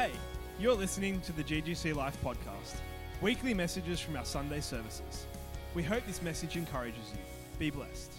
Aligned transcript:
Hey, 0.00 0.12
you're 0.58 0.72
listening 0.74 1.20
to 1.20 1.32
the 1.32 1.44
GGC 1.44 1.94
Life 1.94 2.16
podcast, 2.24 2.76
weekly 3.20 3.52
messages 3.52 4.00
from 4.00 4.16
our 4.16 4.24
Sunday 4.24 4.62
services. 4.62 5.26
We 5.74 5.82
hope 5.82 6.06
this 6.06 6.22
message 6.22 6.56
encourages 6.56 7.12
you. 7.12 7.18
Be 7.58 7.68
blessed. 7.68 8.10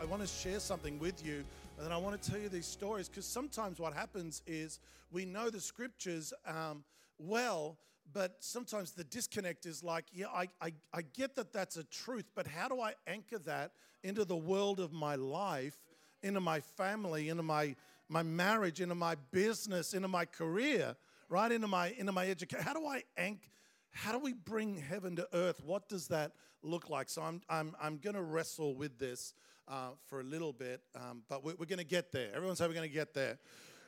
I 0.00 0.04
want 0.06 0.22
to 0.22 0.26
share 0.26 0.58
something 0.58 0.98
with 0.98 1.24
you, 1.24 1.44
and 1.76 1.86
then 1.86 1.92
I 1.92 1.98
want 1.98 2.20
to 2.20 2.30
tell 2.30 2.40
you 2.40 2.48
these 2.48 2.66
stories 2.66 3.08
because 3.08 3.24
sometimes 3.24 3.78
what 3.78 3.94
happens 3.94 4.42
is 4.44 4.80
we 5.12 5.24
know 5.24 5.50
the 5.50 5.60
scriptures 5.60 6.32
um, 6.48 6.82
well, 7.20 7.78
but 8.12 8.38
sometimes 8.40 8.90
the 8.90 9.04
disconnect 9.04 9.66
is 9.66 9.84
like, 9.84 10.06
yeah, 10.12 10.26
I, 10.34 10.48
I, 10.60 10.72
I 10.92 11.02
get 11.02 11.36
that 11.36 11.52
that's 11.52 11.76
a 11.76 11.84
truth, 11.84 12.24
but 12.34 12.48
how 12.48 12.66
do 12.66 12.80
I 12.80 12.94
anchor 13.06 13.38
that 13.44 13.70
into 14.02 14.24
the 14.24 14.36
world 14.36 14.80
of 14.80 14.92
my 14.92 15.14
life, 15.14 15.76
into 16.24 16.40
my 16.40 16.58
family, 16.58 17.28
into 17.28 17.44
my, 17.44 17.76
my 18.10 18.22
marriage, 18.22 18.80
into 18.80 18.94
my 18.94 19.14
business, 19.30 19.94
into 19.94 20.08
my 20.08 20.24
career, 20.24 20.96
right? 21.28 21.50
Into 21.50 21.68
my, 21.68 21.94
into 21.96 22.12
my 22.12 22.28
education? 22.28 22.64
How 22.64 22.74
do 22.74 22.84
I 22.86 23.04
anchor? 23.16 23.46
How 23.92 24.12
do 24.12 24.18
we 24.18 24.32
bring 24.32 24.76
heaven 24.76 25.16
to 25.16 25.28
earth? 25.32 25.60
What 25.64 25.88
does 25.88 26.08
that 26.08 26.32
look 26.62 26.90
like? 26.90 27.08
So 27.08 27.22
I'm, 27.22 27.40
I'm, 27.48 27.74
I'm 27.80 27.98
going 27.98 28.16
to 28.16 28.22
wrestle 28.22 28.74
with 28.74 28.98
this 28.98 29.34
uh, 29.68 29.90
for 30.06 30.20
a 30.20 30.24
little 30.24 30.52
bit, 30.52 30.80
um, 30.96 31.22
but 31.28 31.44
we're, 31.44 31.54
we're 31.58 31.66
going 31.66 31.78
to 31.78 31.84
get 31.84 32.12
there. 32.12 32.28
Everyone 32.34 32.56
say 32.56 32.66
we're 32.66 32.74
going 32.74 32.88
to 32.88 32.94
get 32.94 33.14
there. 33.14 33.38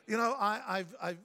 You 0.07 0.17
know, 0.17 0.35
I, 0.39 0.61
I've, 0.67 0.95
I've, 1.01 1.19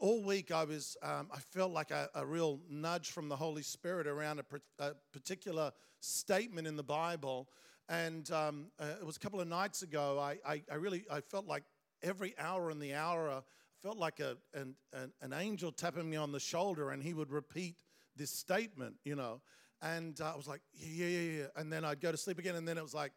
all 0.00 0.22
week 0.22 0.50
I 0.50 0.64
was, 0.64 0.96
um, 1.02 1.28
I 1.34 1.38
felt 1.38 1.72
like 1.72 1.90
a, 1.90 2.08
a, 2.14 2.24
real 2.24 2.60
nudge 2.70 3.10
from 3.10 3.28
the 3.28 3.36
Holy 3.36 3.62
Spirit 3.62 4.06
around 4.06 4.40
a, 4.40 4.84
a 4.84 4.92
particular 5.12 5.72
statement 6.00 6.66
in 6.66 6.76
the 6.76 6.82
Bible. 6.82 7.48
And 7.88 8.30
um, 8.30 8.66
uh, 8.78 8.86
it 9.00 9.06
was 9.06 9.16
a 9.16 9.20
couple 9.20 9.40
of 9.40 9.48
nights 9.48 9.82
ago. 9.82 10.18
I, 10.20 10.38
I, 10.46 10.62
I, 10.70 10.74
really, 10.76 11.04
I 11.10 11.20
felt 11.20 11.46
like 11.46 11.64
every 12.02 12.34
hour 12.38 12.70
in 12.70 12.78
the 12.78 12.94
hour, 12.94 13.30
I 13.30 13.40
felt 13.82 13.96
like 13.96 14.20
a, 14.20 14.36
an, 14.54 14.74
an, 14.92 15.12
an 15.20 15.32
angel 15.32 15.72
tapping 15.72 16.08
me 16.08 16.16
on 16.16 16.32
the 16.32 16.40
shoulder, 16.40 16.90
and 16.90 17.02
he 17.02 17.14
would 17.14 17.30
repeat 17.30 17.76
this 18.16 18.30
statement, 18.30 18.96
you 19.04 19.16
know. 19.16 19.40
And 19.80 20.20
uh, 20.20 20.32
I 20.32 20.36
was 20.36 20.48
like, 20.48 20.60
yeah, 20.74 21.06
yeah, 21.06 21.38
yeah. 21.38 21.44
And 21.56 21.72
then 21.72 21.84
I'd 21.84 22.00
go 22.00 22.10
to 22.10 22.18
sleep 22.18 22.38
again, 22.38 22.56
and 22.56 22.66
then 22.66 22.78
it 22.78 22.82
was 22.82 22.94
like, 22.94 23.12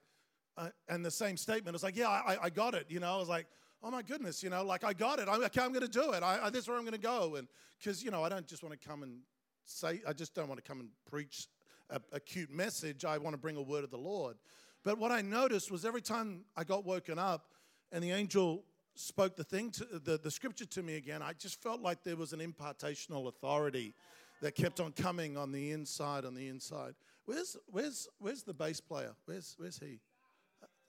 uh, 0.58 0.70
and 0.88 1.04
the 1.04 1.12
same 1.12 1.38
statement. 1.38 1.70
It 1.70 1.74
was 1.74 1.84
like, 1.84 1.96
yeah, 1.96 2.10
I, 2.10 2.38
I 2.44 2.50
got 2.50 2.76
it, 2.76 2.86
you 2.90 3.00
know. 3.00 3.16
I 3.16 3.18
was 3.18 3.30
like, 3.30 3.48
oh 3.84 3.90
my 3.90 4.02
goodness, 4.02 4.44
you 4.44 4.50
know, 4.50 4.64
like 4.64 4.84
I 4.84 4.94
got 4.94 5.20
it. 5.20 5.28
I'm, 5.30 5.44
okay, 5.44 5.62
I'm 5.62 5.72
going 5.72 5.82
to 5.82 5.88
do 5.88 6.12
it. 6.12 6.24
I, 6.24 6.46
I, 6.46 6.50
this 6.50 6.64
is 6.64 6.68
where 6.68 6.78
I'm 6.78 6.84
going 6.84 6.94
to 6.94 7.00
go. 7.00 7.36
And 7.36 7.48
because, 7.80 8.04
you 8.04 8.12
know, 8.12 8.24
I 8.24 8.30
don't 8.30 8.46
just 8.46 8.64
want 8.64 8.80
to 8.80 8.88
come 8.88 9.04
and 9.04 9.20
say, 9.66 10.02
I 10.08 10.14
just 10.14 10.36
don't 10.36 10.48
want 10.48 10.64
to 10.64 10.68
come 10.68 10.80
and 10.80 10.90
preach 11.10 11.48
a, 11.90 12.00
a 12.12 12.20
cute 12.20 12.52
message. 12.52 13.06
I 13.06 13.18
want 13.18 13.34
to 13.34 13.40
bring 13.40 13.58
a 13.58 13.62
word 13.62 13.84
of 13.84 13.90
the 13.90 13.98
Lord. 13.98 14.38
But 14.84 14.98
what 14.98 15.12
I 15.12 15.22
noticed 15.22 15.72
was 15.72 15.86
every 15.86 16.02
time 16.02 16.46
I 16.56 16.64
got 16.64 16.86
woken 16.86 17.18
up 17.18 17.48
and 17.92 18.04
the 18.04 18.12
angel 18.12 18.64
spoke 18.96 19.36
the 19.36 19.44
thing 19.44 19.72
to 19.72 19.86
the, 19.86 20.18
the 20.18 20.32
scripture 20.32 20.66
to 20.66 20.84
me 20.84 20.96
again, 20.96 21.22
I 21.22 21.34
just 21.34 21.62
felt 21.62 21.82
like 21.82 22.04
there 22.04 22.16
was 22.16 22.34
an 22.34 22.40
impartational 22.40 23.28
authority 23.28 23.94
that 24.42 24.56
kept 24.56 24.80
on 24.80 24.92
coming 24.92 25.38
on 25.38 25.52
the 25.52 25.72
inside, 25.72 26.26
on 26.26 26.34
the 26.34 26.48
inside. 26.48 26.96
Where's 27.26 27.56
where's 27.68 28.08
where's 28.20 28.44
the 28.44 28.54
bass 28.54 28.82
player? 28.82 29.14
Where's 29.26 29.56
where's 29.58 29.78
he? 29.80 30.00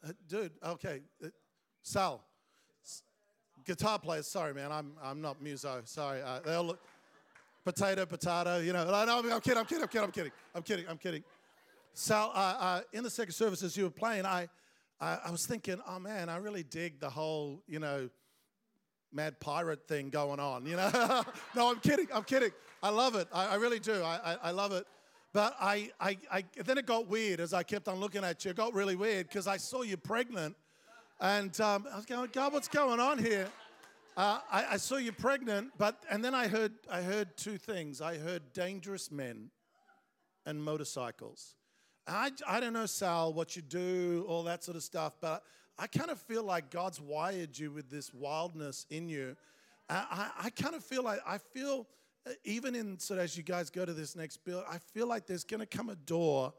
Uh, 0.04 0.12
dude, 0.28 0.52
okay. 0.64 1.00
Uh, 1.22 1.28
Sal, 1.82 2.24
guitar 3.64 3.98
player. 3.98 4.22
Sorry, 4.22 4.54
man, 4.54 4.72
I'm 4.72 4.92
I'm 5.02 5.20
not 5.20 5.42
muso. 5.42 5.82
Sorry, 5.84 6.22
uh, 6.22 6.40
they 6.44 6.56
look 6.56 6.80
potato, 7.64 8.06
potato. 8.06 8.58
You 8.58 8.72
know, 8.72 8.84
no, 8.84 9.18
I'm 9.18 9.40
kidding, 9.40 9.58
I'm 9.58 9.66
kidding, 9.66 9.82
I'm 9.82 9.88
kidding, 9.88 10.04
I'm 10.04 10.12
kidding, 10.12 10.32
I'm 10.54 10.62
kidding, 10.62 10.86
I'm 10.88 10.98
kidding. 10.98 11.24
Sal, 11.94 12.32
uh, 12.34 12.56
uh, 12.58 12.80
in 12.92 13.04
the 13.04 13.10
second 13.10 13.32
service 13.32 13.62
as 13.62 13.76
you 13.76 13.84
were 13.84 13.90
playing, 13.90 14.24
I, 14.24 14.48
I, 15.02 15.18
I 15.26 15.30
was 15.32 15.44
thinking, 15.44 15.80
oh 15.86 15.98
man, 15.98 16.28
I 16.28 16.36
really 16.36 16.62
dig 16.62 17.00
the 17.00 17.10
whole, 17.10 17.60
you 17.66 17.80
know, 17.80 18.08
mad 19.12 19.40
pirate 19.40 19.86
thing 19.88 20.10
going 20.10 20.38
on. 20.38 20.64
You 20.64 20.76
know, 20.76 21.24
no, 21.56 21.70
I'm 21.70 21.80
kidding, 21.80 22.06
I'm 22.14 22.22
kidding. 22.22 22.52
I 22.82 22.90
love 22.90 23.16
it. 23.16 23.26
I, 23.32 23.48
I 23.48 23.54
really 23.56 23.80
do. 23.80 24.02
I, 24.02 24.20
I, 24.32 24.36
I 24.44 24.50
love 24.52 24.70
it. 24.70 24.86
But 25.32 25.56
I, 25.60 25.90
I, 26.00 26.18
I, 26.30 26.44
then 26.64 26.78
it 26.78 26.86
got 26.86 27.08
weird 27.08 27.40
as 27.40 27.52
I 27.52 27.64
kept 27.64 27.88
on 27.88 27.96
looking 27.98 28.22
at 28.22 28.44
you. 28.44 28.52
It 28.52 28.56
got 28.56 28.74
really 28.74 28.94
weird 28.94 29.26
because 29.28 29.48
I 29.48 29.56
saw 29.56 29.82
you 29.82 29.96
pregnant 29.96 30.54
and 31.20 31.58
um, 31.60 31.86
I 31.92 31.96
was 31.96 32.06
going, 32.06 32.30
God, 32.32 32.52
what's 32.52 32.68
going 32.68 33.00
on 33.00 33.18
here? 33.18 33.48
Uh, 34.16 34.38
I, 34.52 34.66
I, 34.72 34.76
saw 34.76 34.96
you 34.96 35.10
pregnant, 35.10 35.72
but 35.78 35.96
and 36.10 36.22
then 36.22 36.34
I 36.34 36.46
heard 36.46 36.72
I 36.90 37.00
heard 37.00 37.34
two 37.38 37.56
things. 37.56 38.02
I 38.02 38.18
heard 38.18 38.52
dangerous 38.52 39.10
men 39.10 39.50
and 40.44 40.62
motorcycles. 40.62 41.54
I, 42.06 42.30
I 42.46 42.60
don't 42.60 42.72
know, 42.72 42.86
Sal, 42.86 43.32
what 43.32 43.56
you 43.56 43.62
do, 43.62 44.24
all 44.28 44.42
that 44.44 44.64
sort 44.64 44.76
of 44.76 44.82
stuff, 44.82 45.16
but 45.20 45.44
I 45.78 45.86
kind 45.86 46.10
of 46.10 46.20
feel 46.20 46.42
like 46.42 46.70
God's 46.70 47.00
wired 47.00 47.56
you 47.56 47.70
with 47.70 47.90
this 47.90 48.12
wildness 48.12 48.86
in 48.90 49.08
you. 49.08 49.36
I, 49.88 50.30
I, 50.40 50.46
I 50.46 50.50
kind 50.50 50.74
of 50.74 50.84
feel 50.84 51.02
like 51.02 51.20
I 51.26 51.38
feel 51.38 51.86
uh, 52.26 52.32
even 52.44 52.74
in 52.74 52.98
so 52.98 53.16
as 53.16 53.36
you 53.36 53.42
guys 53.42 53.70
go 53.70 53.84
to 53.84 53.92
this 53.92 54.16
next 54.16 54.44
build, 54.44 54.64
I 54.70 54.78
feel 54.78 55.06
like 55.06 55.26
there's 55.26 55.44
going 55.44 55.60
to 55.60 55.66
come 55.66 55.88
a 55.88 55.96
door, 55.96 56.52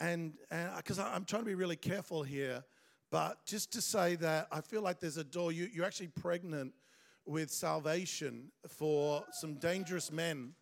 and 0.00 0.34
because 0.76 0.98
I'm 0.98 1.24
trying 1.24 1.42
to 1.42 1.46
be 1.46 1.54
really 1.54 1.76
careful 1.76 2.22
here 2.22 2.64
but 3.10 3.44
just 3.46 3.72
to 3.72 3.80
say 3.80 4.16
that 4.16 4.48
I 4.50 4.60
feel 4.60 4.82
like 4.82 5.00
there's 5.00 5.16
a 5.16 5.24
door, 5.24 5.52
you, 5.52 5.68
you're 5.72 5.84
actually 5.84 6.08
pregnant 6.08 6.72
with 7.24 7.50
salvation 7.50 8.50
for 8.68 9.24
some 9.32 9.54
dangerous 9.54 10.10
men. 10.10 10.52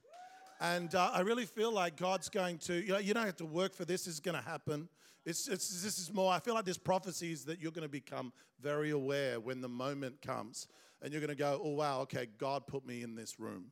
And 0.60 0.94
uh, 0.94 1.10
I 1.12 1.20
really 1.20 1.47
feel 1.47 1.72
like 1.72 1.97
God's 1.97 2.28
going 2.28 2.59
to, 2.59 2.75
you 2.75 2.92
know, 2.92 2.98
you 2.98 3.15
don't 3.15 3.26
have 3.26 3.37
to 3.37 3.47
work 3.47 3.75
for 3.75 3.84
this, 3.84 4.06
is 4.06 4.20
going 4.20 4.37
to 4.37 4.42
happen. 4.42 4.88
It's, 5.25 5.48
it's, 5.48 5.82
this 5.82 5.98
is 5.98 6.12
more, 6.12 6.32
I 6.32 6.38
feel 6.38 6.54
like 6.54 6.65
there's 6.65 6.78
prophecies 6.78 7.44
that 7.47 7.60
you're 7.60 7.72
going 7.72 7.87
to 7.87 7.92
become 7.92 8.32
very 8.60 8.91
aware 8.91 9.41
when 9.41 9.60
the 9.60 9.69
moment 9.69 10.20
comes. 10.22 10.69
And 11.03 11.12
you're 11.12 11.20
going 11.20 11.28
to 11.28 11.34
go, 11.34 11.60
oh, 11.62 11.70
wow, 11.70 12.00
okay, 12.00 12.28
God 12.38 12.66
put 12.66 12.87
me 12.87 13.03
in 13.03 13.14
this 13.14 13.38
room. 13.38 13.66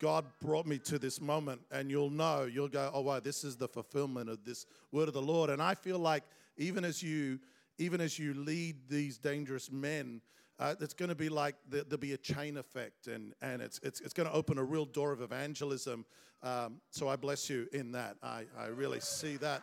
God 0.00 0.24
brought 0.40 0.66
me 0.66 0.78
to 0.78 0.98
this 0.98 1.20
moment. 1.20 1.60
And 1.70 1.90
you'll 1.90 2.10
know, 2.10 2.44
you'll 2.44 2.68
go, 2.68 2.90
oh, 2.92 3.00
wow, 3.00 3.20
this 3.20 3.42
is 3.42 3.56
the 3.56 3.68
fulfillment 3.68 4.28
of 4.28 4.44
this 4.44 4.66
word 4.92 5.08
of 5.08 5.14
the 5.14 5.22
Lord. 5.22 5.50
And 5.50 5.62
I 5.62 5.74
feel 5.74 5.98
like 5.98 6.24
even 6.56 6.84
as 6.84 7.02
you, 7.02 7.40
even 7.78 8.00
as 8.00 8.18
you 8.18 8.34
lead 8.34 8.88
these 8.88 9.18
dangerous 9.18 9.70
men, 9.70 10.20
uh, 10.58 10.74
it's 10.80 10.94
going 10.94 11.08
to 11.08 11.14
be 11.14 11.28
like 11.28 11.54
the, 11.68 11.84
there'll 11.84 11.98
be 11.98 12.12
a 12.12 12.18
chain 12.18 12.56
effect, 12.56 13.06
and, 13.06 13.34
and 13.40 13.62
it's, 13.62 13.78
it's, 13.82 14.00
it's 14.00 14.12
going 14.12 14.28
to 14.28 14.34
open 14.34 14.58
a 14.58 14.64
real 14.64 14.84
door 14.84 15.12
of 15.12 15.20
evangelism. 15.20 16.04
Um, 16.42 16.80
so 16.90 17.08
I 17.08 17.16
bless 17.16 17.50
you 17.50 17.68
in 17.72 17.92
that. 17.92 18.16
I, 18.22 18.44
I 18.58 18.66
really 18.66 19.00
see 19.00 19.36
that 19.38 19.62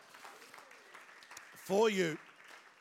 for 1.64 1.90
you. 1.90 2.18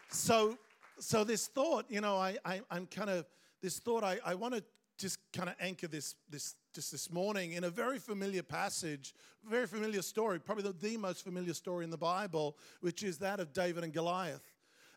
So, 0.10 0.58
so 1.00 1.24
this 1.24 1.48
thought, 1.48 1.86
you 1.90 2.02
know, 2.02 2.18
I, 2.18 2.38
I, 2.46 2.62
I'm 2.70 2.88
kind 2.88 3.10
of, 3.10 3.26
this 3.62 3.80
thought, 3.80 4.04
I, 4.04 4.20
I 4.26 4.36
want 4.36 4.54
to 4.54 4.64
just 4.98 5.20
kind 5.34 5.50
of 5.50 5.56
anchor 5.60 5.88
this, 5.88 6.16
this 6.30 6.56
just 6.74 6.92
this 6.92 7.12
morning 7.12 7.54
in 7.54 7.64
a 7.64 7.70
very 7.70 7.98
familiar 8.00 8.44
passage, 8.44 9.14
very 9.50 9.66
familiar 9.66 10.02
story, 10.02 10.40
probably 10.40 10.64
the, 10.64 10.74
the 10.74 10.98
most 10.98 11.24
familiar 11.24 11.54
story 11.54 11.86
in 11.86 11.90
the 11.90 11.98
Bible, 11.98 12.58
which 12.82 13.02
is 13.02 13.18
that 13.18 13.40
of 13.40 13.54
David 13.54 13.84
and 13.84 13.94
Goliath. 13.94 14.42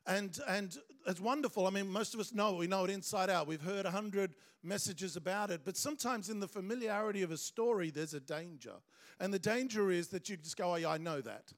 And, 0.09 0.39
and 0.49 0.75
it's 1.07 1.21
wonderful. 1.21 1.67
I 1.67 1.71
mean, 1.71 1.89
most 1.89 2.15
of 2.15 2.21
us 2.21 2.33
know, 2.33 2.55
it. 2.55 2.59
we 2.59 2.67
know 2.67 2.85
it 2.85 2.91
inside 2.91 3.29
out. 3.29 3.47
We've 3.47 3.61
heard 3.61 3.85
a 3.85 3.91
hundred 3.91 4.35
messages 4.63 5.17
about 5.17 5.51
it. 5.51 5.61
But 5.65 5.77
sometimes 5.77 6.31
in 6.31 6.41
the 6.41 6.49
familiarity 6.49 7.23
of 7.23 7.31
a 7.31 7.37
story, 7.37 7.91
there's 7.91 8.15
a 8.15 8.21
danger. 8.21 8.73
And 9.21 9.33
the 9.33 9.39
danger 9.39 9.91
is 9.91 10.09
that 10.09 10.31
you 10.31 10.39
just 10.39 10.57
go, 10.57 10.73
oh, 10.73 10.77
yeah, 10.77 10.89
I 10.89 10.97
know 10.99 11.21
that. 11.21 11.53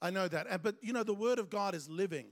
I 0.00 0.08
know 0.10 0.26
that. 0.26 0.46
And, 0.48 0.62
but, 0.62 0.76
you 0.80 0.94
know, 0.94 1.04
the 1.04 1.14
Word 1.14 1.38
of 1.38 1.50
God 1.50 1.74
is 1.74 1.88
living. 1.88 2.26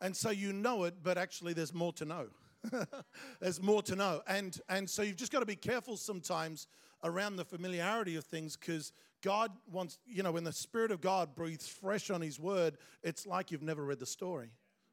And 0.00 0.16
so 0.16 0.30
you 0.30 0.52
know 0.52 0.84
it, 0.84 0.94
but 1.02 1.18
actually 1.18 1.52
there's 1.52 1.74
more 1.74 1.92
to 1.94 2.04
know. 2.04 2.26
there's 3.40 3.60
more 3.60 3.82
to 3.82 3.96
know. 3.96 4.22
And, 4.28 4.56
and 4.68 4.88
so 4.88 5.02
you've 5.02 5.16
just 5.16 5.32
got 5.32 5.40
to 5.40 5.46
be 5.46 5.56
careful 5.56 5.96
sometimes 5.96 6.68
around 7.02 7.36
the 7.36 7.44
familiarity 7.44 8.14
of 8.14 8.24
things 8.24 8.56
because 8.56 8.92
God 9.20 9.50
wants, 9.70 9.98
you 10.06 10.22
know, 10.22 10.32
when 10.32 10.44
the 10.44 10.52
Spirit 10.52 10.92
of 10.92 11.00
God 11.00 11.34
breathes 11.34 11.66
fresh 11.66 12.08
on 12.10 12.20
His 12.20 12.38
Word, 12.38 12.78
it's 13.02 13.26
like 13.26 13.50
you've 13.50 13.62
never 13.62 13.84
read 13.84 13.98
the 13.98 14.06
story. 14.06 14.50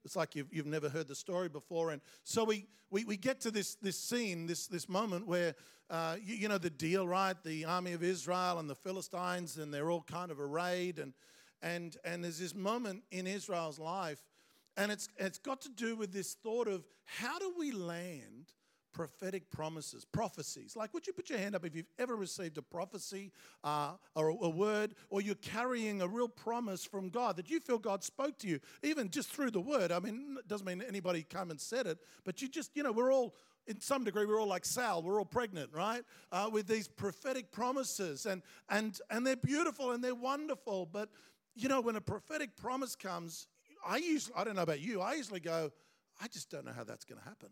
It's 0.10 0.16
like 0.16 0.36
you've, 0.36 0.52
you've 0.52 0.66
never 0.66 0.90
heard 0.90 1.08
the 1.08 1.14
story 1.14 1.50
before. 1.50 1.92
And 1.92 2.02
so 2.24 2.44
we, 2.44 2.66
we, 2.90 3.06
we 3.06 3.16
get 3.16 3.40
to 3.42 3.52
this, 3.52 3.76
this 3.76 3.96
scene, 3.96 4.48
this, 4.48 4.66
this 4.66 4.90
moment 4.90 5.28
where, 5.28 5.54
uh, 5.88 6.16
you, 6.20 6.34
you, 6.34 6.48
know, 6.48 6.58
the 6.58 6.72
deal, 6.72 7.08
right? 7.08 7.36
The 7.44 7.66
army 7.66 7.94
of 7.94 8.02
Israel 8.02 8.58
and 8.58 8.68
the 8.68 8.74
Philistines, 8.74 9.60
and 9.60 9.72
they're 9.72 9.92
all 9.92 10.02
kind 10.02 10.32
of 10.32 10.40
arrayed. 10.40 10.98
And, 10.98 11.14
and, 11.62 11.96
and 12.04 12.24
there's 12.24 12.40
this 12.40 12.56
moment 12.56 13.04
in 13.12 13.28
Israel's 13.28 13.78
life, 13.78 14.18
and 14.78 14.92
it's, 14.92 15.10
it's 15.18 15.38
got 15.38 15.62
to 15.62 15.70
do 15.70 15.96
with 15.96 16.12
this 16.12 16.34
thought 16.34 16.68
of 16.68 16.88
how 17.06 17.38
do 17.38 17.54
we 17.56 17.72
land 17.72 18.48
prophetic 18.94 19.50
promises, 19.52 20.06
prophecies. 20.06 20.76
Like, 20.76 20.94
would 20.94 21.08
you 21.08 21.14
put 21.14 21.30
your 21.30 21.40
hand 21.40 21.56
up 21.56 21.66
if 21.66 21.76
you've 21.76 21.92
ever 21.98 22.16
received 22.16 22.58
a 22.58 22.62
prophecy 22.62 23.32
uh, 23.64 23.94
or 24.16 24.30
a 24.30 24.50
word, 24.50 24.96
or 25.10 25.22
you're 25.22 25.36
carrying 25.36 26.02
a 26.02 26.08
real 26.08 26.28
promise 26.28 26.84
from 26.84 27.10
God 27.10 27.38
that 27.38 27.50
you 27.50 27.60
feel 27.60 27.78
God 27.78 28.04
spoke 28.04 28.38
to 28.40 28.48
you, 28.48 28.60
even 28.84 29.10
just 29.10 29.30
through 29.30 29.52
the 29.52 29.62
word? 29.62 29.92
I 29.92 30.00
mean, 30.00 30.38
it 30.40 30.48
doesn't 30.48 30.66
mean 30.66 30.84
anybody 30.88 31.24
come 31.24 31.52
and 31.52 31.60
said 31.60 31.88
it, 31.88 32.00
but 32.26 32.42
you 32.42 32.48
just, 32.48 32.76
you 32.76 32.84
know, 32.84 32.92
we're 32.92 33.14
all. 33.14 33.36
In 33.68 33.80
some 33.80 34.04
degree, 34.04 34.26
we're 34.26 34.42
all 34.42 34.48
like 34.48 34.66
Sal. 34.66 35.04
We're 35.04 35.20
all 35.20 35.26
pregnant, 35.26 35.70
right? 35.72 36.02
Uh, 36.32 36.50
with 36.52 36.66
these 36.66 36.88
prophetic 36.88 37.52
promises, 37.52 38.26
and 38.26 38.42
and 38.68 39.00
and 39.12 39.28
they're 39.28 39.36
beautiful 39.36 39.92
and 39.92 40.04
they're 40.04 40.16
wonderful. 40.16 40.88
But 40.92 41.10
you 41.56 41.70
know, 41.70 41.80
when 41.80 41.96
a 41.96 42.02
prophetic 42.02 42.56
promise 42.56 42.96
comes, 42.96 43.46
I 43.86 43.98
usually, 43.98 44.34
I 44.36 44.44
don't 44.44 44.56
know 44.56 44.64
about 44.64 44.80
you, 44.80 45.02
I 45.02 45.14
usually 45.14 45.40
go, 45.40 45.72
I 46.22 46.28
just 46.28 46.50
don't 46.50 46.66
know 46.66 46.74
how 46.76 46.84
that's 46.84 47.06
going 47.06 47.20
to 47.20 47.28
happen. 47.28 47.50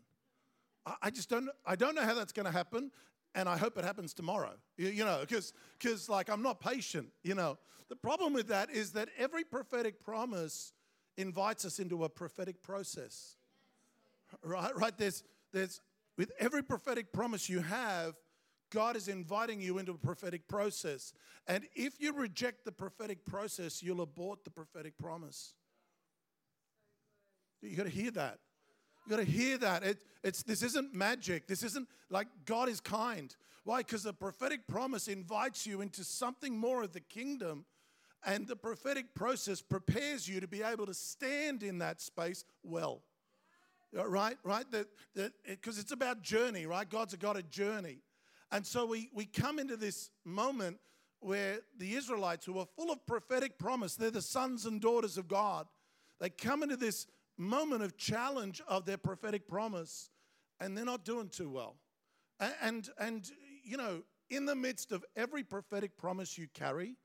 I, 1.02 1.10
just 1.10 1.28
don't, 1.28 1.48
I 1.66 1.76
don't 1.76 1.94
know 1.94 2.02
how 2.02 2.14
that's 2.14 2.32
going 2.32 2.46
to 2.46 2.52
happen. 2.52 2.90
And 3.34 3.48
I 3.48 3.58
hope 3.58 3.76
it 3.76 3.84
happens 3.84 4.14
tomorrow, 4.14 4.52
you, 4.76 4.88
you 4.88 5.04
know, 5.04 5.18
because, 5.20 5.52
because 5.78 6.08
like 6.08 6.30
I'm 6.30 6.42
not 6.42 6.60
patient, 6.60 7.08
you 7.22 7.34
know. 7.34 7.58
The 7.88 7.96
problem 7.96 8.32
with 8.32 8.48
that 8.48 8.70
is 8.70 8.92
that 8.92 9.10
every 9.18 9.44
prophetic 9.44 10.02
promise 10.02 10.72
invites 11.16 11.64
us 11.64 11.78
into 11.78 12.04
a 12.04 12.08
prophetic 12.08 12.62
process. 12.62 13.36
Right? 14.42 14.74
Right? 14.74 14.96
There's, 14.96 15.24
there's, 15.52 15.80
with 16.16 16.32
every 16.38 16.62
prophetic 16.62 17.12
promise 17.12 17.48
you 17.48 17.60
have, 17.60 18.14
God 18.70 18.96
is 18.96 19.08
inviting 19.08 19.60
you 19.60 19.78
into 19.78 19.92
a 19.92 19.98
prophetic 19.98 20.48
process. 20.48 21.12
And 21.46 21.64
if 21.74 22.00
you 22.00 22.12
reject 22.12 22.64
the 22.64 22.72
prophetic 22.72 23.24
process, 23.24 23.82
you'll 23.82 24.00
abort 24.02 24.44
the 24.44 24.50
prophetic 24.50 24.98
promise. 24.98 25.54
You 27.62 27.76
got 27.76 27.84
to 27.84 27.90
hear 27.90 28.10
that. 28.12 28.38
You 29.08 29.16
got 29.16 29.24
to 29.24 29.30
hear 29.30 29.56
that. 29.56 29.84
It, 29.84 30.02
it's, 30.22 30.42
this 30.42 30.62
isn't 30.62 30.94
magic. 30.94 31.46
This 31.46 31.62
isn't 31.62 31.88
like 32.10 32.28
God 32.44 32.68
is 32.68 32.78
kind. 32.78 33.34
Why? 33.64 33.78
Because 33.78 34.02
the 34.02 34.12
prophetic 34.12 34.66
promise 34.66 35.08
invites 35.08 35.66
you 35.66 35.80
into 35.80 36.04
something 36.04 36.58
more 36.58 36.82
of 36.82 36.92
the 36.92 37.00
kingdom, 37.00 37.64
and 38.26 38.46
the 38.46 38.54
prophetic 38.54 39.14
process 39.14 39.62
prepares 39.62 40.28
you 40.28 40.40
to 40.40 40.46
be 40.46 40.62
able 40.62 40.84
to 40.84 40.92
stand 40.92 41.62
in 41.62 41.78
that 41.78 42.02
space 42.02 42.44
well. 42.62 43.00
Uh, 43.96 44.06
right? 44.06 44.36
Right? 44.44 44.70
That 44.72 44.88
because 45.46 45.78
it, 45.78 45.82
it's 45.82 45.92
about 45.92 46.20
journey, 46.20 46.66
right? 46.66 46.86
God's 46.86 47.14
a 47.14 47.42
journey. 47.44 48.00
And 48.52 48.66
so 48.66 48.84
we, 48.84 49.08
we 49.14 49.24
come 49.24 49.58
into 49.58 49.78
this 49.78 50.10
moment 50.26 50.80
where 51.20 51.60
the 51.78 51.94
Israelites, 51.94 52.44
who 52.44 52.58
are 52.58 52.66
full 52.76 52.90
of 52.90 53.06
prophetic 53.06 53.58
promise, 53.58 53.94
they're 53.94 54.10
the 54.10 54.20
sons 54.20 54.66
and 54.66 54.82
daughters 54.82 55.16
of 55.16 55.28
God. 55.28 55.66
They 56.20 56.28
come 56.28 56.62
into 56.62 56.76
this 56.76 57.06
moment 57.38 57.82
of 57.82 57.96
challenge 57.96 58.60
of 58.68 58.84
their 58.84 58.98
prophetic 58.98 59.48
promise, 59.48 60.10
and 60.60 60.76
they're 60.76 60.84
not 60.84 61.04
doing 61.04 61.28
too 61.28 61.48
well. 61.48 61.76
And, 62.40 62.54
and, 62.60 62.88
and 62.98 63.30
you 63.64 63.76
know, 63.76 64.02
in 64.30 64.44
the 64.44 64.54
midst 64.54 64.92
of 64.92 65.04
every 65.16 65.42
prophetic 65.42 65.96
promise 65.96 66.36
you 66.36 66.48
carry, 66.52 66.96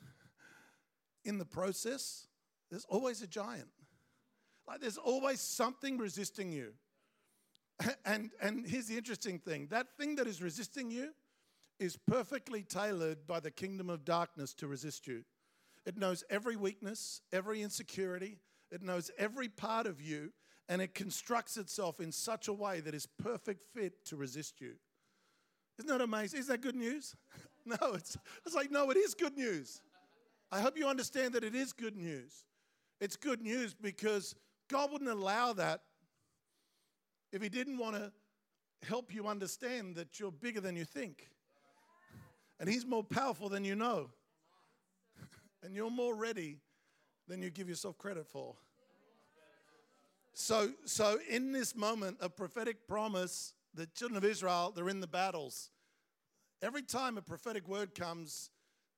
in 1.24 1.38
the 1.38 1.44
process, 1.44 2.26
there's 2.70 2.86
always 2.88 3.22
a 3.22 3.26
giant. 3.26 3.68
Like 4.66 4.80
there's 4.80 4.98
always 4.98 5.40
something 5.40 5.98
resisting 5.98 6.52
you. 6.52 6.72
And, 8.06 8.30
and 8.40 8.66
here's 8.66 8.86
the 8.86 8.96
interesting 8.96 9.38
thing 9.38 9.66
that 9.70 9.88
thing 9.98 10.16
that 10.16 10.26
is 10.26 10.40
resisting 10.40 10.90
you 10.90 11.10
is 11.78 11.98
perfectly 12.06 12.62
tailored 12.62 13.26
by 13.26 13.38
the 13.38 13.50
kingdom 13.50 13.90
of 13.90 14.04
darkness 14.04 14.54
to 14.54 14.66
resist 14.66 15.06
you. 15.06 15.24
It 15.84 15.98
knows 15.98 16.24
every 16.30 16.56
weakness, 16.56 17.20
every 17.32 17.62
insecurity, 17.62 18.38
it 18.70 18.82
knows 18.82 19.10
every 19.18 19.48
part 19.48 19.86
of 19.86 20.00
you, 20.00 20.32
and 20.68 20.82
it 20.82 20.94
constructs 20.94 21.56
itself 21.56 22.00
in 22.00 22.10
such 22.10 22.48
a 22.48 22.52
way 22.52 22.80
that 22.80 22.94
is 22.94 23.06
perfect 23.06 23.62
fit 23.74 24.04
to 24.06 24.16
resist 24.16 24.60
you. 24.60 24.74
Isn't 25.78 25.88
that 25.88 26.02
amazing? 26.02 26.40
Is 26.40 26.48
that 26.48 26.60
good 26.60 26.74
news? 26.74 27.14
no, 27.66 27.76
it's, 27.94 28.16
it's 28.44 28.54
like, 28.54 28.70
no, 28.70 28.90
it 28.90 28.96
is 28.96 29.14
good 29.14 29.36
news. 29.36 29.82
I 30.50 30.60
hope 30.60 30.76
you 30.76 30.88
understand 30.88 31.34
that 31.34 31.44
it 31.44 31.54
is 31.54 31.72
good 31.72 31.96
news. 31.96 32.44
It's 33.00 33.16
good 33.16 33.42
news 33.42 33.74
because 33.74 34.34
God 34.68 34.90
wouldn't 34.90 35.10
allow 35.10 35.52
that 35.54 35.82
if 37.32 37.42
He 37.42 37.48
didn't 37.48 37.78
want 37.78 37.96
to 37.96 38.12
help 38.86 39.14
you 39.14 39.26
understand 39.26 39.96
that 39.96 40.18
you're 40.18 40.32
bigger 40.32 40.60
than 40.60 40.76
you 40.76 40.84
think. 40.84 41.28
And 42.58 42.68
He's 42.68 42.86
more 42.86 43.04
powerful 43.04 43.48
than 43.48 43.64
you 43.64 43.76
know. 43.76 44.10
and 45.62 45.74
you're 45.74 45.90
more 45.90 46.14
ready 46.14 46.58
than 47.28 47.42
you 47.42 47.50
give 47.50 47.68
yourself 47.68 47.98
credit 47.98 48.26
for. 48.26 48.54
So, 50.34 50.72
so 50.84 51.18
in 51.30 51.52
this 51.52 51.74
moment 51.74 52.20
of 52.20 52.36
prophetic 52.36 52.86
promise, 52.86 53.54
the 53.74 53.86
children 53.86 54.18
of 54.18 54.24
Israel, 54.24 54.72
they're 54.74 54.88
in 54.88 55.00
the 55.00 55.06
battles. 55.06 55.70
Every 56.62 56.82
time 56.82 57.16
a 57.16 57.22
prophetic 57.22 57.66
word 57.68 57.94
comes, 57.94 58.50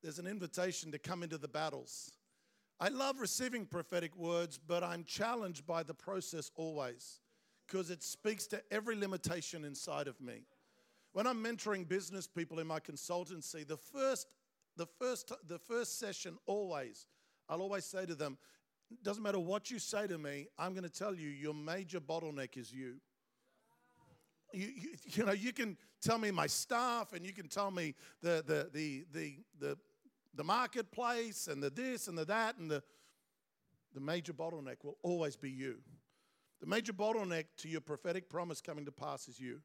there's 0.02 0.19
an 0.19 0.26
invitation 0.26 0.92
to 0.92 0.98
come 0.98 1.22
into 1.22 1.38
the 1.38 1.48
battles. 1.48 2.12
I 2.80 2.88
love 2.88 3.20
receiving 3.20 3.66
prophetic 3.66 4.16
words, 4.16 4.58
but 4.58 4.84
I'm 4.84 5.04
challenged 5.04 5.66
by 5.66 5.82
the 5.82 5.94
process 5.94 6.50
always 6.54 7.20
because 7.66 7.90
it 7.90 8.02
speaks 8.02 8.46
to 8.48 8.62
every 8.70 8.96
limitation 8.96 9.64
inside 9.64 10.06
of 10.06 10.20
me. 10.20 10.42
When 11.12 11.26
I'm 11.26 11.42
mentoring 11.42 11.88
business 11.88 12.26
people 12.26 12.60
in 12.60 12.66
my 12.66 12.81
consultancy, 12.81 13.66
the 13.66 13.76
first, 13.76 14.28
the 14.76 14.86
first, 14.86 15.32
the 15.48 15.58
first 15.58 15.98
session 15.98 16.38
always, 16.46 17.06
I'll 17.48 17.62
always 17.62 17.84
say 17.84 18.06
to 18.06 18.14
them, 18.14 18.38
doesn't 19.02 19.22
matter 19.22 19.38
what 19.38 19.70
you 19.70 19.78
say 19.78 20.06
to 20.06 20.18
me, 20.18 20.48
I'm 20.58 20.72
going 20.72 20.84
to 20.84 20.90
tell 20.90 21.14
you 21.14 21.28
your 21.28 21.54
major 21.54 22.00
bottleneck 22.00 22.56
is 22.56 22.72
you. 22.72 22.96
You, 24.52 24.66
you, 24.66 24.88
you, 25.04 25.26
know, 25.26 25.32
you 25.32 25.52
can 25.52 25.76
tell 26.00 26.16
me 26.16 26.30
my 26.30 26.46
staff 26.46 27.12
and 27.12 27.24
you 27.24 27.32
can 27.32 27.48
tell 27.48 27.70
me 27.70 27.94
the, 28.22 28.42
the, 28.46 28.70
the, 28.72 29.04
the, 29.12 29.36
the, 29.60 29.78
the 30.34 30.44
marketplace 30.44 31.48
and 31.48 31.62
the 31.62 31.68
this 31.68 32.08
and 32.08 32.16
the 32.16 32.24
that 32.24 32.56
and 32.56 32.70
the, 32.70 32.82
the 33.94 34.00
major 34.00 34.32
bottleneck 34.32 34.84
will 34.84 34.96
always 35.02 35.36
be 35.36 35.50
you. 35.50 35.78
The 36.60 36.66
major 36.66 36.92
bottleneck 36.92 37.44
to 37.58 37.68
your 37.68 37.80
prophetic 37.82 38.28
promise 38.28 38.60
coming 38.60 38.84
to 38.86 38.92
pass 38.92 39.28
is 39.28 39.38
you, 39.38 39.60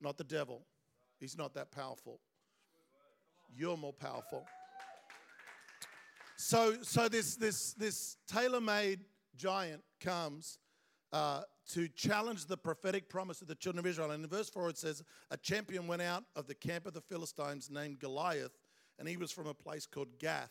not 0.00 0.18
the 0.18 0.24
devil. 0.24 0.62
He's 1.18 1.38
not 1.38 1.54
that 1.54 1.70
powerful. 1.70 2.18
You're 3.54 3.76
more 3.76 3.92
powerful. 3.92 4.44
So, 6.44 6.74
so 6.82 7.08
this, 7.08 7.36
this, 7.36 7.72
this 7.74 8.16
tailor 8.26 8.60
made 8.60 8.98
giant 9.36 9.80
comes 10.00 10.58
uh, 11.12 11.42
to 11.70 11.86
challenge 11.88 12.46
the 12.46 12.56
prophetic 12.56 13.08
promise 13.08 13.40
of 13.42 13.46
the 13.46 13.54
children 13.54 13.78
of 13.78 13.86
Israel. 13.86 14.10
And 14.10 14.24
in 14.24 14.28
verse 14.28 14.50
4, 14.50 14.70
it 14.70 14.76
says, 14.76 15.04
A 15.30 15.36
champion 15.36 15.86
went 15.86 16.02
out 16.02 16.24
of 16.34 16.48
the 16.48 16.54
camp 16.54 16.84
of 16.84 16.94
the 16.94 17.00
Philistines 17.00 17.70
named 17.70 18.00
Goliath, 18.00 18.58
and 18.98 19.08
he 19.08 19.16
was 19.16 19.30
from 19.30 19.46
a 19.46 19.54
place 19.54 19.86
called 19.86 20.18
Gath, 20.18 20.50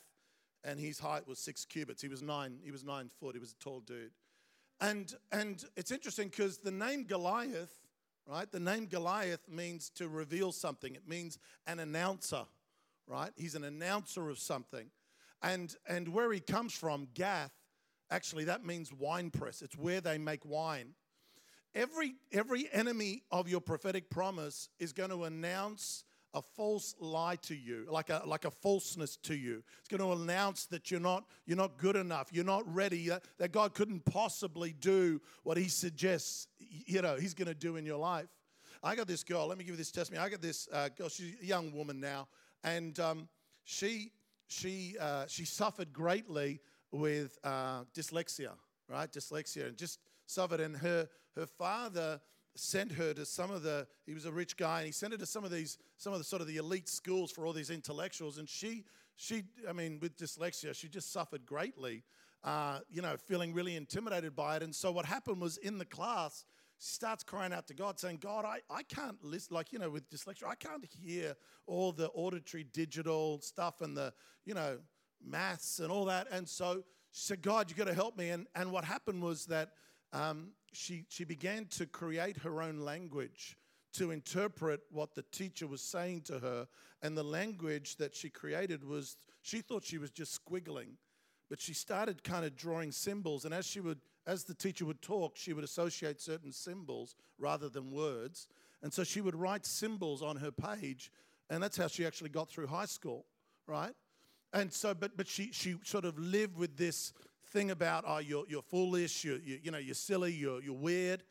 and 0.63 0.79
his 0.79 0.97
height 0.97 1.27
was 1.27 1.39
six 1.39 1.65
cubits. 1.65 2.01
He 2.01 2.07
was 2.07 2.21
nine, 2.21 2.59
he 2.63 2.71
was 2.71 2.85
nine 2.85 3.11
foot, 3.19 3.35
he 3.35 3.39
was 3.39 3.51
a 3.51 3.63
tall 3.63 3.81
dude. 3.81 4.11
And, 4.79 5.13
and 5.33 5.63
it's 5.75 5.91
interesting 5.91 6.29
because 6.29 6.57
the 6.57 6.71
name 6.71 7.03
Goliath, 7.03 7.75
right? 8.25 8.49
The 8.49 8.61
name 8.61 8.85
Goliath 8.85 9.49
means 9.49 9.89
to 9.95 10.07
reveal 10.07 10.53
something. 10.53 10.95
It 10.95 11.05
means 11.05 11.37
an 11.67 11.79
announcer, 11.79 12.45
right? 13.07 13.31
He's 13.35 13.55
an 13.55 13.65
announcer 13.65 14.29
of 14.29 14.39
something. 14.39 14.89
And, 15.41 15.75
and 15.87 16.09
where 16.09 16.31
he 16.31 16.39
comes 16.39 16.73
from, 16.73 17.07
Gath, 17.13 17.53
actually 18.09 18.45
that 18.45 18.65
means 18.65 18.93
wine 18.93 19.31
press. 19.31 19.61
It's 19.61 19.77
where 19.77 20.01
they 20.01 20.17
make 20.17 20.45
wine. 20.45 20.93
Every, 21.73 22.15
every 22.31 22.67
enemy 22.73 23.23
of 23.31 23.47
your 23.47 23.61
prophetic 23.61 24.09
promise 24.09 24.69
is 24.79 24.91
going 24.91 25.09
to 25.09 25.23
announce 25.23 26.03
a 26.33 26.41
false 26.41 26.95
lie 26.99 27.35
to 27.35 27.55
you, 27.55 27.85
like 27.89 28.09
a, 28.09 28.21
like 28.25 28.45
a 28.45 28.51
falseness 28.51 29.17
to 29.17 29.35
you. 29.35 29.63
It's 29.79 29.87
going 29.87 30.01
to 30.01 30.21
announce 30.21 30.65
that 30.67 30.89
you're 30.89 30.99
not, 30.99 31.25
you're 31.45 31.57
not 31.57 31.77
good 31.77 31.95
enough, 31.95 32.29
you're 32.31 32.45
not 32.45 32.63
ready, 32.73 33.09
that, 33.09 33.23
that 33.37 33.51
God 33.51 33.73
couldn't 33.73 34.05
possibly 34.05 34.73
do 34.73 35.21
what 35.43 35.57
He 35.57 35.67
suggests, 35.67 36.47
you 36.59 37.01
know, 37.01 37.17
He's 37.17 37.33
going 37.33 37.47
to 37.47 37.53
do 37.53 37.75
in 37.75 37.85
your 37.85 37.97
life. 37.97 38.27
I 38.83 38.95
got 38.95 39.07
this 39.07 39.23
girl, 39.23 39.47
let 39.47 39.57
me 39.57 39.63
give 39.63 39.73
you 39.73 39.77
this 39.77 39.91
testimony. 39.91 40.25
I 40.25 40.29
got 40.29 40.41
this 40.41 40.67
uh, 40.71 40.89
girl, 40.89 41.09
she's 41.09 41.35
a 41.41 41.45
young 41.45 41.71
woman 41.73 41.99
now, 41.99 42.27
and 42.63 42.97
um, 42.99 43.27
she, 43.63 44.11
she, 44.51 44.95
uh, 44.99 45.25
she 45.27 45.45
suffered 45.45 45.93
greatly 45.93 46.59
with 46.91 47.37
uh, 47.43 47.83
dyslexia, 47.93 48.51
right? 48.89 49.11
Dyslexia, 49.11 49.67
and 49.67 49.77
just 49.77 49.99
suffered, 50.25 50.59
and 50.59 50.75
her, 50.77 51.07
her 51.35 51.45
father 51.45 52.19
sent 52.55 52.91
her 52.91 53.13
to 53.13 53.25
some 53.25 53.49
of 53.49 53.63
the 53.63 53.87
he 54.05 54.13
was 54.13 54.25
a 54.25 54.31
rich 54.31 54.57
guy 54.57 54.79
and 54.79 54.85
he 54.85 54.91
sent 54.91 55.13
her 55.13 55.17
to 55.17 55.25
some 55.25 55.45
of 55.45 55.51
these 55.51 55.77
some 55.97 56.11
of 56.11 56.19
the 56.19 56.25
sort 56.25 56.41
of 56.41 56.47
the 56.47 56.57
elite 56.57 56.89
schools 56.89 57.31
for 57.31 57.45
all 57.45 57.53
these 57.53 57.69
intellectuals 57.69 58.37
and 58.39 58.49
she 58.49 58.83
she 59.15 59.43
i 59.69 59.71
mean 59.71 59.99
with 60.01 60.17
dyslexia 60.17 60.75
she 60.75 60.89
just 60.89 61.13
suffered 61.13 61.45
greatly 61.45 62.03
uh, 62.43 62.79
you 62.89 63.01
know 63.01 63.15
feeling 63.15 63.53
really 63.53 63.75
intimidated 63.75 64.35
by 64.35 64.57
it 64.57 64.63
and 64.63 64.75
so 64.75 64.91
what 64.91 65.05
happened 65.05 65.39
was 65.39 65.57
in 65.57 65.77
the 65.77 65.85
class 65.85 66.43
starts 66.83 67.23
crying 67.23 67.53
out 67.53 67.67
to 67.67 67.73
god 67.73 67.99
saying 67.99 68.17
god 68.19 68.43
i, 68.43 68.59
I 68.69 68.83
can't 68.83 69.23
listen 69.23 69.55
like 69.55 69.71
you 69.71 69.79
know 69.79 69.89
with 69.89 70.09
dyslexia 70.09 70.47
i 70.47 70.55
can't 70.55 70.83
hear 70.83 71.35
all 71.67 71.91
the 71.91 72.09
auditory 72.09 72.63
digital 72.63 73.39
stuff 73.41 73.81
and 73.81 73.95
the 73.95 74.13
you 74.45 74.53
know 74.53 74.79
maths 75.23 75.79
and 75.79 75.91
all 75.91 76.05
that 76.05 76.27
and 76.31 76.47
so 76.47 76.83
she 77.11 77.21
said 77.21 77.41
god 77.41 77.69
you 77.69 77.75
got 77.75 77.87
to 77.87 77.93
help 77.93 78.17
me 78.17 78.29
and 78.29 78.47
and 78.55 78.71
what 78.71 78.83
happened 78.83 79.21
was 79.21 79.45
that 79.45 79.69
um, 80.13 80.49
she, 80.73 81.05
she 81.09 81.23
began 81.23 81.65
to 81.67 81.85
create 81.85 82.37
her 82.37 82.61
own 82.61 82.79
language 82.79 83.57
to 83.93 84.11
interpret 84.11 84.81
what 84.89 85.15
the 85.15 85.23
teacher 85.31 85.67
was 85.67 85.81
saying 85.81 86.21
to 86.21 86.39
her. 86.39 86.67
And 87.01 87.17
the 87.17 87.23
language 87.23 87.97
that 87.97 88.15
she 88.15 88.29
created 88.29 88.83
was, 88.83 89.17
she 89.41 89.61
thought 89.61 89.83
she 89.83 89.97
was 89.97 90.11
just 90.11 90.39
squiggling, 90.45 90.95
but 91.49 91.59
she 91.59 91.73
started 91.73 92.23
kind 92.23 92.45
of 92.45 92.55
drawing 92.55 92.91
symbols. 92.91 93.45
And 93.45 93.53
as 93.53 93.65
she 93.65 93.79
would, 93.79 93.99
as 94.27 94.43
the 94.43 94.53
teacher 94.53 94.85
would 94.85 95.01
talk, 95.01 95.35
she 95.35 95.53
would 95.53 95.63
associate 95.63 96.21
certain 96.21 96.51
symbols 96.51 97.15
rather 97.37 97.69
than 97.69 97.91
words. 97.91 98.47
And 98.83 98.93
so 98.93 99.03
she 99.03 99.21
would 99.21 99.35
write 99.35 99.65
symbols 99.65 100.21
on 100.21 100.37
her 100.37 100.51
page, 100.51 101.11
and 101.49 101.61
that's 101.61 101.77
how 101.77 101.87
she 101.87 102.05
actually 102.05 102.29
got 102.29 102.49
through 102.49 102.67
high 102.67 102.85
school, 102.85 103.25
right? 103.67 103.93
And 104.53 104.71
so, 104.73 104.93
but 104.93 105.15
but 105.17 105.27
she 105.27 105.51
she 105.51 105.75
sort 105.83 106.05
of 106.05 106.17
lived 106.19 106.57
with 106.57 106.77
this 106.77 107.13
thing 107.47 107.71
about, 107.71 108.05
oh, 108.07 108.19
you're, 108.19 108.45
you're 108.47 108.61
foolish, 108.61 109.23
you're, 109.25 109.39
you, 109.39 109.59
you 109.63 109.71
know, 109.71 109.77
you're 109.77 109.93
silly, 109.95 110.33
you're, 110.33 110.61
you're 110.61 110.73
weird. 110.73 111.23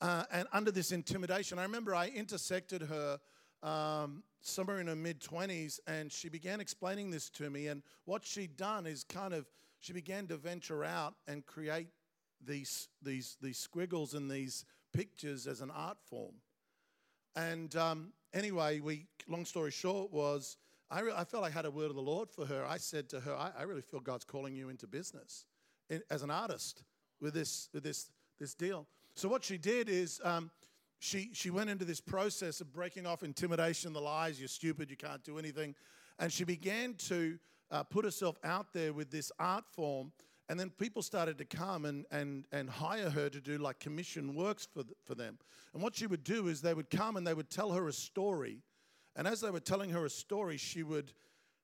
uh, 0.00 0.24
and 0.32 0.46
under 0.52 0.70
this 0.70 0.92
intimidation. 0.92 1.58
I 1.58 1.62
remember 1.62 1.94
I 1.94 2.08
intersected 2.08 2.82
her 2.82 3.18
um, 3.62 4.22
somewhere 4.40 4.80
in 4.80 4.86
her 4.86 4.96
mid 4.96 5.20
20s, 5.20 5.80
and 5.86 6.10
she 6.12 6.28
began 6.28 6.60
explaining 6.60 7.10
this 7.10 7.28
to 7.30 7.50
me. 7.50 7.66
And 7.66 7.82
what 8.04 8.24
she'd 8.24 8.56
done 8.56 8.86
is 8.86 9.04
kind 9.04 9.34
of, 9.34 9.46
she 9.80 9.92
began 9.92 10.26
to 10.28 10.36
venture 10.36 10.84
out 10.84 11.14
and 11.26 11.44
create 11.44 11.88
these, 12.44 12.88
these, 13.02 13.36
these 13.40 13.58
squiggles 13.58 14.14
and 14.14 14.30
these 14.30 14.64
pictures 14.92 15.46
as 15.46 15.60
an 15.60 15.70
art 15.70 15.98
form. 16.04 16.34
And 17.36 17.74
um, 17.76 18.12
anyway, 18.32 18.80
we, 18.80 19.06
long 19.28 19.44
story 19.44 19.70
short, 19.70 20.12
was 20.12 20.56
I, 20.90 21.00
re- 21.00 21.12
I 21.14 21.24
felt 21.24 21.44
I 21.44 21.50
had 21.50 21.66
a 21.66 21.70
word 21.70 21.90
of 21.90 21.96
the 21.96 22.02
Lord 22.02 22.30
for 22.30 22.46
her. 22.46 22.64
I 22.66 22.78
said 22.78 23.08
to 23.10 23.20
her, 23.20 23.34
I, 23.34 23.50
I 23.58 23.62
really 23.62 23.82
feel 23.82 24.00
God's 24.00 24.24
calling 24.24 24.54
you 24.54 24.70
into 24.70 24.86
business 24.86 25.44
in, 25.90 26.02
as 26.10 26.22
an 26.22 26.30
artist 26.30 26.82
with 27.20 27.34
this, 27.34 27.68
with 27.74 27.82
this, 27.82 28.10
this 28.38 28.54
deal. 28.54 28.86
So 29.14 29.28
what 29.28 29.44
she 29.44 29.58
did 29.58 29.88
is 29.88 30.20
um, 30.24 30.50
she, 30.98 31.30
she 31.32 31.50
went 31.50 31.70
into 31.70 31.84
this 31.84 32.00
process 32.00 32.60
of 32.60 32.72
breaking 32.72 33.06
off 33.06 33.22
intimidation, 33.22 33.92
the 33.92 34.00
lies, 34.00 34.38
you're 34.38 34.48
stupid, 34.48 34.90
you 34.90 34.96
can't 34.96 35.22
do 35.24 35.38
anything. 35.38 35.74
And 36.18 36.32
she 36.32 36.44
began 36.44 36.94
to 37.08 37.38
uh, 37.70 37.82
put 37.82 38.04
herself 38.04 38.36
out 38.42 38.72
there 38.72 38.92
with 38.92 39.10
this 39.10 39.30
art 39.38 39.64
form. 39.70 40.12
And 40.48 40.58
then 40.58 40.70
people 40.70 41.02
started 41.02 41.36
to 41.38 41.44
come 41.44 41.84
and, 41.84 42.06
and, 42.10 42.46
and 42.52 42.70
hire 42.70 43.10
her 43.10 43.28
to 43.28 43.40
do 43.40 43.58
like 43.58 43.80
commission 43.80 44.34
works 44.34 44.66
for, 44.72 44.84
for 45.04 45.14
them. 45.14 45.38
And 45.74 45.82
what 45.82 45.94
she 45.94 46.06
would 46.06 46.24
do 46.24 46.48
is 46.48 46.62
they 46.62 46.72
would 46.72 46.88
come 46.88 47.16
and 47.16 47.26
they 47.26 47.34
would 47.34 47.50
tell 47.50 47.72
her 47.72 47.86
a 47.86 47.92
story. 47.92 48.62
And 49.14 49.26
as 49.26 49.40
they 49.40 49.50
were 49.50 49.60
telling 49.60 49.90
her 49.90 50.06
a 50.06 50.10
story, 50.10 50.56
she 50.56 50.82
would, 50.82 51.12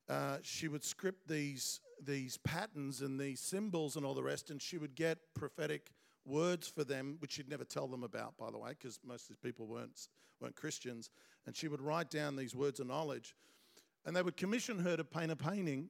uh, 0.08 0.38
she 0.42 0.68
would 0.68 0.84
script 0.84 1.28
these, 1.28 1.80
these 2.04 2.36
patterns 2.38 3.00
and 3.00 3.18
these 3.18 3.40
symbols 3.40 3.96
and 3.96 4.04
all 4.04 4.12
the 4.12 4.22
rest, 4.22 4.50
and 4.50 4.60
she 4.60 4.76
would 4.76 4.94
get 4.94 5.18
prophetic 5.34 5.90
words 6.26 6.68
for 6.68 6.84
them, 6.84 7.16
which 7.20 7.32
she'd 7.32 7.48
never 7.48 7.64
tell 7.64 7.86
them 7.86 8.02
about, 8.02 8.36
by 8.36 8.50
the 8.50 8.58
way, 8.58 8.70
because 8.70 8.98
most 9.04 9.22
of 9.22 9.28
these 9.28 9.50
people 9.52 9.66
weren't, 9.66 10.08
weren't 10.40 10.56
Christians. 10.56 11.10
And 11.46 11.56
she 11.56 11.68
would 11.68 11.80
write 11.80 12.10
down 12.10 12.36
these 12.36 12.54
words 12.54 12.80
of 12.80 12.86
knowledge. 12.86 13.34
And 14.04 14.14
they 14.14 14.22
would 14.22 14.36
commission 14.36 14.78
her 14.80 14.96
to 14.96 15.04
paint 15.04 15.30
a 15.30 15.36
painting. 15.36 15.88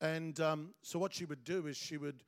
And 0.00 0.40
um, 0.40 0.74
so 0.82 0.98
what 0.98 1.12
she 1.12 1.24
would 1.24 1.44
do 1.44 1.68
is 1.68 1.76
she 1.76 1.96
would 1.96 2.24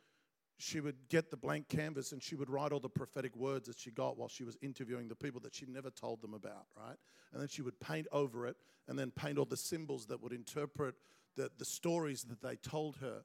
she 0.58 0.80
would 0.80 1.08
get 1.08 1.30
the 1.30 1.36
blank 1.36 1.68
canvas 1.68 2.12
and 2.12 2.22
she 2.22 2.36
would 2.36 2.48
write 2.48 2.72
all 2.72 2.80
the 2.80 2.88
prophetic 2.88 3.34
words 3.36 3.66
that 3.66 3.78
she 3.78 3.90
got 3.90 4.16
while 4.16 4.28
she 4.28 4.44
was 4.44 4.56
interviewing 4.62 5.08
the 5.08 5.14
people 5.14 5.40
that 5.40 5.54
she 5.54 5.66
never 5.66 5.90
told 5.90 6.22
them 6.22 6.34
about, 6.34 6.66
right? 6.76 6.96
And 7.32 7.40
then 7.40 7.48
she 7.48 7.62
would 7.62 7.78
paint 7.80 8.06
over 8.12 8.46
it 8.46 8.56
and 8.88 8.98
then 8.98 9.10
paint 9.10 9.38
all 9.38 9.44
the 9.44 9.56
symbols 9.56 10.06
that 10.06 10.22
would 10.22 10.32
interpret 10.32 10.94
the, 11.36 11.50
the 11.58 11.64
stories 11.64 12.22
that 12.24 12.40
they 12.40 12.56
told 12.56 12.96
her. 12.96 13.24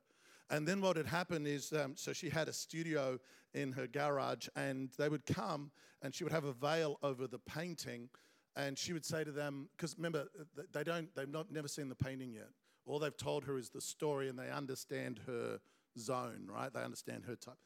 And 0.50 0.67
then 0.67 0.81
what 0.81 0.98
had 0.98 1.05
happened 1.05 1.48
is, 1.48 1.71
um, 1.74 1.93
so 1.95 2.12
she 2.12 2.29
had 2.29 2.48
a 2.48 2.53
studio 2.53 3.19
in 3.53 3.71
her 3.74 3.86
garage, 3.86 4.48
and 4.55 4.89
they 4.98 5.09
would 5.09 5.25
come, 5.25 5.71
and 6.01 6.13
she 6.13 6.24
would 6.24 6.33
have 6.33 6.45
a 6.45 6.53
veil 6.53 6.98
over 7.03 7.27
the 7.27 7.38
painting, 7.38 8.09
and 8.55 8.77
she 8.77 8.93
would 8.93 9.05
say 9.05 9.24
to 9.24 9.31
them, 9.31 9.69
because 9.77 9.95
remember, 9.95 10.25
they 10.74 10.83
don't, 10.83 11.13
they've 11.15 11.29
not 11.29 11.51
never 11.51 11.67
seen 11.67 11.88
the 11.88 11.95
painting 11.95 12.33
yet. 12.33 12.50
All 12.86 12.98
they've 12.98 13.15
told 13.15 13.43
her 13.43 13.59
is 13.59 13.69
the 13.69 13.81
story, 13.81 14.27
and 14.27 14.39
they 14.39 14.50
understand 14.50 15.19
her 15.27 15.59
zone, 15.98 16.48
right? 16.48 16.72
They 16.74 16.81
understand 16.81 17.24
her 17.25 17.36
type, 17.36 17.58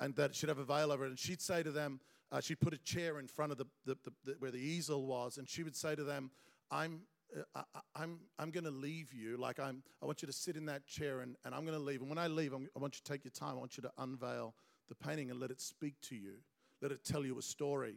and 0.00 0.14
that 0.16 0.34
she'd 0.34 0.48
have 0.48 0.58
a 0.58 0.64
veil 0.64 0.92
over 0.92 1.04
it, 1.04 1.08
and 1.08 1.18
she'd 1.18 1.40
say 1.40 1.62
to 1.62 1.70
them, 1.70 2.00
uh, 2.32 2.40
she'd 2.40 2.60
put 2.60 2.74
a 2.74 2.78
chair 2.78 3.18
in 3.18 3.28
front 3.28 3.52
of 3.52 3.58
the, 3.58 3.66
the, 3.86 3.96
the, 4.04 4.12
the 4.24 4.36
where 4.38 4.50
the 4.50 4.58
easel 4.58 5.06
was, 5.06 5.38
and 5.38 5.48
she 5.48 5.62
would 5.62 5.76
say 5.76 5.94
to 5.94 6.04
them, 6.04 6.30
"I'm 6.70 7.02
I, 7.54 7.62
I'm, 7.94 8.20
I'm 8.38 8.50
going 8.50 8.64
to 8.64 8.70
leave 8.70 9.12
you. 9.12 9.36
Like, 9.36 9.58
I'm, 9.58 9.82
I 10.02 10.06
want 10.06 10.22
you 10.22 10.26
to 10.26 10.32
sit 10.32 10.56
in 10.56 10.66
that 10.66 10.86
chair 10.86 11.20
and, 11.20 11.36
and 11.44 11.54
I'm 11.54 11.64
going 11.64 11.76
to 11.76 11.82
leave. 11.84 12.00
And 12.00 12.08
when 12.08 12.18
I 12.18 12.26
leave, 12.26 12.52
I'm, 12.52 12.68
I 12.76 12.78
want 12.78 12.94
you 12.94 13.00
to 13.04 13.12
take 13.12 13.24
your 13.24 13.32
time. 13.32 13.56
I 13.56 13.58
want 13.58 13.76
you 13.76 13.82
to 13.82 13.90
unveil 13.98 14.54
the 14.88 14.94
painting 14.94 15.30
and 15.30 15.40
let 15.40 15.50
it 15.50 15.60
speak 15.60 15.94
to 16.02 16.14
you, 16.16 16.34
let 16.82 16.92
it 16.92 17.04
tell 17.04 17.24
you 17.24 17.38
a 17.38 17.42
story. 17.42 17.96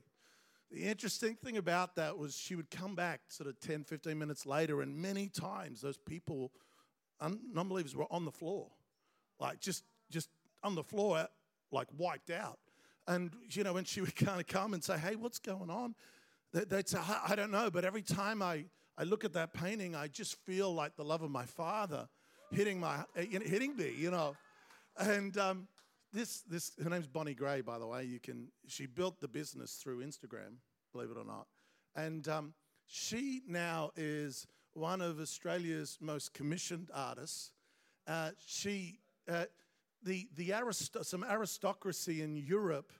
The 0.71 0.83
interesting 0.83 1.35
thing 1.35 1.57
about 1.57 1.95
that 1.95 2.17
was 2.17 2.35
she 2.35 2.55
would 2.55 2.69
come 2.69 2.95
back 2.95 3.21
sort 3.27 3.47
of 3.47 3.59
10, 3.59 3.83
15 3.83 4.17
minutes 4.17 4.45
later, 4.45 4.81
and 4.81 4.95
many 4.95 5.29
times 5.29 5.81
those 5.81 5.97
people, 5.97 6.51
non 7.21 7.69
believers, 7.69 7.95
were 7.95 8.11
on 8.11 8.25
the 8.25 8.31
floor, 8.31 8.67
like 9.39 9.59
just, 9.59 9.83
just 10.09 10.29
on 10.63 10.75
the 10.75 10.83
floor, 10.83 11.27
like 11.71 11.87
wiped 11.97 12.29
out. 12.29 12.59
And, 13.07 13.31
you 13.49 13.63
know, 13.63 13.73
when 13.73 13.85
she 13.85 14.01
would 14.01 14.15
kind 14.25 14.39
of 14.39 14.47
come 14.47 14.73
and 14.73 14.83
say, 14.83 14.97
Hey, 14.97 15.15
what's 15.15 15.39
going 15.39 15.69
on? 15.69 15.95
They'd 16.53 16.87
say, 16.87 16.99
I 17.27 17.35
don't 17.35 17.51
know, 17.51 17.69
but 17.69 17.85
every 17.85 18.01
time 18.01 18.41
I, 18.41 18.65
I 18.97 19.03
look 19.03 19.23
at 19.25 19.33
that 19.33 19.53
painting, 19.53 19.95
I 19.95 20.07
just 20.07 20.35
feel 20.45 20.73
like 20.73 20.95
the 20.95 21.03
love 21.03 21.21
of 21.21 21.29
my 21.29 21.45
father 21.45 22.07
hitting 22.51 22.79
my 22.79 23.03
hitting 23.15 23.75
me, 23.75 23.93
you 23.97 24.11
know. 24.11 24.35
And 24.97 25.37
um, 25.37 25.67
this 26.13 26.41
this 26.41 26.71
her 26.83 26.89
name's 26.89 27.07
Bonnie 27.07 27.33
Gray, 27.33 27.61
by 27.61 27.77
the 27.77 27.87
way. 27.87 28.05
You 28.05 28.19
can 28.19 28.47
she 28.67 28.85
built 28.85 29.19
the 29.19 29.27
business 29.27 29.73
through 29.73 30.03
Instagram, 30.03 30.55
believe 30.93 31.11
it 31.11 31.17
or 31.17 31.25
not, 31.25 31.47
and 31.95 32.27
um, 32.27 32.53
she 32.87 33.41
now 33.47 33.91
is 33.95 34.47
one 34.73 35.01
of 35.01 35.19
Australia's 35.19 35.97
most 36.01 36.33
commissioned 36.33 36.89
artists. 36.93 37.51
Uh, 38.07 38.31
she 38.45 38.99
uh, 39.27 39.45
the 40.03 40.27
the 40.35 40.53
arist- 40.53 41.03
some 41.03 41.23
aristocracy 41.23 42.21
in 42.21 42.35
Europe 42.35 42.91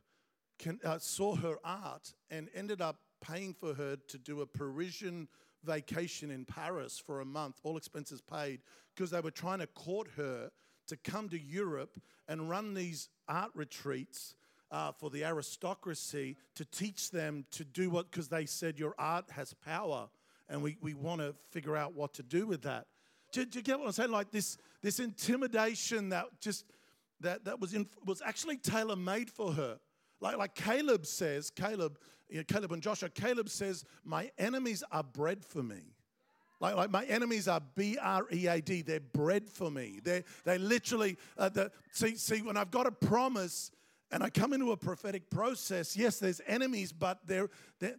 can, 0.59 0.79
uh, 0.83 0.97
saw 0.99 1.35
her 1.35 1.55
art 1.63 2.13
and 2.31 2.49
ended 2.55 2.81
up 2.81 2.97
paying 3.21 3.53
for 3.53 3.73
her 3.73 3.95
to 4.07 4.17
do 4.17 4.41
a 4.41 4.45
Parisian 4.45 5.27
vacation 5.63 6.31
in 6.31 6.45
Paris 6.45 7.01
for 7.03 7.21
a 7.21 7.25
month, 7.25 7.59
all 7.63 7.77
expenses 7.77 8.21
paid, 8.21 8.61
because 8.95 9.11
they 9.11 9.19
were 9.19 9.31
trying 9.31 9.59
to 9.59 9.67
court 9.67 10.07
her 10.15 10.49
to 10.87 10.97
come 10.97 11.29
to 11.29 11.39
Europe 11.39 11.99
and 12.27 12.49
run 12.49 12.73
these 12.73 13.09
art 13.27 13.51
retreats 13.53 14.35
uh, 14.71 14.91
for 14.91 15.09
the 15.09 15.23
aristocracy 15.23 16.37
to 16.55 16.65
teach 16.65 17.11
them 17.11 17.45
to 17.51 17.63
do 17.63 17.89
what, 17.89 18.09
because 18.11 18.27
they 18.29 18.45
said 18.45 18.79
your 18.79 18.95
art 18.97 19.25
has 19.31 19.53
power 19.53 20.09
and 20.49 20.61
we, 20.61 20.77
we 20.81 20.93
want 20.93 21.21
to 21.21 21.35
figure 21.51 21.75
out 21.75 21.93
what 21.93 22.13
to 22.13 22.23
do 22.23 22.47
with 22.47 22.61
that. 22.63 22.87
Do, 23.33 23.45
do, 23.45 23.59
you 23.59 23.63
get 23.63 23.79
what 23.79 23.87
I'm 23.87 23.91
saying? 23.91 24.11
Like 24.11 24.31
this, 24.31 24.57
this 24.81 24.99
intimidation 24.99 26.09
that 26.09 26.27
just 26.39 26.65
that, 27.21 27.45
that 27.45 27.59
was, 27.59 27.73
in, 27.73 27.87
was 28.05 28.21
actually 28.23 28.57
tailor 28.57 28.95
made 28.95 29.29
for 29.29 29.51
her. 29.53 29.79
Like, 30.21 30.37
like 30.37 30.55
Caleb 30.55 31.05
says, 31.05 31.49
Caleb, 31.49 31.99
you 32.29 32.37
know, 32.37 32.43
Caleb 32.43 32.71
and 32.71 32.81
Joshua, 32.81 33.09
Caleb 33.09 33.49
says, 33.49 33.83
My 34.03 34.31
enemies 34.37 34.83
are 34.91 35.03
bread 35.03 35.43
for 35.43 35.63
me. 35.63 35.95
Like, 36.59 36.75
like 36.75 36.89
my 36.89 37.05
enemies 37.05 37.47
are 37.47 37.61
B 37.75 37.97
R 38.01 38.25
E 38.31 38.47
A 38.47 38.61
D. 38.61 38.81
They're 38.81 38.99
bread 38.99 39.47
for 39.47 39.69
me. 39.69 39.99
They 40.03 40.23
they 40.43 40.57
literally 40.57 41.17
uh, 41.37 41.49
the, 41.49 41.71
see 41.91 42.15
see 42.15 42.41
when 42.41 42.57
I've 42.57 42.71
got 42.71 42.87
a 42.87 42.91
promise 42.91 43.69
and 44.11 44.23
I 44.23 44.29
come 44.29 44.53
into 44.53 44.71
a 44.71 44.77
prophetic 44.77 45.29
process. 45.29 45.97
Yes, 45.97 46.19
there's 46.19 46.41
enemies, 46.47 46.93
but 46.93 47.19
they're, 47.25 47.49
they're 47.79 47.97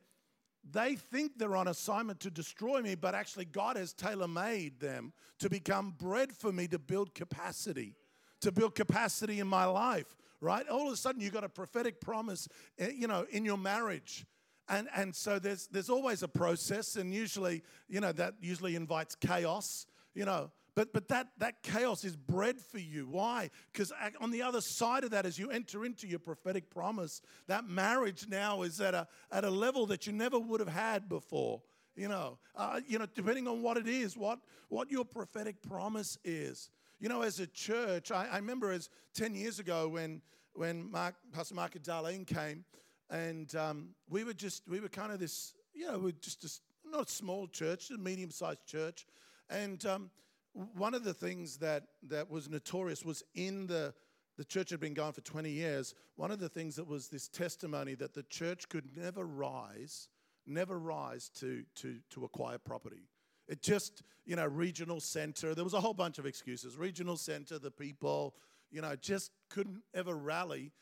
they 0.73 0.97
think 0.97 1.39
they're 1.39 1.57
on 1.57 1.69
assignment 1.69 2.21
to 2.21 2.31
destroy 2.31 2.81
me, 2.81 2.95
but 2.95 3.15
actually 3.15 3.47
God 3.47 3.77
has 3.77 3.93
tailor 3.93 4.29
made 4.29 4.81
them 4.81 5.13
to 5.39 5.49
become 5.49 5.95
bread 5.99 6.33
for 6.33 6.53
me 6.53 6.67
to 6.69 6.79
build 6.79 7.15
capacity, 7.15 7.95
to 8.41 8.53
build 8.53 8.75
capacity 8.75 9.41
in 9.41 9.47
my 9.47 9.65
life 9.65 10.17
right? 10.41 10.69
All 10.69 10.87
of 10.87 10.93
a 10.93 10.97
sudden, 10.97 11.21
you 11.21 11.31
got 11.31 11.45
a 11.45 11.49
prophetic 11.49 12.01
promise, 12.01 12.49
eh, 12.79 12.91
you 12.95 13.07
know, 13.07 13.27
in 13.31 13.45
your 13.45 13.59
marriage. 13.59 14.25
And, 14.69 14.89
and 14.95 15.15
so 15.15 15.39
there's, 15.39 15.67
there's 15.69 15.89
always 15.89 16.23
a 16.23 16.29
process, 16.29 16.97
and 16.97 17.13
usually, 17.13 17.63
you 17.89 18.01
know, 18.01 18.13
that 18.13 18.35
usually 18.41 18.77
invites 18.77 19.15
chaos, 19.15 19.87
you 20.15 20.25
know. 20.25 20.51
But, 20.79 20.93
but 20.93 21.09
that, 21.09 21.27
that 21.39 21.65
chaos 21.65 22.05
is 22.05 22.15
bread 22.15 22.61
for 22.61 22.79
you. 22.79 23.09
Why? 23.11 23.51
Because 23.73 23.93
on 24.21 24.31
the 24.31 24.43
other 24.43 24.61
side 24.61 25.03
of 25.03 25.11
that, 25.11 25.27
as 25.27 25.37
you 25.37 25.51
enter 25.51 25.85
into 25.85 26.07
your 26.07 26.21
prophetic 26.21 26.71
promise, 26.71 27.21
that 27.49 27.69
marriage 27.69 28.27
now 28.29 28.63
is 28.63 28.81
at 28.81 28.95
a, 28.95 29.09
at 29.33 29.43
a 29.43 29.51
level 29.51 29.87
that 29.87 30.07
you 30.07 30.13
never 30.13 30.39
would 30.39 30.61
have 30.61 30.69
had 30.69 31.09
before. 31.09 31.63
You 31.97 32.07
know, 32.07 32.39
uh, 32.55 32.79
you 32.87 32.97
know, 32.97 33.07
depending 33.13 33.49
on 33.49 33.61
what 33.61 33.77
it 33.77 33.89
is, 33.89 34.17
what, 34.17 34.39
what 34.69 34.89
your 34.89 35.05
prophetic 35.05 35.61
promise 35.63 36.17
is. 36.23 36.71
You 37.01 37.09
know, 37.09 37.23
as 37.23 37.41
a 37.41 37.49
church, 37.49 38.13
I, 38.13 38.29
I 38.31 38.37
remember 38.37 38.71
as 38.71 38.89
10 39.15 39.35
years 39.35 39.59
ago 39.59 39.89
when, 39.89 40.23
when 40.53 40.89
Mark, 40.89 41.17
Pastor 41.33 41.57
Mark 41.57 41.75
and 41.75 41.83
Darlene 41.83 42.25
came, 42.25 42.65
and 43.11 43.53
um, 43.57 43.89
we 44.09 44.23
were 44.23 44.33
just, 44.33 44.63
we 44.69 44.79
were 44.79 44.89
kind 44.89 45.11
of 45.11 45.19
this, 45.19 45.55
you 45.75 45.89
know, 45.89 45.99
we're 45.99 46.13
just 46.13 46.45
a, 46.45 46.89
not 46.89 47.11
small 47.11 47.49
church, 47.49 47.91
a 47.91 47.99
medium 47.99 48.31
sized 48.31 48.65
church. 48.65 49.09
And 49.51 49.85
um, 49.85 50.11
one 50.52 50.95
of 50.95 51.05
the 51.05 51.14
things 51.14 51.59
that, 51.59 51.85
that 52.09 52.31
was 52.31 52.49
notorious 52.49 53.05
was 53.05 53.23
in 53.35 53.67
the, 53.67 53.95
the 54.37 54.45
church 54.45 54.71
had 54.71 54.81
been 54.81 54.95
going 54.95 55.12
for 55.12 55.21
20 55.21 55.50
years. 55.50 55.95
One 56.17 56.31
of 56.31 56.38
the 56.38 56.49
things 56.49 56.76
that 56.76 56.87
was 56.87 57.09
this 57.09 57.28
testimony 57.28 57.95
that 57.97 58.14
the 58.14 58.23
church 58.25 58.69
could 58.69 58.97
never 58.97 59.25
rise, 59.25 60.09
never 60.47 60.78
rise 60.78 61.28
to, 61.40 61.64
to, 61.76 61.99
to 62.11 62.25
acquire 62.25 62.59
property. 62.59 63.09
It 63.49 63.62
just, 63.62 64.02
you 64.26 64.37
know, 64.37 64.47
regional 64.47 65.00
center. 65.00 65.55
There 65.55 65.64
was 65.64 65.75
a 65.75 65.81
whole 65.81 65.95
bunch 65.95 66.19
of 66.19 66.26
excuses. 66.26 66.76
Regional 66.76 67.17
center, 67.17 67.59
the 67.59 67.71
people, 67.71 68.35
you 68.71 68.83
know, 68.83 68.95
just 68.97 69.33
couldn't 69.49 69.83
ever 69.95 70.14
rally 70.14 70.73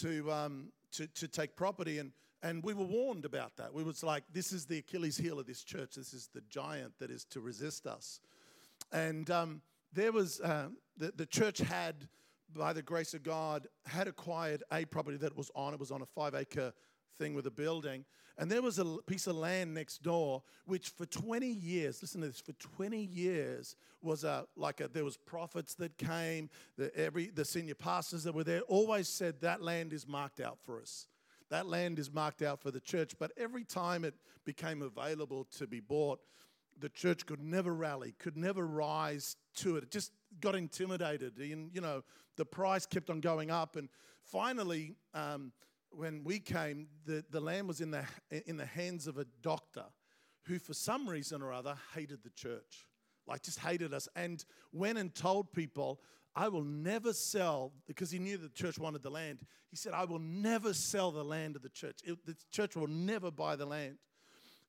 to, 0.00 0.30
um, 0.32 0.72
to, 0.92 1.06
to 1.06 1.28
take 1.28 1.54
property. 1.54 1.98
And, 1.98 2.12
and 2.42 2.62
we 2.62 2.72
were 2.72 2.84
warned 2.84 3.24
about 3.24 3.56
that. 3.56 3.74
We 3.74 3.82
was 3.82 4.02
like, 4.02 4.24
this 4.32 4.52
is 4.52 4.66
the 4.66 4.78
Achilles 4.78 5.18
heel 5.18 5.38
of 5.38 5.46
this 5.46 5.62
church. 5.62 5.96
This 5.96 6.14
is 6.14 6.30
the 6.32 6.42
giant 6.48 6.94
that 6.98 7.10
is 7.10 7.24
to 7.26 7.40
resist 7.40 7.86
us. 7.86 8.20
And 8.92 9.30
um, 9.30 9.62
there 9.92 10.12
was, 10.12 10.40
uh, 10.40 10.68
the, 10.96 11.12
the 11.14 11.26
church 11.26 11.58
had, 11.58 12.08
by 12.54 12.72
the 12.72 12.82
grace 12.82 13.14
of 13.14 13.22
God, 13.22 13.66
had 13.86 14.08
acquired 14.08 14.62
a 14.72 14.84
property 14.84 15.16
that 15.18 15.36
was 15.36 15.50
on. 15.54 15.74
It 15.74 15.80
was 15.80 15.90
on 15.90 16.02
a 16.02 16.06
five 16.06 16.34
acre 16.34 16.72
thing 17.18 17.34
with 17.34 17.46
a 17.46 17.50
building. 17.50 18.04
And 18.38 18.50
there 18.50 18.62
was 18.62 18.78
a 18.78 18.84
piece 19.06 19.26
of 19.26 19.34
land 19.34 19.74
next 19.74 20.02
door, 20.04 20.44
which 20.64 20.90
for 20.90 21.06
20 21.06 21.48
years, 21.48 22.00
listen 22.00 22.20
to 22.20 22.28
this, 22.28 22.40
for 22.40 22.52
20 22.52 22.96
years 22.96 23.74
was 24.00 24.22
a, 24.22 24.46
like 24.56 24.80
a, 24.80 24.86
there 24.86 25.04
was 25.04 25.16
prophets 25.16 25.74
that 25.74 25.98
came, 25.98 26.48
the, 26.76 26.94
every, 26.96 27.30
the 27.30 27.44
senior 27.44 27.74
pastors 27.74 28.22
that 28.22 28.34
were 28.34 28.44
there 28.44 28.60
always 28.62 29.08
said 29.08 29.40
that 29.40 29.60
land 29.60 29.92
is 29.92 30.06
marked 30.06 30.38
out 30.38 30.58
for 30.64 30.80
us. 30.80 31.08
That 31.50 31.66
land 31.66 31.98
is 31.98 32.12
marked 32.12 32.42
out 32.42 32.60
for 32.60 32.70
the 32.70 32.80
church. 32.80 33.14
But 33.18 33.32
every 33.36 33.64
time 33.64 34.04
it 34.04 34.14
became 34.44 34.82
available 34.82 35.44
to 35.56 35.66
be 35.66 35.80
bought, 35.80 36.20
the 36.80 36.88
church 36.88 37.26
could 37.26 37.40
never 37.40 37.74
rally, 37.74 38.14
could 38.18 38.36
never 38.36 38.66
rise 38.66 39.36
to 39.56 39.76
it. 39.76 39.84
It 39.84 39.90
just 39.90 40.12
got 40.40 40.54
intimidated. 40.54 41.36
And, 41.38 41.70
you 41.74 41.80
know, 41.80 42.02
the 42.36 42.44
price 42.44 42.86
kept 42.86 43.10
on 43.10 43.20
going 43.20 43.50
up. 43.50 43.76
And 43.76 43.88
finally, 44.22 44.96
um, 45.14 45.52
when 45.90 46.22
we 46.24 46.38
came, 46.38 46.88
the, 47.06 47.24
the 47.30 47.40
land 47.40 47.66
was 47.66 47.80
in 47.80 47.90
the, 47.90 48.04
in 48.46 48.56
the 48.56 48.66
hands 48.66 49.06
of 49.06 49.18
a 49.18 49.26
doctor 49.42 49.84
who, 50.44 50.58
for 50.58 50.74
some 50.74 51.08
reason 51.08 51.42
or 51.42 51.52
other, 51.52 51.76
hated 51.94 52.22
the 52.22 52.30
church. 52.30 52.86
Like, 53.26 53.42
just 53.42 53.58
hated 53.58 53.92
us. 53.92 54.08
And 54.16 54.44
went 54.72 54.98
and 54.98 55.14
told 55.14 55.52
people, 55.52 56.00
I 56.34 56.48
will 56.48 56.62
never 56.62 57.12
sell, 57.12 57.72
because 57.86 58.10
he 58.10 58.18
knew 58.18 58.36
the 58.36 58.48
church 58.50 58.78
wanted 58.78 59.02
the 59.02 59.10
land. 59.10 59.40
He 59.70 59.76
said, 59.76 59.92
I 59.92 60.04
will 60.04 60.20
never 60.20 60.72
sell 60.72 61.10
the 61.10 61.24
land 61.24 61.56
of 61.56 61.62
the 61.62 61.68
church. 61.68 61.98
It, 62.04 62.24
the 62.24 62.36
church 62.52 62.76
will 62.76 62.86
never 62.86 63.30
buy 63.30 63.56
the 63.56 63.66
land. 63.66 63.96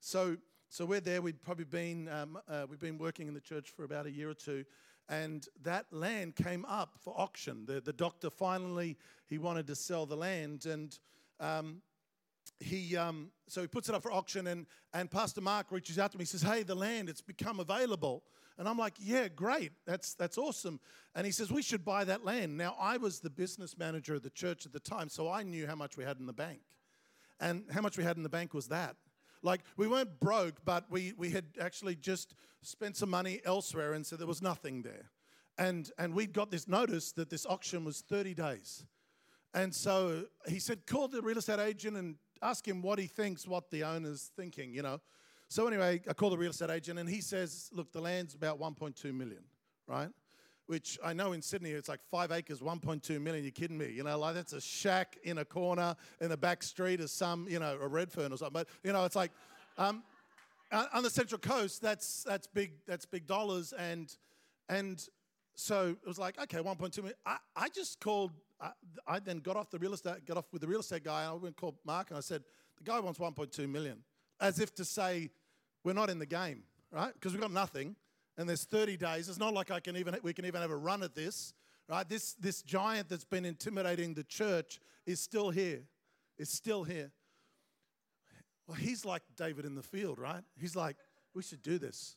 So, 0.00 0.36
so 0.70 0.84
we're 0.84 1.00
there. 1.00 1.20
We'd 1.20 1.42
probably 1.42 1.64
been, 1.64 2.08
um, 2.08 2.38
uh, 2.48 2.64
we've 2.70 2.78
been 2.78 2.96
working 2.96 3.26
in 3.26 3.34
the 3.34 3.40
church 3.40 3.70
for 3.70 3.82
about 3.82 4.06
a 4.06 4.10
year 4.10 4.30
or 4.30 4.34
two. 4.34 4.64
And 5.08 5.44
that 5.64 5.86
land 5.90 6.36
came 6.36 6.64
up 6.66 6.94
for 7.00 7.12
auction. 7.18 7.66
The, 7.66 7.80
the 7.80 7.92
doctor 7.92 8.30
finally, 8.30 8.96
he 9.26 9.36
wanted 9.36 9.66
to 9.66 9.74
sell 9.74 10.06
the 10.06 10.16
land. 10.16 10.66
And 10.66 10.96
um, 11.40 11.82
he, 12.60 12.96
um, 12.96 13.32
so 13.48 13.62
he 13.62 13.66
puts 13.66 13.88
it 13.88 13.96
up 13.96 14.02
for 14.02 14.12
auction. 14.12 14.46
And, 14.46 14.64
and 14.94 15.10
Pastor 15.10 15.40
Mark 15.40 15.72
reaches 15.72 15.98
out 15.98 16.12
to 16.12 16.18
me. 16.18 16.22
He 16.22 16.26
says, 16.26 16.42
hey, 16.42 16.62
the 16.62 16.76
land, 16.76 17.08
it's 17.08 17.20
become 17.20 17.58
available. 17.58 18.22
And 18.56 18.68
I'm 18.68 18.78
like, 18.78 18.94
yeah, 19.00 19.26
great. 19.26 19.72
That's, 19.86 20.14
that's 20.14 20.38
awesome. 20.38 20.78
And 21.16 21.26
he 21.26 21.32
says, 21.32 21.50
we 21.50 21.62
should 21.62 21.84
buy 21.84 22.04
that 22.04 22.24
land. 22.24 22.56
Now, 22.56 22.76
I 22.78 22.96
was 22.96 23.18
the 23.18 23.30
business 23.30 23.76
manager 23.76 24.14
of 24.14 24.22
the 24.22 24.30
church 24.30 24.66
at 24.66 24.72
the 24.72 24.78
time, 24.78 25.08
so 25.08 25.28
I 25.28 25.42
knew 25.42 25.66
how 25.66 25.74
much 25.74 25.96
we 25.96 26.04
had 26.04 26.20
in 26.20 26.26
the 26.26 26.32
bank. 26.32 26.60
And 27.40 27.64
how 27.72 27.80
much 27.80 27.98
we 27.98 28.04
had 28.04 28.16
in 28.16 28.22
the 28.22 28.28
bank 28.28 28.54
was 28.54 28.68
that. 28.68 28.94
Like, 29.42 29.62
we 29.76 29.86
weren't 29.86 30.20
broke, 30.20 30.64
but 30.64 30.84
we, 30.90 31.14
we 31.16 31.30
had 31.30 31.46
actually 31.60 31.96
just 31.96 32.34
spent 32.62 32.96
some 32.96 33.10
money 33.10 33.40
elsewhere, 33.44 33.94
and 33.94 34.04
so 34.04 34.16
there 34.16 34.26
was 34.26 34.42
nothing 34.42 34.82
there. 34.82 35.10
And, 35.56 35.90
and 35.98 36.14
we'd 36.14 36.32
got 36.32 36.50
this 36.50 36.68
notice 36.68 37.12
that 37.12 37.30
this 37.30 37.46
auction 37.46 37.84
was 37.84 38.00
30 38.00 38.34
days. 38.34 38.84
And 39.52 39.74
so 39.74 40.24
he 40.48 40.58
said, 40.58 40.86
call 40.86 41.08
the 41.08 41.20
real 41.22 41.38
estate 41.38 41.58
agent 41.58 41.96
and 41.96 42.16
ask 42.42 42.66
him 42.66 42.82
what 42.82 42.98
he 42.98 43.06
thinks, 43.06 43.46
what 43.46 43.70
the 43.70 43.84
owner's 43.84 44.30
thinking, 44.36 44.72
you 44.72 44.82
know. 44.82 45.00
So 45.48 45.66
anyway, 45.66 46.00
I 46.08 46.12
call 46.12 46.30
the 46.30 46.38
real 46.38 46.50
estate 46.50 46.70
agent 46.70 46.98
and 46.98 47.08
he 47.08 47.20
says, 47.20 47.68
look, 47.72 47.92
the 47.92 48.00
land's 48.00 48.34
about 48.34 48.60
1.2 48.60 49.12
million, 49.12 49.42
right? 49.88 50.08
Which 50.70 51.00
I 51.04 51.12
know 51.12 51.32
in 51.32 51.42
Sydney 51.42 51.70
it's 51.70 51.88
like 51.88 51.98
five 52.12 52.30
acres, 52.30 52.60
1.2 52.60 53.20
million. 53.20 53.42
You're 53.42 53.50
kidding 53.50 53.76
me? 53.76 53.90
You 53.90 54.04
know, 54.04 54.16
like 54.16 54.36
that's 54.36 54.52
a 54.52 54.60
shack 54.60 55.18
in 55.24 55.38
a 55.38 55.44
corner 55.44 55.96
in 56.20 56.30
a 56.30 56.36
back 56.36 56.62
street 56.62 57.00
of 57.00 57.10
some, 57.10 57.48
you 57.48 57.58
know, 57.58 57.76
a 57.82 57.88
Redfern 57.88 58.32
or 58.32 58.36
something. 58.36 58.52
But 58.52 58.68
you 58.84 58.92
know, 58.92 59.04
it's 59.04 59.16
like 59.16 59.32
um, 59.78 60.04
on 60.70 61.02
the 61.02 61.10
Central 61.10 61.40
Coast, 61.40 61.82
that's 61.82 62.22
that's 62.22 62.46
big, 62.46 62.70
that's 62.86 63.04
big 63.04 63.26
dollars, 63.26 63.72
and 63.72 64.16
and 64.68 65.04
so 65.56 65.96
it 66.00 66.06
was 66.06 66.20
like, 66.20 66.40
okay, 66.40 66.58
1.2 66.58 66.96
million. 66.98 67.16
I, 67.26 67.38
I 67.56 67.68
just 67.68 67.98
called. 67.98 68.30
I, 68.60 68.70
I 69.08 69.18
then 69.18 69.40
got 69.40 69.56
off 69.56 69.70
the 69.70 69.78
real 69.80 69.92
estate, 69.92 70.24
got 70.24 70.36
off 70.36 70.52
with 70.52 70.62
the 70.62 70.68
real 70.68 70.78
estate 70.78 71.02
guy. 71.02 71.22
And 71.22 71.30
I 71.30 71.32
went 71.32 71.46
and 71.46 71.56
called 71.56 71.78
Mark 71.84 72.10
and 72.10 72.16
I 72.16 72.20
said, 72.20 72.44
the 72.78 72.84
guy 72.84 73.00
wants 73.00 73.18
1.2 73.18 73.68
million, 73.68 74.04
as 74.40 74.60
if 74.60 74.72
to 74.76 74.84
say, 74.84 75.30
we're 75.82 75.94
not 75.94 76.10
in 76.10 76.20
the 76.20 76.26
game, 76.26 76.62
right? 76.92 77.12
Because 77.12 77.32
we've 77.32 77.40
got 77.40 77.50
nothing, 77.50 77.96
and 78.36 78.48
there's 78.48 78.64
30 78.64 78.96
days. 78.96 79.28
It's 79.28 79.38
not 79.38 79.54
like 79.54 79.70
I 79.70 79.80
can 79.80 79.96
even 79.96 80.16
we 80.22 80.32
can 80.32 80.44
even 80.46 80.60
have 80.60 80.70
a 80.70 80.76
run 80.76 81.02
at 81.02 81.14
this, 81.14 81.52
right? 81.88 82.08
This 82.08 82.34
this 82.34 82.62
giant 82.62 83.08
that's 83.08 83.24
been 83.24 83.44
intimidating 83.44 84.14
the 84.14 84.24
church 84.24 84.80
is 85.06 85.20
still 85.20 85.50
here. 85.50 85.82
It's 86.38 86.52
still 86.52 86.84
here. 86.84 87.10
Well, 88.66 88.76
he's 88.76 89.04
like 89.04 89.22
David 89.36 89.64
in 89.64 89.74
the 89.74 89.82
field, 89.82 90.18
right? 90.18 90.42
He's 90.58 90.76
like, 90.76 90.96
we 91.34 91.42
should 91.42 91.62
do 91.62 91.78
this. 91.78 92.16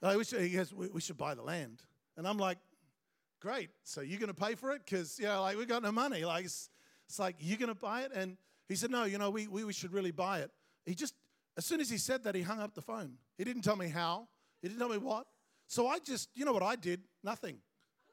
Like, 0.00 0.16
we 0.16 0.24
should, 0.24 0.40
he 0.40 0.50
goes, 0.50 0.72
we, 0.72 0.86
we 0.88 1.00
should 1.00 1.18
buy 1.18 1.34
the 1.34 1.42
land, 1.42 1.82
and 2.16 2.26
I'm 2.26 2.38
like, 2.38 2.58
great. 3.40 3.70
So 3.82 4.00
you're 4.00 4.20
going 4.20 4.32
to 4.32 4.40
pay 4.40 4.54
for 4.54 4.70
it? 4.70 4.82
Because 4.84 5.18
you 5.18 5.26
know, 5.26 5.42
like 5.42 5.58
we 5.58 5.66
got 5.66 5.82
no 5.82 5.92
money. 5.92 6.24
Like 6.24 6.44
it's, 6.44 6.70
it's 7.08 7.18
like 7.18 7.36
you're 7.40 7.58
going 7.58 7.68
to 7.68 7.74
buy 7.74 8.02
it, 8.02 8.12
and 8.14 8.36
he 8.68 8.76
said, 8.76 8.90
no, 8.90 9.04
you 9.04 9.18
know, 9.18 9.30
we, 9.30 9.48
we 9.48 9.64
we 9.64 9.72
should 9.72 9.92
really 9.92 10.12
buy 10.12 10.38
it. 10.40 10.50
He 10.86 10.94
just 10.94 11.14
as 11.56 11.66
soon 11.66 11.80
as 11.80 11.90
he 11.90 11.98
said 11.98 12.22
that, 12.22 12.36
he 12.36 12.42
hung 12.42 12.60
up 12.60 12.74
the 12.74 12.82
phone. 12.82 13.14
He 13.36 13.44
didn't 13.44 13.62
tell 13.62 13.76
me 13.76 13.88
how, 13.88 14.28
he 14.62 14.68
didn't 14.68 14.78
tell 14.78 14.88
me 14.88 14.98
what. 14.98 15.26
So 15.68 15.86
I 15.86 15.98
just, 15.98 16.30
you 16.34 16.44
know 16.44 16.52
what 16.52 16.62
I 16.62 16.76
did? 16.76 17.02
Nothing. 17.22 17.58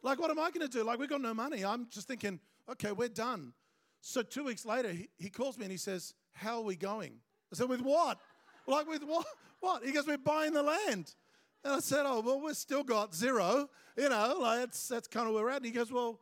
Like, 0.04 0.20
what 0.20 0.30
am 0.30 0.38
I 0.38 0.52
going 0.52 0.68
to 0.68 0.68
do? 0.68 0.84
Like, 0.84 1.00
we've 1.00 1.10
got 1.10 1.22
no 1.22 1.34
money. 1.34 1.66
I'm 1.66 1.88
just 1.90 2.08
thinking, 2.08 2.40
okay, 2.70 2.92
we're 2.92 3.08
done. 3.08 3.54
So 4.02 4.22
two 4.22 4.44
weeks 4.44 4.66
later, 4.66 4.92
he, 4.92 5.10
he 5.18 5.30
calls 5.30 5.58
me 5.58 5.64
and 5.64 5.72
he 5.72 5.78
says, 5.78 6.14
How 6.34 6.58
are 6.58 6.64
we 6.64 6.76
going? 6.76 7.14
I 7.52 7.56
said, 7.56 7.70
With 7.70 7.82
what? 7.82 8.20
Like, 8.68 8.88
with 8.88 9.04
what? 9.04 9.26
What? 9.62 9.84
He 9.84 9.94
goes, 9.94 10.06
We're 10.06 10.18
buying 10.18 10.54
the 10.54 10.62
land. 10.62 11.16
And 11.64 11.74
I 11.74 11.80
said, 11.80 12.04
Oh, 12.06 12.20
well, 12.20 12.40
we've 12.40 12.56
still 12.56 12.84
got 12.84 13.16
zero. 13.16 13.68
You 13.98 14.10
know, 14.10 14.38
like 14.40 14.60
that's, 14.60 14.88
that's 14.88 15.08
kind 15.08 15.28
of 15.28 15.34
where 15.34 15.46
we're 15.46 15.50
at. 15.50 15.58
And 15.58 15.66
he 15.66 15.72
goes, 15.72 15.92
Well, 15.92 16.20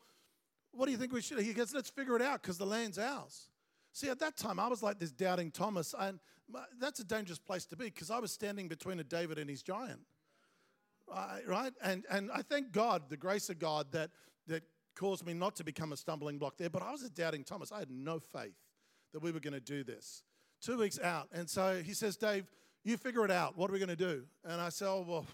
what 0.71 0.85
do 0.85 0.91
you 0.91 0.97
think 0.97 1.11
we 1.11 1.21
should? 1.21 1.39
He 1.41 1.51
goes, 1.53 1.73
Let's 1.73 1.89
figure 1.89 2.15
it 2.15 2.21
out 2.21 2.41
because 2.41 2.57
the 2.57 2.65
land's 2.65 2.97
ours. 2.97 3.49
See, 3.91 4.07
at 4.09 4.19
that 4.19 4.37
time, 4.37 4.59
I 4.59 4.67
was 4.67 4.81
like 4.81 4.99
this 4.99 5.11
doubting 5.11 5.51
Thomas, 5.51 5.93
and 5.99 6.19
uh, 6.55 6.59
that's 6.79 6.99
a 6.99 7.03
dangerous 7.03 7.37
place 7.37 7.65
to 7.65 7.75
be 7.75 7.85
because 7.85 8.09
I 8.09 8.19
was 8.19 8.31
standing 8.31 8.67
between 8.67 8.99
a 8.99 9.03
David 9.03 9.37
and 9.37 9.49
his 9.49 9.61
giant, 9.61 9.99
uh, 11.13 11.37
right? 11.47 11.73
And 11.83 12.05
and 12.09 12.31
I 12.31 12.41
thank 12.41 12.71
God, 12.71 13.03
the 13.09 13.17
grace 13.17 13.49
of 13.49 13.59
God, 13.59 13.91
that 13.91 14.11
that 14.47 14.63
caused 14.95 15.25
me 15.25 15.33
not 15.33 15.55
to 15.57 15.63
become 15.63 15.91
a 15.91 15.97
stumbling 15.97 16.37
block 16.37 16.57
there. 16.57 16.69
But 16.69 16.83
I 16.83 16.91
was 16.91 17.03
a 17.03 17.09
doubting 17.09 17.43
Thomas. 17.43 17.71
I 17.71 17.79
had 17.79 17.89
no 17.89 18.19
faith 18.19 18.55
that 19.13 19.21
we 19.21 19.31
were 19.31 19.39
going 19.39 19.53
to 19.53 19.59
do 19.59 19.83
this. 19.83 20.23
Two 20.61 20.77
weeks 20.77 20.99
out, 20.99 21.27
and 21.33 21.49
so 21.49 21.81
he 21.83 21.93
says, 21.93 22.15
Dave, 22.15 22.45
you 22.83 22.97
figure 22.97 23.25
it 23.25 23.31
out. 23.31 23.57
What 23.57 23.69
are 23.69 23.73
we 23.73 23.79
going 23.79 23.89
to 23.89 23.95
do? 23.95 24.23
And 24.45 24.61
I 24.61 24.69
said, 24.69 24.87
Oh 24.87 25.05
well, 25.07 25.25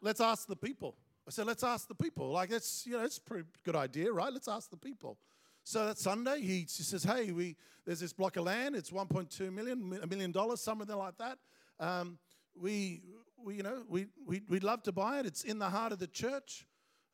let's 0.00 0.20
ask 0.20 0.46
the 0.46 0.56
people. 0.56 0.96
I 1.26 1.30
said, 1.30 1.46
let's 1.46 1.62
ask 1.62 1.86
the 1.86 1.94
people. 1.94 2.30
Like 2.30 2.50
that's 2.50 2.84
you 2.86 2.92
know, 2.92 3.04
it's 3.04 3.18
a 3.18 3.22
pretty 3.22 3.44
good 3.64 3.76
idea, 3.76 4.12
right? 4.12 4.32
Let's 4.32 4.48
ask 4.48 4.70
the 4.70 4.76
people. 4.76 5.18
So 5.64 5.86
that 5.86 5.98
Sunday, 5.98 6.40
he, 6.40 6.64
says, 6.66 7.04
"Hey, 7.04 7.30
we 7.30 7.56
there's 7.86 8.00
this 8.00 8.12
block 8.12 8.36
of 8.36 8.44
land. 8.44 8.74
It's 8.74 8.90
1.2 8.90 9.52
million, 9.52 9.98
a 10.02 10.06
million 10.06 10.32
dollars, 10.32 10.60
something 10.60 10.88
like 10.88 11.16
that. 11.18 11.38
Um, 11.78 12.18
we, 12.54 13.02
we, 13.44 13.56
you 13.56 13.62
know, 13.62 13.82
we, 13.88 14.06
we 14.26 14.42
we'd 14.48 14.64
love 14.64 14.82
to 14.84 14.92
buy 14.92 15.20
it. 15.20 15.26
It's 15.26 15.44
in 15.44 15.58
the 15.58 15.70
heart 15.70 15.92
of 15.92 15.98
the 15.98 16.06
church. 16.06 16.66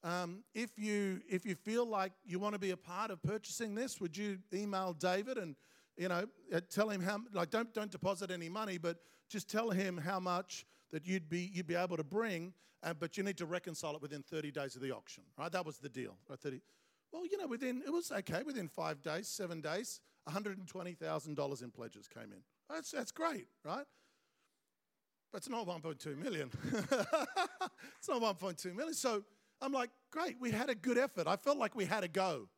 Um, 0.05 0.45
if 0.55 0.79
you 0.79 1.21
if 1.29 1.45
you 1.45 1.55
feel 1.55 1.87
like 1.87 2.13
you 2.25 2.39
want 2.39 2.55
to 2.55 2.59
be 2.59 2.71
a 2.71 2.77
part 2.77 3.11
of 3.11 3.23
purchasing 3.23 3.75
this, 3.75 4.01
would 4.01 4.17
you 4.17 4.39
email 4.53 4.93
David 4.93 5.39
and 5.39 5.57
you 5.97 6.09
know 6.09 6.27
uh, 6.55 6.61
tell 6.71 6.89
him 6.89 7.01
how 7.01 7.19
like 7.33 7.51
don't 7.51 7.73
don't 7.75 7.91
deposit 7.91 8.31
any 8.31 8.49
money, 8.49 8.79
but 8.79 8.99
just 9.29 9.51
tell 9.51 9.71
him 9.71 9.97
how 9.97 10.21
much 10.21 10.67
that 10.93 11.07
you'd 11.07 11.29
be 11.29 11.51
you'd 11.53 11.67
be 11.67 11.75
able 11.75 11.97
to 11.97 12.05
bring, 12.05 12.53
uh, 12.83 12.95
but 12.95 13.17
you 13.17 13.25
need 13.25 13.37
to 13.39 13.47
reconcile 13.47 13.95
it 13.95 14.03
within 14.03 14.23
30 14.23 14.51
days 14.51 14.77
of 14.77 14.83
the 14.83 14.93
auction, 14.93 15.25
right? 15.37 15.51
That 15.51 15.67
was 15.67 15.79
the 15.79 15.89
deal, 15.89 16.17
right? 16.29 16.39
30. 16.39 16.61
Well, 17.13 17.27
you 17.27 17.39
know, 17.39 17.47
within 17.47 17.83
it 17.85 17.93
was 17.93 18.13
okay. 18.13 18.43
Within 18.45 18.69
five 18.69 19.03
days, 19.03 19.29
seven 19.29 19.61
days, 19.61 20.01
one 20.25 20.33
hundred 20.33 20.59
and 20.59 20.69
twenty 20.69 20.93
thousand 20.93 21.37
dollars 21.37 21.63
in 21.63 21.71
pledges 21.71 22.07
came 22.07 22.33
in. 22.33 22.43
That's 22.69 22.91
that's 22.91 23.13
great, 23.13 23.47
right? 23.65 23.87
But 25.33 25.39
it's 25.39 25.49
not 25.49 25.67
one 25.67 25.81
point 25.81 25.99
two 25.99 26.17
million. 26.17 26.51
it's 26.73 28.09
not 28.09 28.21
one 28.21 28.35
point 28.35 28.59
two 28.59 28.73
million. 28.73 28.95
So 28.95 29.25
I'm 29.61 29.73
like, 29.73 29.91
great. 30.11 30.37
We 30.41 30.51
had 30.51 30.71
a 30.71 30.75
good 30.75 30.99
effort. 30.99 31.27
I 31.27 31.37
felt 31.37 31.59
like 31.59 31.75
we 31.75 31.85
had 31.85 32.05
a 32.05 32.09
go. 32.09 32.49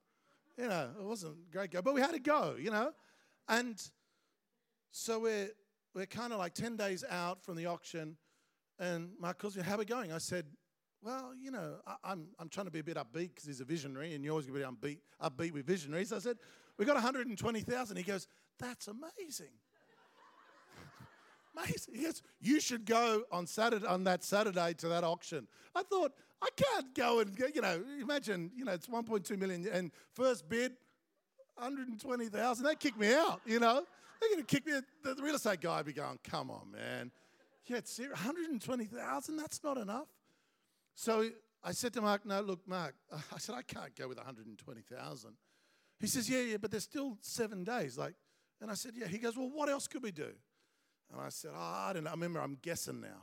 You 0.56 0.68
know, 0.68 0.90
it 0.98 1.04
wasn't 1.04 1.50
great 1.50 1.70
go, 1.70 1.83
but 1.83 1.94
we 1.94 2.00
had 2.00 2.14
a 2.14 2.18
go. 2.18 2.56
You 2.59 2.70
know, 2.70 2.92
and 3.48 3.80
so 4.92 5.18
we're 5.20 5.50
we're 5.94 6.06
kind 6.06 6.33
of 6.33 6.38
like 6.38 6.54
ten 6.54 6.76
days 6.76 7.04
out 7.09 7.42
from 7.42 7.56
the 7.56 7.66
auction, 7.66 8.16
and 8.78 9.11
Mark 9.18 9.38
calls 9.38 9.56
me, 9.56 9.62
"How 9.62 9.74
are 9.74 9.78
we 9.78 9.85
going?" 9.85 10.12
I 10.12 10.18
said, 10.18 10.46
well, 11.02 11.33
you 11.40 11.50
know, 11.50 11.76
I, 11.87 11.92
am 11.92 11.96
I'm, 12.04 12.26
I'm 12.38 12.48
trying 12.48 12.66
to 12.66 12.72
be 12.72 12.80
a 12.80 12.85
bit 12.85 12.96
upbeat 12.96 13.30
because 13.35 13.44
he's 13.44 13.61
a 13.61 13.64
visionary 13.64 14.14
and 14.14 14.22
you're 14.22 14.33
always 14.33 14.46
going 14.46 14.61
to 14.61 14.76
be 14.76 14.96
upbeat, 14.96 14.98
upbeat 15.22 15.52
with 15.52 15.66
visionaries. 15.66 16.12
I 16.12 16.18
said, 16.18 16.37
we 16.76 16.85
got 16.85 16.94
120,000. 16.94 17.96
He 17.96 18.02
goes, 18.02 18.26
that's 18.59 18.88
amazing. 18.88 19.54
Goes, 21.57 22.23
you 22.41 22.61
should 22.61 22.85
go 22.85 23.23
on 23.31 23.47
Saturday, 23.47 23.87
on 23.87 24.05
that 24.05 24.25
Saturday 24.25 24.75
to 24.79 24.89
that 24.89 25.05
auction. 25.05 25.47
I 25.75 25.83
thought, 25.83 26.13
I 26.43 26.49
can't 26.57 26.95
go 26.95 27.21
and, 27.21 27.39
you 27.55 27.61
know, 27.61 27.83
imagine, 28.01 28.51
you 28.57 28.65
know, 28.65 28.73
it's 28.73 28.87
1.2 28.87 29.39
million 29.39 29.67
and 29.71 29.91
first 30.15 30.49
bid, 30.49 30.73
120,000. 31.57 32.65
They 32.65 32.75
kick 32.75 32.99
me 32.99 33.13
out, 33.15 33.41
you 33.45 33.61
know. 33.61 33.85
They're 34.21 34.31
going 34.31 34.45
to 34.45 34.47
kick 34.47 34.67
me. 34.67 34.73
The, 35.03 35.23
real 35.23 35.35
estate 35.35 35.61
guy 35.61 35.83
be 35.83 35.93
going, 35.93 36.19
come 36.25 36.51
on, 36.51 36.71
man. 36.71 37.11
Yeah, 37.67 37.79
it's 37.79 37.99
120,000. 37.99 39.37
That's 39.37 39.63
not 39.63 39.77
enough. 39.77 40.09
So 40.95 41.29
I 41.63 41.73
said 41.73 41.93
to 41.95 42.01
Mark, 42.01 42.25
no, 42.27 42.41
look, 42.41 42.67
Mark, 42.67 42.95
I 43.13 43.39
said, 43.39 43.55
I 43.55 43.63
can't 43.63 43.95
go 43.95 44.09
with 44.09 44.17
120,000. 44.17 45.31
He 46.01 46.07
says, 46.07 46.29
yeah, 46.31 46.41
yeah, 46.41 46.57
but 46.57 46.71
there's 46.71 46.85
still 46.85 47.19
seven 47.21 47.65
days. 47.65 47.99
Like, 47.99 48.15
And 48.61 48.71
I 48.71 48.75
said, 48.75 48.93
Yeah. 48.97 49.07
He 49.07 49.19
goes, 49.19 49.37
Well, 49.37 49.51
what 49.51 49.69
else 49.69 49.87
could 49.87 50.03
we 50.03 50.11
do? 50.11 50.33
And 51.12 51.20
I 51.20 51.29
said, 51.29 51.53
Oh, 51.55 51.59
I 51.59 51.92
don't 51.92 52.05
know. 52.05 52.11
I 52.11 52.14
remember 52.14 52.40
I'm 52.40 52.59
guessing 52.62 53.01
now. 53.01 53.23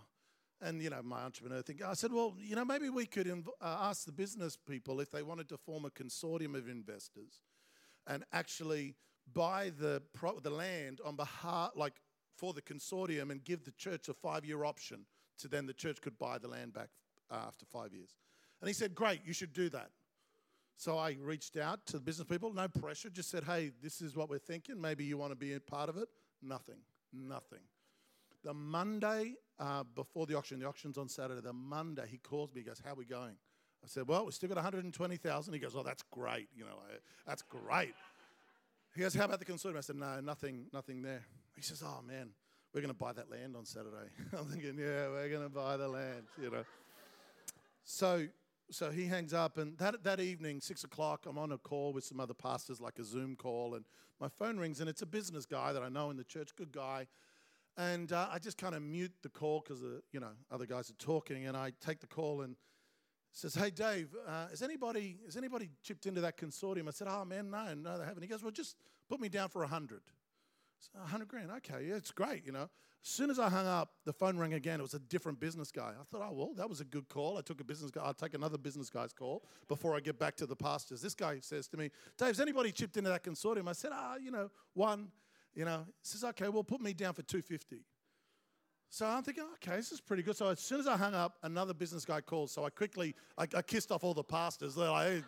And, 0.60 0.82
you 0.82 0.90
know, 0.90 1.02
my 1.04 1.22
entrepreneur 1.22 1.62
thing, 1.62 1.80
I 1.86 1.94
said, 1.94 2.12
Well, 2.12 2.36
you 2.40 2.56
know, 2.56 2.66
maybe 2.66 2.90
we 2.90 3.06
could 3.06 3.28
inv- 3.28 3.48
uh, 3.62 3.78
ask 3.82 4.06
the 4.06 4.12
business 4.12 4.58
people 4.58 5.00
if 5.00 5.12
they 5.12 5.24
wanted 5.24 5.50
to 5.50 5.58
form 5.58 5.86
a 5.86 5.90
consortium 5.90 6.56
of 6.56 6.68
investors 6.68 7.42
and 8.08 8.24
actually 8.34 8.96
buy 9.34 9.72
the, 9.80 10.02
pro- 10.14 10.40
the 10.40 10.50
land 10.50 11.00
on 11.06 11.16
behalf, 11.16 11.72
like 11.76 11.94
for 12.38 12.54
the 12.54 12.62
consortium 12.62 13.32
and 13.32 13.44
give 13.44 13.64
the 13.66 13.72
church 13.72 14.10
a 14.10 14.14
five 14.14 14.46
year 14.46 14.64
option 14.64 15.06
to 15.40 15.48
then 15.48 15.66
the 15.66 15.74
church 15.74 16.02
could 16.02 16.18
buy 16.18 16.38
the 16.38 16.48
land 16.48 16.74
back 16.74 16.90
after 17.32 17.66
five 17.66 17.94
years. 17.94 18.16
And 18.62 18.68
he 18.68 18.74
said, 18.74 18.96
Great, 18.96 19.22
you 19.26 19.34
should 19.34 19.54
do 19.54 19.70
that. 19.70 19.90
So 20.76 20.98
I 20.98 21.18
reached 21.20 21.58
out 21.58 21.86
to 21.88 21.94
the 21.94 22.00
business 22.00 22.28
people, 22.28 22.54
no 22.54 22.68
pressure, 22.68 23.10
just 23.10 23.30
said, 23.30 23.44
Hey, 23.44 23.72
this 23.82 24.02
is 24.02 24.16
what 24.16 24.30
we're 24.30 24.38
thinking. 24.40 24.80
Maybe 24.80 25.04
you 25.04 25.18
want 25.18 25.32
to 25.32 25.36
be 25.36 25.54
a 25.54 25.60
part 25.60 25.90
of 25.90 25.98
it. 25.98 26.08
Nothing, 26.42 26.80
nothing. 27.14 27.60
The 28.48 28.54
Monday 28.54 29.34
uh, 29.60 29.84
before 29.94 30.26
the 30.26 30.38
auction, 30.38 30.58
the 30.58 30.66
auction's 30.66 30.98
on 30.98 31.10
Saturday, 31.10 31.42
the 31.42 31.52
Monday, 31.52 32.06
he 32.08 32.18
calls 32.18 32.54
me, 32.54 32.62
he 32.62 32.66
goes, 32.66 32.82
How 32.82 32.94
are 32.94 32.96
we 32.96 33.04
going? 33.04 33.36
I 33.84 33.88
said, 33.88 34.08
Well, 34.08 34.26
we 34.26 34.32
still 34.32 34.48
got 34.48 34.56
120,000. 34.56 35.54
He 35.54 35.60
goes, 35.60 35.76
Oh, 35.76 35.84
that's 35.84 36.02
great. 36.04 36.48
You 36.56 36.64
know, 36.64 36.80
that's 37.26 37.42
great. 37.42 37.94
He 38.96 39.02
goes, 39.02 39.14
How 39.14 39.26
about 39.26 39.40
the 39.40 39.46
consortium? 39.46 39.76
I 39.76 39.82
said, 39.82 39.98
No, 39.98 40.22
nothing, 40.22 40.68
nothing 40.72 41.02
there. 41.02 41.26
He 41.58 41.62
says, 41.62 41.84
Oh, 41.86 42.02
man, 42.08 42.30
we're 42.74 42.80
going 42.80 42.94
to 42.94 42.98
buy 42.98 43.12
that 43.12 43.30
land 43.30 43.58
on 43.58 43.66
Saturday. 43.66 44.08
I'm 44.38 44.46
thinking, 44.46 44.78
Yeah, 44.80 45.10
we're 45.10 45.28
going 45.28 45.44
to 45.44 45.54
buy 45.54 45.76
the 45.76 45.90
land, 45.90 46.24
you 46.42 46.50
know. 46.50 46.64
So, 47.84 48.28
so 48.72 48.92
he 48.92 49.08
hangs 49.08 49.34
up, 49.34 49.58
and 49.58 49.78
that, 49.80 50.06
that 50.06 50.22
evening, 50.22 50.62
six 50.62 50.86
o'clock, 50.86 51.26
I'm 51.28 51.38
on 51.38 51.52
a 51.52 51.58
call 51.58 51.92
with 51.92 52.06
some 52.06 52.22
other 52.22 52.34
pastors, 52.34 52.80
like 52.80 52.98
a 52.98 53.04
Zoom 53.04 53.36
call, 53.36 53.76
and 53.76 53.84
my 54.22 54.30
phone 54.30 54.58
rings, 54.58 54.80
and 54.80 54.88
it's 54.90 55.02
a 55.02 55.06
business 55.06 55.46
guy 55.46 55.74
that 55.74 55.84
I 55.84 55.90
know 55.90 56.12
in 56.12 56.16
the 56.16 56.24
church, 56.24 56.56
good 56.56 56.72
guy. 56.72 57.08
And 57.78 58.12
uh, 58.12 58.28
I 58.32 58.40
just 58.40 58.58
kind 58.58 58.74
of 58.74 58.82
mute 58.82 59.14
the 59.22 59.30
call 59.30 59.62
because 59.62 59.82
the 59.82 60.02
you 60.12 60.20
know 60.20 60.32
other 60.52 60.66
guys 60.66 60.90
are 60.90 60.96
talking, 60.96 61.46
and 61.46 61.56
I 61.56 61.74
take 61.80 62.00
the 62.00 62.08
call 62.08 62.42
and 62.42 62.56
says, 63.32 63.54
"Hey 63.54 63.70
Dave, 63.70 64.10
uh, 64.28 64.48
is 64.52 64.64
anybody 64.64 65.20
has 65.26 65.38
anybody 65.38 65.70
chipped 65.84 66.08
into 66.08 66.22
that 66.22 66.38
consortium?" 66.38 66.88
I 66.88 66.92
said, 66.92 67.08
"Oh 67.10 67.24
man, 67.24 67.52
no, 67.52 67.74
no, 67.76 68.00
they 68.00 68.06
haven't." 68.06 68.24
He 68.24 68.30
goes, 68.30 68.42
"Well, 68.42 68.52
just 68.52 68.78
put 69.08 69.20
me 69.20 69.30
down 69.30 69.50
for 69.50 69.64
a 69.64 69.68
hundred. 69.68 70.02
A 70.96 71.08
hundred 71.08 71.28
grand, 71.28 71.50
okay, 71.52 71.88
yeah, 71.88 71.96
it's 71.96 72.12
great, 72.12 72.46
you 72.46 72.52
know." 72.52 72.68
As 73.04 73.12
soon 73.12 73.30
as 73.30 73.40
I 73.40 73.48
hung 73.50 73.68
up, 73.68 73.94
the 74.06 74.12
phone 74.12 74.38
rang 74.38 74.54
again. 74.54 74.80
It 74.80 74.84
was 74.84 74.96
a 74.96 75.00
different 75.00 75.40
business 75.40 75.72
guy. 75.72 75.94
I 76.00 76.04
thought, 76.04 76.28
"Oh 76.28 76.34
well, 76.34 76.54
that 76.56 76.68
was 76.68 76.82
a 76.82 76.86
good 76.86 77.08
call." 77.10 77.38
I 77.38 77.42
took 77.42 77.62
a 77.62 77.64
business 77.64 77.92
guy. 77.92 78.02
I'll 78.02 78.14
take 78.16 78.34
another 78.34 78.58
business 78.58 78.90
guy's 78.90 79.14
call 79.14 79.44
before 79.68 79.96
I 79.96 80.00
get 80.00 80.18
back 80.18 80.36
to 80.38 80.48
the 80.48 80.56
pastors. 80.56 81.00
This 81.00 81.14
guy 81.14 81.40
says 81.42 81.68
to 81.70 81.78
me, 81.78 81.92
"Dave, 82.18 82.30
has 82.30 82.40
anybody 82.40 82.72
chipped 82.72 82.98
into 82.98 83.12
that 83.12 83.24
consortium?" 83.24 83.68
I 83.68 83.74
said, 83.74 83.92
"Ah, 83.94 84.16
you 84.16 84.32
know, 84.32 84.50
one." 84.74 85.12
You 85.58 85.66
know, 85.66 85.86
he 85.88 85.94
says, 86.04 86.24
"Okay, 86.24 86.50
well, 86.50 86.64
put 86.64 86.82
me 86.82 86.94
down 86.94 87.16
for 87.16 87.24
250." 87.24 87.84
So 88.90 89.08
I'm 89.08 89.24
thinking, 89.24 89.44
okay, 89.56 89.76
this 89.76 89.92
is 89.92 90.00
pretty 90.00 90.22
good. 90.22 90.38
So 90.38 90.50
as 90.50 90.60
soon 90.60 90.80
as 90.80 90.88
I 90.88 90.96
hung 90.96 91.14
up, 91.14 91.38
another 91.44 91.74
business 91.74 92.06
guy 92.06 92.22
calls. 92.22 92.52
So 92.52 92.64
I 92.64 92.70
quickly, 92.70 93.16
I, 93.38 93.48
I 93.56 93.62
kissed 93.64 93.92
off 93.92 94.04
all 94.04 94.14
the 94.14 94.24
pastors. 94.24 94.76
They're 94.76 94.90
like, 94.90 95.08
hey, 95.08 95.24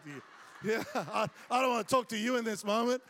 yeah, 0.64 0.84
I, 0.96 1.28
I 1.52 1.62
don't 1.62 1.72
want 1.72 1.88
to 1.88 1.94
talk 1.94 2.08
to 2.10 2.18
you 2.18 2.38
in 2.38 2.46
this 2.46 2.64
moment. 2.64 3.02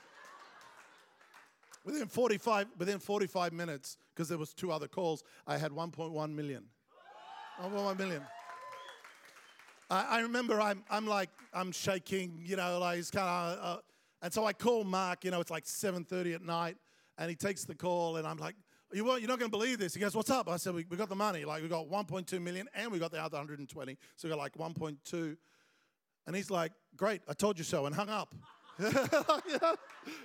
Within 1.86 2.08
45, 2.08 2.68
within 2.78 3.00
45 3.00 3.54
minutes, 3.54 3.98
because 4.16 4.30
there 4.30 4.38
was 4.38 4.54
two 4.54 4.72
other 4.72 4.88
calls, 4.88 5.24
I 5.46 5.58
had 5.58 5.72
1.1 5.72 6.34
million. 6.34 6.64
1.1 7.62 7.98
million. 7.98 8.24
I, 9.90 10.18
I 10.18 10.20
remember 10.22 10.62
I'm, 10.62 10.84
I'm 10.90 11.06
like, 11.06 11.30
I'm 11.54 11.72
shaking, 11.72 12.42
you 12.46 12.56
know, 12.56 12.80
like 12.80 13.00
it's 13.00 13.12
kind 13.12 13.28
of, 13.28 13.78
uh, 13.78 13.82
and 14.22 14.34
so 14.34 14.46
I 14.46 14.54
call 14.54 14.84
Mark, 14.84 15.26
you 15.26 15.32
know, 15.32 15.42
it's 15.42 15.52
like 15.52 15.66
7.30 15.66 16.36
at 16.36 16.42
night, 16.42 16.78
and 17.20 17.30
he 17.30 17.36
takes 17.36 17.66
the 17.66 17.76
call, 17.76 18.16
and 18.16 18.26
I'm 18.26 18.38
like, 18.38 18.56
you 18.92 19.06
won't, 19.06 19.22
you're 19.22 19.28
not 19.28 19.38
going 19.38 19.52
to 19.52 19.56
believe 19.56 19.78
this. 19.78 19.94
He 19.94 20.00
goes, 20.00 20.16
what's 20.16 20.32
up? 20.32 20.50
I 20.50 20.58
said, 20.58 20.74
we, 20.74 20.86
we 20.90 20.98
got 20.98 21.10
the 21.10 21.16
money. 21.16 21.46
Like, 21.46 21.62
we 21.62 21.68
got 21.68 21.88
1.2 21.88 22.42
million 22.42 22.68
and 22.74 22.92
we 22.92 22.98
got 22.98 23.12
the 23.12 23.22
other 23.22 23.38
120. 23.38 23.98
So 24.16 24.28
we 24.28 24.30
got 24.30 24.40
like 24.40 24.56
1.2. 24.56 25.38
And 26.26 26.36
he's 26.36 26.50
like, 26.50 26.72
great, 26.96 27.22
I 27.28 27.34
told 27.34 27.60
you 27.60 27.64
so, 27.64 27.86
and 27.86 27.94
hung 27.94 28.10
up. 28.10 28.34
I 28.80 29.76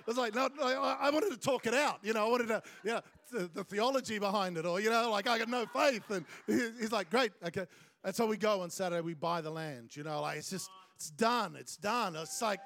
was 0.07 0.17
like, 0.17 0.33
no, 0.33 0.49
no, 0.57 0.65
I 0.65 1.09
wanted 1.11 1.29
to 1.31 1.37
talk 1.37 1.67
it 1.67 1.73
out. 1.73 1.99
You 2.01 2.13
know, 2.13 2.25
I 2.25 2.29
wanted 2.29 2.47
to, 2.47 2.63
yeah, 2.83 3.01
the, 3.31 3.49
the 3.53 3.63
theology 3.63 4.17
behind 4.17 4.57
it, 4.57 4.65
or, 4.65 4.79
you 4.79 4.89
know, 4.89 5.11
like 5.11 5.27
I 5.27 5.37
got 5.37 5.49
no 5.49 5.65
faith. 5.67 6.09
And 6.09 6.25
he's 6.47 6.91
like, 6.91 7.09
great, 7.09 7.33
okay. 7.45 7.65
And 8.03 8.15
so 8.15 8.25
we 8.25 8.37
go 8.37 8.61
on 8.61 8.69
Saturday, 8.69 9.01
we 9.01 9.13
buy 9.13 9.41
the 9.41 9.51
land. 9.51 9.95
You 9.95 10.03
know, 10.03 10.21
like 10.21 10.37
it's 10.37 10.49
just, 10.49 10.69
it's 10.95 11.11
done, 11.11 11.55
it's 11.59 11.75
done. 11.75 12.15
It's 12.15 12.41
like 12.41 12.61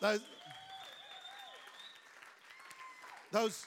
those, 0.00 0.20
those, 3.32 3.66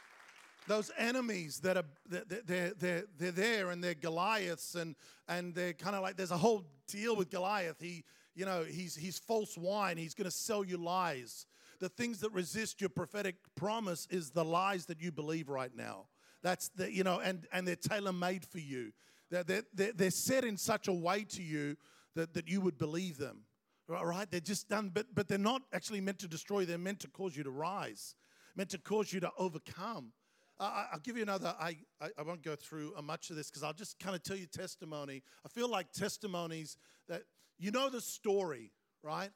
those 0.68 0.92
enemies 0.98 1.60
that 1.62 1.78
are 1.78 1.84
they're, 2.08 2.74
they're, 2.78 3.04
they're 3.18 3.32
there 3.32 3.70
and 3.72 3.84
they're 3.84 3.94
Goliaths 3.94 4.76
and 4.76 4.96
and 5.28 5.54
they're 5.54 5.74
kind 5.74 5.96
of 5.96 6.02
like 6.02 6.18
there's 6.18 6.32
a 6.32 6.38
whole 6.38 6.64
deal 6.88 7.16
with 7.16 7.30
Goliath. 7.30 7.80
He 7.80 8.04
you 8.36 8.46
know 8.46 8.64
he's 8.64 8.96
he's 8.96 9.18
false 9.18 9.58
wine. 9.58 9.98
He's 9.98 10.14
going 10.14 10.26
to 10.26 10.32
sell 10.32 10.64
you 10.64 10.78
lies. 10.78 11.46
The 11.80 11.90
things 11.90 12.20
that 12.20 12.32
resist 12.34 12.82
your 12.82 12.90
prophetic 12.90 13.36
promise 13.56 14.08
is 14.12 14.32
the 14.32 14.44
lies 14.44 14.86
that 14.88 15.02
you 15.02 15.12
believe 15.12 15.50
right 15.50 15.76
now. 15.76 16.08
That's 16.44 16.70
the 16.70 16.92
you 16.92 17.04
know 17.04 17.20
and 17.20 17.48
and 17.52 17.68
they're 17.68 17.76
tailor 17.76 18.14
made 18.14 18.46
for 18.46 18.60
you. 18.60 18.92
They're, 19.30 19.64
they're, 19.74 19.92
they're 19.94 20.12
set 20.12 20.44
in 20.44 20.58
such 20.58 20.88
a 20.88 20.94
way 20.94 21.24
to 21.30 21.44
you 21.44 21.78
that, 22.16 22.34
that 22.34 22.48
you 22.48 22.62
would 22.62 22.78
believe 22.78 23.18
them. 23.18 23.42
Right? 23.88 24.30
They're 24.30 24.40
just 24.40 24.70
done, 24.70 24.92
but, 24.94 25.08
but 25.16 25.28
they're 25.28 25.40
not 25.40 25.64
actually 25.74 26.02
meant 26.02 26.20
to 26.20 26.28
destroy, 26.28 26.64
they're 26.64 26.78
meant 26.78 27.00
to 27.00 27.08
cause 27.08 27.36
you 27.36 27.44
to 27.44 27.50
rise, 27.50 28.14
meant 28.56 28.70
to 28.72 28.78
cause 28.78 29.12
you 29.14 29.20
to 29.22 29.32
overcome. 29.38 30.12
I, 30.60 30.88
will 30.92 31.00
give 31.00 31.16
you 31.16 31.24
another. 31.24 31.56
I, 31.60 31.78
I, 32.02 32.10
I, 32.18 32.22
won't 32.24 32.44
go 32.44 32.56
through 32.56 32.94
uh, 32.98 33.02
much 33.02 33.30
of 33.30 33.38
this 33.38 33.50
because 33.50 33.64
I'll 33.64 33.72
just 33.72 33.98
kind 33.98 34.14
of 34.14 34.24
tell 34.24 34.36
you 34.36 34.46
testimony. 34.46 35.24
I 35.46 35.50
feel 35.50 35.70
like 35.70 35.94
testimonies 35.94 36.76
that 37.08 37.24
you 37.58 37.72
know 37.72 37.90
the 37.90 38.02
story, 38.02 38.74
right? 39.02 39.30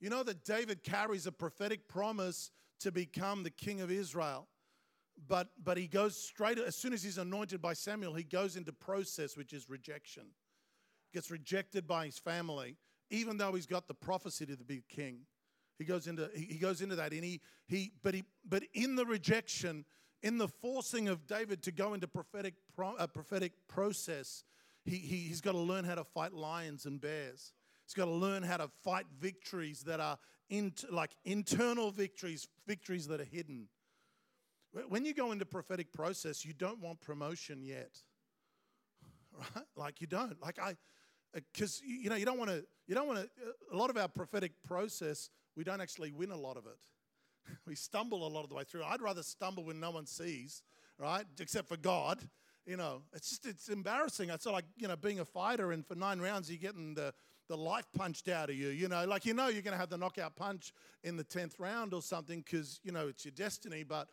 You 0.00 0.10
know 0.10 0.22
that 0.22 0.44
David 0.44 0.84
carries 0.84 1.26
a 1.26 1.32
prophetic 1.32 1.88
promise 1.88 2.52
to 2.80 2.92
become 2.92 3.42
the 3.42 3.50
king 3.50 3.80
of 3.80 3.90
Israel. 3.90 4.48
But, 5.28 5.48
but 5.62 5.76
he 5.76 5.86
goes 5.86 6.16
straight, 6.16 6.58
as 6.58 6.76
soon 6.76 6.92
as 6.92 7.02
he's 7.02 7.18
anointed 7.18 7.60
by 7.60 7.74
Samuel, 7.74 8.14
he 8.14 8.22
goes 8.22 8.56
into 8.56 8.72
process, 8.72 9.36
which 9.36 9.52
is 9.52 9.68
rejection. 9.68 10.24
Gets 11.12 11.30
rejected 11.30 11.86
by 11.86 12.06
his 12.06 12.18
family, 12.18 12.76
even 13.10 13.36
though 13.36 13.52
he's 13.52 13.66
got 13.66 13.86
the 13.86 13.94
prophecy 13.94 14.46
to 14.46 14.56
be 14.56 14.82
king. 14.88 15.26
He 15.80 15.86
goes 15.86 16.06
into, 16.06 16.28
he, 16.34 16.58
goes 16.58 16.82
into 16.82 16.94
that. 16.96 17.12
And 17.12 17.24
he, 17.24 17.40
he, 17.66 17.90
but, 18.02 18.12
he, 18.12 18.24
but 18.46 18.62
in 18.74 18.96
the 18.96 19.06
rejection, 19.06 19.86
in 20.22 20.36
the 20.36 20.46
forcing 20.46 21.08
of 21.08 21.26
David 21.26 21.62
to 21.62 21.72
go 21.72 21.94
into 21.94 22.06
prophetic, 22.06 22.52
pro, 22.76 22.94
a 22.96 23.08
prophetic 23.08 23.52
process, 23.66 24.44
he, 24.84 24.96
he, 24.96 25.16
he's 25.20 25.40
got 25.40 25.52
to 25.52 25.58
learn 25.58 25.84
how 25.84 25.94
to 25.94 26.04
fight 26.04 26.34
lions 26.34 26.84
and 26.84 27.00
bears. 27.00 27.54
He's 27.86 27.94
got 27.94 28.04
to 28.04 28.10
learn 28.10 28.42
how 28.42 28.58
to 28.58 28.68
fight 28.84 29.06
victories 29.18 29.84
that 29.84 30.00
are 30.00 30.18
in, 30.50 30.74
like 30.90 31.12
internal 31.24 31.90
victories, 31.90 32.46
victories 32.66 33.06
that 33.08 33.18
are 33.18 33.24
hidden. 33.24 33.68
When 34.90 35.06
you 35.06 35.14
go 35.14 35.32
into 35.32 35.46
prophetic 35.46 35.94
process, 35.94 36.44
you 36.44 36.52
don't 36.52 36.80
want 36.80 37.00
promotion 37.00 37.62
yet, 37.62 37.98
right? 39.38 39.64
Like 39.76 40.02
you 40.02 40.06
don't. 40.06 40.40
Like 40.42 40.58
I, 40.58 40.76
uh, 41.34 41.40
because 41.52 41.80
you 41.84 42.10
know 42.10 42.16
you 42.16 42.26
don't 42.26 42.38
want 42.38 42.50
to. 42.50 42.64
You 42.86 42.94
don't 42.94 43.06
want 43.06 43.20
to. 43.20 43.24
Uh, 43.24 43.74
a 43.74 43.76
lot 43.76 43.90
of 43.90 43.96
our 43.96 44.08
prophetic 44.08 44.52
process, 44.66 45.30
we 45.56 45.64
don't 45.64 45.80
actually 45.80 46.12
win 46.12 46.30
a 46.30 46.36
lot 46.36 46.56
of 46.56 46.66
it. 46.66 47.56
we 47.66 47.74
stumble 47.74 48.26
a 48.26 48.28
lot 48.28 48.42
of 48.44 48.48
the 48.48 48.54
way 48.54 48.64
through. 48.64 48.84
I'd 48.84 49.02
rather 49.02 49.22
stumble 49.22 49.64
when 49.64 49.80
no 49.80 49.90
one 49.90 50.06
sees, 50.06 50.62
right? 50.98 51.24
Except 51.38 51.68
for 51.68 51.76
God. 51.76 52.18
You 52.66 52.76
know, 52.76 53.02
it's 53.14 53.30
just 53.30 53.46
it's 53.46 53.68
embarrassing. 53.68 54.30
It's 54.30 54.46
like 54.46 54.64
you 54.76 54.86
know 54.86 54.96
being 54.96 55.20
a 55.20 55.24
fighter 55.24 55.72
and 55.72 55.86
for 55.86 55.94
nine 55.94 56.20
rounds 56.20 56.50
you're 56.50 56.58
getting 56.58 56.94
the 56.94 57.12
the 57.48 57.56
life 57.56 57.86
punched 57.96 58.28
out 58.28 58.48
of 58.48 58.54
you. 58.54 58.68
You 58.68 58.88
know, 58.88 59.04
like 59.06 59.24
you 59.24 59.34
know 59.34 59.48
you're 59.48 59.62
going 59.62 59.72
to 59.72 59.78
have 59.78 59.90
the 59.90 59.98
knockout 59.98 60.36
punch 60.36 60.72
in 61.02 61.16
the 61.16 61.24
tenth 61.24 61.56
round 61.58 61.92
or 61.92 62.02
something 62.02 62.42
because 62.42 62.80
you 62.84 62.92
know 62.92 63.08
it's 63.08 63.24
your 63.24 63.32
destiny. 63.32 63.82
But 63.82 64.08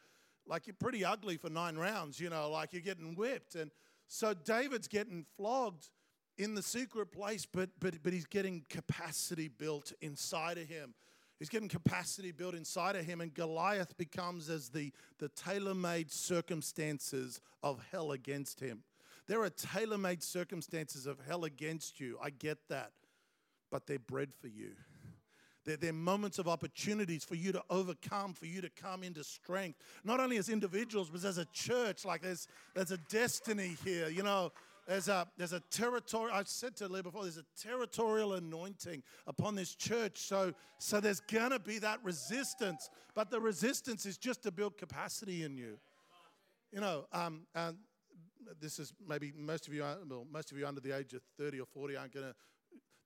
like 0.48 0.66
you're 0.66 0.76
pretty 0.80 1.06
ugly 1.06 1.38
for 1.38 1.50
nine 1.50 1.76
rounds. 1.76 2.20
You 2.20 2.30
know, 2.30 2.50
like 2.50 2.74
you're 2.74 2.82
getting 2.82 3.16
whipped. 3.16 3.56
And 3.56 3.70
so 4.08 4.34
David's 4.34 4.88
getting 4.88 5.26
flogged 5.36 5.90
in 6.38 6.56
the 6.56 6.64
secret 6.64 7.12
place, 7.12 7.46
but 7.46 7.70
but 7.80 8.02
but 8.02 8.14
he's 8.14 8.26
getting 8.26 8.66
capacity 8.70 9.50
built 9.50 9.94
inside 10.02 10.58
of 10.58 10.68
him. 10.68 10.94
He's 11.40 11.50
getting 11.50 11.70
capacity 11.70 12.32
built 12.32 12.56
inside 12.56 12.96
of 12.96 13.06
him, 13.06 13.22
and 13.22 13.34
Goliath 13.34 13.96
becomes 13.98 14.50
as 14.50 14.70
the, 14.70 14.92
the 15.20 15.30
tailor 15.30 15.76
made 15.76 16.12
circumstances 16.12 17.42
of 17.62 17.80
hell 17.92 18.12
against 18.12 18.60
him. 18.60 18.84
There 19.28 19.42
are 19.44 19.50
tailor 19.50 19.98
made 19.98 20.24
circumstances 20.24 21.06
of 21.06 21.20
hell 21.28 21.44
against 21.44 22.00
you. 22.00 22.18
I 22.22 22.32
get 22.32 22.58
that. 22.70 22.92
But 23.70 23.86
they're 23.86 24.00
bread 24.00 24.30
for 24.34 24.48
you. 24.48 24.72
They're, 25.66 25.76
they're 25.76 25.94
moments 25.94 26.40
of 26.40 26.48
opportunities 26.48 27.26
for 27.26 27.36
you 27.36 27.52
to 27.52 27.62
overcome, 27.70 28.34
for 28.34 28.46
you 28.46 28.62
to 28.62 28.70
come 28.70 29.04
into 29.04 29.24
strength. 29.24 29.80
Not 30.06 30.22
only 30.22 30.38
as 30.38 30.48
individuals, 30.48 31.10
but 31.10 31.24
as 31.26 31.38
a 31.38 31.46
church. 31.46 32.06
Like 32.06 32.22
there's, 32.22 32.48
there's 32.74 32.92
a 32.92 32.98
destiny 33.10 33.76
here. 33.84 34.08
You 34.08 34.24
know, 34.24 34.54
There's 34.88 35.10
a 35.10 35.28
there's 35.38 35.54
a 35.54 35.60
territorial. 35.60 36.34
I've 36.34 36.48
said 36.48 36.76
to 36.78 36.88
Lee 36.88 37.02
before. 37.02 37.24
There's 37.24 37.38
a 37.38 37.46
territorial 37.62 38.34
anointing 38.34 39.04
upon 39.28 39.56
this 39.56 39.76
church. 39.76 40.20
So 40.20 40.54
so 40.80 41.02
there's 41.02 41.20
gonna 41.20 41.60
be 41.60 41.80
that 41.80 42.00
resistance, 42.04 42.90
but 43.14 43.30
the 43.30 43.40
resistance 43.40 44.06
is 44.06 44.18
just 44.18 44.44
to 44.44 44.52
build 44.52 44.78
capacity 44.78 45.44
in 45.44 45.58
you. 45.58 45.78
You 46.72 46.80
know, 46.80 47.06
um, 47.12 47.42
and 47.54 47.78
this 48.62 48.80
is 48.80 48.94
maybe 49.06 49.34
most 49.36 49.68
of 49.68 49.74
you, 49.74 49.82
well, 49.82 50.26
most 50.32 50.52
of 50.52 50.58
you 50.58 50.66
under 50.66 50.82
the 50.82 50.98
age 50.98 51.14
of 51.14 51.22
30 51.38 51.60
or 51.60 51.66
40 51.66 51.98
aren't 51.98 52.14
going 52.14 52.26
to 52.26 52.36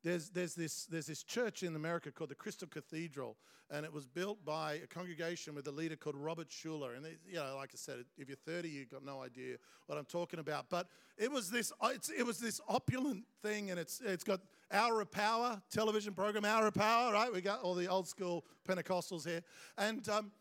there's, 0.03 0.29
there's, 0.29 0.55
this, 0.55 0.85
there's 0.85 1.05
this 1.05 1.23
church 1.23 1.63
in 1.63 1.75
America 1.75 2.11
called 2.11 2.31
the 2.31 2.35
Crystal 2.35 2.67
Cathedral, 2.67 3.37
and 3.69 3.85
it 3.85 3.93
was 3.93 4.07
built 4.07 4.43
by 4.43 4.73
a 4.73 4.87
congregation 4.87 5.53
with 5.53 5.67
a 5.67 5.71
leader 5.71 5.95
called 5.95 6.15
Robert 6.15 6.49
Schuller. 6.49 6.97
And, 6.97 7.05
you 7.27 7.35
know, 7.35 7.55
like 7.55 7.69
I 7.73 7.77
said, 7.77 8.05
if 8.17 8.27
you're 8.27 8.35
30, 8.35 8.69
you've 8.69 8.89
got 8.89 9.05
no 9.05 9.21
idea 9.21 9.57
what 9.85 9.97
I'm 9.97 10.05
talking 10.05 10.39
about. 10.39 10.69
But 10.69 10.87
it 11.17 11.31
was 11.31 11.49
this, 11.49 11.71
it 12.17 12.25
was 12.25 12.39
this 12.39 12.59
opulent 12.67 13.25
thing, 13.43 13.69
and 13.69 13.79
it's, 13.79 14.01
it's 14.03 14.23
got 14.23 14.41
Hour 14.71 15.01
of 15.01 15.11
Power, 15.11 15.61
television 15.71 16.13
program, 16.13 16.45
Hour 16.45 16.67
of 16.67 16.73
Power, 16.73 17.13
right? 17.13 17.31
We 17.31 17.41
got 17.41 17.61
all 17.61 17.75
the 17.75 17.87
old 17.87 18.07
school 18.07 18.45
Pentecostals 18.67 19.27
here. 19.27 19.41
And 19.77 20.07
um, 20.09 20.31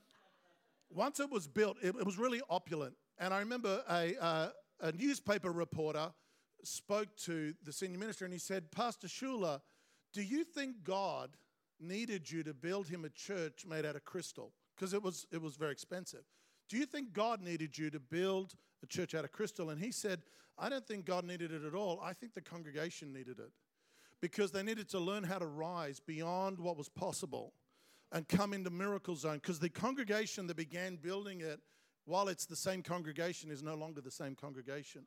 once 0.94 1.20
it 1.20 1.30
was 1.30 1.46
built, 1.46 1.76
it, 1.82 1.94
it, 1.96 2.06
was 2.06 2.18
really 2.18 2.40
opulent. 2.48 2.94
And 3.18 3.34
I 3.34 3.40
remember 3.40 3.82
a, 3.90 4.16
uh, 4.20 4.48
a 4.80 4.92
newspaper 4.92 5.52
reporter 5.52 6.12
spoke 6.66 7.16
to 7.24 7.54
the 7.64 7.72
senior 7.72 7.98
minister 7.98 8.24
and 8.24 8.32
he 8.32 8.40
said, 8.40 8.70
Pastor 8.70 9.08
Schuller, 9.08 9.60
do 10.12 10.22
you 10.22 10.44
think 10.44 10.84
God 10.84 11.30
needed 11.78 12.30
you 12.30 12.42
to 12.42 12.54
build 12.54 12.88
him 12.88 13.04
a 13.04 13.10
church 13.10 13.64
made 13.66 13.86
out 13.86 13.96
of 13.96 14.04
crystal? 14.04 14.52
Because 14.76 14.92
it 14.92 15.02
was, 15.02 15.26
it 15.32 15.40
was 15.40 15.56
very 15.56 15.72
expensive. 15.72 16.24
Do 16.68 16.76
you 16.76 16.86
think 16.86 17.12
God 17.12 17.42
needed 17.42 17.76
you 17.76 17.90
to 17.90 18.00
build 18.00 18.54
a 18.82 18.86
church 18.86 19.14
out 19.14 19.24
of 19.24 19.32
crystal? 19.32 19.70
And 19.70 19.80
he 19.80 19.90
said, 19.90 20.22
I 20.58 20.68
don't 20.68 20.86
think 20.86 21.04
God 21.04 21.24
needed 21.24 21.52
it 21.52 21.64
at 21.64 21.74
all. 21.74 22.00
I 22.02 22.12
think 22.12 22.34
the 22.34 22.40
congregation 22.40 23.12
needed 23.12 23.38
it 23.38 23.50
because 24.20 24.52
they 24.52 24.62
needed 24.62 24.88
to 24.90 24.98
learn 24.98 25.24
how 25.24 25.38
to 25.38 25.46
rise 25.46 26.00
beyond 26.00 26.58
what 26.58 26.76
was 26.76 26.88
possible 26.88 27.54
and 28.12 28.28
come 28.28 28.52
into 28.52 28.70
miracle 28.70 29.16
zone. 29.16 29.36
Because 29.36 29.58
the 29.58 29.68
congregation 29.68 30.46
that 30.48 30.56
began 30.56 30.96
building 30.96 31.40
it, 31.40 31.60
while 32.04 32.28
it's 32.28 32.46
the 32.46 32.56
same 32.56 32.82
congregation, 32.82 33.50
is 33.50 33.62
no 33.62 33.74
longer 33.74 34.00
the 34.00 34.10
same 34.10 34.34
congregation 34.34 35.06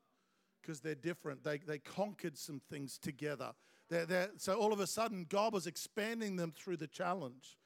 because 0.63 0.79
they're 0.79 0.95
different. 0.95 1.43
They, 1.43 1.57
they 1.57 1.77
conquered 1.77 2.37
some 2.37 2.61
things 2.69 2.97
together. 2.97 3.51
They're, 3.89 4.05
they're, 4.05 4.29
so 4.37 4.55
all 4.55 4.73
of 4.73 4.79
a 4.79 4.87
sudden, 4.87 5.25
God 5.29 5.53
was 5.53 5.67
expanding 5.67 6.37
them 6.37 6.51
through 6.55 6.77
the 6.77 6.87
challenge. 6.87 7.57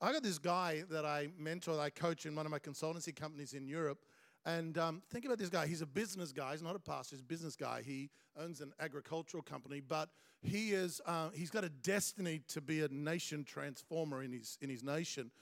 I 0.00 0.12
got 0.12 0.22
this 0.22 0.38
guy 0.38 0.84
that 0.90 1.04
I 1.04 1.28
mentor, 1.36 1.78
I 1.80 1.90
coach 1.90 2.24
in 2.24 2.36
one 2.36 2.46
of 2.46 2.52
my 2.52 2.60
consultancy 2.60 3.14
companies 3.14 3.52
in 3.52 3.66
Europe. 3.66 3.98
And 4.46 4.78
um, 4.78 5.02
think 5.10 5.24
about 5.24 5.38
this 5.38 5.48
guy. 5.48 5.66
He's 5.66 5.82
a 5.82 5.86
business 5.86 6.32
guy. 6.32 6.52
He's 6.52 6.62
not 6.62 6.76
a 6.76 6.78
pastor. 6.78 7.16
He's 7.16 7.22
a 7.22 7.26
business 7.26 7.56
guy. 7.56 7.82
He 7.84 8.08
owns 8.40 8.60
an 8.60 8.72
agricultural 8.78 9.42
company, 9.42 9.80
but 9.80 10.10
he 10.40 10.70
is 10.70 11.00
uh, 11.04 11.30
he's 11.34 11.50
got 11.50 11.64
a 11.64 11.68
destiny 11.68 12.40
to 12.48 12.60
be 12.60 12.82
a 12.82 12.88
nation 12.88 13.44
transformer 13.44 14.22
in 14.22 14.32
his 14.32 14.56
in 14.62 14.70
his 14.70 14.84
nation. 14.84 15.32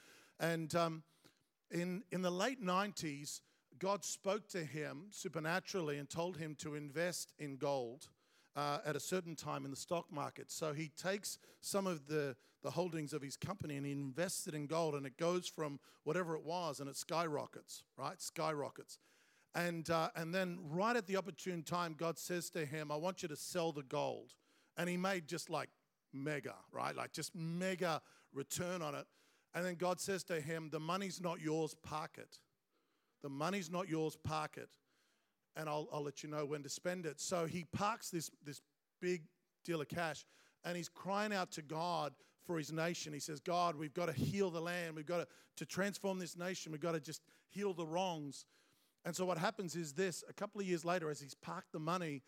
And 0.41 0.75
um, 0.75 1.03
in 1.71 2.03
in 2.11 2.23
the 2.23 2.31
late 2.31 2.65
'90s, 2.65 3.41
God 3.79 4.05
spoke 4.05 4.49
to 4.49 4.65
him 4.65 5.07
supernaturally 5.11 5.99
and 5.99 6.09
told 6.09 6.37
him 6.37 6.55
to 6.57 6.75
invest 6.75 7.33
in 7.39 7.57
gold 7.57 8.09
uh, 8.57 8.79
at 8.85 8.97
a 8.97 9.01
certain 9.01 9.37
time 9.37 9.65
in 9.65 9.71
the 9.71 9.77
stock 9.77 10.07
market. 10.11 10.51
So 10.51 10.73
he 10.73 10.91
takes 10.97 11.39
some 11.61 11.87
of 11.87 12.07
the, 12.07 12.37
the 12.63 12.71
holdings 12.71 13.13
of 13.13 13.23
his 13.23 13.37
company 13.37 13.77
and 13.77 13.85
he 13.85 13.93
invests 13.93 14.47
it 14.47 14.55
in 14.55 14.67
gold, 14.67 14.95
and 14.95 15.07
it 15.07 15.19
goes 15.19 15.47
from 15.47 15.79
whatever 16.05 16.35
it 16.35 16.45
was 16.45 16.81
and 16.81 16.89
it 16.89 16.97
skyrockets, 16.97 17.85
right? 17.99 18.21
Skyrockets. 18.21 18.99
And, 19.55 19.89
uh, 19.89 20.11
and 20.15 20.35
then, 20.35 20.59
right 20.69 20.97
at 20.97 21.07
the 21.07 21.17
opportune 21.17 21.63
time, 21.63 21.95
God 21.97 22.19
says 22.19 22.51
to 22.51 22.67
him, 22.67 22.93
I 22.93 22.97
want 22.97 23.23
you 23.23 23.29
to 23.29 23.37
sell 23.37 23.73
the 23.73 23.83
gold. 23.83 24.35
And 24.77 24.89
he 24.89 24.99
made 24.99 25.27
just 25.27 25.49
like 25.49 25.71
mega, 26.13 26.55
right? 26.73 26.95
Like 26.95 27.13
just 27.13 27.35
mega 27.35 28.03
return 28.35 28.83
on 28.83 28.95
it. 28.95 29.07
And 29.55 29.65
then 29.65 29.77
God 29.77 29.99
says 29.99 30.23
to 30.25 30.41
him, 30.41 30.69
The 30.71 30.81
money's 30.81 31.23
not 31.23 31.41
yours, 31.41 31.75
park 31.83 32.19
it. 32.19 32.39
The 33.23 33.29
money's 33.29 33.71
not 33.71 33.89
yours, 33.89 34.17
park 34.17 34.57
it. 34.57 34.71
And 35.57 35.69
I'll, 35.69 35.89
I'll 35.93 36.03
let 36.03 36.23
you 36.23 36.29
know 36.29 36.45
when 36.45 36.63
to 36.63 36.69
spend 36.69 37.07
it. 37.07 37.21
So 37.21 37.47
he 37.47 37.65
parks 37.73 38.11
this, 38.11 38.31
this 38.45 38.61
big 39.01 39.23
deal 39.65 39.81
of 39.81 39.89
cash 39.89 40.25
and 40.65 40.77
he's 40.77 40.89
crying 40.89 41.33
out 41.33 41.51
to 41.53 41.63
God 41.63 42.13
for 42.45 42.59
his 42.59 42.73
nation. 42.73 43.13
He 43.13 43.21
says, 43.21 43.41
God, 43.41 43.77
we've 43.77 43.95
got 43.95 44.07
to 44.07 44.13
heal 44.13 44.51
the 44.51 44.61
land. 44.61 44.97
We've 44.97 45.07
got 45.07 45.19
to, 45.19 45.27
to 45.57 45.67
transform 45.67 46.19
this 46.19 46.37
nation. 46.37 46.73
We've 46.73 46.81
got 46.81 46.93
to 46.93 47.01
just 47.01 47.23
heal 47.49 47.73
the 47.73 47.87
wrongs. 47.87 48.45
And 49.05 49.15
so 49.15 49.25
what 49.25 49.39
happens 49.39 49.77
is 49.77 49.93
this 49.93 50.25
a 50.29 50.33
couple 50.33 50.61
of 50.61 50.67
years 50.67 50.85
later, 50.85 51.11
as 51.11 51.21
he's 51.21 51.35
parked 51.35 51.73
the 51.73 51.79
money, 51.79 52.23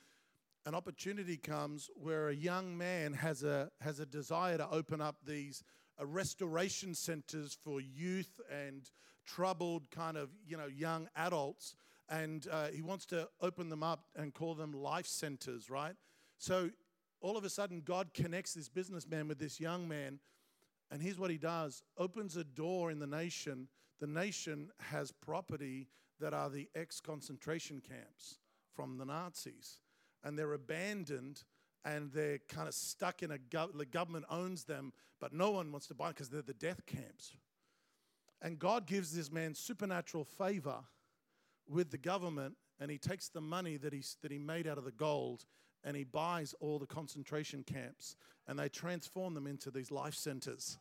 an 0.67 0.75
opportunity 0.75 1.37
comes 1.37 1.91
where 1.95 2.29
a 2.29 2.35
young 2.35 2.77
man 2.77 3.13
has 3.15 3.43
a, 3.43 3.71
has 3.81 4.01
a 4.01 4.07
desire 4.07 4.59
to 4.59 4.69
open 4.71 5.01
up 5.01 5.17
these 5.27 5.63
uh, 6.01 6.07
restoration 6.07 6.95
centers 6.95 7.57
for 7.65 7.81
youth 7.81 8.41
and 8.51 8.91
troubled 9.35 9.91
kind 9.91 10.17
of 10.17 10.31
you 10.47 10.57
know 10.57 10.67
young 10.67 11.09
adults 11.17 11.75
and 12.09 12.47
uh, 12.51 12.69
he 12.69 12.81
wants 12.81 13.05
to 13.05 13.29
open 13.43 13.69
them 13.69 13.83
up 13.83 14.07
and 14.17 14.33
call 14.33 14.55
them 14.55 14.73
life 14.73 15.07
centers 15.07 15.69
right? 15.69 15.95
So 16.39 16.71
all 17.21 17.37
of 17.37 17.45
a 17.45 17.51
sudden 17.51 17.83
god 17.85 18.15
connects 18.15 18.55
this 18.55 18.69
businessman 18.69 19.29
with 19.29 19.39
this 19.39 19.61
young 19.61 19.87
man 19.87 20.19
and 20.91 21.03
here's 21.03 21.19
what 21.19 21.31
he 21.31 21.37
does. 21.39 21.83
Opens 21.99 22.37
a 22.37 22.45
door 22.45 22.91
in 22.91 22.99
the 22.99 23.07
nation. 23.07 23.69
The 24.01 24.07
nation 24.07 24.71
has 24.79 25.13
property 25.13 25.89
that 26.19 26.33
are 26.33 26.49
the 26.49 26.69
ex-concentration 26.75 27.83
camps 27.87 28.39
from 28.75 28.97
the 28.97 29.05
nazis 29.05 29.81
and 30.25 30.39
they're 30.39 30.53
abandoned 30.55 31.43
and 31.85 32.11
they're 32.13 32.39
kind 32.49 32.69
of 32.69 32.75
stuck 32.75 33.23
in 33.23 33.31
a 33.31 33.39
gov- 33.39 33.77
the 33.77 33.87
government 33.87 34.25
owns 34.31 34.65
them 34.65 34.93
but 35.21 35.33
no 35.33 35.51
one 35.51 35.71
wants 35.71 35.87
to 35.87 35.95
buy 35.95 36.09
because 36.09 36.29
they're 36.29 36.43
the 36.43 36.55
death 36.55 36.85
camps 36.87 37.37
and 38.43 38.59
God 38.59 38.87
gives 38.87 39.15
this 39.15 39.33
man 39.33 39.55
supernatural 39.55 40.25
favor 40.25 40.79
with 41.69 41.91
the 41.91 41.99
government, 41.99 42.55
and 42.81 42.91
he 42.91 42.99
takes 42.99 43.29
the 43.29 43.41
money 43.41 43.77
that 43.77 43.93
he, 43.93 44.03
that 44.23 44.31
he 44.31 44.39
made 44.39 44.67
out 44.67 44.79
of 44.79 44.85
the 44.85 44.93
gold 44.93 45.45
and 45.85 45.97
he 45.97 46.05
buys 46.05 46.55
all 46.61 46.79
the 46.79 46.87
concentration 46.87 47.63
camps 47.63 48.17
and 48.47 48.59
they 48.59 48.69
transform 48.69 49.35
them 49.35 49.47
into 49.47 49.71
these 49.71 49.91
life 49.91 50.15
centers. 50.15 50.79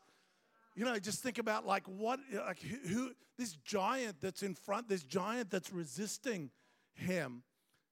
You 0.75 0.85
know, 0.85 0.97
just 0.99 1.23
think 1.23 1.37
about 1.37 1.65
like 1.65 1.87
what, 1.87 2.19
like 2.33 2.59
who, 2.59 2.87
who 2.87 3.11
this 3.37 3.53
giant 3.53 4.21
that's 4.21 4.43
in 4.43 4.53
front, 4.53 4.87
this 4.89 5.03
giant 5.03 5.49
that's 5.49 5.71
resisting 5.71 6.51
him. 6.93 7.43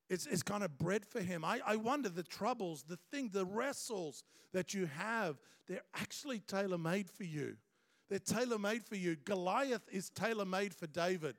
It's, 0.07 0.27
it's 0.27 0.43
kind 0.43 0.63
of 0.63 0.77
bread 0.77 1.03
for 1.03 1.19
him. 1.19 1.43
I, 1.43 1.59
I 1.65 1.77
wonder 1.77 2.09
the 2.09 2.23
troubles, 2.23 2.83
the 2.83 2.99
thing, 3.11 3.29
the 3.33 3.45
wrestles 3.45 4.23
that 4.53 4.73
you 4.73 4.85
have, 4.85 5.37
they're 5.67 5.81
actually 5.95 6.39
tailor 6.39 6.77
made 6.77 7.09
for 7.09 7.23
you. 7.23 7.55
They're 8.09 8.19
tailor 8.19 8.59
made 8.59 8.83
for 8.83 8.95
you. 8.95 9.15
Goliath 9.15 9.87
is 9.91 10.09
tailor 10.09 10.45
made 10.45 10.73
for 10.73 10.87
David. 10.87 11.35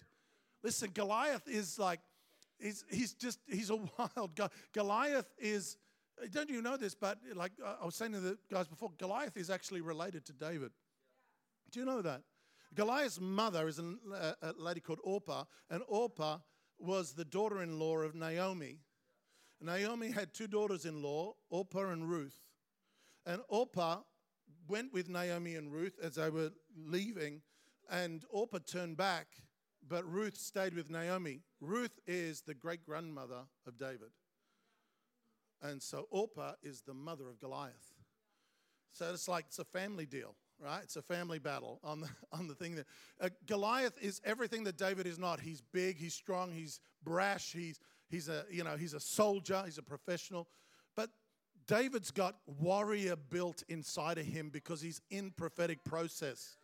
Listen, 0.62 0.90
Goliath 0.92 1.46
is 1.46 1.78
like, 1.78 2.00
he's, 2.58 2.84
he's 2.90 3.14
just, 3.14 3.38
he's 3.46 3.70
a 3.70 3.76
wild 3.98 4.34
guy. 4.34 4.48
Goliath 4.72 5.32
is, 5.38 5.76
don't 6.32 6.50
you 6.50 6.62
know 6.62 6.76
this, 6.76 6.94
but 6.94 7.18
like 7.34 7.52
I 7.64 7.84
was 7.84 7.94
saying 7.94 8.12
to 8.12 8.20
the 8.20 8.38
guys 8.50 8.66
before, 8.66 8.90
Goliath 8.98 9.36
is 9.36 9.50
actually 9.50 9.80
related 9.80 10.24
to 10.26 10.32
David. 10.32 10.72
Do 11.70 11.80
you 11.80 11.86
know 11.86 12.02
that? 12.02 12.22
Goliath's 12.74 13.20
mother 13.20 13.68
is 13.68 13.78
a, 13.78 14.36
a 14.42 14.52
lady 14.58 14.80
called 14.80 14.98
Orpah, 15.04 15.44
and 15.70 15.82
Orpah 15.88 16.38
was 16.78 17.12
the 17.12 17.24
daughter 17.24 17.62
in 17.62 17.78
law 17.78 17.98
of 17.98 18.14
Naomi. 18.14 18.80
Naomi 19.60 20.10
had 20.10 20.34
two 20.34 20.46
daughters 20.46 20.84
in 20.84 21.02
law, 21.02 21.34
Orpah 21.48 21.90
and 21.90 22.08
Ruth. 22.08 22.38
And 23.24 23.40
Orpah 23.48 24.00
went 24.68 24.92
with 24.92 25.08
Naomi 25.08 25.54
and 25.54 25.72
Ruth 25.72 25.98
as 26.02 26.16
they 26.16 26.30
were 26.30 26.50
leaving, 26.76 27.42
and 27.90 28.24
Orpah 28.30 28.58
turned 28.58 28.96
back, 28.96 29.28
but 29.88 30.10
Ruth 30.10 30.36
stayed 30.36 30.74
with 30.74 30.90
Naomi. 30.90 31.42
Ruth 31.60 31.98
is 32.06 32.42
the 32.42 32.54
great 32.54 32.84
grandmother 32.84 33.42
of 33.66 33.78
David. 33.78 34.10
And 35.62 35.82
so 35.82 36.06
Orpah 36.10 36.52
is 36.62 36.82
the 36.82 36.94
mother 36.94 37.28
of 37.28 37.38
Goliath. 37.38 37.94
So 38.92 39.10
it's 39.12 39.28
like 39.28 39.46
it's 39.48 39.58
a 39.58 39.64
family 39.64 40.06
deal, 40.06 40.34
right? 40.58 40.80
It's 40.82 40.96
a 40.96 41.02
family 41.02 41.38
battle 41.38 41.80
on 41.84 42.00
the, 42.00 42.08
on 42.32 42.48
the 42.48 42.54
thing 42.54 42.76
that 42.76 42.86
uh, 43.20 43.28
Goliath 43.46 43.98
is 44.00 44.20
everything 44.24 44.64
that 44.64 44.76
David 44.76 45.06
is 45.06 45.18
not. 45.18 45.40
He's 45.40 45.60
big, 45.60 45.98
he's 45.98 46.14
strong, 46.14 46.50
he's 46.52 46.80
brash, 47.04 47.52
he's, 47.52 47.78
he's 48.08 48.28
a, 48.28 48.44
you 48.50 48.64
know, 48.64 48.76
he's 48.76 48.94
a 48.94 49.00
soldier, 49.00 49.62
he's 49.64 49.78
a 49.78 49.82
professional. 49.82 50.48
David's 51.66 52.10
got 52.10 52.36
warrior 52.46 53.16
built 53.16 53.62
inside 53.68 54.18
of 54.18 54.26
him 54.26 54.50
because 54.50 54.80
he's 54.80 55.00
in 55.10 55.30
prophetic 55.30 55.82
process. 55.84 56.56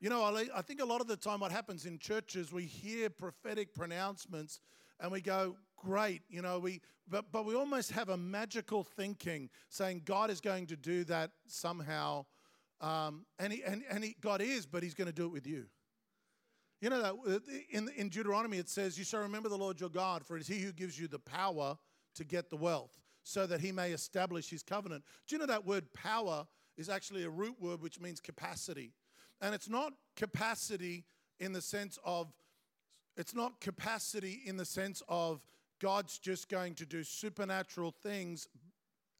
You 0.00 0.08
know, 0.08 0.24
I 0.24 0.62
think 0.62 0.80
a 0.80 0.84
lot 0.84 1.02
of 1.02 1.08
the 1.08 1.16
time 1.16 1.40
what 1.40 1.52
happens 1.52 1.84
in 1.84 1.98
churches, 1.98 2.52
we 2.52 2.64
hear 2.64 3.10
prophetic 3.10 3.74
pronouncements 3.74 4.60
and 4.98 5.12
we 5.12 5.20
go, 5.20 5.56
great, 5.76 6.22
you 6.28 6.40
know, 6.40 6.58
we 6.58 6.80
but, 7.10 7.32
but 7.32 7.44
we 7.44 7.56
almost 7.56 7.90
have 7.90 8.08
a 8.08 8.16
magical 8.16 8.84
thinking 8.84 9.50
saying 9.68 10.02
God 10.04 10.30
is 10.30 10.40
going 10.40 10.66
to 10.68 10.76
do 10.76 11.02
that 11.04 11.32
somehow. 11.48 12.24
Um, 12.80 13.26
and, 13.40 13.52
he, 13.52 13.64
and, 13.64 13.82
and 13.90 14.04
he, 14.04 14.16
God 14.20 14.40
is, 14.40 14.64
but 14.64 14.82
he's 14.82 14.94
going 14.94 15.08
to 15.08 15.12
do 15.12 15.26
it 15.26 15.32
with 15.32 15.46
you. 15.46 15.66
You 16.80 16.88
know 16.88 17.02
that 17.02 17.42
in, 17.70 17.90
in 17.96 18.08
Deuteronomy 18.08 18.56
it 18.56 18.68
says, 18.68 18.96
You 18.96 19.04
shall 19.04 19.20
remember 19.20 19.48
the 19.48 19.58
Lord 19.58 19.80
your 19.80 19.90
God, 19.90 20.24
for 20.24 20.36
it 20.36 20.40
is 20.40 20.46
he 20.46 20.60
who 20.60 20.72
gives 20.72 20.98
you 20.98 21.08
the 21.08 21.18
power 21.18 21.76
to 22.14 22.24
get 22.24 22.48
the 22.48 22.56
wealth, 22.56 22.96
so 23.22 23.46
that 23.46 23.60
he 23.60 23.72
may 23.72 23.92
establish 23.92 24.48
his 24.50 24.62
covenant. 24.62 25.04
Do 25.26 25.34
you 25.34 25.40
know 25.40 25.46
that 25.46 25.66
word 25.66 25.92
power 25.92 26.46
is 26.76 26.88
actually 26.88 27.24
a 27.24 27.30
root 27.30 27.56
word 27.60 27.82
which 27.82 28.00
means 28.00 28.20
capacity? 28.20 28.92
And 29.40 29.54
it's 29.54 29.68
not 29.68 29.92
capacity 30.16 31.04
in 31.38 31.52
the 31.52 31.62
sense 31.62 31.98
of, 32.04 32.32
it's 33.16 33.34
not 33.34 33.60
capacity 33.60 34.40
in 34.44 34.56
the 34.56 34.64
sense 34.64 35.02
of 35.08 35.40
God's 35.80 36.18
just 36.18 36.48
going 36.48 36.74
to 36.76 36.86
do 36.86 37.02
supernatural 37.02 37.90
things 37.90 38.48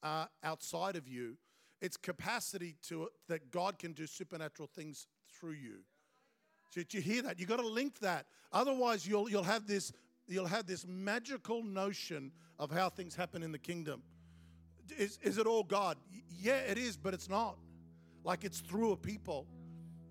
uh, 0.03 0.27
outside 0.45 0.97
of 0.97 1.09
you. 1.09 1.37
It's 1.81 1.97
capacity 1.97 2.77
to 2.89 3.09
that 3.29 3.51
God 3.51 3.79
can 3.79 3.93
do 3.93 4.07
supernatural 4.07 4.69
things 4.75 5.07
through 5.33 5.53
you. 5.53 5.79
Did 6.75 6.93
you 6.93 7.01
hear 7.01 7.23
that? 7.23 7.41
You've 7.41 7.49
got 7.49 7.57
to 7.57 7.67
link 7.67 7.99
that. 8.01 8.27
Otherwise, 8.53 9.07
you'll 9.07 9.29
you'll 9.31 9.43
have 9.43 9.67
this 9.67 9.93
you'll 10.29 10.47
have 10.47 10.67
this 10.67 10.87
magical 10.87 11.63
notion 11.63 12.31
of 12.61 12.71
how 12.71 12.91
things 12.91 13.17
happen 13.17 13.43
in 13.43 13.51
the 13.51 13.59
kingdom. 13.59 14.03
Is, 14.97 15.19
is 15.23 15.39
it 15.39 15.47
all 15.47 15.65
God? 15.65 15.97
Yeah, 16.39 16.59
it 16.59 16.77
is, 16.79 16.97
but 16.97 17.15
it's 17.15 17.29
not. 17.29 17.57
Like 18.23 18.45
it's 18.45 18.61
through 18.61 18.93
a 18.93 18.97
people. 18.97 19.47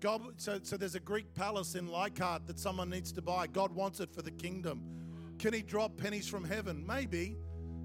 God, 0.00 0.20
so, 0.36 0.58
so 0.62 0.76
there's 0.76 0.96
a 0.96 1.00
Greek 1.00 1.32
palace 1.34 1.76
in 1.76 1.86
Leichhardt 1.86 2.46
that 2.48 2.58
someone 2.58 2.90
needs 2.90 3.12
to 3.12 3.22
buy. 3.22 3.46
God 3.46 3.72
wants 3.72 4.00
it 4.00 4.12
for 4.12 4.22
the 4.22 4.32
kingdom. 4.32 4.82
Can 5.38 5.54
he 5.54 5.62
drop 5.62 5.96
pennies 5.96 6.26
from 6.26 6.42
heaven? 6.42 6.84
Maybe, 6.86 7.36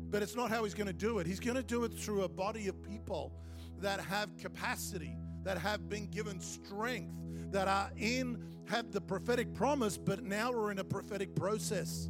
but 0.10 0.23
it's 0.23 0.36
not 0.36 0.49
how 0.49 0.63
he's 0.63 0.73
going 0.73 0.88
to 0.88 0.93
do 0.93 1.19
it. 1.19 1.28
He's 1.28 1.39
going 1.39 1.58
to 1.58 1.63
do 1.63 1.84
it 1.84 1.93
through 1.93 2.23
a 2.23 2.30
body 2.30 2.67
of 2.67 2.82
people 2.82 3.34
that 3.82 3.99
have 3.99 4.36
capacity, 4.38 5.15
that 5.43 5.60
have 5.60 5.89
been 5.89 6.08
given 6.08 6.39
strength, 6.39 7.13
that 7.51 7.67
are 7.67 7.91
in, 7.97 8.43
have 8.65 8.91
the 8.91 9.01
prophetic 9.01 9.54
promise, 9.54 9.97
but 9.97 10.23
now 10.23 10.51
we're 10.51 10.71
in 10.71 10.80
a 10.80 10.84
prophetic 10.84 11.36
process. 11.36 12.10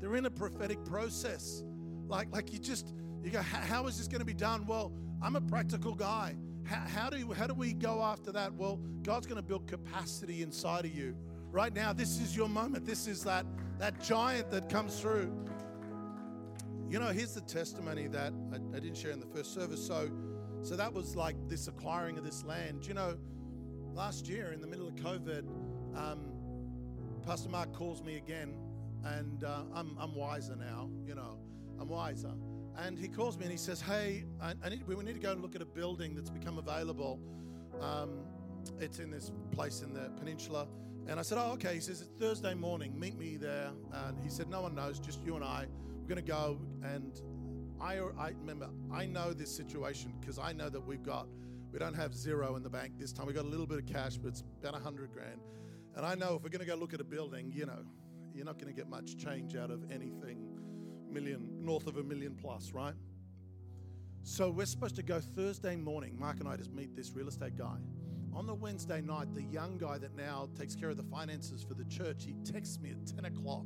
They're 0.00 0.16
in 0.16 0.26
a 0.26 0.30
prophetic 0.30 0.84
process. 0.84 1.64
Like, 2.08 2.32
like 2.32 2.52
you 2.52 2.58
just, 2.58 2.94
you 3.22 3.30
go, 3.30 3.42
how 3.42 3.86
is 3.86 3.98
this 3.98 4.08
going 4.08 4.20
to 4.20 4.26
be 4.26 4.34
done? 4.34 4.66
Well, 4.66 4.92
I'm 5.22 5.36
a 5.36 5.40
practical 5.40 5.94
guy. 5.94 6.36
How, 6.64 6.76
how, 6.76 7.10
do, 7.10 7.32
how 7.32 7.46
do 7.46 7.54
we 7.54 7.72
go 7.72 8.02
after 8.02 8.32
that? 8.32 8.54
Well, 8.54 8.80
God's 9.02 9.26
going 9.26 9.40
to 9.40 9.42
build 9.46 9.66
capacity 9.66 10.42
inside 10.42 10.84
of 10.84 10.94
you. 10.94 11.16
Right 11.50 11.74
now, 11.74 11.92
this 11.92 12.20
is 12.20 12.36
your 12.36 12.48
moment. 12.48 12.84
This 12.84 13.06
is 13.06 13.22
that, 13.24 13.46
that 13.78 14.02
giant 14.02 14.50
that 14.50 14.68
comes 14.68 15.00
through. 15.00 15.32
You 16.88 17.00
know, 17.00 17.08
here's 17.08 17.34
the 17.34 17.40
testimony 17.40 18.06
that 18.08 18.32
I, 18.52 18.56
I 18.76 18.80
didn't 18.80 18.96
share 18.96 19.10
in 19.10 19.20
the 19.20 19.26
first 19.26 19.54
service. 19.54 19.84
So, 19.84 20.10
so 20.62 20.76
that 20.76 20.92
was 20.92 21.16
like 21.16 21.36
this 21.48 21.66
acquiring 21.68 22.18
of 22.18 22.24
this 22.24 22.44
land. 22.44 22.86
You 22.86 22.94
know, 22.94 23.16
last 23.94 24.28
year 24.28 24.52
in 24.52 24.60
the 24.60 24.66
middle 24.66 24.86
of 24.86 24.94
COVID, 24.96 25.44
um, 25.96 26.20
Pastor 27.24 27.48
Mark 27.48 27.72
calls 27.72 28.02
me 28.02 28.16
again, 28.16 28.54
and 29.04 29.42
uh, 29.42 29.62
I'm, 29.74 29.96
I'm 29.98 30.14
wiser 30.14 30.54
now. 30.54 30.88
You 31.06 31.16
know, 31.16 31.38
I'm 31.80 31.88
wiser. 31.88 32.32
And 32.78 32.98
he 32.98 33.08
calls 33.08 33.38
me 33.38 33.44
and 33.44 33.52
he 33.52 33.58
says, 33.58 33.80
Hey, 33.80 34.24
I, 34.40 34.54
I 34.64 34.68
need, 34.68 34.86
we 34.86 34.96
need 34.96 35.14
to 35.14 35.20
go 35.20 35.32
and 35.32 35.40
look 35.40 35.54
at 35.54 35.62
a 35.62 35.66
building 35.66 36.14
that's 36.14 36.30
become 36.30 36.58
available. 36.58 37.20
Um, 37.80 38.20
it's 38.80 38.98
in 38.98 39.10
this 39.10 39.30
place 39.50 39.82
in 39.82 39.94
the 39.94 40.10
peninsula. 40.18 40.66
And 41.08 41.18
I 41.18 41.22
said, 41.22 41.38
Oh, 41.38 41.52
okay. 41.52 41.74
He 41.74 41.80
says, 41.80 42.02
It's 42.02 42.10
Thursday 42.20 42.54
morning. 42.54 42.98
Meet 42.98 43.16
me 43.16 43.36
there. 43.36 43.70
And 43.92 44.18
he 44.20 44.28
said, 44.28 44.48
No 44.48 44.62
one 44.62 44.74
knows, 44.74 44.98
just 44.98 45.24
you 45.24 45.36
and 45.36 45.44
I. 45.44 45.66
We're 46.00 46.08
going 46.14 46.24
to 46.24 46.30
go. 46.30 46.60
And 46.82 47.20
I, 47.80 47.98
I 48.18 48.28
remember, 48.40 48.68
I 48.92 49.06
know 49.06 49.32
this 49.32 49.54
situation 49.54 50.12
because 50.20 50.38
I 50.38 50.52
know 50.52 50.68
that 50.68 50.80
we've 50.80 51.02
got, 51.02 51.28
we 51.72 51.78
don't 51.78 51.94
have 51.94 52.14
zero 52.14 52.56
in 52.56 52.62
the 52.62 52.70
bank 52.70 52.92
this 52.98 53.12
time. 53.12 53.26
We've 53.26 53.36
got 53.36 53.44
a 53.44 53.48
little 53.48 53.66
bit 53.66 53.78
of 53.78 53.86
cash, 53.86 54.16
but 54.16 54.28
it's 54.28 54.44
about 54.60 54.74
a 54.74 54.82
hundred 54.82 55.12
grand. 55.12 55.40
And 55.94 56.04
I 56.04 56.14
know 56.14 56.34
if 56.36 56.42
we're 56.42 56.50
going 56.50 56.60
to 56.60 56.66
go 56.66 56.74
look 56.74 56.92
at 56.92 57.00
a 57.00 57.04
building, 57.04 57.52
you 57.54 57.64
know, 57.64 57.84
you're 58.34 58.44
not 58.44 58.58
going 58.58 58.72
to 58.72 58.76
get 58.76 58.88
much 58.88 59.16
change 59.16 59.56
out 59.56 59.70
of 59.70 59.90
anything 59.90 60.55
million, 61.20 61.64
north 61.64 61.86
of 61.86 61.96
a 61.96 62.02
million 62.02 62.34
plus, 62.34 62.72
right? 62.72 62.94
So 64.22 64.50
we're 64.50 64.66
supposed 64.66 64.96
to 64.96 65.02
go 65.02 65.20
Thursday 65.20 65.76
morning. 65.76 66.18
Mark 66.18 66.40
and 66.40 66.48
I 66.48 66.56
just 66.56 66.72
meet 66.72 66.94
this 66.94 67.12
real 67.12 67.28
estate 67.28 67.56
guy. 67.56 67.76
On 68.34 68.46
the 68.46 68.54
Wednesday 68.54 69.00
night, 69.00 69.34
the 69.34 69.42
young 69.42 69.78
guy 69.78 69.96
that 69.98 70.14
now 70.14 70.48
takes 70.58 70.74
care 70.74 70.90
of 70.90 70.98
the 70.98 71.04
finances 71.04 71.62
for 71.62 71.72
the 71.72 71.84
church, 71.84 72.24
he 72.26 72.34
texts 72.44 72.78
me 72.78 72.90
at 72.90 73.06
10 73.06 73.24
o'clock. 73.24 73.64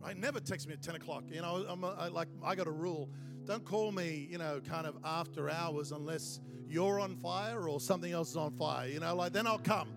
Right? 0.00 0.16
Never 0.16 0.38
texts 0.38 0.68
me 0.68 0.74
at 0.74 0.82
10 0.82 0.94
o'clock. 0.94 1.24
You 1.28 1.42
know, 1.42 1.66
I'm 1.68 1.82
a, 1.82 1.96
I, 1.98 2.08
like 2.08 2.28
I 2.44 2.54
got 2.54 2.68
a 2.68 2.72
rule. 2.72 3.10
Don't 3.46 3.64
call 3.64 3.90
me, 3.90 4.28
you 4.30 4.38
know, 4.38 4.60
kind 4.60 4.86
of 4.86 4.96
after 5.02 5.50
hours 5.50 5.90
unless 5.90 6.40
you're 6.68 7.00
on 7.00 7.16
fire 7.16 7.68
or 7.68 7.80
something 7.80 8.12
else 8.12 8.30
is 8.30 8.36
on 8.36 8.52
fire. 8.52 8.86
You 8.86 9.00
know, 9.00 9.16
like 9.16 9.32
then 9.32 9.46
I'll 9.46 9.58
come. 9.58 9.88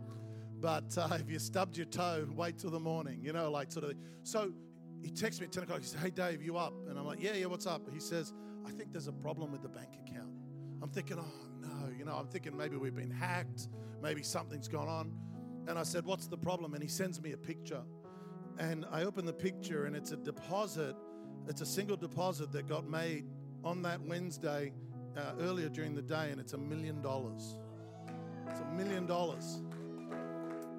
But 0.59 0.97
uh, 0.97 1.09
if 1.19 1.29
you 1.29 1.37
stubbed 1.37 1.77
your 1.77 1.85
toe, 1.85 2.27
wait 2.35 2.57
till 2.57 2.71
the 2.71 2.79
morning. 2.79 3.19
You 3.21 3.33
know, 3.33 3.51
like 3.51 3.71
sort 3.71 3.85
of. 3.85 3.93
So 4.23 4.53
he 5.03 5.11
texts 5.11 5.41
me 5.41 5.47
at 5.47 5.51
10 5.51 5.63
o'clock. 5.63 5.79
He 5.79 5.85
says, 5.85 6.01
Hey, 6.01 6.09
Dave, 6.09 6.41
you 6.41 6.57
up? 6.57 6.73
And 6.87 6.97
I'm 6.97 7.05
like, 7.05 7.21
Yeah, 7.21 7.33
yeah, 7.33 7.45
what's 7.47 7.67
up? 7.67 7.81
He 7.91 7.99
says, 7.99 8.33
I 8.65 8.71
think 8.71 8.91
there's 8.91 9.07
a 9.07 9.13
problem 9.13 9.51
with 9.51 9.61
the 9.61 9.69
bank 9.69 9.89
account. 10.07 10.31
I'm 10.81 10.89
thinking, 10.89 11.17
Oh, 11.19 11.47
no. 11.61 11.89
You 11.97 12.05
know, 12.05 12.15
I'm 12.15 12.27
thinking 12.27 12.55
maybe 12.55 12.77
we've 12.77 12.95
been 12.95 13.11
hacked. 13.11 13.67
Maybe 14.01 14.23
something's 14.23 14.67
gone 14.67 14.87
on. 14.87 15.13
And 15.67 15.77
I 15.77 15.83
said, 15.83 16.05
What's 16.05 16.27
the 16.27 16.37
problem? 16.37 16.73
And 16.73 16.81
he 16.81 16.89
sends 16.89 17.21
me 17.21 17.33
a 17.33 17.37
picture. 17.37 17.81
And 18.59 18.85
I 18.91 19.03
open 19.03 19.25
the 19.25 19.33
picture, 19.33 19.85
and 19.85 19.95
it's 19.95 20.11
a 20.11 20.17
deposit. 20.17 20.95
It's 21.47 21.61
a 21.61 21.65
single 21.65 21.97
deposit 21.97 22.51
that 22.51 22.67
got 22.67 22.87
made 22.87 23.25
on 23.63 23.81
that 23.81 23.99
Wednesday 24.01 24.71
uh, 25.17 25.33
earlier 25.39 25.69
during 25.69 25.95
the 25.95 26.01
day, 26.01 26.29
and 26.31 26.39
it's 26.39 26.53
a 26.53 26.57
million 26.57 27.01
dollars. 27.01 27.57
It's 28.49 28.59
a 28.59 28.65
million 28.65 29.05
dollars. 29.05 29.61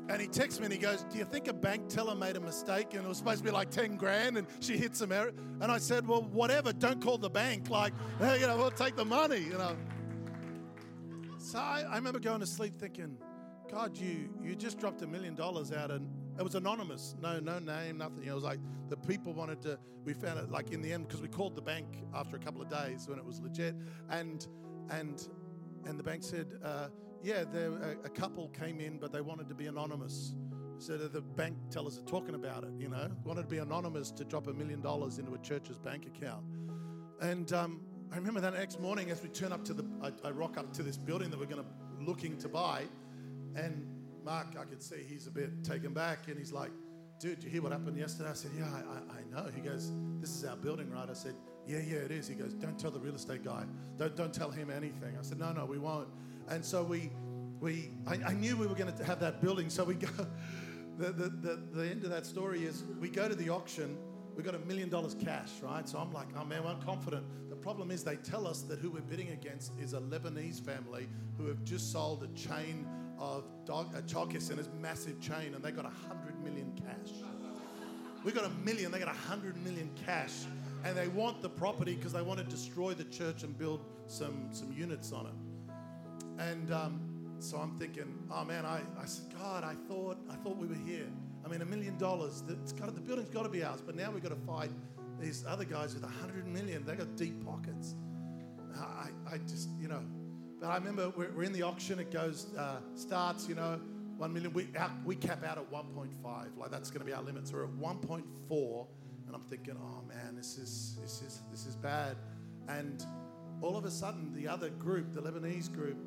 And 0.09 0.21
he 0.21 0.29
texts 0.29 0.61
me 0.61 0.67
and 0.67 0.73
he 0.73 0.79
goes, 0.79 1.05
Do 1.11 1.19
you 1.19 1.25
think 1.25 1.49
a 1.49 1.53
bank 1.53 1.89
teller 1.89 2.15
made 2.15 2.37
a 2.37 2.41
mistake 2.41 2.93
and 2.93 3.05
it 3.05 3.09
was 3.09 3.19
supposed 3.19 3.39
to 3.39 3.45
be 3.45 3.51
like 3.51 3.71
10 3.71 3.97
grand 3.97 4.37
and 4.37 4.47
she 4.61 4.77
hits 4.77 4.99
some 4.99 5.13
error? 5.13 5.33
And 5.61 5.73
I 5.73 5.79
said, 5.79 6.07
Well, 6.07 6.23
whatever, 6.23 6.73
don't 6.73 7.03
call 7.03 7.17
the 7.17 7.31
bank. 7.31 7.71
Like, 7.71 7.95
you 8.21 8.47
know, 8.47 8.57
we'll 8.57 8.71
take 8.71 8.97
the 8.97 9.05
money, 9.05 9.39
you 9.39 9.57
know. 9.57 9.77
So 11.39 11.59
I, 11.59 11.85
I 11.89 11.97
remember 11.97 12.21
going 12.21 12.41
to 12.41 12.47
sleep 12.47 12.79
thinking, 12.79 13.17
God, 13.71 13.97
you 13.97 14.29
you 14.43 14.55
just 14.55 14.79
dropped 14.79 15.03
a 15.03 15.07
million 15.07 15.35
dollars 15.35 15.73
out 15.73 15.91
and 15.91 16.09
it 16.39 16.43
was 16.43 16.55
anonymous, 16.55 17.15
no 17.21 17.41
no 17.41 17.59
name, 17.59 17.99
nothing. 17.99 18.25
It 18.25 18.35
was 18.35 18.45
like 18.45 18.59
the 18.89 18.97
people 18.97 19.33
wanted 19.33 19.63
to. 19.63 19.79
We 20.05 20.13
found 20.13 20.39
it 20.39 20.51
like 20.51 20.71
in 20.71 20.83
the 20.83 20.93
end 20.93 21.09
because 21.09 21.23
we 21.23 21.29
called 21.29 21.57
the 21.57 21.63
bank 21.63 21.87
after 22.15 22.37
a 22.37 22.39
couple 22.39 22.61
of 22.61 22.69
days 22.69 23.09
when 23.09 23.19
it 23.19 23.25
was 23.25 23.41
legit, 23.41 23.75
and 24.11 24.47
and 24.91 25.27
and 25.87 25.99
the 25.99 26.03
bank 26.03 26.23
said, 26.23 26.59
uh, 26.63 26.89
yeah, 27.25 27.45
there, 27.51 27.73
a, 28.05 28.09
couple 28.11 28.49
came 28.49 28.81
in, 28.81 28.99
but 28.99 29.11
they 29.11 29.23
wanted 29.23 29.49
to 29.49 29.55
be 29.55 29.67
anonymous. 29.67 30.35
So 30.79 30.99
the 30.99 31.23
bank 31.23 31.57
tellers 31.71 31.99
are 31.99 32.03
talking 32.03 32.35
about 32.35 32.65
it, 32.65 32.71
you 32.79 32.89
know, 32.89 33.11
wanted 33.25 33.43
to 33.43 33.49
be 33.49 33.59
anonymous 33.59 34.11
to 34.13 34.25
drop 34.25 34.47
a 34.47 34.53
million 34.53 34.83
dollars 34.83 35.19
into 35.19 35.33
a 35.33 35.39
church's 35.39 35.79
bank 35.79 36.07
account. 36.07 36.45
And 37.23 37.51
um, 37.55 37.81
I 38.13 38.17
remember 38.17 38.41
that 38.41 38.53
next 38.53 38.79
morning 38.79 39.11
as 39.11 39.23
we 39.23 39.31
turn 39.31 39.53
up 39.53 39.65
to 39.65 39.75
the, 39.75 39.85
I, 40.03 40.13
I 40.29 40.33
rock 40.33 40.59
up 40.59 40.73
to 40.75 40.83
this 40.83 40.99
building 40.99 41.31
that 41.31 41.39
we're 41.39 41.47
going 41.47 41.63
to 41.63 42.05
looking 42.05 42.37
to 42.39 42.49
buy, 42.49 42.85
and 43.57 43.87
Mark, 44.23 44.57
I 44.59 44.65
could 44.65 44.83
see 44.83 44.97
he's 45.09 45.27
a 45.27 45.31
bit 45.31 45.65
taken 45.65 45.95
back, 45.95 46.29
and 46.29 46.39
he's 46.39 46.53
like, 46.53 46.71
"Dude, 47.19 47.37
did 47.37 47.45
you 47.45 47.51
hear 47.51 47.63
what 47.63 47.73
happened 47.73 47.97
yesterday?" 47.97 48.31
I 48.31 48.35
said, 48.35 48.51
"Yeah, 48.57 48.67
I, 48.67 49.19
I 49.19 49.43
know." 49.43 49.51
He 49.55 49.61
goes, 49.61 49.93
"This 50.21 50.31
is 50.31 50.45
our 50.45 50.57
building, 50.57 50.91
right?" 50.91 51.09
I 51.09 51.15
said, 51.15 51.35
"Yeah, 51.67 51.79
yeah, 51.79 51.99
it 51.99 52.11
is." 52.11 52.27
He 52.29 52.35
goes, 52.35 52.55
"Don't 52.55 52.79
tell 52.79 52.91
the 52.91 53.01
real 53.01 53.15
estate 53.15 53.45
guy. 53.45 53.65
Don't 53.97 54.17
don't 54.17 54.33
tell 54.35 54.51
him 54.51 54.71
anything." 54.71 55.17
I 55.19 55.23
said, 55.23 55.39
"No, 55.39 55.53
no, 55.53 55.65
we 55.67 55.79
won't." 55.79 56.09
And 56.49 56.65
so 56.65 56.83
we, 56.83 57.11
we 57.61 57.91
I, 58.07 58.19
I 58.27 58.33
knew 58.35 58.57
we 58.57 58.67
were 58.67 58.75
going 58.75 58.93
to 58.93 59.05
have 59.05 59.21
that 59.21 59.41
building. 59.41 59.71
So 59.71 59.85
we 59.85 59.95
go, 59.95 60.09
the, 60.99 61.13
the, 61.13 61.29
the, 61.29 61.63
the 61.73 61.89
end 61.89 62.05
of 62.05 62.11
that 62.11 62.27
story 62.27 62.65
is 62.65 62.85
we 63.01 63.09
go 63.09 63.29
to 63.29 63.35
the 63.35 63.51
auction. 63.51 63.97
We 64.37 64.43
got 64.43 64.55
a 64.55 64.61
million 64.61 64.89
dollars 64.89 65.15
cash, 65.15 65.51
right? 65.63 65.89
So 65.89 65.99
I'm 65.99 66.13
like, 66.13 66.29
oh 66.39 66.45
man, 66.45 66.63
I'm 66.67 66.83
confident. 66.83 67.25
The 67.49 67.57
problem 67.57 67.91
is 67.91 68.03
they 68.03 68.17
tell 68.17 68.47
us 68.47 68.63
that 68.63 68.81
who 68.81 68.91
we're 68.91 69.01
bidding 69.01 69.31
against 69.31 69.73
is 69.81 69.93
a 69.95 70.01
Lebanese 70.01 70.61
family 70.61 71.09
who 71.39 71.47
have 71.47 71.63
just 71.65 71.93
sold 71.93 72.25
a 72.25 72.39
chain 72.39 72.87
of 73.19 73.45
dog, 73.65 73.95
a 73.97 74.03
childcare 74.03 74.43
centers, 74.43 74.69
massive 74.81 75.21
chain, 75.21 75.55
and 75.55 75.63
they 75.63 75.71
got 75.71 75.87
a 75.87 76.09
hundred 76.09 76.43
million 76.43 76.73
cash. 76.77 77.15
We 78.25 78.33
got 78.33 78.45
a 78.45 78.51
million, 78.65 78.91
they 78.91 78.99
got 78.99 79.09
a 79.09 79.29
hundred 79.29 79.57
million 79.63 79.91
cash, 80.05 80.45
and 80.85 80.97
they 80.97 81.09
want 81.09 81.43
the 81.43 81.49
property 81.49 81.95
because 81.95 82.13
they 82.13 82.23
want 82.23 82.41
to 82.41 82.45
destroy 82.45 82.95
the 82.95 83.05
church 83.05 83.43
and 83.43 83.57
build 83.57 83.85
some 84.07 84.49
some 84.51 84.73
units 84.73 85.13
on 85.13 85.27
it. 85.27 85.33
And 86.39 86.73
um, 86.73 87.01
so 87.39 87.59
I'm 87.59 87.79
thinking, 87.79 88.19
oh 88.31 88.45
man, 88.45 88.65
I, 88.65 88.81
I 89.01 89.05
said, 89.07 89.27
God, 89.39 89.65
I 89.65 89.75
thought, 89.89 90.19
I 90.31 90.37
thought 90.37 90.57
we 90.57 90.67
were 90.67 90.75
here. 90.75 91.07
I 91.45 91.49
mean, 91.49 91.63
a 91.63 91.67
million 91.67 91.99
dollars, 91.99 92.43
the 92.43 92.55
building's 92.55 93.31
got 93.31 93.43
to 93.43 93.49
be 93.49 93.63
ours. 93.63 93.83
But 93.85 93.97
now 93.97 94.11
we've 94.11 94.23
got 94.23 94.31
to 94.31 94.47
fight 94.47 94.71
these 95.21 95.45
other 95.47 95.65
guys 95.65 95.95
with 95.95 96.05
a 96.05 96.09
hundred 96.09 96.47
million. 96.47 96.85
They 96.85 96.95
got 96.95 97.17
deep 97.17 97.45
pockets. 97.45 97.95
I, 98.77 99.09
I 99.31 99.39
just, 99.39 99.69
you 99.79 99.89
know, 99.89 100.03
but 100.61 100.69
I 100.69 100.77
remember 100.77 101.13
we're, 101.17 101.31
we're 101.33 101.45
in 101.45 101.53
the 101.53 101.63
auction. 101.63 101.99
It 101.99 102.11
goes, 102.11 102.47
uh, 102.57 102.79
starts, 102.95 103.49
you 103.49 103.55
know, 103.55 103.81
one 104.17 104.33
million. 104.33 104.53
We, 104.53 104.69
we 105.05 105.17
cap 105.17 105.45
out 105.45 105.59
at 105.59 105.71
1.5. 105.71 106.09
Like 106.57 106.71
that's 106.71 106.91
going 106.91 107.01
to 107.01 107.07
be 107.07 107.13
our 107.13 107.23
limit. 107.23 107.47
So 107.47 107.55
we're 107.55 107.65
at 107.65 107.71
1.4, 107.71 108.87
and 109.27 109.35
I'm 109.35 109.43
thinking, 109.43 109.77
oh 109.79 110.03
man, 110.09 110.37
this 110.37 110.59
is 110.59 110.97
this 111.01 111.23
is 111.23 111.43
this 111.51 111.67
is 111.67 111.77
bad. 111.77 112.17
And 112.69 113.05
all 113.61 113.77
of 113.77 113.85
a 113.85 113.91
sudden, 113.91 114.33
the 114.35 114.49
other 114.49 114.71
group, 114.71 115.13
the 115.13 115.21
Lebanese 115.21 115.73
group, 115.73 115.99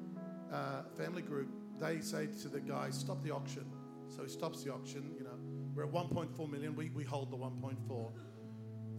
uh, 0.52 0.84
family 0.98 1.22
group, 1.22 1.50
they 1.80 2.00
say 2.00 2.28
to 2.41 2.50
the 2.50 2.60
guy, 2.60 2.89
stop 2.89 3.24
the 3.24 3.32
auction. 3.32 3.66
So 4.10 4.24
he 4.24 4.30
stops 4.30 4.64
the 4.64 4.74
auction, 4.74 5.12
you 5.18 5.24
know. 5.24 5.38
We're 5.76 5.86
at 5.86 5.91
1.4 5.91 6.50
million, 6.50 6.76
we, 6.76 6.89
we 6.89 7.04
hold 7.04 7.32
the 7.32 7.38
1.4. 7.38 8.12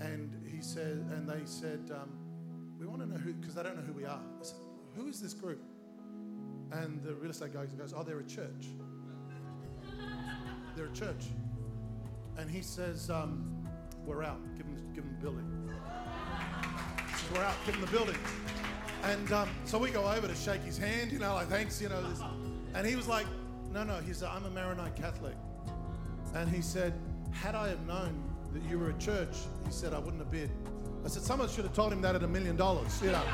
And 0.01 0.47
he 0.47 0.63
said, 0.63 1.05
and 1.11 1.29
they 1.29 1.45
said, 1.45 1.91
um, 1.91 2.11
we 2.79 2.87
want 2.87 3.01
to 3.01 3.07
know 3.07 3.17
who, 3.17 3.33
because 3.33 3.55
they 3.55 3.63
don't 3.63 3.77
know 3.77 3.83
who 3.83 3.93
we 3.93 4.05
are. 4.05 4.21
I 4.21 4.45
said, 4.45 4.59
who 4.95 5.09
is 5.09 5.21
this 5.21 5.35
group? 5.35 5.61
And 6.71 7.03
the 7.03 7.15
real 7.15 7.31
estate 7.31 7.53
guy 7.53 7.65
goes, 7.67 7.95
oh, 7.97 8.03
they're 8.03 8.21
a 8.21 8.27
church. 8.27 8.67
They're 10.77 10.87
a 10.87 10.93
church. 10.93 11.25
And 12.37 12.49
he 12.49 12.63
says, 12.63 13.11
um, 13.11 13.67
we're 14.05 14.23
out. 14.23 14.39
Give 14.57 14.65
them, 14.65 14.77
give 14.95 15.03
them 15.03 15.17
the 15.17 15.21
building. 15.21 15.69
Says, 17.11 17.31
we're 17.35 17.43
out. 17.43 17.57
Give 17.67 17.75
them 17.75 17.85
the 17.85 17.91
building. 17.91 18.17
And 19.05 19.33
um, 19.33 19.49
so 19.65 19.79
we 19.79 19.91
go 19.91 20.05
over 20.05 20.27
to 20.27 20.35
shake 20.35 20.63
his 20.63 20.77
hand, 20.77 21.13
you 21.13 21.19
know, 21.19 21.35
like, 21.35 21.49
thanks, 21.49 21.81
you 21.81 21.89
know. 21.89 22.03
This. 22.09 22.21
And 22.75 22.87
he 22.87 22.97
was 22.97 23.09
like, 23.09 23.27
no, 23.73 23.85
no. 23.85 23.97
He 23.99 24.13
said, 24.13 24.29
I'm 24.33 24.45
a 24.45 24.51
Maronite 24.51 24.97
Catholic. 24.97 25.35
And 26.35 26.49
he 26.51 26.61
said, 26.61 26.95
had 27.33 27.55
I 27.55 27.69
have 27.69 27.87
known 27.87 28.23
that 28.53 28.63
you 28.65 28.79
were 28.79 28.91
a 28.91 28.99
church, 28.99 29.37
he 29.65 29.73
said, 29.73 29.95
I 29.95 29.99
wouldn't 29.99 30.23
have 30.23 30.31
bid. 30.31 30.51
I 31.05 31.09
said, 31.09 31.23
someone 31.23 31.49
should 31.49 31.65
have 31.65 31.75
told 31.75 31.93
him 31.93 32.03
that 32.03 32.15
at 32.15 32.23
a 32.23 32.29
million 32.29 32.57
dollars, 32.57 33.01
you 33.03 33.13
know. 33.13 33.23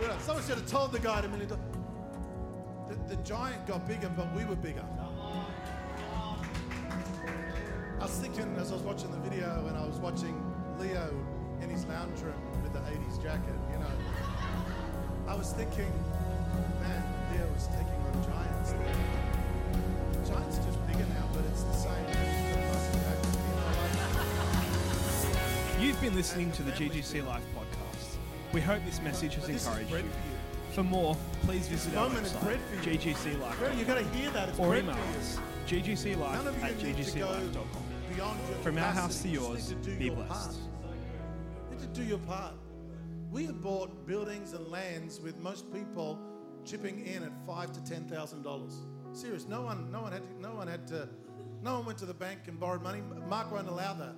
You 0.00 0.08
know, 0.08 0.16
Someone 0.18 0.44
should 0.44 0.56
have 0.56 0.66
told 0.66 0.92
the 0.92 0.98
guy 0.98 1.18
at 1.18 1.24
a 1.24 1.28
million 1.28 1.48
dollars. 1.48 1.64
The, 2.88 3.16
the 3.16 3.22
giant 3.22 3.66
got 3.66 3.88
bigger, 3.88 4.10
but 4.14 4.30
we 4.34 4.44
were 4.44 4.54
bigger. 4.54 4.84
I 7.98 8.02
was 8.02 8.18
thinking 8.18 8.54
as 8.58 8.70
I 8.70 8.74
was 8.74 8.82
watching 8.82 9.10
the 9.10 9.18
video 9.18 9.66
and 9.66 9.76
I 9.78 9.86
was 9.86 9.96
watching 9.96 10.36
Leo 10.78 11.10
in 11.66 11.74
his 11.74 11.84
lounge 11.86 12.20
room 12.20 12.34
with 12.62 12.72
the 12.72 12.78
80s 12.78 13.22
jacket, 13.22 13.54
you 13.72 13.78
know. 13.78 13.90
I 15.26 15.34
was 15.34 15.52
thinking, 15.52 15.92
man, 16.80 17.02
Leo 17.32 17.46
was 17.52 17.66
taking 17.68 18.00
on 18.06 18.22
giants. 18.24 18.70
Giants 20.28 20.58
are 20.58 20.62
just 20.62 20.86
bigger 20.86 21.06
now, 21.06 21.28
but 21.32 21.44
it's 21.46 21.64
the 21.64 21.72
same. 21.72 22.06
You 22.06 22.14
know, 22.62 22.72
like, 25.74 25.82
You've 25.82 26.00
been 26.00 26.14
listening 26.14 26.52
to 26.52 26.62
the 26.62 26.72
GGC 26.72 27.26
Life 27.26 27.42
podcast. 27.56 28.16
We 28.52 28.60
hope 28.60 28.84
this 28.84 29.02
message 29.02 29.34
has 29.34 29.44
but 29.44 29.52
this 29.52 29.62
is 29.62 29.76
encouraged 29.78 30.04
you. 30.04 30.10
for 30.72 30.84
more, 30.84 31.16
please 31.42 31.66
visit 31.68 31.96
our 31.96 32.08
website, 32.08 32.42
bread 32.42 32.60
for 32.70 32.90
you. 32.90 32.98
GGC 32.98 33.40
Life, 33.40 33.58
Brother, 33.58 33.74
you 33.74 33.84
got 33.84 33.98
to 33.98 34.04
hear 34.16 34.30
that. 34.30 34.48
It's 34.50 34.58
or 34.58 34.76
email 34.76 34.96
us, 35.18 35.38
ggclife 35.66 36.62
at 36.62 36.80
you 36.80 36.92
need 36.92 37.04
to 37.04 37.18
go 37.18 37.26
ggclife.com. 37.26 37.82
From 38.62 38.78
our 38.78 38.92
house 38.92 39.20
to 39.22 39.28
yours, 39.28 39.70
need 39.70 39.82
to 39.82 39.90
do 39.90 39.98
be 39.98 40.10
blessed. 40.10 40.58
Do 41.96 42.04
your 42.04 42.18
part. 42.18 42.52
We 43.30 43.46
have 43.46 43.62
bought 43.62 44.06
buildings 44.06 44.52
and 44.52 44.68
lands 44.68 45.18
with 45.18 45.38
most 45.38 45.72
people 45.72 46.18
chipping 46.62 47.06
in 47.06 47.22
at 47.22 47.32
five 47.46 47.72
to 47.72 47.82
ten 47.84 48.04
thousand 48.04 48.42
dollars. 48.42 48.82
Serious. 49.12 49.46
No 49.46 49.62
one, 49.62 49.90
no 49.90 50.02
one 50.02 50.12
had, 50.12 50.22
to, 50.22 50.40
no 50.42 50.54
one 50.54 50.68
had 50.68 50.86
to, 50.88 51.08
no 51.62 51.76
one 51.76 51.86
went 51.86 51.98
to 51.98 52.04
the 52.04 52.12
bank 52.12 52.40
and 52.48 52.60
borrowed 52.60 52.82
money. 52.82 53.00
Mark 53.28 53.50
won't 53.50 53.68
allow 53.68 53.94
that. 53.94 54.14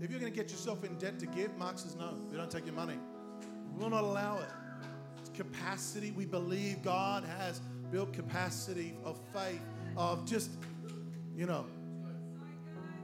If 0.00 0.08
you're 0.10 0.20
going 0.20 0.32
to 0.32 0.36
get 0.36 0.52
yourself 0.52 0.84
in 0.84 0.96
debt 0.98 1.18
to 1.18 1.26
give, 1.26 1.56
Mark 1.56 1.78
says 1.80 1.96
no. 1.96 2.16
We 2.30 2.36
don't 2.36 2.50
take 2.50 2.64
your 2.64 2.76
money. 2.76 2.98
We 3.74 3.82
will 3.82 3.90
not 3.90 4.04
allow 4.04 4.38
it. 4.38 4.48
It's 5.18 5.30
capacity. 5.30 6.12
We 6.12 6.26
believe 6.26 6.80
God 6.82 7.24
has 7.24 7.60
built 7.90 8.12
capacity 8.12 8.94
of 9.04 9.18
faith, 9.34 9.60
of 9.96 10.24
just, 10.26 10.52
you 11.36 11.46
know, 11.46 11.66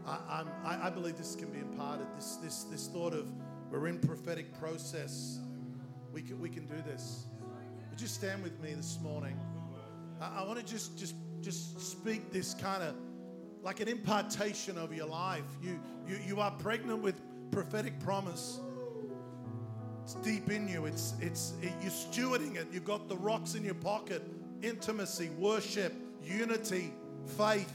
I, 0.07 0.45
I, 0.65 0.87
I 0.87 0.91
believe 0.91 1.19
this 1.19 1.35
can 1.35 1.51
be 1.51 1.59
imparted. 1.59 2.07
This, 2.17 2.37
this, 2.37 2.63
this 2.65 2.87
thought 2.87 3.13
of 3.13 3.29
we're 3.71 3.89
in 3.89 3.99
prophetic 3.99 4.59
process. 4.59 5.41
We 6.13 6.23
can, 6.23 6.41
we 6.41 6.49
can 6.49 6.67
do 6.67 6.77
this. 6.87 7.27
Would 7.91 8.01
you 8.01 8.07
stand 8.07 8.43
with 8.43 8.61
me 8.61 8.75
this 8.75 8.99
morning? 9.03 9.39
I, 10.21 10.41
I 10.41 10.45
want 10.45 10.59
to 10.59 10.65
just, 10.65 10.99
just, 10.99 11.15
just 11.41 11.81
speak 11.81 12.31
this 12.31 12.55
kind 12.55 12.83
of 12.83 12.95
like 13.63 13.81
an 13.81 13.89
impartation 13.89 14.79
of 14.79 14.95
your 14.95 15.07
life. 15.07 15.45
You, 15.63 15.81
you, 16.07 16.19
you 16.27 16.41
are 16.41 16.53
pregnant 16.53 17.03
with 17.03 17.21
prophetic 17.51 17.99
promise. 17.99 18.61
It's 20.05 20.15
deep 20.15 20.51
in 20.51 20.69
you. 20.69 20.87
It's, 20.87 21.15
it's, 21.21 21.55
it, 21.61 21.73
you're 21.83 21.91
stewarding 21.91 22.57
it. 22.57 22.69
You've 22.73 22.85
got 22.85 23.09
the 23.09 23.17
rocks 23.17 23.57
in 23.57 23.65
your 23.65 23.75
pocket. 23.75 24.23
Intimacy, 24.63 25.31
worship, 25.31 25.93
unity, 26.23 26.93
faith. 27.37 27.73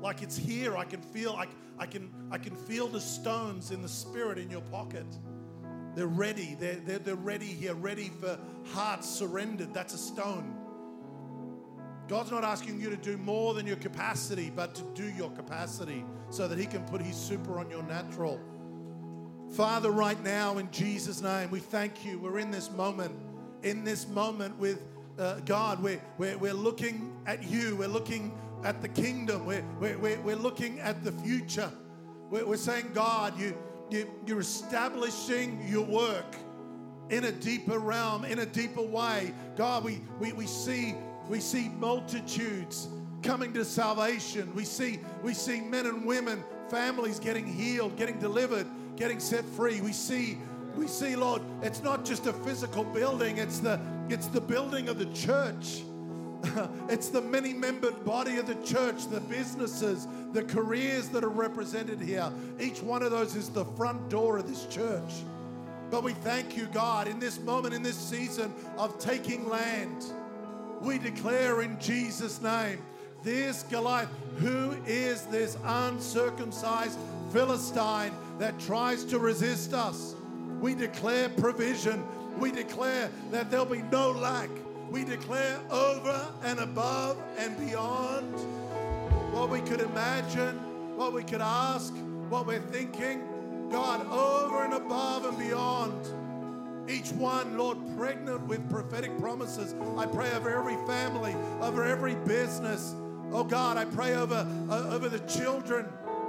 Like 0.00 0.22
it's 0.22 0.36
here. 0.36 0.76
I 0.76 0.84
can 0.84 1.00
feel. 1.00 1.32
I, 1.32 1.48
I 1.78 1.86
can. 1.86 2.10
I 2.30 2.38
can 2.38 2.54
feel 2.54 2.88
the 2.88 3.00
stones 3.00 3.70
in 3.70 3.82
the 3.82 3.88
spirit 3.88 4.38
in 4.38 4.50
your 4.50 4.60
pocket. 4.60 5.06
They're 5.94 6.06
ready. 6.06 6.56
They're, 6.58 6.76
they're, 6.76 6.98
they're 6.98 7.14
ready 7.14 7.46
here. 7.46 7.74
Ready 7.74 8.10
for 8.20 8.38
hearts 8.72 9.08
surrendered. 9.08 9.72
That's 9.72 9.94
a 9.94 9.98
stone. 9.98 10.56
God's 12.08 12.30
not 12.30 12.44
asking 12.44 12.80
you 12.80 12.90
to 12.90 12.96
do 12.96 13.16
more 13.16 13.54
than 13.54 13.66
your 13.66 13.76
capacity, 13.76 14.52
but 14.54 14.74
to 14.74 14.82
do 14.94 15.08
your 15.10 15.30
capacity 15.30 16.04
so 16.30 16.48
that 16.48 16.58
He 16.58 16.66
can 16.66 16.84
put 16.84 17.00
His 17.00 17.16
super 17.16 17.58
on 17.58 17.70
your 17.70 17.82
natural. 17.84 18.40
Father, 19.52 19.90
right 19.90 20.22
now, 20.22 20.58
in 20.58 20.70
Jesus' 20.70 21.22
name, 21.22 21.50
we 21.50 21.60
thank 21.60 22.04
you. 22.04 22.18
We're 22.18 22.40
in 22.40 22.50
this 22.50 22.70
moment, 22.70 23.14
in 23.62 23.84
this 23.84 24.08
moment 24.08 24.58
with 24.58 24.82
uh, 25.18 25.40
God. 25.40 25.82
We're, 25.82 26.02
we're, 26.18 26.36
we're 26.36 26.54
looking 26.54 27.16
at 27.26 27.44
you. 27.44 27.76
We're 27.76 27.88
looking 27.88 28.36
at 28.64 28.80
the 28.82 28.88
kingdom. 28.88 29.46
We're, 29.46 29.64
we're, 29.78 30.20
we're, 30.20 30.36
looking 30.36 30.80
at 30.80 31.04
the 31.04 31.12
future. 31.12 31.70
We're, 32.30 32.46
we're 32.46 32.56
saying, 32.56 32.90
God, 32.94 33.38
you, 33.38 33.56
you, 33.90 34.10
you're 34.26 34.40
establishing 34.40 35.64
your 35.68 35.84
work 35.84 36.34
in 37.10 37.24
a 37.24 37.32
deeper 37.32 37.78
realm, 37.78 38.24
in 38.24 38.40
a 38.40 38.46
deeper 38.46 38.82
way. 38.82 39.34
God, 39.56 39.84
we, 39.84 40.00
we, 40.18 40.32
we 40.32 40.46
see 40.46 40.94
we 41.28 41.40
see 41.40 41.68
multitudes 41.68 42.88
coming 43.22 43.52
to 43.54 43.64
salvation. 43.64 44.54
We 44.54 44.64
see 44.64 45.00
we 45.22 45.34
see 45.34 45.60
men 45.60 45.86
and 45.86 46.04
women, 46.04 46.42
families 46.70 47.18
getting 47.18 47.46
healed, 47.46 47.96
getting 47.96 48.18
delivered, 48.18 48.66
getting 48.96 49.20
set 49.20 49.44
free. 49.44 49.80
We 49.80 49.92
see 49.92 50.38
we 50.74 50.88
see, 50.88 51.14
Lord, 51.14 51.42
it's 51.62 51.82
not 51.82 52.04
just 52.04 52.26
a 52.26 52.32
physical 52.32 52.84
building, 52.84 53.38
it's 53.38 53.60
the 53.60 53.78
it's 54.08 54.26
the 54.28 54.40
building 54.40 54.88
of 54.88 54.98
the 54.98 55.06
church. 55.06 55.82
it's 56.88 57.08
the 57.08 57.20
many 57.20 57.52
membered 57.52 58.04
body 58.04 58.38
of 58.38 58.46
the 58.46 58.54
church, 58.66 59.08
the 59.08 59.20
businesses, 59.20 60.06
the 60.32 60.42
careers 60.42 61.08
that 61.10 61.24
are 61.24 61.28
represented 61.28 62.00
here. 62.00 62.30
Each 62.60 62.82
one 62.82 63.02
of 63.02 63.10
those 63.10 63.34
is 63.34 63.48
the 63.48 63.64
front 63.64 64.08
door 64.08 64.38
of 64.38 64.48
this 64.48 64.66
church. 64.66 65.12
But 65.90 66.02
we 66.02 66.12
thank 66.12 66.56
you, 66.56 66.66
God, 66.66 67.06
in 67.06 67.18
this 67.18 67.38
moment, 67.38 67.74
in 67.74 67.82
this 67.82 67.96
season 67.96 68.52
of 68.76 68.98
taking 68.98 69.48
land. 69.48 70.04
We 70.80 70.98
declare 70.98 71.62
in 71.62 71.78
Jesus' 71.80 72.42
name 72.42 72.82
this 73.22 73.62
Goliath, 73.64 74.08
who 74.38 74.76
is 74.86 75.22
this 75.26 75.56
uncircumcised 75.64 76.98
Philistine 77.32 78.12
that 78.38 78.58
tries 78.60 79.04
to 79.04 79.18
resist 79.18 79.72
us? 79.72 80.14
We 80.60 80.74
declare 80.74 81.28
provision. 81.30 82.04
We 82.38 82.50
declare 82.50 83.10
that 83.30 83.50
there'll 83.50 83.64
be 83.64 83.82
no 83.82 84.10
lack. 84.10 84.50
We 84.90 85.04
declare 85.04 85.60
over 85.70 86.28
and 86.44 86.60
above 86.60 87.18
and 87.38 87.58
beyond 87.58 88.34
what 89.32 89.50
we 89.50 89.60
could 89.60 89.80
imagine, 89.80 90.56
what 90.96 91.12
we 91.12 91.24
could 91.24 91.40
ask, 91.40 91.92
what 92.28 92.46
we're 92.46 92.60
thinking. 92.60 93.68
God, 93.70 94.06
over 94.06 94.62
and 94.64 94.74
above 94.74 95.24
and 95.24 95.38
beyond. 95.38 96.06
Each 96.88 97.10
one, 97.12 97.56
Lord, 97.56 97.78
pregnant 97.96 98.46
with 98.46 98.68
prophetic 98.70 99.18
promises. 99.18 99.74
I 99.96 100.06
pray 100.06 100.30
over 100.32 100.50
every 100.50 100.76
family, 100.86 101.34
over 101.60 101.82
every 101.82 102.14
business. 102.14 102.94
Oh 103.32 103.42
God, 103.42 103.76
I 103.76 103.86
pray 103.86 104.14
over, 104.14 104.46
uh, 104.68 104.94
over 104.94 105.08
the 105.08 105.20
children. 105.20 105.86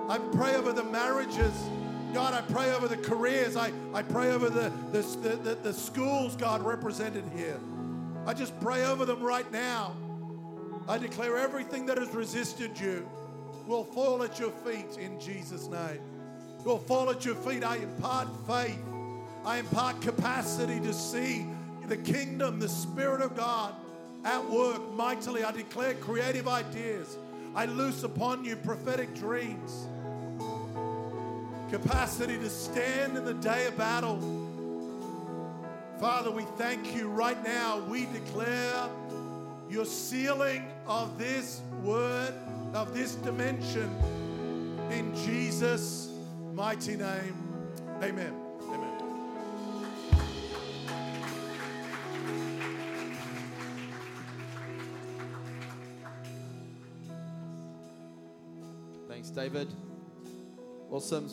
I 0.07 0.17
pray 0.17 0.55
over 0.55 0.71
the 0.71 0.83
marriages. 0.83 1.53
God, 2.13 2.33
I 2.33 2.41
pray 2.41 2.73
over 2.73 2.87
the 2.87 2.97
careers. 2.97 3.57
I, 3.57 3.73
I 3.93 4.01
pray 4.01 4.31
over 4.31 4.49
the, 4.49 4.71
the, 4.91 5.01
the, 5.01 5.35
the, 5.35 5.55
the 5.55 5.73
schools, 5.73 6.35
God, 6.35 6.63
represented 6.63 7.25
here. 7.35 7.59
I 8.25 8.33
just 8.33 8.59
pray 8.59 8.85
over 8.85 9.05
them 9.05 9.21
right 9.21 9.49
now. 9.51 9.95
I 10.87 10.97
declare 10.97 11.37
everything 11.37 11.85
that 11.87 11.97
has 11.97 12.09
resisted 12.09 12.79
you 12.79 13.07
will 13.67 13.83
fall 13.83 14.23
at 14.23 14.39
your 14.39 14.51
feet 14.51 14.97
in 14.99 15.19
Jesus' 15.19 15.67
name. 15.67 15.99
Will 16.63 16.79
fall 16.79 17.09
at 17.09 17.25
your 17.25 17.35
feet. 17.35 17.63
I 17.63 17.77
impart 17.77 18.27
faith. 18.47 18.79
I 19.45 19.57
impart 19.57 20.01
capacity 20.01 20.79
to 20.79 20.93
see 20.93 21.45
the 21.87 21.97
kingdom, 21.97 22.59
the 22.59 22.69
Spirit 22.69 23.21
of 23.21 23.35
God 23.35 23.75
at 24.23 24.43
work 24.49 24.91
mightily. 24.93 25.43
I 25.43 25.51
declare 25.51 25.93
creative 25.95 26.47
ideas. 26.47 27.17
I 27.55 27.65
loose 27.65 28.03
upon 28.03 28.43
you 28.43 28.55
prophetic 28.55 29.13
dreams, 29.15 29.87
capacity 31.69 32.37
to 32.37 32.49
stand 32.49 33.15
in 33.15 33.23
the 33.23 33.35
day 33.35 33.67
of 33.67 33.77
battle. 33.77 34.19
Father, 35.99 36.29
we 36.29 36.43
thank 36.57 36.93
you 36.93 37.07
right 37.07 37.41
now. 37.43 37.79
We 37.79 38.05
declare 38.07 38.89
your 39.69 39.85
sealing 39.85 40.67
of 40.87 41.17
this 41.17 41.61
word, 41.83 42.33
of 42.73 42.93
this 42.93 43.15
dimension, 43.15 43.89
in 44.91 45.15
Jesus' 45.15 46.09
mighty 46.53 46.97
name. 46.97 47.35
Amen. 48.03 48.33
Amen. 48.69 48.91
Thanks, 59.07 59.29
David. 59.29 59.69
Awesome. 60.91 61.29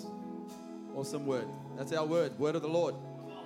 Awesome 0.94 1.26
word. 1.26 1.46
That's 1.76 1.92
our 1.92 2.06
word, 2.06 2.38
word 2.38 2.54
of 2.54 2.62
the 2.62 2.68
Lord. 2.68 2.94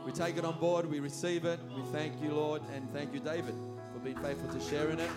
We 0.07 0.13
take 0.13 0.37
it 0.37 0.45
on 0.45 0.57
board, 0.61 0.87
we 0.89 1.01
receive 1.01 1.45
it. 1.45 1.59
We 1.75 1.83
thank 1.91 2.23
you, 2.23 2.31
Lord, 2.31 2.63
and 2.73 2.89
thank 2.93 3.13
you, 3.13 3.19
David, 3.19 3.57
for 3.93 3.99
being 3.99 4.17
faithful 4.19 4.49
to 4.49 4.61
sharing 4.61 5.01
it. 5.01 5.11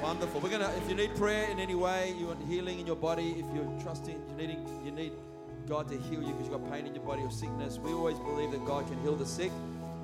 Wonderful. 0.00 0.40
We're 0.40 0.48
gonna. 0.48 0.72
If 0.82 0.88
you 0.88 0.94
need 0.94 1.14
prayer 1.14 1.50
in 1.50 1.58
any 1.58 1.74
way, 1.74 2.14
you 2.18 2.28
want 2.28 2.42
healing 2.48 2.80
in 2.80 2.86
your 2.86 2.96
body. 2.96 3.32
If 3.32 3.44
you're 3.54 3.70
trusting, 3.82 4.14
you 4.30 4.34
needing, 4.34 4.66
you 4.82 4.92
need 4.92 5.12
God 5.68 5.88
to 5.88 5.98
heal 5.98 6.22
you 6.22 6.32
because 6.32 6.48
you've 6.48 6.58
got 6.58 6.72
pain 6.72 6.86
in 6.86 6.94
your 6.94 7.04
body 7.04 7.20
or 7.20 7.30
sickness. 7.30 7.76
We 7.76 7.92
always 7.92 8.18
believe 8.18 8.50
that 8.52 8.64
God 8.64 8.86
can 8.86 8.98
heal 9.02 9.14
the 9.16 9.26
sick. 9.26 9.52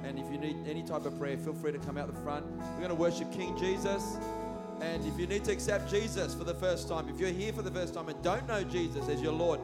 And 0.05 0.19
if 0.19 0.31
you 0.31 0.37
need 0.37 0.57
any 0.69 0.83
type 0.83 1.07
of 1.07 1.19
prayer, 1.19 1.39
feel 1.39 1.55
free 1.55 1.73
to 1.73 1.79
come 1.79 1.97
out 1.97 2.13
the 2.13 2.21
front. 2.21 2.45
We're 2.75 2.77
going 2.77 2.89
to 2.91 2.95
worship 2.95 3.33
King 3.33 3.57
Jesus. 3.59 4.19
And 4.83 5.03
if 5.07 5.19
you 5.19 5.27
need 5.27 5.45
to 5.45 5.53
accept 5.53 5.91
Jesus 5.91 6.35
for 6.35 6.45
the 6.45 6.55
first 6.55 6.89
time, 6.89 7.09
if 7.09 7.19
you're 7.19 7.31
here 7.31 7.55
for 7.55 7.63
the 7.63 7.71
first 7.71 7.95
time 7.95 8.11
and 8.11 8.23
don't 8.23 8.47
know 8.47 8.63
Jesus 8.65 9.09
as 9.09 9.23
your 9.23 9.33
Lord, 9.33 9.61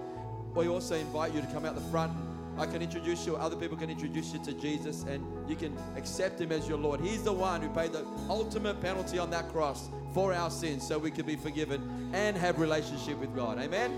we 0.55 0.69
also 0.69 0.95
invite 0.95 1.35
you 1.35 1.41
to 1.41 1.47
come 1.49 1.65
out 1.65 1.75
the 1.75 1.81
front. 1.83 2.13
I 2.59 2.67
can 2.67 2.83
introduce 2.83 3.27
you, 3.27 3.37
other 3.37 3.57
people 3.57 3.77
can 3.77 3.89
introduce 3.89 4.33
you 4.35 4.39
to 4.41 4.53
Jesus, 4.53 5.05
and 5.05 5.25
you 5.49 5.57
can 5.57 5.77
accept 5.97 6.41
Him 6.41 6.53
as 6.53 6.69
your 6.69 6.79
Lord. 6.79 7.01
He's 7.01 7.23
the 7.23 7.33
one 7.33 7.63
who 7.63 7.71
paid 7.71 7.93
the 7.93 8.05
ultimate 8.29 8.83
penalty 8.83 9.19
on 9.19 9.31
that 9.31 9.51
cross 9.51 9.89
for 10.13 10.35
our 10.35 10.51
sins 10.51 10.87
so 10.87 10.99
we 10.99 11.11
could 11.11 11.27
be 11.27 11.37
forgiven 11.37 12.11
and 12.13 12.37
have 12.37 12.59
relationship 12.59 13.19
with 13.19 13.35
God. 13.35 13.59
Amen? 13.59 13.93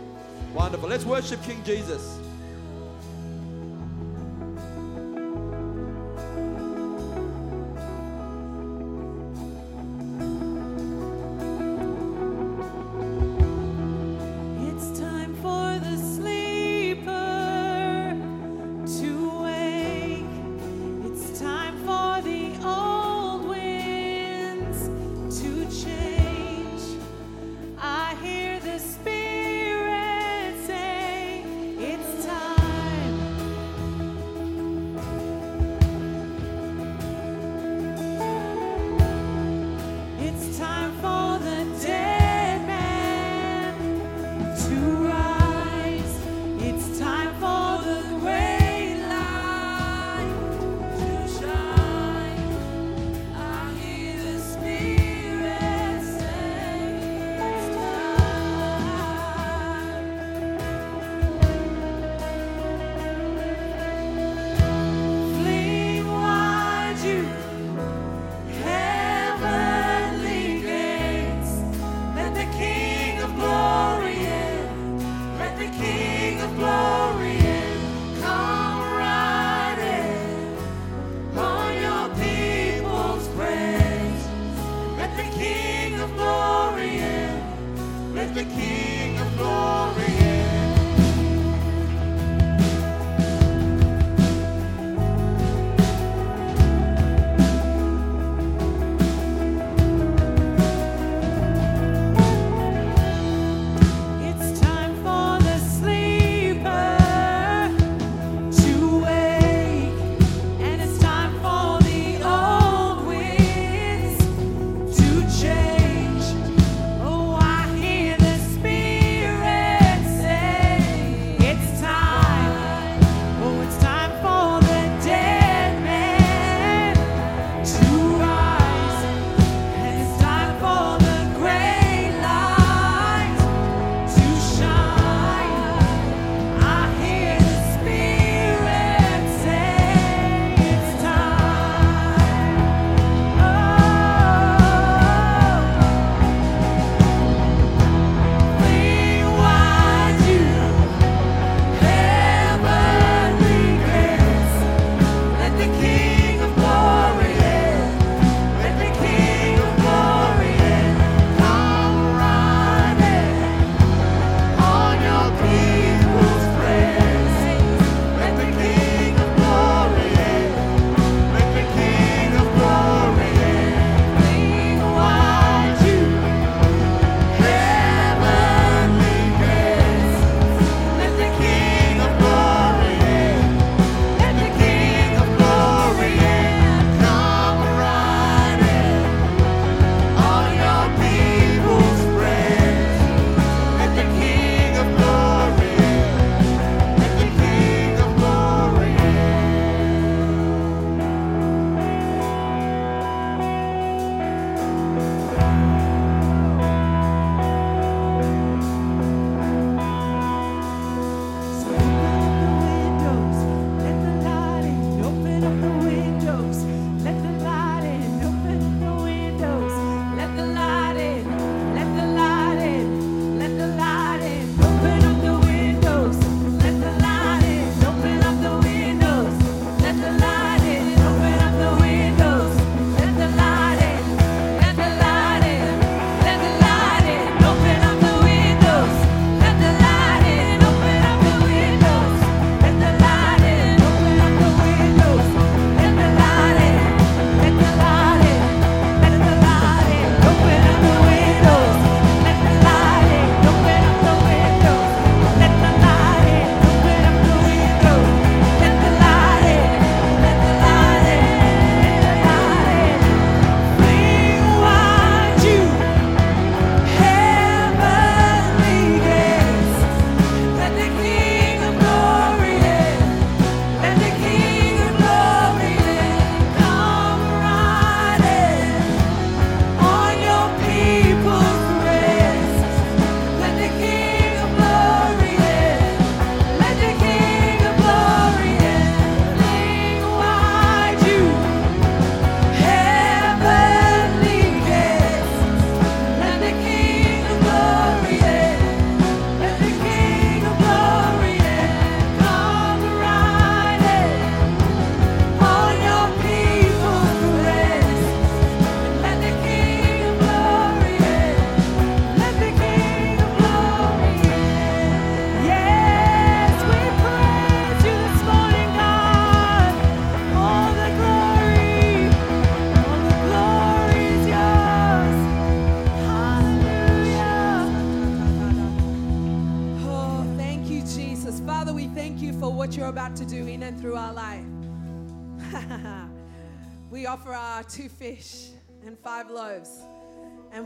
Wonderful. 0.55 0.89
Let's 0.89 1.05
worship 1.05 1.43
King 1.43 1.65
Jesus. 1.65 2.19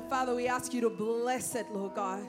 Father, 0.09 0.37
we 0.37 0.47
ask 0.47 0.73
you 0.73 0.81
to 0.83 0.91
bless 0.91 1.57
it, 1.57 1.67
Lord 1.73 1.95
God, 1.95 2.25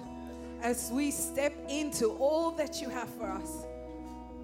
as 0.62 0.90
we 0.92 1.12
step 1.12 1.54
into 1.70 2.10
all 2.14 2.52
that 2.52 2.82
you 2.82 2.90
have 2.90 3.10
for 3.10 3.28
us. 3.28 3.66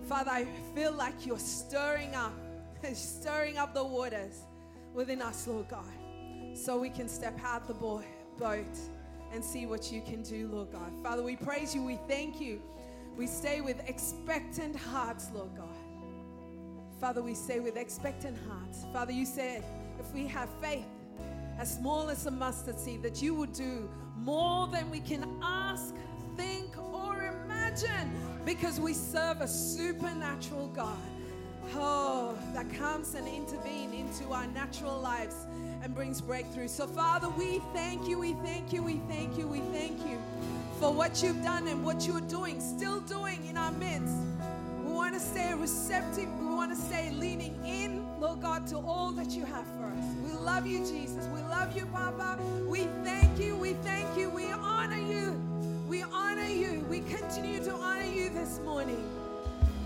Father, 0.07 0.29
I 0.29 0.45
feel 0.75 0.91
like 0.91 1.25
you're 1.25 1.39
stirring 1.39 2.13
up, 2.13 2.33
stirring 2.93 3.57
up 3.57 3.73
the 3.73 3.83
waters 3.83 4.43
within 4.93 5.21
us, 5.21 5.47
Lord 5.47 5.67
God, 5.67 5.85
so 6.53 6.77
we 6.79 6.89
can 6.89 7.09
step 7.09 7.39
out 7.43 7.67
the 7.67 7.73
bo- 7.73 8.03
boat 8.37 8.77
and 9.31 9.43
see 9.43 9.65
what 9.65 9.91
you 9.91 10.01
can 10.01 10.21
do, 10.21 10.47
Lord 10.49 10.71
God. 10.71 10.91
Father, 11.01 11.23
we 11.23 11.35
praise 11.35 11.73
you, 11.73 11.83
we 11.83 11.97
thank 12.07 12.39
you. 12.39 12.61
We 13.17 13.25
stay 13.25 13.61
with 13.61 13.77
expectant 13.89 14.75
hearts, 14.75 15.29
Lord 15.33 15.55
God. 15.55 15.67
Father, 16.99 17.23
we 17.23 17.33
say 17.33 17.59
with 17.59 17.77
expectant 17.77 18.37
hearts. 18.47 18.85
Father, 18.93 19.11
you 19.11 19.25
said 19.25 19.63
if 19.99 20.13
we 20.13 20.27
have 20.27 20.49
faith 20.61 20.85
as 21.63 21.75
small 21.75 22.09
as 22.09 22.25
a 22.25 22.31
mustard 22.31 22.77
seed, 22.77 23.01
that 23.01 23.21
you 23.21 23.33
would 23.33 23.53
do 23.53 23.89
more 24.17 24.67
than 24.67 24.91
we 24.91 24.99
can 24.99 25.25
ask, 25.41 25.95
think, 26.35 26.77
or 26.93 27.33
imagine 27.45 28.11
because 28.43 28.81
we 28.81 28.93
serve 28.93 29.39
a 29.39 29.47
supernatural 29.47 30.67
God. 30.75 30.97
Oh, 31.73 32.37
that 32.53 32.69
comes 32.73 33.15
and 33.15 33.25
intervene 33.29 33.93
into 33.93 34.33
our 34.33 34.45
natural 34.47 34.99
lives 34.99 35.47
and 35.81 35.95
brings 35.95 36.19
breakthrough. 36.19 36.67
So, 36.67 36.85
Father, 36.85 37.29
we 37.29 37.59
thank 37.73 38.09
you, 38.09 38.19
we 38.19 38.33
thank 38.33 38.73
you, 38.73 38.83
we 38.83 38.97
thank 39.07 39.37
you, 39.37 39.47
we 39.47 39.61
thank 39.71 40.05
you 40.05 40.21
for 40.81 40.91
what 40.91 41.23
you've 41.23 41.41
done 41.43 41.69
and 41.69 41.85
what 41.85 42.05
you're 42.05 42.27
doing, 42.27 42.59
still 42.59 42.99
doing 42.99 43.39
in 43.47 43.55
our 43.55 43.71
midst. 43.71 44.17
We 44.83 44.91
want 44.91 45.13
to 45.13 45.19
stay 45.21 45.53
receptive. 45.53 46.27
We 46.41 46.45
want 46.45 46.75
to 46.75 46.77
stay 46.77 47.09
leaning 47.11 47.55
in, 47.65 48.05
Lord 48.19 48.41
God, 48.41 48.67
to 48.67 48.79
all 48.79 49.11
that 49.11 49.29
you 49.29 49.45
have 49.45 49.65
for 49.77 49.85
us. 49.85 50.22
Love 50.43 50.67
you, 50.67 50.79
Jesus. 50.79 51.25
We 51.27 51.39
love 51.43 51.73
you, 51.73 51.85
Papa. 51.85 52.37
We 52.67 52.89
thank 53.01 53.39
you. 53.39 53.55
We 53.55 53.75
thank 53.75 54.17
you. 54.17 54.29
We 54.29 54.51
honor 54.51 54.99
you. 54.99 55.41
We 55.87 56.03
honor 56.03 56.45
you. 56.45 56.85
We 56.89 56.99
continue 56.99 57.63
to 57.63 57.71
honor 57.71 58.05
you 58.05 58.29
this 58.29 58.59
morning. 58.59 59.01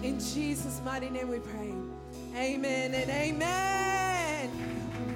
In 0.01 0.19
Jesus' 0.19 0.81
mighty 0.83 1.11
name 1.11 1.27
we 1.27 1.37
pray. 1.37 1.75
Amen 2.35 2.95
and 2.95 3.07
amen. 3.07 4.49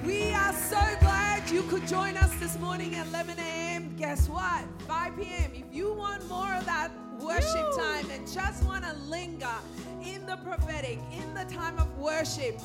We 0.06 0.32
are 0.32 0.52
so 0.52 0.80
glad 1.00 1.50
you 1.50 1.62
could 1.62 1.88
join 1.88 2.16
us 2.16 2.32
this 2.36 2.56
morning 2.60 2.94
at 2.94 3.08
11 3.08 3.36
a.m. 3.40 3.96
Guess 3.96 4.28
what? 4.28 4.64
5 4.86 5.16
p.m. 5.16 5.50
If 5.54 5.74
you 5.74 5.92
want 5.92 6.24
more 6.28 6.54
of 6.54 6.64
that 6.66 6.92
worship 7.18 7.76
time 7.76 8.08
and 8.12 8.32
just 8.32 8.62
want 8.64 8.84
to 8.84 8.92
linger 9.08 9.56
in 10.04 10.24
the 10.24 10.36
prophetic, 10.36 11.00
in 11.12 11.34
the 11.34 11.52
time 11.52 11.80
of 11.80 11.98
worship, 11.98 12.60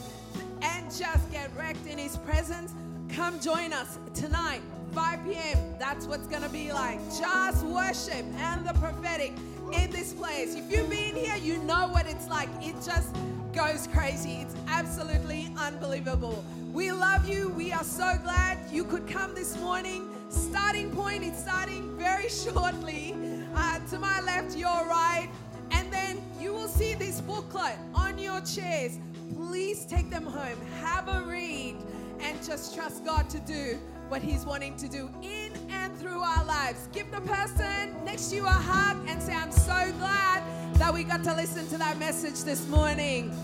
and 0.62 0.86
just 0.86 1.32
get 1.32 1.50
wrecked 1.58 1.86
in 1.88 1.98
His 1.98 2.18
presence, 2.18 2.74
come 3.10 3.40
join 3.40 3.74
us 3.74 4.00
tonight, 4.14 4.62
5 4.94 5.26
p.m. 5.26 5.76
That's 5.80 6.06
what's 6.06 6.28
going 6.28 6.44
to 6.44 6.50
be 6.50 6.72
like. 6.72 7.00
Just 7.18 7.66
worship 7.66 8.26
and 8.38 8.68
the 8.68 8.74
prophetic 8.76 9.34
in 9.74 9.92
this 9.92 10.14
place. 10.14 10.56
If 10.56 10.72
you've 10.72 10.90
been 10.90 11.16
here, 11.16 11.36
you 11.38 11.58
know 11.60 11.88
what 11.90 12.08
it's 12.08 12.28
like. 12.28 12.50
It 12.62 12.76
just 12.84 13.16
goes 13.54 13.88
crazy. 13.88 14.36
It's 14.42 14.56
absolutely 14.68 15.52
unbelievable. 15.58 16.44
We 16.72 16.92
love 16.92 17.28
you. 17.28 17.50
We 17.50 17.72
are 17.72 17.84
so 17.84 18.18
glad 18.24 18.60
you 18.72 18.84
could 18.84 19.08
come 19.08 19.34
this 19.34 19.58
morning. 19.60 20.08
Starting 20.30 20.92
point 20.92 21.24
is 21.24 21.38
starting 21.38 21.98
very 21.98 22.30
shortly. 22.44 23.16
Uh, 23.56 23.80
to 23.90 24.00
my 24.00 24.22
left, 24.22 24.56
your 24.56 24.86
right. 24.86 25.30
And 25.72 25.92
then 25.92 26.22
you 26.40 26.54
will 26.54 26.68
see 26.68 26.94
this 26.94 27.22
booklet 27.22 27.78
on 27.96 28.18
your 28.18 28.42
chairs. 28.42 29.00
Please 29.36 29.86
take 29.86 30.10
them 30.10 30.26
home, 30.26 30.60
have 30.82 31.08
a 31.08 31.26
read, 31.26 31.76
and 32.20 32.44
just 32.44 32.76
trust 32.76 33.06
God 33.06 33.30
to 33.30 33.40
do 33.40 33.80
what 34.10 34.22
He's 34.22 34.46
wanting 34.46 34.76
to 34.78 34.88
do 34.88 35.10
in 35.22 35.52
and 35.70 35.96
through 35.98 36.22
our 36.22 36.46
lives. 36.46 36.88
Give 36.94 37.10
the 37.12 37.22
person 37.22 37.96
next 38.06 38.30
to 38.30 38.38
you 38.38 38.46
a 38.46 38.50
hug 38.50 38.98
and 39.08 39.22
say, 39.22 39.34
I'm 39.34 39.52
so 39.52 39.92
glad 40.00 40.44
that 40.76 40.94
we 40.94 41.04
got 41.04 41.24
to 41.26 41.34
listen 41.34 41.68
to 41.68 41.78
that 41.78 41.98
message 42.00 42.44
this 42.44 42.68
morning. 42.68 43.36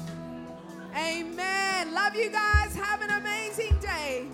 Amen. 0.96 1.94
Love 1.94 2.16
you 2.16 2.30
guys. 2.30 2.76
Have 2.76 3.02
an 3.02 3.10
amazing 3.12 3.78
day. 3.80 4.28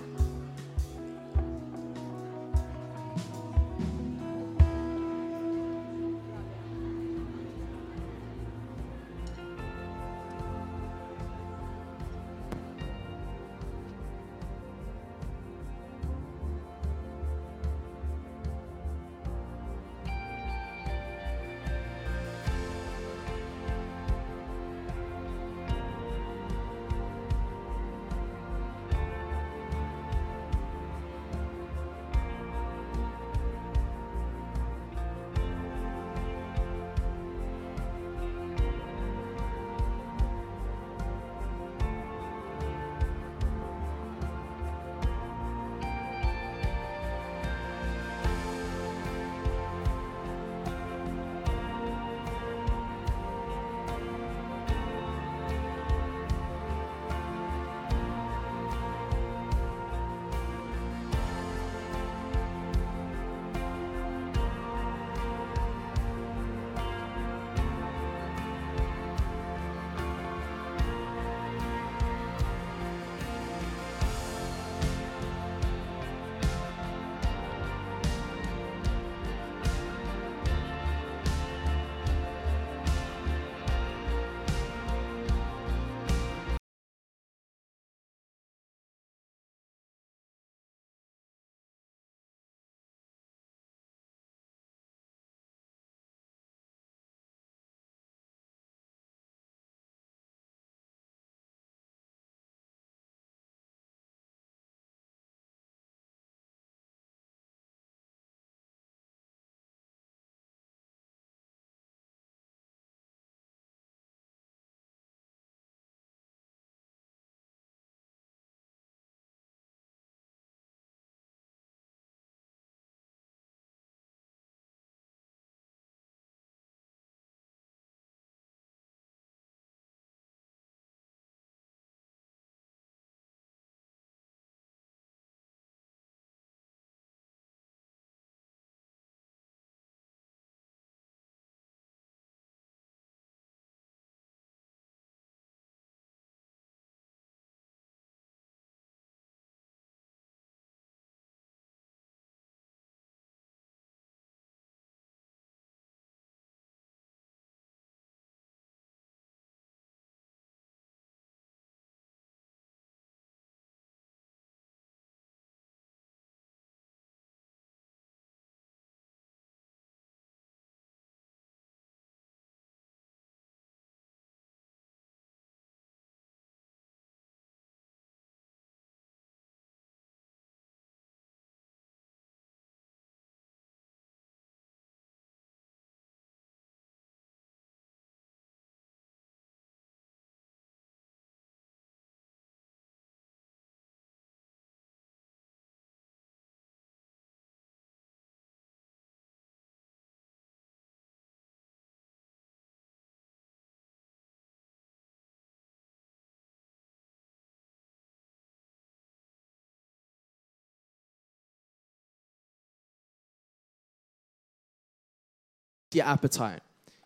Your 215.92 216.06
appetite. 216.06 216.62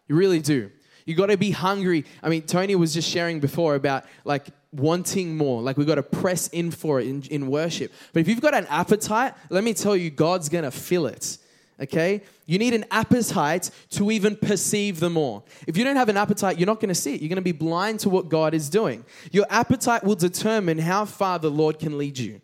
You 0.07 0.15
really 0.15 0.39
do. 0.39 0.71
You 1.05 1.15
got 1.15 1.27
to 1.27 1.37
be 1.37 1.51
hungry. 1.51 2.05
I 2.21 2.29
mean, 2.29 2.43
Tony 2.43 2.75
was 2.75 2.93
just 2.93 3.09
sharing 3.09 3.39
before 3.39 3.75
about 3.75 4.05
like 4.23 4.47
wanting 4.71 5.35
more. 5.35 5.61
Like 5.61 5.77
we 5.77 5.85
got 5.85 5.95
to 5.95 6.03
press 6.03 6.47
in 6.49 6.71
for 6.71 6.99
it 6.99 7.07
in, 7.07 7.23
in 7.23 7.47
worship. 7.47 7.91
But 8.13 8.21
if 8.21 8.27
you've 8.27 8.41
got 8.41 8.53
an 8.53 8.65
appetite, 8.67 9.33
let 9.49 9.63
me 9.63 9.73
tell 9.73 9.95
you, 9.95 10.09
God's 10.09 10.49
going 10.49 10.63
to 10.63 10.71
fill 10.71 11.07
it. 11.07 11.37
Okay? 11.79 12.21
You 12.45 12.59
need 12.59 12.73
an 12.73 12.85
appetite 12.91 13.71
to 13.91 14.11
even 14.11 14.35
perceive 14.35 14.99
the 14.99 15.09
more. 15.09 15.43
If 15.67 15.77
you 15.77 15.83
don't 15.83 15.95
have 15.95 16.09
an 16.09 16.17
appetite, 16.17 16.57
you're 16.57 16.67
not 16.67 16.79
going 16.79 16.89
to 16.89 16.95
see 16.95 17.15
it. 17.15 17.21
You're 17.21 17.29
going 17.29 17.35
to 17.37 17.41
be 17.41 17.51
blind 17.51 17.99
to 18.01 18.09
what 18.09 18.29
God 18.29 18.53
is 18.53 18.69
doing. 18.69 19.03
Your 19.31 19.45
appetite 19.49 20.03
will 20.03 20.15
determine 20.15 20.77
how 20.77 21.05
far 21.05 21.39
the 21.39 21.51
Lord 21.51 21.79
can 21.79 21.97
lead 21.97 22.17
you. 22.17 22.41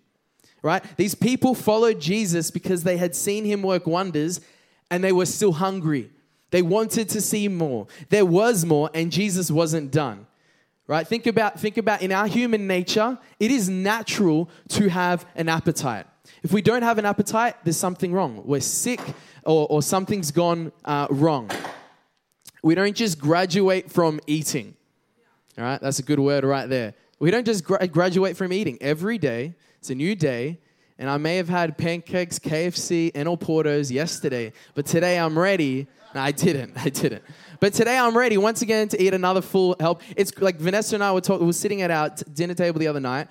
Right? 0.61 0.83
These 0.97 1.15
people 1.15 1.55
followed 1.55 2.01
Jesus 2.01 2.51
because 2.51 2.83
they 2.83 2.97
had 2.97 3.15
seen 3.15 3.45
him 3.45 3.61
work 3.61 3.87
wonders 3.87 4.41
and 4.91 5.01
they 5.01 5.13
were 5.13 5.25
still 5.25 5.53
hungry. 5.53 6.09
They 6.51 6.61
wanted 6.61 7.09
to 7.09 7.21
see 7.21 7.47
more. 7.47 7.87
There 8.09 8.25
was 8.25 8.65
more, 8.65 8.89
and 8.93 9.11
Jesus 9.11 9.51
wasn't 9.51 9.91
done. 9.91 10.25
Right? 10.87 11.07
Think 11.07 11.27
about, 11.27 11.59
think 11.59 11.77
about 11.77 12.01
in 12.01 12.11
our 12.11 12.25
human 12.25 12.65
nature, 12.65 13.19
it 13.39 13.51
is 13.51 13.69
natural 13.69 14.49
to 14.69 14.89
have 14.89 15.25
an 15.35 15.47
appetite. 15.47 16.07
If 16.41 16.51
we 16.51 16.63
don't 16.63 16.81
have 16.81 16.97
an 16.97 17.05
appetite, 17.05 17.57
there's 17.63 17.77
something 17.77 18.11
wrong. 18.11 18.41
We're 18.43 18.61
sick 18.61 18.99
or, 19.43 19.67
or 19.69 19.83
something's 19.83 20.31
gone 20.31 20.71
uh, 20.85 21.05
wrong. 21.11 21.51
We 22.63 22.73
don't 22.73 22.95
just 22.95 23.19
graduate 23.19 23.91
from 23.91 24.19
eating. 24.25 24.75
All 25.59 25.63
right? 25.63 25.79
That's 25.79 25.99
a 25.99 26.03
good 26.03 26.19
word 26.19 26.43
right 26.43 26.67
there. 26.67 26.95
We 27.19 27.29
don't 27.29 27.45
just 27.45 27.63
gra- 27.63 27.87
graduate 27.87 28.35
from 28.35 28.51
eating. 28.51 28.77
Every 28.81 29.17
day, 29.17 29.53
it's 29.77 29.91
a 29.91 29.95
new 29.95 30.15
day, 30.15 30.59
and 30.97 31.09
I 31.09 31.17
may 31.17 31.37
have 31.37 31.49
had 31.49 31.77
pancakes, 31.77 32.39
KFC, 32.39 33.11
and 33.13 33.27
all 33.27 33.37
Portos 33.37 33.91
yesterday, 33.91 34.53
but 34.73 34.85
today 34.85 35.19
I'm 35.19 35.37
ready 35.37 35.87
no, 36.15 36.21
I 36.21 36.31
didn't. 36.31 36.73
I 36.75 36.89
didn't. 36.89 37.23
But 37.59 37.73
today 37.73 37.97
I'm 37.97 38.17
ready 38.17 38.37
once 38.37 38.61
again 38.61 38.87
to 38.89 39.01
eat 39.01 39.13
another 39.13 39.41
full 39.41 39.75
help. 39.79 40.01
It's 40.15 40.35
like 40.39 40.57
Vanessa 40.57 40.95
and 40.95 41.03
I 41.03 41.11
were, 41.11 41.21
talk- 41.21 41.39
we 41.39 41.45
were 41.45 41.53
sitting 41.53 41.81
at 41.81 41.91
our 41.91 42.09
t- 42.09 42.23
dinner 42.33 42.53
table 42.53 42.79
the 42.79 42.87
other 42.87 42.99
night, 42.99 43.27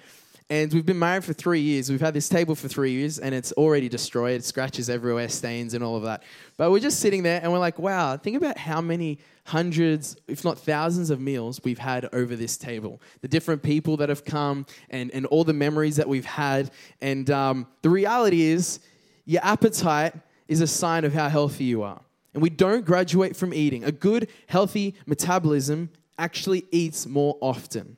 and 0.51 0.73
we've 0.73 0.87
been 0.87 0.99
married 0.99 1.25
for 1.25 1.33
three 1.33 1.61
years. 1.61 1.91
We've 1.91 2.01
had 2.01 2.15
this 2.15 2.29
table 2.29 2.55
for 2.55 2.69
three 2.69 2.93
years, 2.93 3.19
and 3.19 3.35
it's 3.35 3.53
already 3.53 3.89
destroyed. 3.89 4.45
Scratches 4.45 4.89
everywhere, 4.89 5.29
stains, 5.29 5.75
and 5.75 5.83
all 5.83 5.97
of 5.97 6.05
that. 6.05 6.23
But 6.57 6.71
we're 6.71 6.79
just 6.81 7.01
sitting 7.01 7.23
there, 7.23 7.41
and 7.43 7.51
we're 7.53 7.59
like, 7.59 7.79
wow, 7.79 8.17
think 8.17 8.37
about 8.37 8.59
how 8.59 8.81
many 8.81 9.19
hundreds, 9.45 10.17
if 10.29 10.45
not 10.45 10.59
thousands, 10.59 11.11
of 11.11 11.21
meals 11.21 11.61
we've 11.65 11.79
had 11.79 12.09
over 12.13 12.37
this 12.37 12.57
table. 12.57 13.01
The 13.23 13.29
different 13.29 13.63
people 13.63 13.97
that 13.97 14.09
have 14.09 14.25
come, 14.25 14.67
and, 14.91 15.11
and 15.13 15.27
all 15.27 15.43
the 15.43 15.53
memories 15.53 15.97
that 15.97 16.09
we've 16.09 16.25
had. 16.25 16.71
And 17.01 17.29
um, 17.31 17.67
the 17.83 17.91
reality 17.91 18.43
is, 18.43 18.81
your 19.25 19.43
appetite 19.43 20.15
is 20.49 20.61
a 20.61 20.67
sign 20.67 21.05
of 21.05 21.13
how 21.13 21.29
healthy 21.29 21.65
you 21.65 21.83
are 21.83 22.01
and 22.35 22.43
we 22.43 22.51
don't 22.51 22.85
graduate 22.85 23.37
from 23.37 23.55
eating. 23.55 23.85
A 23.85 23.93
good, 23.93 24.29
healthy 24.47 24.95
metabolism 25.07 25.91
actually 26.19 26.65
eats 26.71 27.07
more 27.07 27.37
often. 27.41 27.97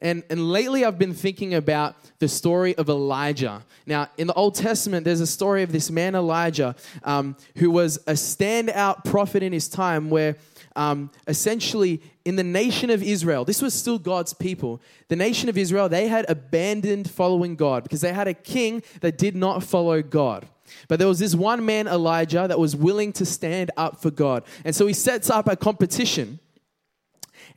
And, 0.00 0.24
and 0.28 0.50
lately, 0.50 0.84
I've 0.84 0.98
been 0.98 1.14
thinking 1.14 1.54
about 1.54 1.96
the 2.18 2.28
story 2.28 2.74
of 2.76 2.88
Elijah. 2.90 3.64
Now, 3.86 4.08
in 4.18 4.26
the 4.26 4.34
Old 4.34 4.54
Testament, 4.54 5.04
there's 5.04 5.20
a 5.22 5.26
story 5.26 5.62
of 5.62 5.72
this 5.72 5.90
man, 5.90 6.14
Elijah, 6.14 6.76
um, 7.02 7.36
who 7.56 7.70
was 7.70 7.96
a 8.06 8.12
standout 8.12 9.04
prophet 9.04 9.42
in 9.42 9.52
his 9.52 9.68
time, 9.68 10.10
where 10.10 10.36
um, 10.74 11.10
essentially 11.26 12.02
in 12.26 12.36
the 12.36 12.44
nation 12.44 12.90
of 12.90 13.02
Israel, 13.02 13.46
this 13.46 13.62
was 13.62 13.72
still 13.72 13.98
God's 13.98 14.34
people. 14.34 14.82
The 15.08 15.16
nation 15.16 15.48
of 15.48 15.56
Israel, 15.56 15.88
they 15.88 16.08
had 16.08 16.28
abandoned 16.28 17.10
following 17.10 17.56
God 17.56 17.82
because 17.82 18.02
they 18.02 18.12
had 18.12 18.28
a 18.28 18.34
king 18.34 18.82
that 19.00 19.16
did 19.16 19.34
not 19.34 19.62
follow 19.62 20.02
God. 20.02 20.46
But 20.88 20.98
there 20.98 21.08
was 21.08 21.18
this 21.18 21.34
one 21.34 21.64
man, 21.64 21.86
Elijah, 21.86 22.46
that 22.48 22.58
was 22.58 22.74
willing 22.76 23.12
to 23.14 23.26
stand 23.26 23.70
up 23.76 24.00
for 24.00 24.10
God. 24.10 24.44
And 24.64 24.74
so 24.74 24.86
he 24.86 24.92
sets 24.92 25.30
up 25.30 25.48
a 25.48 25.56
competition 25.56 26.40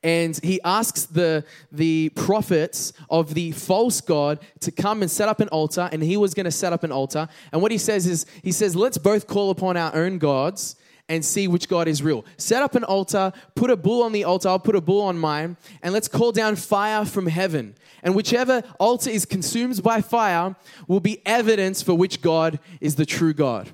and 0.04 0.40
he 0.44 0.62
asks 0.64 1.06
the, 1.06 1.44
the 1.72 2.10
prophets 2.10 2.94
of 3.10 3.34
the 3.34 3.52
false 3.52 4.02
god 4.02 4.40
to 4.62 4.72
come 4.72 5.02
and 5.02 5.12
set 5.12 5.28
up 5.28 5.40
an 5.40 5.50
altar 5.50 5.90
and 5.92 6.02
he 6.02 6.18
was 6.18 6.34
going 6.34 6.46
to 6.46 6.52
set 6.52 6.72
up 6.72 6.84
an 6.84 6.92
altar 6.92 7.28
and 7.52 7.62
what 7.62 7.72
he 7.72 7.78
says 7.78 8.08
is 8.08 8.26
he 8.44 8.52
says 8.52 8.76
let's 8.76 8.98
both 8.98 9.28
call 9.28 9.50
upon 9.50 9.76
our 9.76 9.94
own 9.96 10.18
gods 10.18 10.76
and 11.10 11.26
see 11.26 11.48
which 11.48 11.68
god 11.68 11.88
is 11.88 12.02
real 12.02 12.24
set 12.38 12.62
up 12.62 12.76
an 12.76 12.84
altar 12.86 13.34
put 13.56 13.70
a 13.70 13.76
bull 13.76 14.04
on 14.04 14.14
the 14.14 14.24
altar 14.24 14.48
i'll 14.48 14.60
put 14.60 14.76
a 14.76 14.82
bull 14.82 15.02
on 15.02 15.18
mine 15.18 15.58
and 15.84 15.94
let's 15.94 16.08
call 16.08 16.32
down 16.32 16.56
fire 16.56 17.04
from 17.04 17.28
heaven 17.28 17.76
and 18.04 18.16
whichever 18.16 18.64
altar 18.80 19.10
is 19.10 19.26
consumed 19.26 19.82
by 19.84 20.02
fire 20.02 20.56
will 20.88 21.00
be 21.00 21.22
evidence 21.26 21.82
for 21.82 21.94
which 21.94 22.22
God 22.22 22.60
is 22.82 22.96
the 22.96 23.06
true 23.06 23.34
God. 23.34 23.70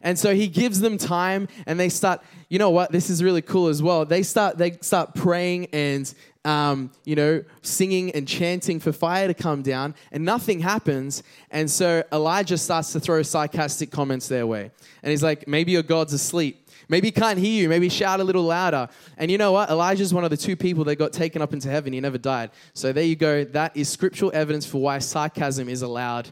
And 0.00 0.18
so 0.18 0.34
he 0.34 0.46
gives 0.46 0.80
them 0.80 0.96
time 0.96 1.48
and 1.66 1.78
they 1.78 1.88
start, 1.88 2.22
you 2.48 2.58
know 2.58 2.70
what, 2.70 2.92
this 2.92 3.10
is 3.10 3.22
really 3.22 3.42
cool 3.42 3.66
as 3.66 3.82
well. 3.82 4.04
They 4.04 4.22
start 4.22 4.56
they 4.56 4.78
start 4.80 5.14
praying 5.14 5.66
and 5.72 6.12
um, 6.44 6.92
you 7.04 7.14
know, 7.14 7.44
singing 7.62 8.12
and 8.12 8.26
chanting 8.26 8.80
for 8.80 8.90
fire 8.90 9.26
to 9.26 9.34
come 9.34 9.60
down, 9.60 9.94
and 10.12 10.24
nothing 10.24 10.60
happens. 10.60 11.22
And 11.50 11.70
so 11.70 12.04
Elijah 12.10 12.56
starts 12.56 12.92
to 12.92 13.00
throw 13.00 13.22
sarcastic 13.22 13.90
comments 13.90 14.28
their 14.28 14.46
way. 14.46 14.70
And 15.02 15.10
he's 15.10 15.22
like, 15.22 15.46
maybe 15.46 15.72
your 15.72 15.82
God's 15.82 16.14
asleep. 16.14 16.67
Maybe 16.88 17.08
he 17.08 17.12
can't 17.12 17.38
hear 17.38 17.62
you. 17.62 17.68
Maybe 17.68 17.88
shout 17.88 18.20
a 18.20 18.24
little 18.24 18.44
louder. 18.44 18.88
And 19.16 19.30
you 19.30 19.38
know 19.38 19.52
what? 19.52 19.68
Elijah's 19.70 20.14
one 20.14 20.24
of 20.24 20.30
the 20.30 20.36
two 20.36 20.56
people 20.56 20.84
that 20.84 20.96
got 20.96 21.12
taken 21.12 21.42
up 21.42 21.52
into 21.52 21.68
heaven. 21.68 21.92
He 21.92 22.00
never 22.00 22.18
died. 22.18 22.50
So 22.72 22.92
there 22.92 23.04
you 23.04 23.16
go. 23.16 23.44
That 23.44 23.76
is 23.76 23.88
scriptural 23.88 24.30
evidence 24.34 24.64
for 24.64 24.78
why 24.78 24.98
sarcasm 24.98 25.68
is 25.68 25.82
allowed 25.82 26.30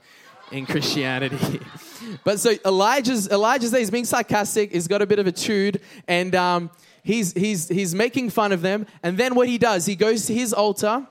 in 0.51 0.65
Christianity. 0.65 1.61
but 2.25 2.41
so 2.41 2.55
Elijah's 2.65 3.29
Elijah's 3.29 3.71
there. 3.71 3.81
He's 3.81 3.91
being 3.91 4.05
sarcastic. 4.05 4.73
He's 4.73 4.89
got 4.89 5.03
a 5.03 5.07
bit 5.07 5.19
of 5.19 5.27
a 5.27 5.33
tude, 5.33 5.81
and 6.09 6.35
um, 6.35 6.71
he's 7.03 7.33
he's 7.33 7.69
he's 7.69 7.95
making 7.95 8.31
fun 8.31 8.53
of 8.53 8.63
them. 8.63 8.87
And 9.03 9.19
then 9.19 9.35
what 9.35 9.49
he 9.49 9.59
does, 9.59 9.87
he 9.87 9.97
goes 9.97 10.27
to 10.27 10.35
his 10.35 10.53
altar, 10.53 11.07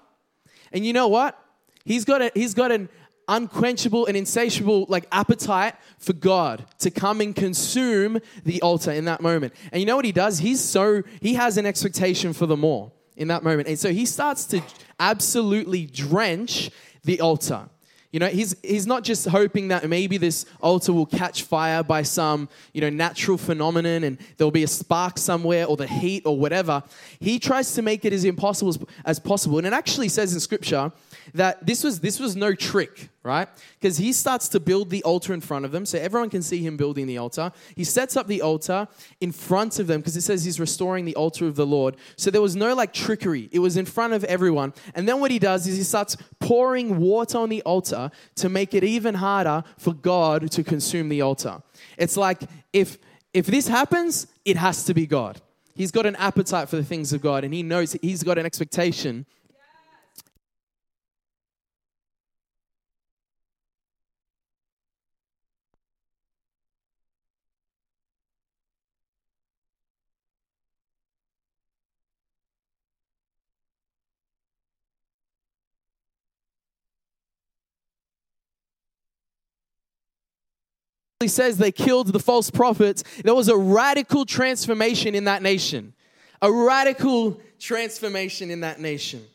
and 0.72 0.86
you 0.86 0.94
know 0.94 1.08
what? 1.08 1.40
He's 1.84 2.06
got 2.06 2.22
a, 2.22 2.32
he's 2.34 2.54
got 2.54 2.72
an 2.72 2.90
unquenchable 3.28 4.06
and 4.06 4.16
insatiable 4.16 4.86
like 4.90 5.08
appetite 5.12 5.76
for 5.98 6.14
God 6.14 6.66
to 6.80 6.92
come 6.92 7.22
and 7.22 7.36
consume 7.36 8.20
the 8.44 8.62
altar 8.62 8.92
in 8.92 9.06
that 9.06 9.22
moment. 9.22 9.54
And 9.72 9.80
you 9.80 9.86
know 9.86 9.96
what 9.96 10.06
he 10.06 10.12
does? 10.12 10.40
He's 10.40 10.62
so 10.62 11.04
he 11.22 11.34
has 11.36 11.58
an 11.58 11.66
expectation 11.66 12.34
for 12.34 12.46
the 12.46 12.58
more 12.58 12.92
in 13.16 13.28
that 13.30 13.44
moment. 13.44 13.68
And 13.68 13.80
so 13.80 13.92
he 13.92 14.06
starts 14.06 14.46
to 14.48 14.62
absolutely 15.00 15.86
drench 15.86 16.70
the 17.04 17.22
altar. 17.22 17.70
You 18.12 18.20
know, 18.20 18.28
he's, 18.28 18.56
he's 18.64 18.88
not 18.88 19.04
just 19.04 19.28
hoping 19.28 19.68
that 19.68 19.90
maybe 19.90 20.18
this 20.18 20.46
altar 20.62 20.94
will 20.94 21.06
catch 21.06 21.44
fire 21.44 21.84
by 21.84 22.04
some, 22.04 22.48
you 22.74 22.80
know, 22.80 22.90
natural 22.90 23.38
phenomenon 23.38 24.06
and 24.06 24.18
there'll 24.38 24.52
be 24.52 24.64
a 24.64 24.70
spark 24.70 25.18
somewhere 25.18 25.66
or 25.66 25.76
the 25.76 25.86
heat 25.86 26.24
or 26.26 26.40
whatever. 26.40 26.82
He 27.20 27.40
tries 27.40 27.74
to 27.74 27.82
make 27.82 28.06
it 28.06 28.14
as 28.14 28.24
impossible 28.24 28.70
as, 28.70 28.80
as 29.04 29.20
possible. 29.20 29.58
And 29.58 29.68
it 29.68 29.74
actually 29.74 30.08
says 30.08 30.34
in 30.34 30.40
scripture 30.40 30.94
that 31.34 31.66
this 31.66 31.84
was 31.84 32.00
this 32.00 32.18
was 32.18 32.38
no 32.38 32.56
trick, 32.56 33.10
right? 33.26 33.50
Because 33.80 33.98
he 33.98 34.14
starts 34.14 34.48
to 34.50 34.60
build 34.60 34.92
the 34.92 35.04
altar 35.04 35.34
in 35.34 35.42
front 35.42 35.66
of 35.66 35.72
them, 35.72 35.86
so 35.86 35.98
everyone 35.98 36.30
can 36.30 36.44
see 36.44 36.62
him 36.62 36.78
building 36.78 37.08
the 37.08 37.18
altar. 37.18 37.52
He 37.76 37.84
sets 37.84 38.16
up 38.16 38.28
the 38.28 38.42
altar 38.42 38.88
in 39.20 39.32
front 39.32 39.80
of 39.80 39.88
them 39.88 40.00
because 40.00 40.16
it 40.16 40.22
says 40.22 40.46
he's 40.46 40.60
restoring 40.60 41.06
the 41.06 41.16
altar 41.16 41.48
of 41.48 41.56
the 41.56 41.66
Lord. 41.66 41.98
So 42.16 42.30
there 42.30 42.42
was 42.42 42.56
no 42.56 42.76
like 42.76 42.94
trickery. 42.94 43.50
It 43.52 43.60
was 43.60 43.78
in 43.78 43.86
front 43.86 44.14
of 44.14 44.24
everyone. 44.26 44.74
And 44.94 45.08
then 45.08 45.20
what 45.20 45.32
he 45.32 45.40
does 45.40 45.66
is 45.68 45.76
he 45.76 45.84
starts 45.84 46.16
pouring 46.40 47.00
water 47.00 47.40
on 47.40 47.50
the 47.50 47.64
altar 47.64 48.12
to 48.36 48.48
make 48.48 48.74
it 48.74 48.84
even 48.84 49.16
harder 49.16 49.64
for 49.78 49.94
God 49.94 50.52
to 50.52 50.64
consume 50.64 51.10
the 51.10 51.22
altar. 51.22 51.62
It's 51.98 52.16
like 52.16 52.44
if 52.72 52.98
if 53.34 53.48
this 53.48 53.68
happens, 53.68 54.28
it 54.46 54.56
has 54.56 54.86
to 54.86 54.94
be 54.94 55.06
God. 55.06 55.42
He's 55.76 55.92
got 55.92 56.06
an 56.06 56.16
appetite 56.16 56.70
for 56.70 56.78
the 56.78 56.86
things 56.86 57.12
of 57.12 57.22
God 57.22 57.44
and 57.44 57.54
he 57.54 57.64
knows 57.64 57.98
he's 58.02 58.24
got 58.24 58.38
an 58.38 58.46
expectation 58.46 59.26
says 81.22 81.58
they 81.58 81.72
killed 81.72 82.08
the 82.12 82.20
false 82.20 82.52
prophets, 82.52 83.02
there 83.24 83.34
was 83.34 83.48
a 83.48 83.56
radical 83.56 84.26
transformation 84.26 85.16
in 85.16 85.24
that 85.24 85.42
nation. 85.42 85.94
A 86.42 86.52
radical 86.52 87.40
transformation 87.58 88.52
in 88.52 88.60
that 88.60 88.82
nation. 88.82 89.26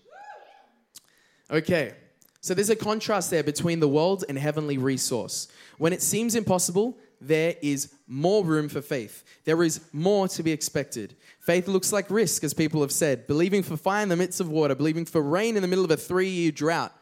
Okay, 1.51 1.95
so 2.43 2.53
there's 2.53 2.69
a 2.69 2.77
contrast 2.77 3.31
there 3.31 3.43
between 3.43 3.81
the 3.81 3.89
world 3.89 4.27
and 4.29 4.39
heavenly 4.39 4.77
resource. 4.77 5.49
When 5.79 5.95
it 5.95 6.03
seems 6.03 6.35
impossible, 6.35 6.99
there 7.19 7.55
is 7.63 7.95
more 8.07 8.45
room 8.45 8.69
for 8.69 8.83
faith. 8.83 9.25
There 9.45 9.63
is 9.63 9.81
more 9.95 10.29
to 10.29 10.43
be 10.43 10.53
expected. 10.53 11.17
Faith 11.39 11.67
looks 11.67 11.93
like 11.93 12.11
risk, 12.11 12.45
as 12.45 12.53
people 12.53 12.83
have 12.83 12.93
said, 12.93 13.27
believing 13.27 13.63
for 13.63 13.79
fire 13.79 14.03
in 14.03 14.11
the 14.11 14.17
midst 14.17 14.39
of 14.39 14.51
water, 14.51 14.75
believing 14.75 15.07
for 15.07 15.23
rain 15.23 15.57
in 15.57 15.63
the 15.63 15.69
middle 15.69 15.85
of 15.85 15.91
a 15.91 15.97
three 15.97 16.29
year 16.29 16.53
drought. 16.53 16.95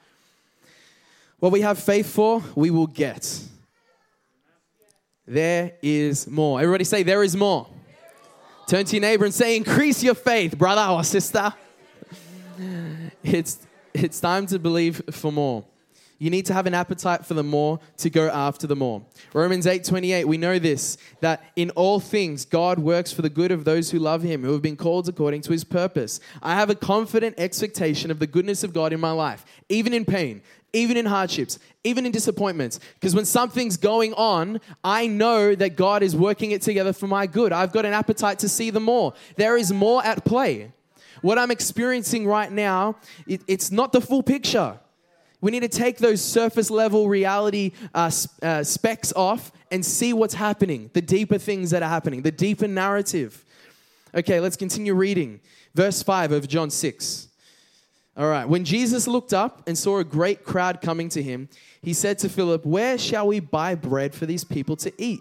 What 1.41 1.51
we 1.51 1.63
have 1.63 1.81
faith 1.81 2.09
for, 2.09 2.45
we 2.55 2.71
will 2.71 2.87
get. 2.87 3.43
There 5.29 5.73
is 5.83 6.27
more. 6.27 6.59
Everybody 6.59 6.85
say, 6.85 7.03
There 7.03 7.23
is 7.23 7.37
more. 7.37 7.69
Turn 8.67 8.87
to 8.87 8.97
your 8.97 9.03
neighbor 9.03 9.27
and 9.27 9.35
say, 9.35 9.57
Increase 9.57 10.03
your 10.03 10.15
faith, 10.15 10.57
brother 10.57 10.91
or 10.91 11.05
sister. 11.05 11.53
It's, 13.23 13.67
it's 13.93 14.21
time 14.21 14.47
to 14.47 14.59
believe 14.59 15.03
for 15.11 15.31
more. 15.31 15.65
You 16.19 16.31
need 16.31 16.47
to 16.47 16.55
have 16.55 16.67
an 16.67 16.75
appetite 16.75 17.25
for 17.25 17.35
the 17.35 17.45
more 17.45 17.79
to 17.99 18.11
go 18.11 18.29
after 18.29 18.67
the 18.67 18.75
more. 18.75 19.03
Romans 19.33 19.67
8:28 19.67 20.25
we 20.25 20.37
know 20.37 20.59
this 20.59 20.99
that 21.21 21.45
in 21.55 21.71
all 21.71 22.01
things 22.01 22.45
God 22.45 22.81
works 22.81 23.13
for 23.13 23.23
the 23.23 23.31
good 23.31 23.53
of 23.53 23.65
those 23.65 23.93
who 23.93 24.01
love 24.01 24.23
him 24.23 24.43
who 24.43 24.53
have 24.53 24.63
been 24.63 24.77
called 24.77 25.09
according 25.09 25.43
to 25.43 25.53
his 25.53 25.63
purpose. 25.63 26.19
I 26.43 26.55
have 26.55 26.71
a 26.71 26.75
confident 26.75 27.37
expectation 27.39 28.11
of 28.11 28.19
the 28.19 28.27
goodness 28.27 28.65
of 28.65 28.73
God 28.73 28.93
in 28.93 28.99
my 28.99 29.13
life, 29.13 29.45
even 29.69 29.95
in 29.95 30.05
pain, 30.05 30.43
even 30.73 30.97
in 30.97 31.07
hardships, 31.07 31.59
even 31.85 32.05
in 32.07 32.13
disappointments. 32.13 32.79
Because 32.95 33.15
when 33.15 33.25
something's 33.25 33.77
going 33.77 34.13
on, 34.15 34.61
I 34.85 35.07
know 35.07 35.55
that 35.55 35.77
God 35.77 36.03
is 36.03 36.15
working 36.15 36.51
it 36.51 36.63
together 36.63 36.93
for 36.93 37.07
my 37.07 37.27
good. 37.27 37.53
I've 37.53 37.73
got 37.73 37.87
an 37.87 37.93
appetite 37.93 38.41
to 38.41 38.49
see 38.49 38.71
the 38.71 38.81
more. 38.81 39.15
There 39.37 39.57
is 39.57 39.73
more 39.73 40.05
at 40.05 40.25
play. 40.25 40.73
What 41.23 41.39
I'm 41.39 41.51
experiencing 41.51 42.27
right 42.27 42.51
now, 42.51 42.97
it, 43.27 43.43
it's 43.47 43.71
not 43.71 43.93
the 43.93 44.01
full 44.01 44.23
picture. 44.23 44.79
We 45.41 45.51
need 45.53 45.61
to 45.61 45.69
take 45.69 45.99
those 45.99 46.21
surface 46.21 46.71
level 46.71 47.09
reality 47.09 47.73
uh, 47.95 48.11
uh, 48.43 48.65
specs 48.65 49.13
off 49.15 49.53
and 49.71 49.85
see 49.85 50.13
what's 50.13 50.35
happening, 50.35 50.91
the 50.95 51.03
deeper 51.03 51.39
things 51.39 51.71
that 51.71 51.83
are 51.83 51.89
happening, 51.89 52.23
the 52.23 52.33
deeper 52.33 52.67
narrative. 52.67 53.45
Okay, 54.15 54.41
let's 54.41 54.57
continue 54.57 54.95
reading. 54.95 55.41
Verse 55.75 56.03
5 56.03 56.33
of 56.33 56.49
John 56.49 56.71
6. 56.71 57.28
All 58.19 58.29
right, 58.29 58.49
when 58.49 58.65
Jesus 58.65 59.07
looked 59.07 59.33
up 59.33 59.63
and 59.69 59.79
saw 59.79 59.99
a 59.99 60.05
great 60.05 60.45
crowd 60.45 60.81
coming 60.81 61.09
to 61.11 61.23
him, 61.23 61.49
he 61.83 61.93
said 61.93 62.19
to 62.19 62.29
Philip, 62.29 62.67
Where 62.67 62.99
shall 62.99 63.29
we 63.29 63.39
buy 63.39 63.77
bread 63.77 64.13
for 64.13 64.27
these 64.27 64.43
people 64.43 64.75
to 64.77 64.93
eat? 64.99 65.21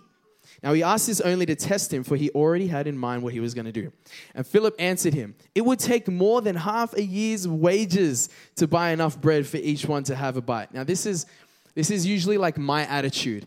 Now 0.64 0.74
he 0.74 0.82
asked 0.82 1.06
this 1.06 1.22
only 1.22 1.46
to 1.46 1.56
test 1.56 1.94
him, 1.94 2.04
for 2.04 2.16
he 2.16 2.32
already 2.32 2.66
had 2.66 2.88
in 2.88 2.98
mind 2.98 3.22
what 3.22 3.34
he 3.34 3.40
was 3.40 3.54
going 3.54 3.66
to 3.66 3.72
do. 3.72 3.92
And 4.34 4.48
Philip 4.48 4.76
answered 4.80 5.14
him, 5.14 5.36
It 5.54 5.62
would 5.62 5.78
take 5.78 6.08
more 6.08 6.42
than 6.42 6.56
half 6.56 6.94
a 6.94 7.04
year's 7.04 7.48
wages 7.48 8.30
to 8.56 8.68
buy 8.68 8.90
enough 8.90 9.22
bread 9.22 9.46
for 9.46 9.58
each 9.58 9.86
one 9.86 10.04
to 10.06 10.16
have 10.16 10.36
a 10.36 10.42
bite. 10.42 10.74
Now 10.74 10.84
this 10.84 11.06
is 11.06 11.28
this 11.76 11.92
is 11.92 12.08
usually 12.08 12.40
like 12.40 12.58
my 12.58 12.88
attitude. 12.88 13.46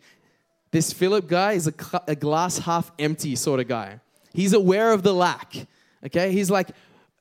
This 0.70 0.92
Philip 0.92 1.26
guy 1.26 1.54
is 1.54 1.66
a, 1.66 1.74
a 2.06 2.14
glass 2.14 2.58
half 2.58 2.92
empty 3.00 3.34
sort 3.34 3.58
of 3.58 3.66
guy. 3.66 3.98
He's 4.32 4.52
aware 4.52 4.92
of 4.92 5.02
the 5.02 5.12
lack. 5.12 5.66
Okay, 6.06 6.30
he's 6.30 6.50
like, 6.50 6.68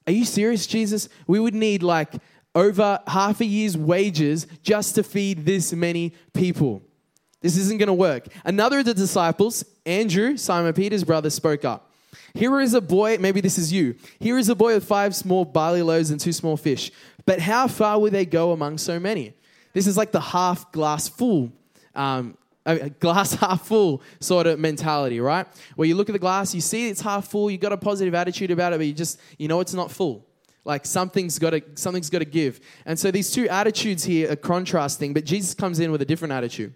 Are 0.10 0.12
you 0.12 0.26
serious, 0.26 0.66
Jesus? 0.66 1.08
We 1.28 1.40
would 1.40 1.54
need 1.54 1.84
like 1.84 2.16
over 2.56 3.00
half 3.06 3.42
a 3.42 3.46
year's 3.46 3.78
wages 3.78 4.48
just 4.64 4.96
to 4.96 5.04
feed 5.04 5.46
this 5.46 5.72
many 5.72 6.16
people. 6.34 6.82
This 7.42 7.56
isn't 7.56 7.78
going 7.78 7.86
to 7.86 7.94
work. 7.94 8.26
Another 8.44 8.80
of 8.80 8.86
the 8.86 8.96
disciples, 8.96 9.64
Andrew, 9.86 10.36
Simon 10.36 10.74
Peter's 10.74 11.04
brother, 11.04 11.30
spoke 11.30 11.64
up. 11.64 11.92
Here 12.34 12.60
is 12.60 12.74
a 12.74 12.82
boy, 12.82 13.20
maybe 13.20 13.40
this 13.40 13.60
is 13.60 13.72
you. 13.72 13.98
Here 14.20 14.40
is 14.40 14.50
a 14.50 14.56
boy 14.56 14.74
with 14.74 14.84
five 14.84 15.16
small 15.16 15.46
barley 15.46 15.84
loaves 15.84 16.10
and 16.10 16.20
two 16.20 16.34
small 16.34 16.58
fish. 16.58 16.92
But 17.28 17.40
how 17.40 17.68
far 17.68 18.00
will 18.00 18.10
they 18.10 18.26
go 18.26 18.52
among 18.52 18.80
so 18.80 19.00
many? 19.00 19.36
This 19.74 19.86
is 19.86 19.96
like 19.96 20.12
the 20.12 20.20
half 20.20 20.72
glass 20.72 21.08
full, 21.08 21.52
um, 21.94 22.36
a 22.74 22.90
glass 23.00 23.34
half 23.34 23.68
full 23.68 24.02
sort 24.20 24.48
of 24.48 24.60
mentality, 24.60 25.20
right? 25.20 25.48
Where 25.76 25.88
you 25.88 25.96
look 25.96 26.10
at 26.10 26.14
the 26.14 26.20
glass, 26.20 26.54
you 26.56 26.62
see 26.62 26.90
it's 26.90 27.02
half 27.02 27.28
full, 27.28 27.50
you 27.50 27.58
got 27.58 27.74
a 27.74 27.78
positive 27.78 28.16
attitude 28.16 28.52
about 28.52 28.74
it, 28.74 28.78
but 28.78 28.86
you 28.86 28.94
just, 28.94 29.20
you 29.38 29.48
know 29.48 29.60
it's 29.60 29.74
not 29.74 29.92
full. 29.92 30.26
Like 30.66 30.86
something's 30.86 31.40
got 31.40 31.52
to 31.52 31.62
something's 31.76 32.10
got 32.10 32.20
to 32.20 32.26
give. 32.26 32.60
And 32.86 33.00
so 33.00 33.12
these 33.12 33.32
two 33.32 33.48
attitudes 33.50 34.04
here 34.04 34.32
are 34.32 34.36
contrasting, 34.36 35.14
but 35.14 35.26
Jesus 35.26 35.54
comes 35.54 35.80
in 35.80 35.92
with 35.92 36.02
a 36.02 36.06
different 36.06 36.34
attitude. 36.34 36.74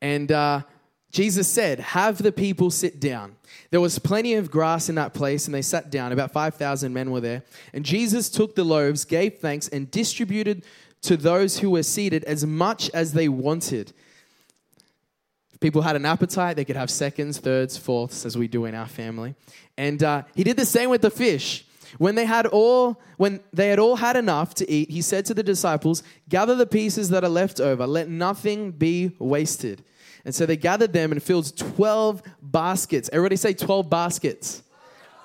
And 0.00 0.32
uh, 0.32 0.62
Jesus 1.10 1.46
said, 1.46 1.78
Have 1.78 2.18
the 2.18 2.32
people 2.32 2.70
sit 2.70 3.00
down. 3.00 3.36
There 3.70 3.80
was 3.80 3.98
plenty 3.98 4.34
of 4.34 4.50
grass 4.50 4.88
in 4.88 4.94
that 4.96 5.14
place, 5.14 5.46
and 5.46 5.54
they 5.54 5.62
sat 5.62 5.90
down. 5.90 6.10
About 6.10 6.32
5,000 6.32 6.92
men 6.92 7.10
were 7.10 7.20
there. 7.20 7.42
And 7.72 7.84
Jesus 7.84 8.28
took 8.30 8.54
the 8.54 8.64
loaves, 8.64 9.04
gave 9.04 9.38
thanks, 9.38 9.68
and 9.68 9.90
distributed 9.90 10.64
to 11.02 11.16
those 11.16 11.58
who 11.58 11.70
were 11.70 11.82
seated 11.82 12.24
as 12.24 12.46
much 12.46 12.90
as 12.90 13.12
they 13.12 13.28
wanted. 13.28 13.92
People 15.62 15.80
had 15.80 15.96
an 15.96 16.04
appetite, 16.04 16.56
they 16.56 16.64
could 16.64 16.76
have 16.76 16.90
seconds, 16.90 17.38
thirds, 17.38 17.78
fourths, 17.78 18.26
as 18.26 18.36
we 18.36 18.48
do 18.48 18.64
in 18.64 18.74
our 18.74 18.88
family. 18.88 19.34
And 19.78 20.02
uh, 20.02 20.24
he 20.34 20.44
did 20.44 20.56
the 20.56 20.66
same 20.66 20.90
with 20.90 21.02
the 21.02 21.10
fish. 21.10 21.64
When 21.98 22.14
they 22.14 22.24
had 22.24 22.46
all 22.46 23.00
when 23.16 23.40
they 23.52 23.68
had 23.68 23.78
all 23.78 23.96
had 23.96 24.16
enough 24.16 24.54
to 24.56 24.70
eat, 24.70 24.90
he 24.90 25.02
said 25.02 25.24
to 25.26 25.34
the 25.34 25.42
disciples, 25.42 26.02
"Gather 26.28 26.54
the 26.54 26.66
pieces 26.66 27.10
that 27.10 27.22
are 27.22 27.30
left 27.30 27.60
over. 27.60 27.86
Let 27.86 28.08
nothing 28.08 28.72
be 28.72 29.12
wasted." 29.18 29.84
And 30.24 30.34
so 30.34 30.46
they 30.46 30.56
gathered 30.56 30.92
them 30.92 31.12
and 31.12 31.22
filled 31.22 31.56
12 31.56 32.22
baskets. 32.40 33.10
Everybody 33.12 33.36
say 33.36 33.52
12 33.54 33.90
baskets. 33.90 34.62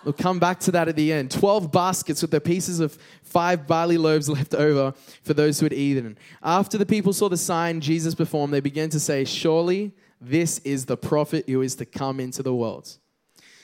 We'll 0.04 0.14
come 0.14 0.40
back 0.40 0.60
to 0.62 0.72
that 0.72 0.88
at 0.88 0.96
the 0.96 1.12
end. 1.12 1.32
12 1.32 1.72
baskets 1.72 2.22
with 2.22 2.32
the 2.32 2.42
pieces 2.42 2.80
of 2.80 2.98
five 3.24 3.68
barley 3.68 3.98
loaves 3.98 4.30
left 4.38 4.54
over 4.54 4.94
for 5.24 5.34
those 5.34 5.60
who 5.60 5.66
had 5.66 5.74
eaten. 5.74 6.18
After 6.42 6.78
the 6.78 6.86
people 6.86 7.14
saw 7.14 7.30
the 7.30 7.38
sign 7.38 7.82
Jesus 7.82 8.16
performed, 8.16 8.54
they 8.54 8.60
began 8.60 8.90
to 8.90 9.00
say, 9.00 9.26
Surely 9.26 9.94
this 10.20 10.59
is 10.59 10.86
the 10.86 10.97
prophet 10.97 11.45
who 11.47 11.61
is 11.61 11.76
to 11.76 11.86
come 11.86 12.20
into 12.20 12.43
the 12.43 12.53
world. 12.53 12.97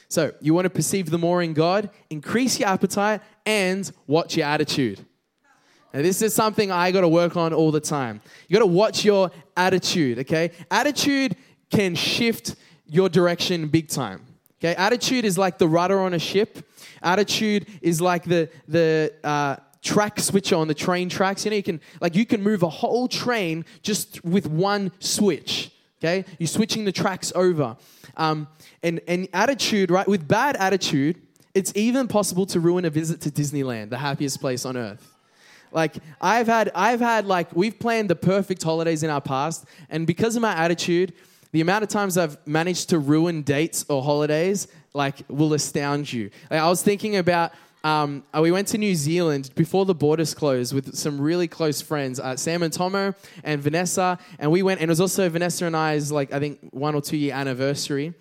So, 0.08 0.34
you 0.42 0.54
want 0.54 0.66
to 0.66 0.70
perceive 0.70 1.10
the 1.10 1.18
more 1.18 1.42
in 1.42 1.54
God, 1.54 1.90
increase 2.10 2.60
your 2.60 2.70
appetite, 2.70 3.22
and 3.46 3.92
watch 4.06 4.38
your 4.38 4.46
attitude. 4.46 5.04
Now, 5.94 6.02
this 6.02 6.22
is 6.22 6.34
something 6.34 6.72
I 6.72 6.92
got 6.92 7.02
to 7.02 7.08
work 7.08 7.36
on 7.36 7.54
all 7.54 7.72
the 7.72 7.80
time. 7.80 8.22
You 8.48 8.54
got 8.54 8.60
to 8.60 8.72
watch 8.72 9.04
your 9.04 9.32
attitude, 9.58 10.20
okay? 10.20 10.52
Attitude 10.70 11.36
can 11.70 11.96
shift 11.96 12.56
your 12.86 13.10
direction 13.10 13.68
big 13.68 13.90
time. 13.90 14.22
Okay? 14.60 14.76
Attitude 14.76 15.26
is 15.26 15.38
like 15.38 15.58
the 15.58 15.68
rudder 15.68 16.00
on 16.00 16.14
a 16.14 16.20
ship. 16.20 16.70
Attitude 17.02 17.68
is 17.82 18.00
like 18.00 18.24
the 18.24 18.50
the 18.68 19.14
uh, 19.24 19.58
track 19.82 20.20
switcher 20.20 20.56
on 20.56 20.68
the 20.68 20.74
train 20.74 21.10
tracks. 21.10 21.44
You 21.44 21.52
know, 21.52 21.58
you 21.58 21.64
can 21.64 21.82
like 22.00 22.16
you 22.16 22.26
can 22.26 22.42
move 22.42 22.64
a 22.64 22.70
whole 22.70 23.08
train 23.08 23.66
just 23.82 24.24
with 24.24 24.48
one 24.48 24.92
switch. 25.00 25.73
Okay, 26.04 26.26
you're 26.38 26.48
switching 26.48 26.84
the 26.84 26.92
tracks 26.92 27.32
over. 27.34 27.78
Um, 28.18 28.50
and 28.84 29.00
and 29.08 29.30
attitude, 29.34 29.90
right? 29.90 30.06
With 30.06 30.28
bad 30.28 30.58
attitude, 30.58 31.22
it's 31.54 31.72
even 31.76 32.10
possible 32.10 32.46
to 32.48 32.60
ruin 32.60 32.84
a 32.84 32.90
visit 32.90 33.22
to 33.22 33.32
Disneyland, 33.32 33.90
the 33.90 33.98
happiest 33.98 34.42
place 34.42 34.66
on 34.66 34.76
earth. 34.76 35.16
Like 35.72 35.96
I've 36.20 36.48
had, 36.48 36.72
I've 36.76 37.00
had 37.00 37.26
like 37.26 37.56
we've 37.56 37.80
planned 37.80 38.10
the 38.10 38.18
perfect 38.18 38.62
holidays 38.64 39.04
in 39.04 39.10
our 39.10 39.22
past, 39.22 39.66
and 39.90 40.06
because 40.06 40.36
of 40.36 40.42
my 40.42 40.54
attitude, 40.54 41.14
the 41.54 41.62
amount 41.62 41.84
of 41.84 41.90
times 41.90 42.18
I've 42.18 42.38
managed 42.46 42.90
to 42.90 43.00
ruin 43.00 43.42
dates 43.42 43.86
or 43.88 44.04
holidays 44.04 44.68
like 44.94 45.24
will 45.30 45.54
astound 45.54 46.12
you. 46.12 46.32
Like, 46.52 46.60
I 46.60 46.68
was 46.68 46.84
thinking 46.84 47.16
about. 47.16 47.54
Um, 47.84 48.24
uh, 48.34 48.42
we 48.42 48.52
went 48.52 48.70
to 48.70 48.78
New 48.78 48.96
Zealand 48.96 49.52
before 49.56 49.86
the 49.86 49.96
borders 49.96 50.34
closed 50.34 50.74
with 50.74 50.96
some 50.96 51.20
really 51.20 51.48
close 51.48 51.82
friends, 51.82 52.20
uh, 52.20 52.38
Sam 52.38 52.64
and 52.64 52.72
Tomo 52.72 53.14
and 53.44 53.62
Vanessa, 53.62 54.18
and 54.40 54.52
we 54.52 54.64
went. 54.64 54.80
And 54.80 54.90
it 54.90 54.92
was 54.92 55.02
also 55.02 55.28
Vanessa 55.30 55.66
and 55.66 55.76
I's 55.76 56.12
like 56.12 56.32
I 56.32 56.40
think 56.40 56.60
one 56.72 56.96
or 56.96 57.02
two 57.02 57.18
year 57.18 57.34
anniversary 57.34 58.14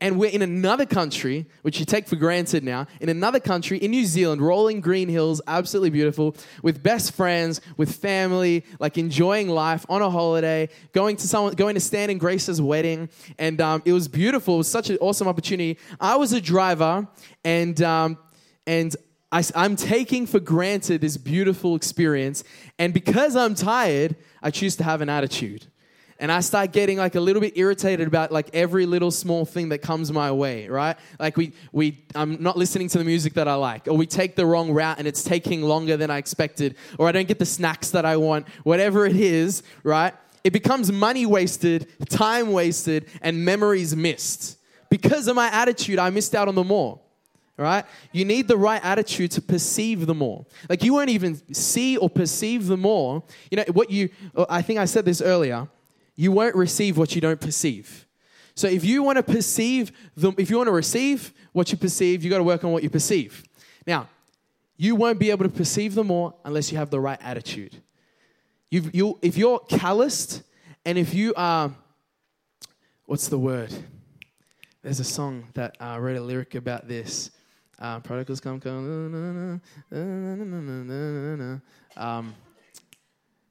and 0.00 0.18
we're 0.18 0.30
in 0.30 0.40
another 0.40 0.86
country, 0.86 1.46
which 1.62 1.78
you 1.78 1.84
take 1.84 2.08
for 2.08 2.16
granted 2.16 2.64
now, 2.64 2.86
in 3.00 3.08
another 3.10 3.38
country, 3.38 3.78
in 3.78 3.90
New 3.90 4.06
Zealand, 4.06 4.40
rolling 4.40 4.80
green 4.80 5.08
hills, 5.08 5.42
absolutely 5.46 5.90
beautiful, 5.90 6.34
with 6.62 6.82
best 6.82 7.12
friends, 7.12 7.60
with 7.76 7.94
family, 7.94 8.64
like 8.78 8.96
enjoying 8.96 9.48
life 9.48 9.84
on 9.90 10.00
a 10.00 10.10
holiday, 10.10 10.68
going 10.92 11.16
to 11.16 11.28
someone, 11.28 11.54
going 11.54 11.74
to 11.74 11.80
Stan 11.80 12.08
and 12.08 12.18
Grace's 12.18 12.62
wedding, 12.62 13.10
and 13.38 13.60
um, 13.60 13.82
it 13.84 13.92
was 13.92 14.08
beautiful. 14.08 14.54
It 14.54 14.58
was 14.58 14.68
such 14.68 14.88
an 14.88 14.96
awesome 15.00 15.28
opportunity. 15.28 15.78
I 16.00 16.16
was 16.16 16.32
a 16.32 16.40
driver, 16.40 17.06
and 17.44 17.80
um, 17.82 18.18
and 18.66 18.96
I, 19.32 19.44
I'm 19.54 19.76
taking 19.76 20.26
for 20.26 20.40
granted 20.40 21.00
this 21.00 21.16
beautiful 21.16 21.76
experience, 21.76 22.42
and 22.78 22.92
because 22.92 23.36
I'm 23.36 23.54
tired, 23.54 24.16
I 24.42 24.50
choose 24.50 24.76
to 24.76 24.84
have 24.84 25.00
an 25.00 25.08
attitude 25.08 25.66
and 26.20 26.30
I 26.30 26.40
start 26.40 26.72
getting 26.72 26.98
like 26.98 27.14
a 27.14 27.20
little 27.20 27.40
bit 27.40 27.56
irritated 27.56 28.06
about 28.06 28.30
like 28.30 28.50
every 28.52 28.84
little 28.84 29.10
small 29.10 29.46
thing 29.46 29.70
that 29.70 29.78
comes 29.78 30.12
my 30.12 30.30
way, 30.30 30.68
right? 30.68 30.96
Like 31.18 31.36
we 31.36 31.54
we 31.72 32.04
I'm 32.14 32.40
not 32.42 32.58
listening 32.58 32.88
to 32.90 32.98
the 32.98 33.04
music 33.04 33.34
that 33.34 33.48
I 33.48 33.54
like, 33.54 33.88
or 33.88 33.94
we 33.94 34.06
take 34.06 34.36
the 34.36 34.44
wrong 34.44 34.70
route 34.70 34.98
and 34.98 35.08
it's 35.08 35.24
taking 35.24 35.62
longer 35.62 35.96
than 35.96 36.10
I 36.10 36.18
expected, 36.18 36.76
or 36.98 37.08
I 37.08 37.12
don't 37.12 37.26
get 37.26 37.38
the 37.38 37.46
snacks 37.46 37.90
that 37.90 38.04
I 38.04 38.18
want, 38.18 38.46
whatever 38.64 39.06
it 39.06 39.16
is, 39.16 39.62
right? 39.82 40.14
It 40.44 40.52
becomes 40.52 40.92
money 40.92 41.26
wasted, 41.26 41.88
time 42.08 42.52
wasted, 42.52 43.06
and 43.22 43.44
memories 43.44 43.96
missed. 43.96 44.58
Because 44.90 45.26
of 45.26 45.36
my 45.36 45.48
attitude, 45.48 45.98
I 45.98 46.10
missed 46.10 46.34
out 46.34 46.48
on 46.48 46.54
the 46.54 46.64
more 46.64 47.00
right? 47.60 47.84
You 48.12 48.24
need 48.24 48.48
the 48.48 48.56
right 48.56 48.82
attitude 48.84 49.30
to 49.32 49.42
perceive 49.42 50.06
the 50.06 50.14
more. 50.14 50.46
Like 50.68 50.82
you 50.82 50.94
won't 50.94 51.10
even 51.10 51.36
see 51.54 51.96
or 51.96 52.08
perceive 52.08 52.66
the 52.66 52.76
more. 52.76 53.22
You 53.50 53.58
know, 53.58 53.64
what 53.72 53.90
you, 53.90 54.08
I 54.48 54.62
think 54.62 54.78
I 54.78 54.86
said 54.86 55.04
this 55.04 55.20
earlier 55.20 55.68
you 56.16 56.32
won't 56.32 56.54
receive 56.54 56.98
what 56.98 57.14
you 57.14 57.20
don't 57.20 57.40
perceive. 57.40 58.06
So 58.54 58.66
if 58.66 58.84
you 58.84 59.02
want 59.02 59.16
to 59.16 59.22
perceive, 59.22 59.90
the, 60.16 60.34
if 60.36 60.50
you 60.50 60.58
want 60.58 60.66
to 60.66 60.72
receive 60.72 61.32
what 61.52 61.72
you 61.72 61.78
perceive, 61.78 62.22
you 62.22 62.28
got 62.28 62.38
to 62.38 62.44
work 62.44 62.62
on 62.62 62.72
what 62.72 62.82
you 62.82 62.90
perceive. 62.90 63.42
Now, 63.86 64.06
you 64.76 64.96
won't 64.96 65.18
be 65.18 65.30
able 65.30 65.44
to 65.44 65.50
perceive 65.50 65.94
them 65.94 66.08
more 66.08 66.34
unless 66.44 66.70
you 66.70 66.76
have 66.76 66.90
the 66.90 67.00
right 67.00 67.18
attitude. 67.22 67.80
You've, 68.70 68.94
you, 68.94 69.18
if 69.22 69.38
you're 69.38 69.60
calloused 69.60 70.42
and 70.84 70.98
if 70.98 71.14
you 71.14 71.32
are, 71.36 71.74
what's 73.06 73.28
the 73.28 73.38
word? 73.38 73.72
there's 74.82 75.00
a 75.00 75.04
song 75.04 75.46
that 75.54 75.76
uh, 75.80 75.98
wrote 76.00 76.16
a 76.16 76.20
lyric 76.20 76.54
about 76.54 76.88
this. 76.88 77.30
Uh, 77.80 77.98
Prodigals 77.98 78.40
come, 78.40 78.60
come. 78.60 79.60
Um, 81.96 82.34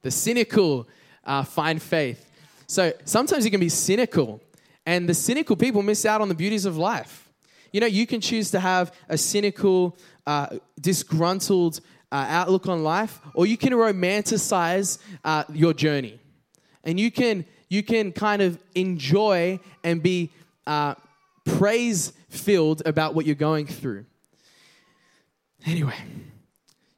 the 0.04 0.12
cynical 0.12 0.88
uh, 1.26 1.44
find 1.44 1.82
faith. 1.82 2.30
So 2.68 2.94
sometimes 3.06 3.44
you 3.44 3.50
can 3.50 3.60
be 3.60 3.70
cynical, 3.70 4.40
and 4.86 5.10
the 5.10 5.16
cynical 5.16 5.56
people 5.56 5.82
miss 5.82 6.06
out 6.06 6.22
on 6.22 6.30
the 6.30 6.36
beauties 6.36 6.66
of 6.66 6.78
life. 6.78 7.28
You 7.74 7.82
know, 7.82 7.88
you 7.88 8.06
can 8.06 8.22
choose 8.22 8.52
to 8.52 8.60
have 8.60 8.94
a 9.10 9.18
cynical, 9.18 9.98
uh, 10.28 10.58
disgruntled 10.80 11.82
outlook 12.12 12.68
on 12.68 12.84
life, 12.84 13.20
or 13.34 13.48
you 13.48 13.58
can 13.58 13.74
romanticize 13.74 15.00
your 15.52 15.74
journey, 15.74 16.20
and 16.84 17.00
you 17.00 17.10
can 17.10 17.46
you 17.68 17.82
can 17.82 18.12
kind 18.12 18.44
of 18.44 18.60
enjoy 18.76 19.60
and 19.84 20.04
be 20.04 20.30
praise 21.46 22.14
filled 22.30 22.84
about 22.86 23.16
what 23.16 23.26
you're 23.26 23.36
going 23.36 23.66
through. 23.66 24.06
Anyway, 25.70 25.94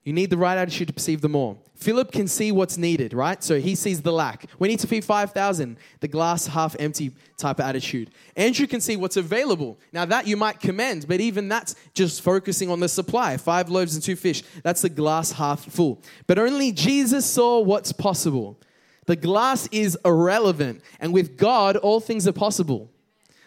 you 0.05 0.13
need 0.13 0.29
the 0.29 0.37
right 0.37 0.57
attitude 0.57 0.87
to 0.87 0.93
perceive 0.93 1.19
the 1.19 1.27
more. 1.27 1.57
Philip 1.75 2.11
can 2.11 2.25
see 2.25 2.53
what's 2.53 2.77
needed, 2.77 3.11
right? 3.11 3.43
So 3.43 3.59
he 3.59 3.75
sees 3.75 4.01
the 4.01 4.13
lack. 4.13 4.45
We 4.59 4.69
need 4.69 4.79
to 4.79 4.87
feed 4.87 5.03
5,000, 5.03 5.77
the 5.99 6.07
glass 6.07 6.47
half 6.47 6.75
empty 6.79 7.11
type 7.37 7.59
of 7.59 7.65
attitude. 7.65 8.11
Andrew 8.37 8.67
can 8.67 8.79
see 8.79 8.95
what's 8.95 9.17
available. 9.17 9.77
Now, 9.91 10.05
that 10.05 10.25
you 10.25 10.37
might 10.37 10.61
commend, 10.61 11.05
but 11.05 11.19
even 11.19 11.49
that's 11.49 11.75
just 11.93 12.21
focusing 12.21 12.69
on 12.69 12.79
the 12.79 12.87
supply 12.87 13.35
five 13.35 13.69
loaves 13.69 13.93
and 13.93 14.01
two 14.01 14.15
fish. 14.15 14.41
That's 14.63 14.83
the 14.83 14.89
glass 14.89 15.33
half 15.33 15.65
full. 15.65 16.01
But 16.25 16.39
only 16.39 16.71
Jesus 16.71 17.25
saw 17.25 17.59
what's 17.59 17.91
possible. 17.91 18.57
The 19.05 19.17
glass 19.17 19.67
is 19.71 19.97
irrelevant, 20.05 20.81
and 21.01 21.11
with 21.11 21.35
God, 21.35 21.75
all 21.75 21.99
things 21.99 22.25
are 22.25 22.31
possible. 22.31 22.89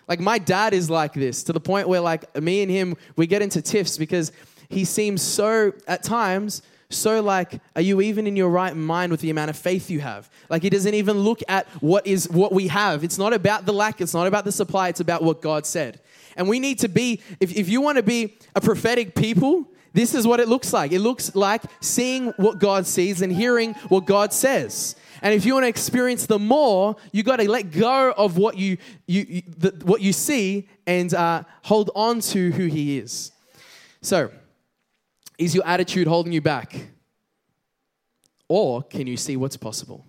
Like, 0.07 0.21
my 0.21 0.39
dad 0.39 0.75
is 0.75 0.91
like 0.91 1.15
this 1.15 1.43
to 1.45 1.53
the 1.53 1.61
point 1.61 1.89
where, 1.89 2.01
like, 2.01 2.39
me 2.41 2.63
and 2.63 2.71
him, 2.71 2.97
we 3.17 3.27
get 3.27 3.41
into 3.41 3.63
tiffs 3.63 3.97
because 3.97 4.33
he 4.75 4.85
seems 4.85 5.23
so, 5.23 5.73
at 5.87 6.03
times, 6.03 6.63
so 6.91 7.21
like 7.21 7.61
are 7.75 7.83
you 7.83 8.01
even 8.01 8.27
in 8.27 8.37
your 8.37 8.49
right 8.49 8.75
mind 8.75 9.11
with 9.11 9.21
the 9.21 9.31
amount 9.31 9.51
of 9.51 9.57
faith 9.57 9.91
you 9.91 10.01
have? 10.01 10.31
Like 10.49 10.63
he 10.63 10.71
doesn't 10.71 10.95
even 10.95 11.19
look 11.19 11.41
at 11.49 11.67
what 11.81 12.07
is 12.07 12.29
what 12.29 12.53
we 12.53 12.69
have. 12.69 13.05
It's 13.05 13.19
not 13.19 13.33
about 13.33 13.67
the 13.67 13.73
lack 13.73 14.01
it's 14.01 14.15
not 14.15 14.27
about 14.27 14.45
the 14.45 14.53
supply 14.53 14.89
it's 14.89 15.01
about 15.01 15.23
what 15.23 15.43
god 15.43 15.67
said. 15.67 16.01
And 16.37 16.49
we 16.49 16.59
need 16.59 16.81
to 16.81 16.89
be 16.89 17.21
if, 17.41 17.55
if 17.57 17.69
you 17.69 17.81
want 17.81 17.97
to 17.97 18.03
be 18.03 18.37
a 18.55 18.61
prophetic 18.61 19.15
people 19.15 19.69
this 19.93 20.13
is 20.13 20.27
what 20.27 20.41
it 20.41 20.49
looks 20.49 20.73
like. 20.73 20.91
It 20.91 20.99
looks 20.99 21.37
like 21.37 21.63
seeing 21.81 22.29
what 22.31 22.59
god 22.59 22.85
sees 22.87 23.23
and 23.23 23.33
hearing 23.33 23.75
what 23.89 24.07
god 24.07 24.33
says. 24.33 24.97
And 25.23 25.33
if 25.33 25.47
you 25.47 25.55
want 25.55 25.65
to 25.65 25.69
experience 25.69 26.27
the 26.27 26.39
more 26.39 26.97
you 27.13 27.23
got 27.23 27.37
to 27.37 27.49
let 27.49 27.71
go 27.71 28.13
of 28.17 28.37
what 28.37 28.59
you, 28.59 28.77
you, 29.07 29.27
you 29.29 29.43
the, 29.57 29.71
what 29.85 30.01
you 30.01 30.13
see 30.13 30.69
and 30.87 31.15
uh, 31.15 31.45
hold 31.63 31.91
on 31.95 32.21
to 32.21 32.51
who 32.51 32.67
he 32.67 32.99
is. 32.99 33.31
So 34.03 34.31
is 35.39 35.55
your 35.55 35.67
attitude 35.67 36.07
holding 36.07 36.33
you 36.33 36.41
back? 36.41 36.89
Or 38.49 38.83
can 38.83 39.07
you 39.07 39.17
see 39.17 39.37
what's 39.37 39.57
possible? 39.57 40.05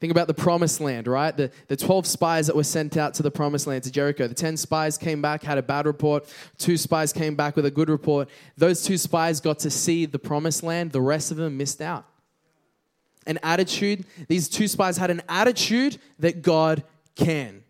Think 0.00 0.12
about 0.12 0.28
the 0.28 0.34
promised 0.34 0.80
land, 0.80 1.08
right? 1.08 1.36
The, 1.36 1.50
the 1.66 1.76
12 1.76 2.06
spies 2.06 2.46
that 2.46 2.54
were 2.54 2.62
sent 2.62 2.96
out 2.96 3.14
to 3.14 3.22
the 3.22 3.30
promised 3.30 3.66
land, 3.66 3.82
to 3.84 3.90
Jericho. 3.90 4.28
The 4.28 4.34
10 4.34 4.56
spies 4.56 4.96
came 4.96 5.20
back, 5.20 5.42
had 5.42 5.58
a 5.58 5.62
bad 5.62 5.86
report. 5.86 6.32
Two 6.56 6.76
spies 6.76 7.12
came 7.12 7.34
back 7.34 7.56
with 7.56 7.66
a 7.66 7.70
good 7.70 7.88
report. 7.88 8.28
Those 8.56 8.84
two 8.84 8.96
spies 8.96 9.40
got 9.40 9.58
to 9.60 9.70
see 9.70 10.06
the 10.06 10.18
promised 10.18 10.62
land, 10.62 10.92
the 10.92 11.00
rest 11.00 11.30
of 11.30 11.36
them 11.36 11.56
missed 11.56 11.80
out. 11.80 12.04
An 13.26 13.38
attitude, 13.42 14.06
these 14.28 14.48
two 14.48 14.68
spies 14.68 14.96
had 14.96 15.10
an 15.10 15.22
attitude 15.28 15.98
that 16.20 16.42
God 16.42 16.84
can. 17.16 17.64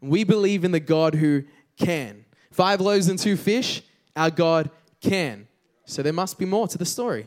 We 0.00 0.24
believe 0.24 0.64
in 0.64 0.72
the 0.72 0.80
God 0.80 1.14
who 1.14 1.44
can. 1.78 2.24
Five 2.50 2.80
loaves 2.80 3.08
and 3.08 3.18
two 3.18 3.36
fish, 3.36 3.82
our 4.16 4.30
God 4.30 4.70
can. 5.00 5.47
So 5.88 6.02
there 6.02 6.12
must 6.12 6.38
be 6.38 6.44
more 6.44 6.68
to 6.68 6.78
the 6.78 6.84
story. 6.84 7.26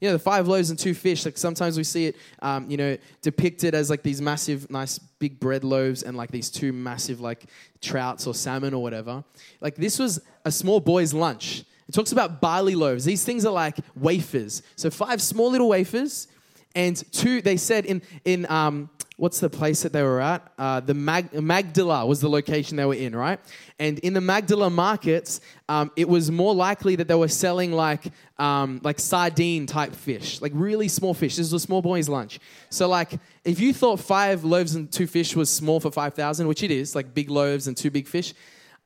You 0.00 0.08
know, 0.08 0.14
the 0.14 0.18
five 0.18 0.48
loaves 0.48 0.70
and 0.70 0.78
two 0.78 0.94
fish, 0.94 1.24
like 1.24 1.36
sometimes 1.36 1.76
we 1.76 1.84
see 1.84 2.06
it, 2.06 2.16
um, 2.40 2.68
you 2.68 2.76
know, 2.76 2.96
depicted 3.20 3.74
as 3.74 3.88
like 3.88 4.02
these 4.02 4.20
massive, 4.20 4.68
nice 4.70 4.98
big 4.98 5.38
bread 5.38 5.62
loaves 5.62 6.02
and 6.02 6.16
like 6.16 6.32
these 6.32 6.50
two 6.50 6.72
massive 6.72 7.20
like 7.20 7.44
trouts 7.80 8.26
or 8.26 8.34
salmon 8.34 8.74
or 8.74 8.82
whatever. 8.82 9.22
Like 9.60 9.76
this 9.76 9.98
was 9.98 10.20
a 10.44 10.50
small 10.50 10.80
boy's 10.80 11.14
lunch. 11.14 11.64
It 11.86 11.92
talks 11.92 12.10
about 12.10 12.40
barley 12.40 12.74
loaves. 12.74 13.04
These 13.04 13.24
things 13.24 13.44
are 13.44 13.52
like 13.52 13.76
wafers. 13.94 14.62
So 14.74 14.90
five 14.90 15.20
small 15.22 15.50
little 15.50 15.68
wafers 15.68 16.26
and 16.74 16.96
two, 17.12 17.42
they 17.42 17.56
said 17.56 17.84
in, 17.84 18.02
in 18.24 18.50
um, 18.50 18.90
what's 19.16 19.40
the 19.40 19.50
place 19.50 19.82
that 19.82 19.92
they 19.92 20.02
were 20.02 20.20
at? 20.20 20.50
Uh, 20.58 20.80
the 20.80 20.94
Mag- 20.94 21.32
Magdala 21.32 22.06
was 22.06 22.20
the 22.20 22.28
location 22.28 22.76
they 22.76 22.84
were 22.84 22.94
in, 22.94 23.14
right? 23.14 23.38
And 23.78 23.98
in 24.00 24.14
the 24.14 24.20
Magdala 24.20 24.70
markets, 24.70 25.40
um, 25.68 25.90
it 25.96 26.08
was 26.08 26.30
more 26.30 26.54
likely 26.54 26.96
that 26.96 27.08
they 27.08 27.14
were 27.14 27.28
selling 27.28 27.72
like 27.72 28.06
um, 28.38 28.80
like 28.82 28.98
sardine 28.98 29.66
type 29.66 29.94
fish, 29.94 30.40
like 30.40 30.52
really 30.54 30.88
small 30.88 31.14
fish. 31.14 31.36
This 31.36 31.52
was 31.52 31.62
a 31.62 31.66
small 31.66 31.82
boy's 31.82 32.08
lunch. 32.08 32.40
So 32.70 32.88
like, 32.88 33.12
if 33.44 33.60
you 33.60 33.72
thought 33.72 34.00
five 34.00 34.44
loaves 34.44 34.74
and 34.74 34.90
two 34.90 35.06
fish 35.06 35.36
was 35.36 35.50
small 35.50 35.78
for 35.78 35.90
five 35.90 36.14
thousand, 36.14 36.48
which 36.48 36.62
it 36.62 36.70
is, 36.70 36.94
like 36.94 37.14
big 37.14 37.30
loaves 37.30 37.68
and 37.68 37.76
two 37.76 37.90
big 37.90 38.08
fish, 38.08 38.34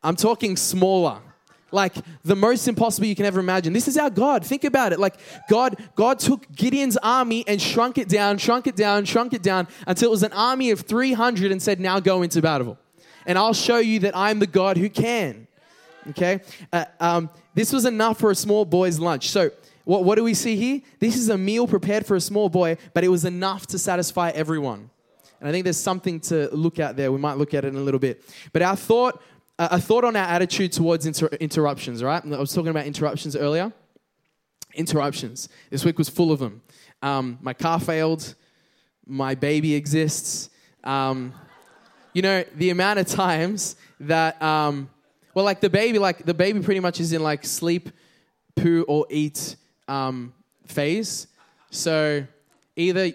I'm 0.03 0.17
talking 0.17 0.57
smaller 0.57 1.21
like 1.73 1.95
the 2.25 2.37
most 2.37 2.69
impossible 2.69 3.07
you 3.07 3.17
can 3.17 3.27
ever 3.27 3.41
imagine. 3.41 3.73
This 3.73 3.89
is 3.89 3.97
our 3.97 4.11
God. 4.11 4.45
Think 4.45 4.65
about 4.65 4.93
it. 4.93 5.01
Like 5.01 5.17
God, 5.49 5.77
God 5.95 6.19
took 6.19 6.51
Gideon's 6.53 6.97
army 6.99 7.45
and 7.47 7.61
shrunk 7.61 7.99
it 7.99 8.09
down, 8.09 8.39
shrunk 8.39 8.67
it 8.67 8.77
down, 8.77 9.05
shrunk 9.05 9.33
it 9.33 9.43
down 9.43 9.67
until 9.87 10.09
it 10.09 10.11
was 10.13 10.23
an 10.23 10.33
army 10.33 10.71
of 10.71 10.81
300 10.81 11.51
and 11.51 11.61
said, 11.61 11.81
now 11.81 12.01
go 12.01 12.23
into 12.23 12.41
battle. 12.41 12.79
And 13.27 13.37
I'll 13.37 13.55
show 13.55 13.79
you 13.79 14.01
that 14.01 14.17
I'm 14.17 14.39
the 14.39 14.47
God 14.47 14.77
who 14.77 14.89
can. 14.89 15.49
Okay? 16.11 16.41
Uh, 16.73 16.85
um, 17.01 17.31
this 17.55 17.73
was 17.73 17.85
enough 17.85 18.21
for 18.21 18.31
a 18.31 18.35
small 18.35 18.65
boy's 18.65 18.99
lunch. 19.01 19.29
So, 19.29 19.51
what, 19.85 20.05
what 20.05 20.17
do 20.17 20.25
we 20.25 20.35
see 20.35 20.57
here? 20.57 20.81
This 20.99 21.17
is 21.17 21.29
a 21.29 21.39
meal 21.39 21.67
prepared 21.67 22.07
for 22.07 22.17
a 22.17 22.21
small 22.21 22.49
boy, 22.49 22.77
but 22.93 23.05
it 23.05 23.09
was 23.09 23.25
enough 23.25 23.69
to 23.69 23.79
satisfy 23.79 24.31
everyone. 24.31 24.91
And 25.41 25.49
I 25.49 25.53
think 25.53 25.65
there's 25.65 25.77
something 25.77 26.19
to 26.21 26.49
look 26.55 26.79
at 26.79 26.97
there. 26.97 27.13
We 27.13 27.19
might 27.19 27.37
look 27.37 27.55
at 27.55 27.65
it 27.65 27.69
in 27.69 27.77
a 27.77 27.81
little 27.81 28.01
bit. 28.01 28.23
But 28.53 28.63
our 28.63 28.75
thought 28.75 29.23
a 29.59 29.81
thought 29.81 30.05
on 30.05 30.17
our 30.17 30.27
attitude 30.27 30.73
towards 30.73 31.07
inter- 31.07 31.29
interruptions, 31.41 32.03
right? 32.03 32.23
I 32.25 32.39
was 32.39 32.53
talking 32.53 32.69
about 32.69 32.87
interruptions 32.87 33.35
earlier. 33.35 33.73
Interruptions. 34.75 35.49
This 35.71 35.85
week 35.85 35.97
was 35.97 36.09
full 36.09 36.31
of 36.31 36.39
them. 36.39 36.63
Um, 37.03 37.39
my 37.41 37.55
car 37.55 37.81
failed. 37.81 38.35
My 39.07 39.35
baby 39.35 39.75
exists. 39.75 40.51
Um, 40.85 41.33
you 42.13 42.23
know, 42.23 42.45
the 42.55 42.71
amount 42.71 42.99
of 42.99 43.07
times 43.07 43.77
that, 44.01 44.41
um, 44.43 44.91
well, 45.35 45.45
like 45.45 45.61
the 45.61 45.71
baby, 45.71 45.99
like 45.99 46.25
the 46.25 46.35
baby 46.35 46.61
pretty 46.61 46.81
much 46.81 47.01
is 47.01 47.13
in 47.13 47.23
like 47.23 47.45
sleep, 47.45 47.91
poo, 48.57 48.85
or 48.89 49.07
eat 49.11 49.57
um, 49.89 50.35
phase. 50.67 51.29
So 51.71 52.27
either 52.75 53.13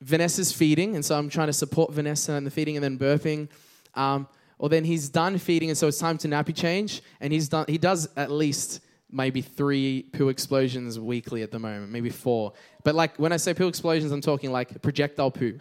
Vanessa's 0.00 0.52
feeding, 0.52 0.94
and 0.94 1.04
so 1.04 1.16
I'm 1.16 1.28
trying 1.28 1.48
to 1.48 1.52
support 1.52 1.92
Vanessa 1.92 2.32
in 2.34 2.44
the 2.44 2.50
feeding 2.50 2.76
and 2.76 2.84
then 2.84 2.98
burping. 2.98 3.48
Um, 3.94 4.28
or 4.58 4.68
then 4.68 4.84
he's 4.84 5.08
done 5.08 5.38
feeding 5.38 5.68
and 5.68 5.78
so 5.78 5.88
it's 5.88 5.98
time 5.98 6.18
to 6.18 6.28
nappy 6.28 6.54
change. 6.54 7.02
And 7.20 7.32
he's 7.32 7.48
done 7.48 7.66
he 7.68 7.78
does 7.78 8.08
at 8.16 8.30
least 8.30 8.80
maybe 9.10 9.40
three 9.40 10.04
poo 10.12 10.28
explosions 10.28 10.98
weekly 11.00 11.42
at 11.42 11.50
the 11.50 11.58
moment 11.58 11.90
maybe 11.90 12.10
four. 12.10 12.52
But 12.84 12.94
like 12.94 13.16
when 13.16 13.32
i 13.32 13.36
say 13.36 13.54
poo 13.54 13.68
explosions 13.68 14.12
i'm 14.12 14.20
talking 14.20 14.52
like 14.52 14.82
projectile 14.82 15.30
poo. 15.30 15.58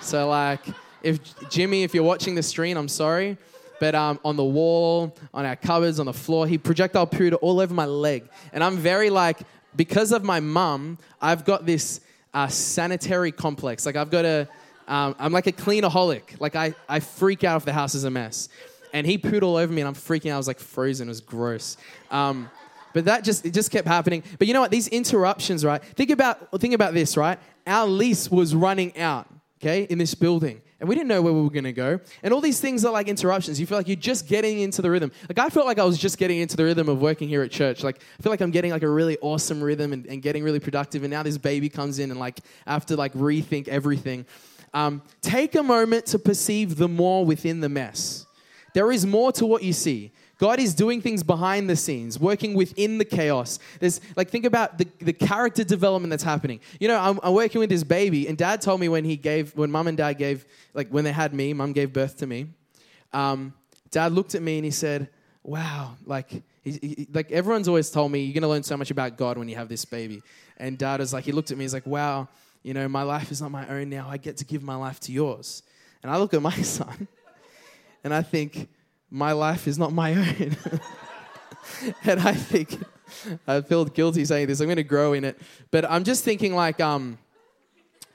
So 0.00 0.28
like 0.28 0.60
if 1.02 1.18
jimmy 1.50 1.82
if 1.82 1.94
you're 1.94 2.04
watching 2.04 2.34
the 2.34 2.42
stream 2.42 2.76
i'm 2.76 2.88
sorry. 2.88 3.36
But 3.78 3.94
um, 3.94 4.20
on 4.26 4.36
the 4.36 4.44
wall 4.44 5.16
on 5.32 5.46
our 5.46 5.56
cupboards 5.56 6.00
on 6.00 6.06
the 6.06 6.12
floor 6.12 6.46
he 6.46 6.58
projectile 6.58 7.06
pooed 7.06 7.36
all 7.40 7.60
over 7.60 7.74
my 7.74 7.86
leg. 7.86 8.28
And 8.52 8.64
i'm 8.64 8.76
very 8.78 9.10
like 9.10 9.38
because 9.76 10.12
of 10.12 10.24
my 10.24 10.40
mum 10.40 10.98
i've 11.20 11.44
got 11.44 11.66
this 11.66 12.00
uh, 12.32 12.46
sanitary 12.46 13.32
complex. 13.32 13.84
Like 13.84 13.96
i've 13.96 14.10
got 14.10 14.24
a 14.24 14.48
um, 14.90 15.14
I'm 15.20 15.32
like 15.32 15.46
a 15.46 15.52
cleanaholic. 15.52 16.40
Like 16.40 16.56
I, 16.56 16.74
I 16.88 16.98
freak 16.98 17.44
out 17.44 17.58
if 17.58 17.64
the 17.64 17.72
house 17.72 17.94
is 17.94 18.02
a 18.02 18.10
mess. 18.10 18.48
And 18.92 19.06
he 19.06 19.18
pooed 19.18 19.42
all 19.42 19.54
over 19.56 19.72
me 19.72 19.80
and 19.80 19.88
I'm 19.88 19.94
freaking 19.94 20.32
out. 20.32 20.34
I 20.34 20.36
was 20.38 20.48
like 20.48 20.58
frozen. 20.58 21.06
It 21.06 21.10
was 21.10 21.20
gross. 21.20 21.76
Um, 22.10 22.50
but 22.92 23.04
that 23.04 23.22
just 23.22 23.46
it 23.46 23.54
just 23.54 23.70
kept 23.70 23.86
happening. 23.86 24.24
But 24.36 24.48
you 24.48 24.54
know 24.54 24.60
what? 24.60 24.72
These 24.72 24.88
interruptions, 24.88 25.64
right? 25.64 25.80
Think 25.80 26.10
about 26.10 26.60
think 26.60 26.74
about 26.74 26.92
this, 26.92 27.16
right? 27.16 27.38
Our 27.68 27.86
lease 27.86 28.28
was 28.32 28.52
running 28.52 28.98
out, 28.98 29.28
okay, 29.60 29.84
in 29.84 29.98
this 29.98 30.16
building. 30.16 30.60
And 30.80 30.88
we 30.88 30.94
didn't 30.96 31.08
know 31.08 31.22
where 31.22 31.32
we 31.32 31.42
were 31.42 31.50
gonna 31.50 31.72
go. 31.72 32.00
And 32.24 32.34
all 32.34 32.40
these 32.40 32.58
things 32.58 32.84
are 32.84 32.92
like 32.92 33.06
interruptions. 33.06 33.60
You 33.60 33.66
feel 33.66 33.78
like 33.78 33.86
you're 33.86 33.94
just 33.94 34.26
getting 34.26 34.58
into 34.58 34.82
the 34.82 34.90
rhythm. 34.90 35.12
Like 35.28 35.38
I 35.38 35.50
felt 35.50 35.66
like 35.66 35.78
I 35.78 35.84
was 35.84 35.98
just 35.98 36.18
getting 36.18 36.40
into 36.40 36.56
the 36.56 36.64
rhythm 36.64 36.88
of 36.88 37.00
working 37.00 37.28
here 37.28 37.42
at 37.42 37.52
church. 37.52 37.84
Like 37.84 38.00
I 38.18 38.22
feel 38.22 38.32
like 38.32 38.40
I'm 38.40 38.50
getting 38.50 38.72
like 38.72 38.82
a 38.82 38.88
really 38.88 39.18
awesome 39.20 39.62
rhythm 39.62 39.92
and, 39.92 40.04
and 40.06 40.20
getting 40.20 40.42
really 40.42 40.58
productive. 40.58 41.04
And 41.04 41.12
now 41.12 41.22
this 41.22 41.38
baby 41.38 41.68
comes 41.68 42.00
in 42.00 42.10
and 42.10 42.18
like 42.18 42.40
I 42.66 42.72
have 42.72 42.86
to 42.86 42.96
like 42.96 43.12
rethink 43.12 43.68
everything. 43.68 44.26
Um, 44.72 45.02
take 45.20 45.54
a 45.54 45.62
moment 45.62 46.06
to 46.06 46.18
perceive 46.18 46.76
the 46.76 46.88
more 46.88 47.24
within 47.24 47.60
the 47.60 47.68
mess. 47.68 48.26
There 48.74 48.92
is 48.92 49.04
more 49.04 49.32
to 49.32 49.46
what 49.46 49.62
you 49.62 49.72
see. 49.72 50.12
God 50.38 50.58
is 50.58 50.74
doing 50.74 51.02
things 51.02 51.22
behind 51.22 51.68
the 51.68 51.76
scenes, 51.76 52.18
working 52.18 52.54
within 52.54 52.96
the 52.96 53.04
chaos. 53.04 53.58
There's 53.78 54.00
like 54.16 54.30
think 54.30 54.46
about 54.46 54.78
the, 54.78 54.86
the 55.00 55.12
character 55.12 55.64
development 55.64 56.10
that's 56.10 56.22
happening. 56.22 56.60
You 56.78 56.88
know, 56.88 56.98
I'm, 56.98 57.20
I'm 57.22 57.34
working 57.34 57.58
with 57.58 57.68
this 57.68 57.84
baby, 57.84 58.26
and 58.26 58.38
Dad 58.38 58.62
told 58.62 58.80
me 58.80 58.88
when 58.88 59.04
he 59.04 59.16
gave, 59.16 59.54
when 59.54 59.70
Mum 59.70 59.86
and 59.86 59.98
Dad 59.98 60.14
gave, 60.14 60.46
like 60.72 60.88
when 60.88 61.04
they 61.04 61.12
had 61.12 61.34
me, 61.34 61.52
Mum 61.52 61.72
gave 61.72 61.92
birth 61.92 62.16
to 62.18 62.26
me. 62.26 62.46
Um, 63.12 63.52
Dad 63.90 64.12
looked 64.12 64.34
at 64.34 64.40
me 64.40 64.56
and 64.56 64.64
he 64.64 64.70
said, 64.70 65.10
wow, 65.42 65.96
like, 66.06 66.30
he, 66.62 66.70
he, 66.70 67.08
like 67.12 67.30
everyone's 67.32 67.68
always 67.68 67.90
told 67.90 68.12
me, 68.12 68.20
you're 68.22 68.34
going 68.34 68.42
to 68.42 68.48
learn 68.48 68.62
so 68.62 68.76
much 68.76 68.90
about 68.90 69.16
God 69.16 69.36
when 69.36 69.48
you 69.48 69.56
have 69.56 69.68
this 69.68 69.84
baby. 69.84 70.22
And 70.56 70.78
dad 70.78 71.00
was 71.00 71.12
like, 71.12 71.24
he 71.24 71.32
looked 71.32 71.50
at 71.50 71.58
me, 71.58 71.64
he's 71.64 71.74
like, 71.74 71.86
wow, 71.86 72.28
you 72.62 72.74
know, 72.74 72.88
my 72.88 73.02
life 73.02 73.30
is 73.30 73.40
not 73.40 73.50
my 73.50 73.66
own 73.68 73.88
now. 73.88 74.08
I 74.08 74.16
get 74.16 74.36
to 74.38 74.44
give 74.44 74.62
my 74.62 74.76
life 74.76 75.00
to 75.00 75.12
yours. 75.12 75.62
And 76.02 76.10
I 76.10 76.18
look 76.18 76.34
at 76.34 76.42
my 76.42 76.56
son 76.62 77.08
and 78.04 78.14
I 78.14 78.22
think, 78.22 78.68
my 79.10 79.32
life 79.32 79.66
is 79.66 79.78
not 79.78 79.92
my 79.92 80.14
own. 80.14 80.56
and 82.04 82.20
I 82.20 82.32
think, 82.32 82.80
I 83.46 83.60
feel 83.60 83.84
guilty 83.84 84.24
saying 84.24 84.46
this. 84.46 84.60
I'm 84.60 84.66
going 84.66 84.76
to 84.76 84.84
grow 84.84 85.12
in 85.12 85.24
it. 85.24 85.40
But 85.70 85.90
I'm 85.90 86.04
just 86.04 86.24
thinking, 86.24 86.54
like, 86.54 86.80
um, 86.80 87.18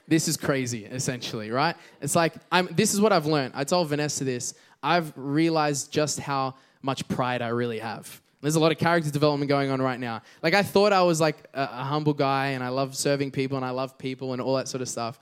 this 0.08 0.28
is 0.28 0.36
crazy, 0.36 0.86
essentially, 0.86 1.50
right? 1.50 1.76
It's 2.00 2.16
like, 2.16 2.34
I'm, 2.50 2.68
this 2.70 2.94
is 2.94 3.00
what 3.00 3.12
I've 3.12 3.26
learned. 3.26 3.52
I 3.54 3.64
told 3.64 3.88
Vanessa 3.88 4.24
this. 4.24 4.54
I've 4.82 5.12
realized 5.16 5.92
just 5.92 6.20
how 6.20 6.54
much 6.80 7.06
pride 7.08 7.42
I 7.42 7.48
really 7.48 7.80
have. 7.80 8.20
There's 8.42 8.56
a 8.56 8.60
lot 8.60 8.70
of 8.70 8.78
character 8.78 9.10
development 9.10 9.48
going 9.48 9.70
on 9.70 9.80
right 9.80 9.98
now. 9.98 10.22
Like, 10.42 10.54
I 10.54 10.62
thought 10.62 10.92
I 10.92 11.02
was 11.02 11.20
like 11.20 11.36
a, 11.54 11.62
a 11.62 11.84
humble 11.84 12.14
guy 12.14 12.48
and 12.48 12.62
I 12.62 12.68
love 12.68 12.94
serving 12.94 13.30
people 13.30 13.56
and 13.56 13.64
I 13.64 13.70
love 13.70 13.96
people 13.98 14.32
and 14.32 14.42
all 14.42 14.56
that 14.56 14.68
sort 14.68 14.82
of 14.82 14.88
stuff. 14.88 15.18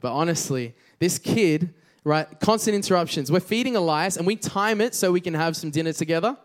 But 0.00 0.12
honestly, 0.12 0.74
this 0.98 1.18
kid, 1.18 1.74
right, 2.04 2.26
constant 2.40 2.74
interruptions. 2.74 3.30
We're 3.30 3.40
feeding 3.40 3.76
Elias 3.76 4.16
and 4.16 4.26
we 4.26 4.36
time 4.36 4.80
it 4.80 4.94
so 4.94 5.12
we 5.12 5.20
can 5.20 5.34
have 5.34 5.56
some 5.56 5.70
dinner 5.70 5.92
together. 5.92 6.36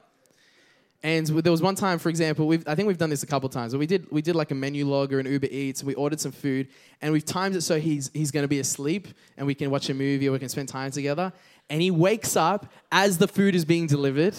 And 1.04 1.28
there 1.28 1.52
was 1.52 1.62
one 1.62 1.76
time, 1.76 2.00
for 2.00 2.10
example, 2.10 2.52
I 2.66 2.74
think 2.74 2.88
we've 2.88 2.98
done 2.98 3.12
this 3.12 3.22
a 3.22 3.28
couple 3.28 3.48
times. 3.50 3.74
But 3.74 3.80
we 3.80 3.86
did 3.86 4.12
we 4.12 4.22
did 4.22 4.36
like 4.36 4.50
a 4.50 4.56
Menulog 4.56 5.12
or 5.12 5.20
an 5.20 5.28
Uber 5.28 5.48
Eats. 5.52 5.82
And 5.82 5.88
we 5.88 5.94
ordered 5.94 6.20
some 6.20 6.32
food, 6.32 6.68
and 7.02 7.14
we've 7.14 7.24
timed 7.24 7.56
it 7.56 7.62
so 7.62 7.80
he's 7.80 8.10
he's 8.14 8.32
going 8.32 8.44
to 8.44 8.48
be 8.48 8.60
asleep, 8.60 9.08
and 9.38 9.46
we 9.46 9.54
can 9.54 9.70
watch 9.70 9.90
a 9.90 9.94
movie 9.94 10.28
or 10.28 10.32
we 10.32 10.40
can 10.40 10.50
spend 10.50 10.70
time 10.70 10.90
together. 10.90 11.32
And 11.70 11.82
he 11.82 11.92
wakes 11.92 12.36
up 12.36 12.72
as 12.92 13.20
the 13.20 13.28
food 13.28 13.54
is 13.54 13.64
being 13.64 13.86
delivered, 13.86 14.36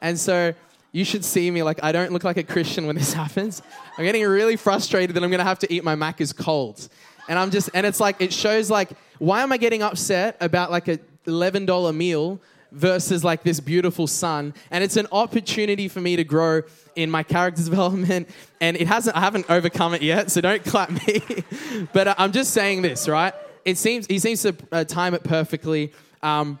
and 0.00 0.18
so 0.18 0.54
you 0.94 1.04
should 1.04 1.24
see 1.24 1.50
me 1.50 1.64
like 1.64 1.80
I 1.82 1.90
don't 1.90 2.12
look 2.12 2.22
like 2.22 2.36
a 2.36 2.44
Christian 2.44 2.86
when 2.86 2.94
this 2.94 3.12
happens. 3.22 3.60
I'm 3.98 4.04
getting 4.04 4.24
really 4.24 4.56
frustrated 4.56 5.16
that 5.16 5.24
I'm 5.24 5.30
going 5.30 5.40
to 5.40 5.44
have 5.44 5.58
to 5.58 5.72
eat 5.72 5.82
my 5.82 5.96
mac 5.96 6.18
Macca's 6.18 6.32
cold, 6.32 6.88
and 7.28 7.36
I'm 7.36 7.50
just 7.50 7.68
and 7.74 7.84
it's 7.84 7.98
like 7.98 8.20
it 8.20 8.32
shows 8.32 8.70
like 8.70 8.90
why 9.18 9.42
am 9.42 9.50
I 9.50 9.56
getting 9.56 9.82
upset 9.82 10.36
about 10.40 10.70
like 10.70 10.86
a 10.86 11.00
eleven 11.26 11.66
dollar 11.66 11.92
meal 11.92 12.40
versus 12.70 13.24
like 13.24 13.42
this 13.42 13.58
beautiful 13.58 14.06
son? 14.06 14.54
and 14.70 14.84
it's 14.84 14.96
an 14.96 15.08
opportunity 15.10 15.88
for 15.88 16.00
me 16.00 16.14
to 16.14 16.22
grow 16.22 16.62
in 16.94 17.10
my 17.10 17.24
character 17.24 17.62
development 17.70 18.28
and 18.60 18.76
it 18.76 18.86
hasn't 18.86 19.16
i 19.16 19.20
haven't 19.20 19.46
overcome 19.48 19.94
it 19.94 20.02
yet 20.02 20.30
so 20.30 20.40
don't 20.40 20.64
clap 20.72 20.90
me 20.90 21.22
but 21.92 22.08
uh, 22.08 22.14
i'm 22.18 22.32
just 22.32 22.52
saying 22.52 22.82
this 22.82 23.08
right 23.08 23.34
it 23.64 23.78
seems 23.78 24.06
he 24.06 24.18
seems 24.18 24.42
to 24.42 24.54
uh, 24.72 24.84
time 24.84 25.14
it 25.14 25.22
perfectly 25.24 25.92
um, 26.22 26.58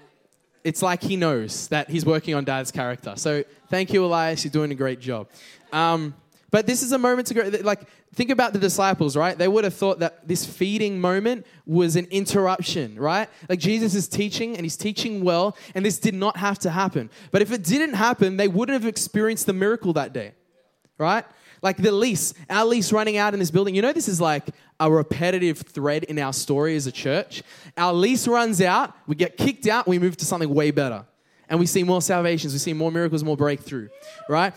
it's 0.64 0.82
like 0.82 1.02
he 1.02 1.16
knows 1.16 1.68
that 1.68 1.88
he's 1.88 2.04
working 2.04 2.34
on 2.34 2.44
dad's 2.44 2.72
character 2.72 3.14
so 3.16 3.44
thank 3.68 3.92
you 3.92 4.04
elias 4.04 4.44
you're 4.44 4.50
doing 4.50 4.72
a 4.72 4.74
great 4.74 5.00
job 5.00 5.28
um, 5.72 6.14
but 6.54 6.68
this 6.68 6.84
is 6.84 6.92
a 6.92 6.98
moment 6.98 7.26
to 7.26 7.34
go, 7.34 7.50
like, 7.62 7.80
think 8.14 8.30
about 8.30 8.52
the 8.52 8.60
disciples, 8.60 9.16
right? 9.16 9.36
They 9.36 9.48
would 9.48 9.64
have 9.64 9.74
thought 9.74 9.98
that 9.98 10.28
this 10.28 10.46
feeding 10.46 11.00
moment 11.00 11.46
was 11.66 11.96
an 11.96 12.04
interruption, 12.12 12.96
right? 12.96 13.28
Like, 13.48 13.58
Jesus 13.58 13.96
is 13.96 14.06
teaching 14.06 14.54
and 14.54 14.64
he's 14.64 14.76
teaching 14.76 15.24
well, 15.24 15.56
and 15.74 15.84
this 15.84 15.98
did 15.98 16.14
not 16.14 16.36
have 16.36 16.60
to 16.60 16.70
happen. 16.70 17.10
But 17.32 17.42
if 17.42 17.50
it 17.50 17.64
didn't 17.64 17.94
happen, 17.94 18.36
they 18.36 18.46
wouldn't 18.46 18.80
have 18.80 18.88
experienced 18.88 19.46
the 19.46 19.52
miracle 19.52 19.94
that 19.94 20.12
day, 20.12 20.34
right? 20.96 21.24
Like 21.64 21.78
the 21.78 21.92
lease, 21.92 22.34
our 22.50 22.66
lease 22.66 22.92
running 22.92 23.16
out 23.16 23.32
in 23.32 23.40
this 23.40 23.50
building. 23.50 23.74
You 23.74 23.80
know, 23.80 23.94
this 23.94 24.06
is 24.06 24.20
like 24.20 24.44
a 24.78 24.92
repetitive 24.92 25.60
thread 25.60 26.04
in 26.04 26.18
our 26.18 26.34
story 26.34 26.76
as 26.76 26.86
a 26.86 26.92
church. 26.92 27.42
Our 27.78 27.94
lease 27.94 28.28
runs 28.28 28.60
out, 28.60 28.94
we 29.06 29.16
get 29.16 29.38
kicked 29.38 29.66
out, 29.66 29.88
we 29.88 29.98
move 29.98 30.14
to 30.18 30.26
something 30.26 30.52
way 30.52 30.72
better. 30.72 31.06
And 31.48 31.58
we 31.58 31.64
see 31.64 31.82
more 31.82 32.02
salvations, 32.02 32.52
we 32.52 32.58
see 32.58 32.74
more 32.74 32.92
miracles, 32.92 33.24
more 33.24 33.36
breakthrough, 33.36 33.88
right? 34.28 34.52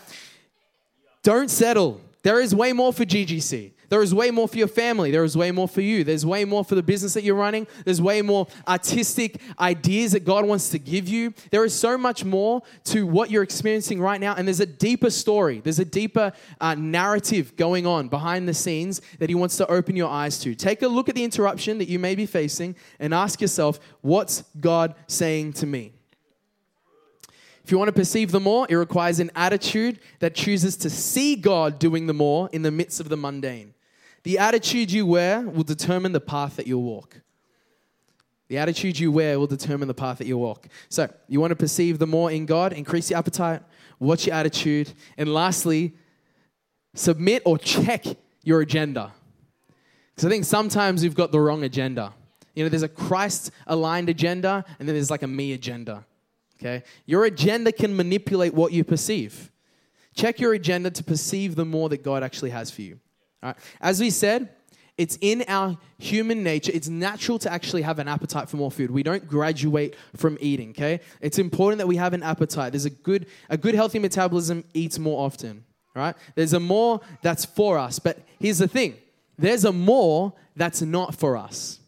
Don't 1.22 1.50
settle. 1.50 1.98
There 2.22 2.40
is 2.40 2.54
way 2.54 2.74
more 2.74 2.92
for 2.92 3.06
GGC. 3.06 3.72
There 3.88 4.02
is 4.02 4.14
way 4.14 4.30
more 4.30 4.46
for 4.46 4.58
your 4.58 4.68
family. 4.68 5.10
There 5.10 5.24
is 5.24 5.36
way 5.36 5.50
more 5.50 5.66
for 5.66 5.80
you. 5.80 6.04
There's 6.04 6.26
way 6.26 6.44
more 6.44 6.64
for 6.64 6.74
the 6.74 6.82
business 6.82 7.14
that 7.14 7.24
you're 7.24 7.34
running. 7.34 7.66
There's 7.84 8.02
way 8.02 8.20
more 8.20 8.46
artistic 8.66 9.40
ideas 9.58 10.12
that 10.12 10.24
God 10.26 10.44
wants 10.44 10.68
to 10.70 10.78
give 10.78 11.08
you. 11.08 11.32
There 11.50 11.64
is 11.64 11.72
so 11.72 11.96
much 11.96 12.24
more 12.24 12.62
to 12.84 13.06
what 13.06 13.30
you're 13.30 13.42
experiencing 13.42 14.00
right 14.00 14.20
now. 14.20 14.34
And 14.34 14.46
there's 14.46 14.60
a 14.60 14.66
deeper 14.66 15.08
story, 15.10 15.60
there's 15.60 15.78
a 15.78 15.84
deeper 15.84 16.32
uh, 16.60 16.74
narrative 16.74 17.56
going 17.56 17.86
on 17.86 18.08
behind 18.08 18.46
the 18.46 18.54
scenes 18.54 19.00
that 19.18 19.30
He 19.30 19.34
wants 19.34 19.56
to 19.56 19.66
open 19.70 19.96
your 19.96 20.10
eyes 20.10 20.38
to. 20.40 20.54
Take 20.54 20.82
a 20.82 20.88
look 20.88 21.08
at 21.08 21.14
the 21.14 21.24
interruption 21.24 21.78
that 21.78 21.88
you 21.88 21.98
may 21.98 22.14
be 22.14 22.26
facing 22.26 22.76
and 22.98 23.14
ask 23.14 23.40
yourself, 23.40 23.80
what's 24.02 24.44
God 24.60 24.94
saying 25.06 25.54
to 25.54 25.66
me? 25.66 25.92
If 27.64 27.72
you 27.72 27.78
want 27.78 27.88
to 27.88 27.92
perceive 27.92 28.30
the 28.30 28.40
more, 28.40 28.66
it 28.68 28.76
requires 28.76 29.20
an 29.20 29.30
attitude 29.36 30.00
that 30.20 30.34
chooses 30.34 30.76
to 30.78 30.90
see 30.90 31.36
God 31.36 31.78
doing 31.78 32.06
the 32.06 32.14
more 32.14 32.48
in 32.52 32.62
the 32.62 32.70
midst 32.70 32.98
of 32.98 33.10
the 33.10 33.16
mundane. 33.16 33.74
The 34.22 34.38
attitude 34.38 34.90
you 34.90 35.06
wear 35.06 35.42
will 35.42 35.64
determine 35.64 36.12
the 36.12 36.20
path 36.20 36.56
that 36.56 36.66
you'll 36.66 36.82
walk. 36.82 37.20
The 38.48 38.58
attitude 38.58 38.98
you 38.98 39.12
wear 39.12 39.38
will 39.38 39.46
determine 39.46 39.88
the 39.88 39.94
path 39.94 40.18
that 40.18 40.26
you 40.26 40.38
walk. 40.38 40.68
So, 40.88 41.12
you 41.28 41.40
want 41.40 41.50
to 41.50 41.56
perceive 41.56 41.98
the 41.98 42.06
more 42.06 42.30
in 42.30 42.46
God, 42.46 42.72
increase 42.72 43.10
your 43.10 43.18
appetite, 43.18 43.62
watch 43.98 44.26
your 44.26 44.34
attitude, 44.34 44.92
and 45.18 45.32
lastly, 45.32 45.94
submit 46.94 47.42
or 47.44 47.58
check 47.58 48.04
your 48.42 48.60
agenda. 48.60 49.12
Because 50.14 50.24
I 50.26 50.30
think 50.30 50.44
sometimes 50.44 51.02
we've 51.02 51.14
got 51.14 51.30
the 51.30 51.40
wrong 51.40 51.62
agenda. 51.62 52.14
You 52.54 52.64
know, 52.64 52.70
there's 52.70 52.82
a 52.82 52.88
Christ 52.88 53.50
aligned 53.66 54.08
agenda, 54.08 54.64
and 54.78 54.88
then 54.88 54.96
there's 54.96 55.10
like 55.10 55.22
a 55.22 55.28
me 55.28 55.52
agenda. 55.52 56.04
Okay? 56.58 56.82
Your 57.06 57.24
agenda 57.24 57.70
can 57.70 57.96
manipulate 57.96 58.54
what 58.54 58.72
you 58.72 58.82
perceive. 58.82 59.52
Check 60.14 60.40
your 60.40 60.54
agenda 60.54 60.90
to 60.90 61.04
perceive 61.04 61.54
the 61.54 61.64
more 61.64 61.88
that 61.90 62.02
God 62.02 62.22
actually 62.22 62.50
has 62.50 62.70
for 62.70 62.82
you. 62.82 62.98
As 63.80 64.00
we 64.00 64.10
said, 64.10 64.50
it's 64.96 65.16
in 65.20 65.44
our 65.46 65.78
human 65.98 66.42
nature. 66.42 66.72
It's 66.74 66.88
natural 66.88 67.38
to 67.40 67.52
actually 67.52 67.82
have 67.82 68.00
an 68.00 68.08
appetite 68.08 68.48
for 68.48 68.56
more 68.56 68.70
food. 68.70 68.90
We 68.90 69.04
don't 69.04 69.28
graduate 69.28 69.94
from 70.16 70.36
eating, 70.40 70.70
okay? 70.70 71.00
It's 71.20 71.38
important 71.38 71.78
that 71.78 71.86
we 71.86 71.96
have 71.96 72.14
an 72.14 72.24
appetite. 72.24 72.72
There's 72.72 72.84
a 72.84 72.90
good 72.90 73.26
a 73.48 73.56
good 73.56 73.76
healthy 73.76 74.00
metabolism 74.00 74.64
eats 74.74 74.98
more 74.98 75.24
often, 75.24 75.64
right? 75.94 76.16
There's 76.34 76.52
a 76.52 76.60
more 76.60 77.00
that's 77.22 77.44
for 77.44 77.78
us, 77.78 78.00
but 78.00 78.18
here's 78.40 78.58
the 78.58 78.66
thing. 78.66 78.96
There's 79.38 79.64
a 79.64 79.72
more 79.72 80.32
that's 80.56 80.82
not 80.82 81.14
for 81.14 81.36
us. 81.36 81.78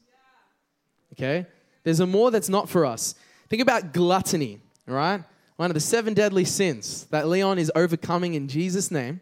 Okay? 1.15 1.47
There's 1.83 2.01
a 2.01 2.07
more 2.07 2.31
that's 2.31 2.49
not 2.49 2.69
for 2.69 2.87
us. 2.87 3.17
Think 3.49 3.61
about 3.61 3.93
gluttony, 3.93 4.61
right? 4.87 5.25
One 5.57 5.71
of 5.71 5.75
the 5.75 5.81
seven 5.81 6.15
deadly 6.15 6.45
sins 6.45 7.05
that 7.11 7.29
Leon 7.29 7.59
is 7.59 7.73
overcoming 7.75 8.35
in 8.35 8.47
Jesus' 8.47 8.91
name. 8.91 9.21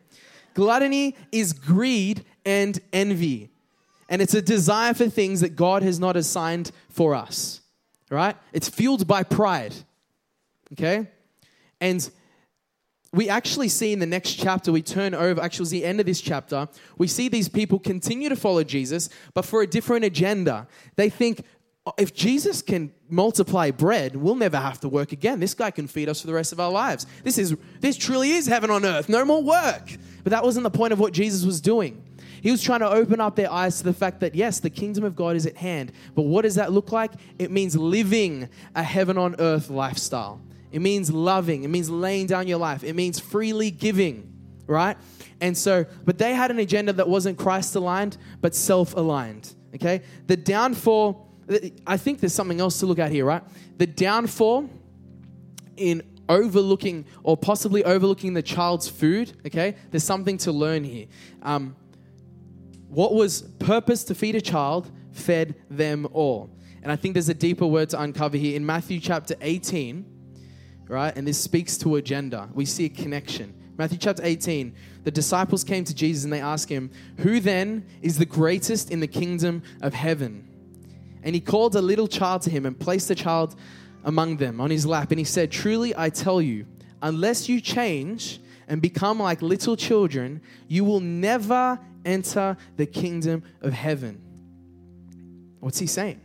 Gluttony 0.54 1.16
is 1.32 1.52
greed 1.52 2.24
and 2.44 2.78
envy. 2.92 3.50
And 4.08 4.22
it's 4.22 4.34
a 4.34 4.42
desire 4.42 4.94
for 4.94 5.08
things 5.08 5.40
that 5.40 5.56
God 5.56 5.82
has 5.82 6.00
not 6.00 6.16
assigned 6.16 6.70
for 6.88 7.14
us, 7.14 7.60
right? 8.10 8.36
It's 8.52 8.68
fueled 8.68 9.06
by 9.06 9.22
pride, 9.22 9.74
okay? 10.72 11.08
And 11.80 12.08
we 13.12 13.28
actually 13.28 13.68
see 13.68 13.92
in 13.92 13.98
the 13.98 14.06
next 14.06 14.34
chapter, 14.34 14.70
we 14.72 14.82
turn 14.82 15.14
over, 15.14 15.40
actually, 15.40 15.64
it's 15.64 15.70
the 15.70 15.84
end 15.84 16.00
of 16.00 16.06
this 16.06 16.20
chapter, 16.20 16.68
we 16.98 17.06
see 17.06 17.28
these 17.28 17.48
people 17.48 17.78
continue 17.78 18.28
to 18.28 18.36
follow 18.36 18.64
Jesus, 18.64 19.08
but 19.34 19.44
for 19.44 19.62
a 19.62 19.66
different 19.66 20.04
agenda. 20.04 20.66
They 20.96 21.08
think, 21.08 21.44
if 21.96 22.14
Jesus 22.14 22.60
can 22.60 22.92
multiply 23.08 23.70
bread, 23.70 24.16
we'll 24.16 24.34
never 24.34 24.56
have 24.56 24.80
to 24.80 24.88
work 24.88 25.12
again. 25.12 25.40
This 25.40 25.54
guy 25.54 25.70
can 25.70 25.86
feed 25.86 26.08
us 26.08 26.20
for 26.20 26.26
the 26.26 26.34
rest 26.34 26.52
of 26.52 26.60
our 26.60 26.70
lives. 26.70 27.06
This 27.22 27.38
is 27.38 27.56
this 27.80 27.96
truly 27.96 28.32
is 28.32 28.46
heaven 28.46 28.70
on 28.70 28.84
earth. 28.84 29.08
No 29.08 29.24
more 29.24 29.42
work. 29.42 29.90
But 30.24 30.30
that 30.30 30.44
wasn't 30.44 30.64
the 30.64 30.70
point 30.70 30.92
of 30.92 31.00
what 31.00 31.12
Jesus 31.12 31.44
was 31.44 31.60
doing. 31.60 32.04
He 32.40 32.50
was 32.50 32.62
trying 32.62 32.80
to 32.80 32.90
open 32.90 33.20
up 33.20 33.36
their 33.36 33.50
eyes 33.50 33.78
to 33.78 33.84
the 33.84 33.92
fact 33.92 34.20
that 34.20 34.34
yes, 34.34 34.60
the 34.60 34.70
kingdom 34.70 35.04
of 35.04 35.16
God 35.16 35.36
is 35.36 35.46
at 35.46 35.56
hand. 35.56 35.92
But 36.14 36.22
what 36.22 36.42
does 36.42 36.56
that 36.56 36.72
look 36.72 36.92
like? 36.92 37.12
It 37.38 37.50
means 37.50 37.76
living 37.76 38.48
a 38.74 38.82
heaven 38.82 39.18
on 39.18 39.36
earth 39.38 39.70
lifestyle. 39.70 40.40
It 40.70 40.80
means 40.80 41.10
loving. 41.10 41.64
It 41.64 41.68
means 41.68 41.88
laying 41.88 42.26
down 42.26 42.46
your 42.46 42.58
life. 42.58 42.84
It 42.84 42.94
means 42.94 43.18
freely 43.18 43.70
giving, 43.70 44.32
right? 44.66 44.96
And 45.40 45.56
so, 45.56 45.86
but 46.04 46.18
they 46.18 46.34
had 46.34 46.50
an 46.50 46.58
agenda 46.58 46.92
that 46.94 47.08
wasn't 47.08 47.38
Christ 47.38 47.74
aligned, 47.74 48.16
but 48.40 48.54
self 48.54 48.94
aligned. 48.94 49.54
Okay? 49.74 50.02
The 50.26 50.36
downfall 50.36 51.27
I 51.86 51.96
think 51.96 52.20
there's 52.20 52.34
something 52.34 52.60
else 52.60 52.78
to 52.80 52.86
look 52.86 52.98
at 52.98 53.10
here, 53.10 53.24
right? 53.24 53.42
The 53.78 53.86
downfall 53.86 54.68
in 55.76 56.02
overlooking 56.28 57.06
or 57.22 57.36
possibly 57.36 57.84
overlooking 57.84 58.34
the 58.34 58.42
child's 58.42 58.88
food, 58.88 59.32
okay? 59.46 59.76
There's 59.90 60.04
something 60.04 60.36
to 60.38 60.52
learn 60.52 60.84
here. 60.84 61.06
Um, 61.42 61.74
what 62.88 63.14
was 63.14 63.42
purpose 63.42 64.04
to 64.04 64.14
feed 64.14 64.34
a 64.34 64.40
child 64.40 64.90
fed 65.12 65.54
them 65.68 66.06
all. 66.12 66.50
And 66.82 66.92
I 66.92 66.96
think 66.96 67.14
there's 67.14 67.28
a 67.28 67.34
deeper 67.34 67.66
word 67.66 67.90
to 67.90 68.00
uncover 68.00 68.36
here. 68.36 68.56
In 68.56 68.64
Matthew 68.64 69.00
chapter 69.00 69.34
18, 69.40 70.04
right? 70.86 71.14
And 71.16 71.26
this 71.26 71.38
speaks 71.38 71.76
to 71.78 71.96
agenda. 71.96 72.48
We 72.54 72.64
see 72.64 72.86
a 72.86 72.88
connection. 72.88 73.54
Matthew 73.76 73.98
chapter 73.98 74.22
18, 74.24 74.74
the 75.04 75.10
disciples 75.10 75.64
came 75.64 75.84
to 75.84 75.94
Jesus 75.94 76.24
and 76.24 76.32
they 76.32 76.40
asked 76.40 76.68
him, 76.68 76.90
Who 77.18 77.40
then 77.40 77.86
is 78.02 78.18
the 78.18 78.26
greatest 78.26 78.90
in 78.90 79.00
the 79.00 79.06
kingdom 79.06 79.62
of 79.82 79.94
heaven? 79.94 80.48
And 81.22 81.34
he 81.34 81.40
called 81.40 81.74
a 81.76 81.82
little 81.82 82.08
child 82.08 82.42
to 82.42 82.50
him 82.50 82.66
and 82.66 82.78
placed 82.78 83.08
the 83.08 83.14
child 83.14 83.56
among 84.04 84.36
them 84.36 84.60
on 84.60 84.70
his 84.70 84.86
lap. 84.86 85.10
And 85.10 85.18
he 85.18 85.24
said, 85.24 85.50
Truly 85.50 85.94
I 85.96 86.10
tell 86.10 86.40
you, 86.40 86.66
unless 87.02 87.48
you 87.48 87.60
change 87.60 88.40
and 88.68 88.82
become 88.82 89.20
like 89.20 89.42
little 89.42 89.76
children, 89.76 90.40
you 90.68 90.84
will 90.84 91.00
never 91.00 91.78
enter 92.04 92.56
the 92.76 92.86
kingdom 92.86 93.42
of 93.60 93.72
heaven. 93.72 94.20
What's 95.60 95.78
he 95.78 95.86
saying? 95.86 96.20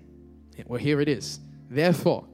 Well, 0.65 0.80
here 0.80 1.02
it 1.02 1.10
is. 1.10 1.40
Therefore, 1.70 2.26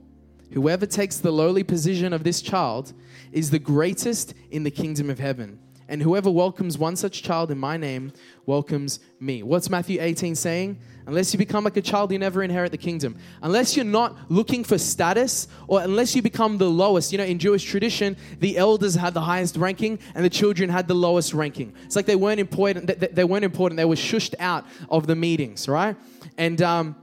whoever 0.52 0.86
takes 0.86 1.18
the 1.18 1.32
lowly 1.32 1.64
position 1.64 2.12
of 2.12 2.24
this 2.24 2.42
child 2.42 2.94
is 3.32 3.50
the 3.52 3.60
greatest 3.60 4.34
in 4.52 4.64
the 4.64 4.72
kingdom 4.72 5.10
of 5.10 5.20
heaven. 5.20 5.60
And 5.90 6.04
whoever 6.04 6.30
welcomes 6.30 6.78
one 6.78 6.96
such 6.96 7.24
child 7.24 7.50
in 7.50 7.58
my 7.58 7.76
name 7.76 8.14
welcomes 8.46 9.00
me. 9.20 9.42
What's 9.42 9.72
Matthew 9.72 10.00
18 10.00 10.36
saying? 10.36 10.80
Unless 11.08 11.34
you 11.34 11.40
become 11.40 11.64
like 11.64 11.78
a 11.78 11.82
child, 11.82 12.12
you 12.12 12.20
never 12.20 12.44
inherit 12.44 12.72
the 12.72 12.78
kingdom. 12.78 13.18
Unless 13.42 13.76
you're 13.76 13.84
not 13.84 14.16
looking 14.30 14.64
for 14.64 14.78
status, 14.78 15.48
or 15.68 15.82
unless 15.82 16.16
you 16.16 16.22
become 16.22 16.60
the 16.60 16.70
lowest. 16.70 17.12
You 17.12 17.18
know, 17.18 17.24
in 17.24 17.40
Jewish 17.40 17.64
tradition, 17.64 18.16
the 18.40 18.56
elders 18.56 18.94
had 18.94 19.16
the 19.16 19.22
highest 19.22 19.58
ranking 19.58 19.98
and 20.14 20.24
the 20.24 20.30
children 20.30 20.70
had 20.70 20.88
the 20.88 20.94
lowest 20.94 21.34
ranking. 21.34 21.74
It's 21.86 21.96
like 21.96 22.06
they 22.06 22.16
weren't 22.16 22.40
important. 22.40 23.16
They 23.16 23.24
weren't 23.24 23.44
important. 23.44 23.78
They 23.78 23.86
were 23.86 23.96
shushed 23.96 24.36
out 24.40 24.68
of 24.92 25.08
the 25.08 25.16
meetings, 25.16 25.68
right? 25.68 25.98
And 26.38 26.62
um, 26.62 26.96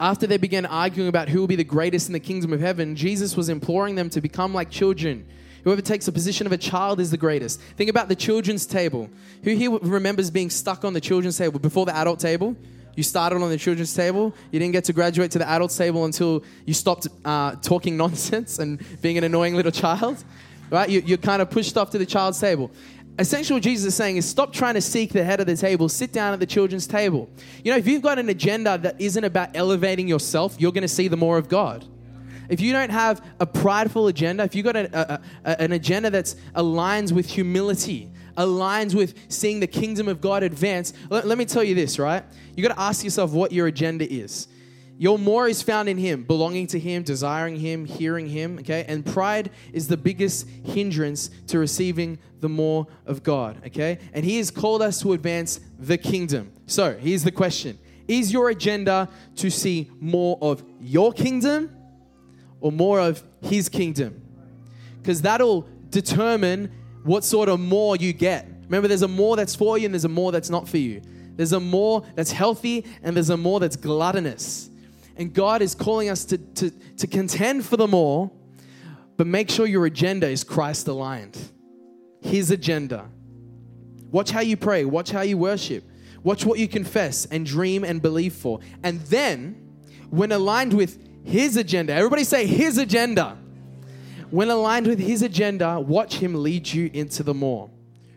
after 0.00 0.26
they 0.26 0.38
began 0.38 0.64
arguing 0.64 1.10
about 1.10 1.28
who 1.28 1.40
will 1.40 1.46
be 1.46 1.56
the 1.56 1.64
greatest 1.64 2.08
in 2.08 2.14
the 2.14 2.20
kingdom 2.20 2.54
of 2.54 2.60
heaven, 2.60 2.96
Jesus 2.96 3.36
was 3.36 3.50
imploring 3.50 3.94
them 3.94 4.08
to 4.08 4.22
become 4.22 4.54
like 4.54 4.70
children. 4.70 5.28
Whoever 5.64 5.82
takes 5.82 6.06
the 6.06 6.12
position 6.12 6.46
of 6.46 6.52
a 6.52 6.58
child 6.58 7.00
is 7.00 7.10
the 7.10 7.16
greatest. 7.16 7.60
Think 7.60 7.90
about 7.90 8.08
the 8.08 8.16
children's 8.16 8.66
table. 8.66 9.10
Who 9.44 9.54
here 9.54 9.70
remembers 9.70 10.30
being 10.30 10.50
stuck 10.50 10.84
on 10.84 10.92
the 10.92 11.00
children's 11.00 11.36
table 11.36 11.58
before 11.58 11.86
the 11.86 11.96
adult 11.96 12.20
table? 12.20 12.56
You 12.96 13.02
started 13.02 13.40
on 13.40 13.48
the 13.48 13.56
children's 13.56 13.94
table. 13.94 14.34
You 14.50 14.58
didn't 14.58 14.72
get 14.72 14.84
to 14.84 14.92
graduate 14.92 15.30
to 15.32 15.38
the 15.38 15.48
adult 15.48 15.70
table 15.70 16.04
until 16.04 16.42
you 16.66 16.74
stopped 16.74 17.08
uh, 17.24 17.56
talking 17.56 17.96
nonsense 18.04 18.58
and 18.58 18.84
being 19.00 19.18
an 19.18 19.24
annoying 19.24 19.54
little 19.54 19.72
child, 19.72 20.22
right? 20.70 20.88
You, 20.88 21.02
you're 21.04 21.18
kind 21.18 21.40
of 21.40 21.50
pushed 21.50 21.76
off 21.76 21.90
to 21.90 21.98
the 21.98 22.06
child's 22.06 22.40
table 22.40 22.70
essentially 23.18 23.56
what 23.56 23.62
Jesus 23.62 23.86
is 23.86 23.94
saying 23.94 24.16
is 24.16 24.26
stop 24.26 24.52
trying 24.52 24.74
to 24.74 24.80
seek 24.80 25.12
the 25.12 25.22
head 25.22 25.40
of 25.40 25.46
the 25.46 25.56
table, 25.56 25.88
sit 25.88 26.12
down 26.12 26.32
at 26.32 26.40
the 26.40 26.46
children's 26.46 26.86
table. 26.86 27.28
You 27.62 27.72
know, 27.72 27.78
if 27.78 27.86
you've 27.86 28.02
got 28.02 28.18
an 28.18 28.28
agenda 28.28 28.78
that 28.78 29.00
isn't 29.00 29.22
about 29.22 29.50
elevating 29.54 30.08
yourself, 30.08 30.56
you're 30.58 30.72
going 30.72 30.82
to 30.82 30.88
see 30.88 31.08
the 31.08 31.16
more 31.16 31.36
of 31.36 31.48
God. 31.48 31.84
If 32.50 32.60
you 32.60 32.72
don't 32.72 32.90
have 32.90 33.24
a 33.38 33.46
prideful 33.46 34.08
agenda, 34.08 34.42
if 34.42 34.56
you've 34.56 34.64
got 34.64 34.76
a, 34.76 35.14
a, 35.14 35.20
a, 35.44 35.60
an 35.62 35.72
agenda 35.72 36.10
that 36.10 36.34
aligns 36.56 37.12
with 37.12 37.30
humility, 37.30 38.10
aligns 38.36 38.92
with 38.92 39.14
seeing 39.30 39.60
the 39.60 39.68
kingdom 39.68 40.08
of 40.08 40.20
God 40.20 40.42
advance, 40.42 40.92
let, 41.08 41.26
let 41.26 41.38
me 41.38 41.44
tell 41.44 41.62
you 41.62 41.76
this, 41.76 41.98
right? 41.98 42.24
You 42.56 42.66
got 42.66 42.74
to 42.74 42.80
ask 42.80 43.04
yourself 43.04 43.30
what 43.30 43.52
your 43.52 43.68
agenda 43.68 44.10
is. 44.12 44.48
Your 44.98 45.18
more 45.18 45.48
is 45.48 45.62
found 45.62 45.88
in 45.88 45.96
Him, 45.96 46.24
belonging 46.24 46.66
to 46.68 46.78
Him, 46.78 47.04
desiring 47.04 47.56
Him, 47.56 47.84
hearing 47.84 48.28
Him, 48.28 48.58
okay? 48.58 48.84
And 48.86 49.06
pride 49.06 49.50
is 49.72 49.86
the 49.86 49.96
biggest 49.96 50.46
hindrance 50.64 51.30
to 51.46 51.58
receiving 51.58 52.18
the 52.40 52.48
more 52.48 52.88
of 53.06 53.22
God, 53.22 53.62
okay? 53.68 53.98
And 54.12 54.24
He 54.24 54.38
has 54.38 54.50
called 54.50 54.82
us 54.82 55.00
to 55.02 55.12
advance 55.12 55.60
the 55.78 55.96
kingdom. 55.96 56.52
So 56.66 56.98
here's 56.98 57.22
the 57.22 57.30
question 57.30 57.78
Is 58.08 58.32
your 58.32 58.50
agenda 58.50 59.08
to 59.36 59.50
see 59.50 59.88
more 60.00 60.36
of 60.42 60.64
your 60.80 61.12
kingdom 61.12 61.70
or 62.60 62.72
more 62.72 63.00
of 63.00 63.22
His 63.42 63.68
kingdom? 63.68 64.20
Because 65.00 65.22
that'll 65.22 65.66
determine 65.90 66.72
what 67.02 67.24
sort 67.24 67.48
of 67.48 67.60
more 67.60 67.96
you 67.96 68.12
get. 68.12 68.46
Remember, 68.64 68.88
there's 68.88 69.02
a 69.02 69.08
more 69.08 69.36
that's 69.36 69.54
for 69.54 69.78
you 69.78 69.86
and 69.86 69.94
there's 69.94 70.04
a 70.04 70.08
more 70.08 70.32
that's 70.32 70.50
not 70.50 70.68
for 70.68 70.78
you. 70.78 71.02
There's 71.36 71.52
a 71.52 71.60
more 71.60 72.04
that's 72.14 72.30
healthy 72.30 72.84
and 73.02 73.16
there's 73.16 73.30
a 73.30 73.36
more 73.36 73.60
that's 73.60 73.76
gluttonous. 73.76 74.70
And 75.16 75.32
God 75.32 75.62
is 75.62 75.74
calling 75.74 76.08
us 76.08 76.24
to, 76.26 76.38
to, 76.38 76.70
to 76.70 77.06
contend 77.06 77.64
for 77.64 77.76
the 77.76 77.88
more, 77.88 78.30
but 79.16 79.26
make 79.26 79.50
sure 79.50 79.66
your 79.66 79.86
agenda 79.86 80.28
is 80.28 80.44
Christ 80.44 80.86
aligned. 80.88 81.36
His 82.20 82.50
agenda. 82.50 83.08
Watch 84.10 84.30
how 84.30 84.40
you 84.40 84.56
pray, 84.56 84.84
watch 84.84 85.10
how 85.10 85.22
you 85.22 85.38
worship, 85.38 85.84
watch 86.22 86.44
what 86.44 86.58
you 86.58 86.68
confess 86.68 87.26
and 87.26 87.46
dream 87.46 87.84
and 87.84 88.02
believe 88.02 88.34
for. 88.34 88.60
And 88.82 89.00
then, 89.02 89.56
when 90.10 90.32
aligned 90.32 90.74
with 90.74 90.98
His 91.24 91.56
agenda, 91.56 91.92
everybody 91.92 92.24
say 92.24 92.46
His 92.46 92.78
agenda. 92.78 93.36
When 94.30 94.48
aligned 94.48 94.86
with 94.86 94.98
His 94.98 95.22
agenda, 95.22 95.80
watch 95.80 96.16
Him 96.16 96.42
lead 96.42 96.72
you 96.72 96.90
into 96.92 97.22
the 97.22 97.34
more. 97.34 97.70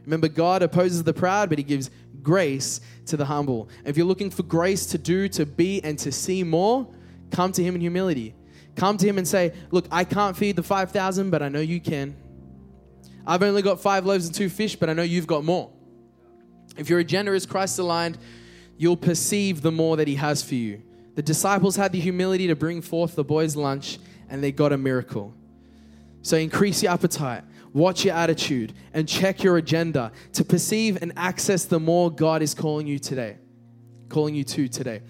Remember, 0.06 0.28
God 0.28 0.62
opposes 0.62 1.04
the 1.04 1.14
proud, 1.14 1.50
but 1.50 1.58
He 1.58 1.64
gives 1.64 1.90
grace 2.22 2.82
to 3.08 3.18
the 3.18 3.26
humble. 3.26 3.70
If 3.86 3.98
you're 3.98 4.06
looking 4.06 4.30
for 4.30 4.44
grace 4.44 4.86
to 4.88 4.98
do, 4.98 5.28
to 5.30 5.46
be, 5.46 5.84
and 5.84 5.98
to 6.00 6.12
see 6.12 6.44
more, 6.44 6.88
come 7.32 7.52
to 7.54 7.64
Him 7.64 7.76
in 7.76 7.82
humility. 7.82 8.36
Come 8.76 8.98
to 8.98 9.08
Him 9.08 9.18
and 9.18 9.28
say, 9.28 9.54
Look, 9.72 9.86
I 9.92 10.04
can't 10.04 10.36
feed 10.36 10.56
the 10.56 10.64
5,000, 10.64 11.30
but 11.30 11.42
I 11.42 11.50
know 11.50 11.60
you 11.60 11.80
can. 11.80 12.16
I've 13.26 13.44
only 13.44 13.62
got 13.62 13.80
five 13.80 14.06
loaves 14.06 14.26
and 14.26 14.36
two 14.36 14.50
fish, 14.50 14.76
but 14.76 14.90
I 14.90 14.94
know 14.94 15.04
you've 15.04 15.28
got 15.28 15.44
more. 15.44 15.72
If 16.78 16.90
you're 16.90 17.00
a 17.00 17.04
generous, 17.04 17.46
Christ 17.46 17.80
aligned, 17.80 18.18
you'll 18.78 18.98
perceive 18.98 19.62
the 19.62 19.72
more 19.72 19.98
that 19.98 20.08
He 20.08 20.16
has 20.16 20.44
for 20.44 20.56
you. 20.56 20.82
The 21.16 21.22
disciples 21.22 21.76
had 21.76 21.92
the 21.92 22.00
humility 22.00 22.48
to 22.48 22.56
bring 22.56 22.82
forth 22.82 23.16
the 23.16 23.24
boys' 23.24 23.56
lunch, 23.56 24.00
and 24.30 24.44
they 24.44 24.52
got 24.52 24.72
a 24.72 24.78
miracle. 24.78 25.34
So 26.22 26.38
increase 26.38 26.84
your 26.84 26.92
appetite 26.92 27.44
watch 27.74 28.06
your 28.06 28.14
attitude, 28.16 28.74
and 28.94 29.08
check 29.08 29.44
your 29.44 29.58
agenda 29.58 30.12
to 30.34 30.46
perceive 30.46 31.02
and 31.02 31.12
access 31.18 31.66
the 31.66 31.80
more 31.80 32.12
God 32.12 32.42
is 32.42 32.54
calling 32.54 32.88
you 32.88 33.00
today, 33.00 33.38
calling 34.10 34.36
you 34.36 34.44
to 34.46 34.68
today. 34.68 35.02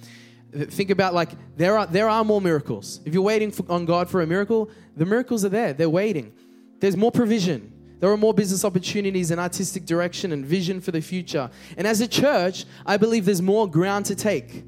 Think 0.53 0.89
about 0.89 1.13
like 1.13 1.31
there 1.57 1.77
are 1.77 1.85
there 1.85 2.07
are 2.07 2.23
more 2.23 2.39
miracles. 2.39 3.01
If 3.05 3.13
you're 3.13 3.23
waiting 3.23 3.51
for, 3.51 3.69
on 3.71 3.85
God 3.85 4.09
for 4.09 4.21
a 4.21 4.27
miracle, 4.27 4.69
the 4.95 5.05
miracles 5.05 5.43
are 5.43 5.49
there. 5.49 5.73
They're 5.73 5.89
waiting. 5.89 6.34
There's 6.80 6.95
more 6.95 7.11
provision. 7.11 7.71
There 7.99 8.11
are 8.11 8.17
more 8.17 8.34
business 8.34 8.65
opportunities 8.65 9.31
and 9.31 9.39
artistic 9.39 9.85
direction 9.85 10.31
and 10.31 10.45
vision 10.45 10.81
for 10.81 10.91
the 10.91 11.01
future. 11.01 11.49
And 11.77 11.88
as 11.88 12.01
a 12.01 12.07
church, 12.07 12.65
I 12.85 12.97
believe 12.97 13.25
there's 13.25 13.41
more 13.41 13.67
ground 13.69 14.05
to 14.07 14.15
take. 14.15 14.63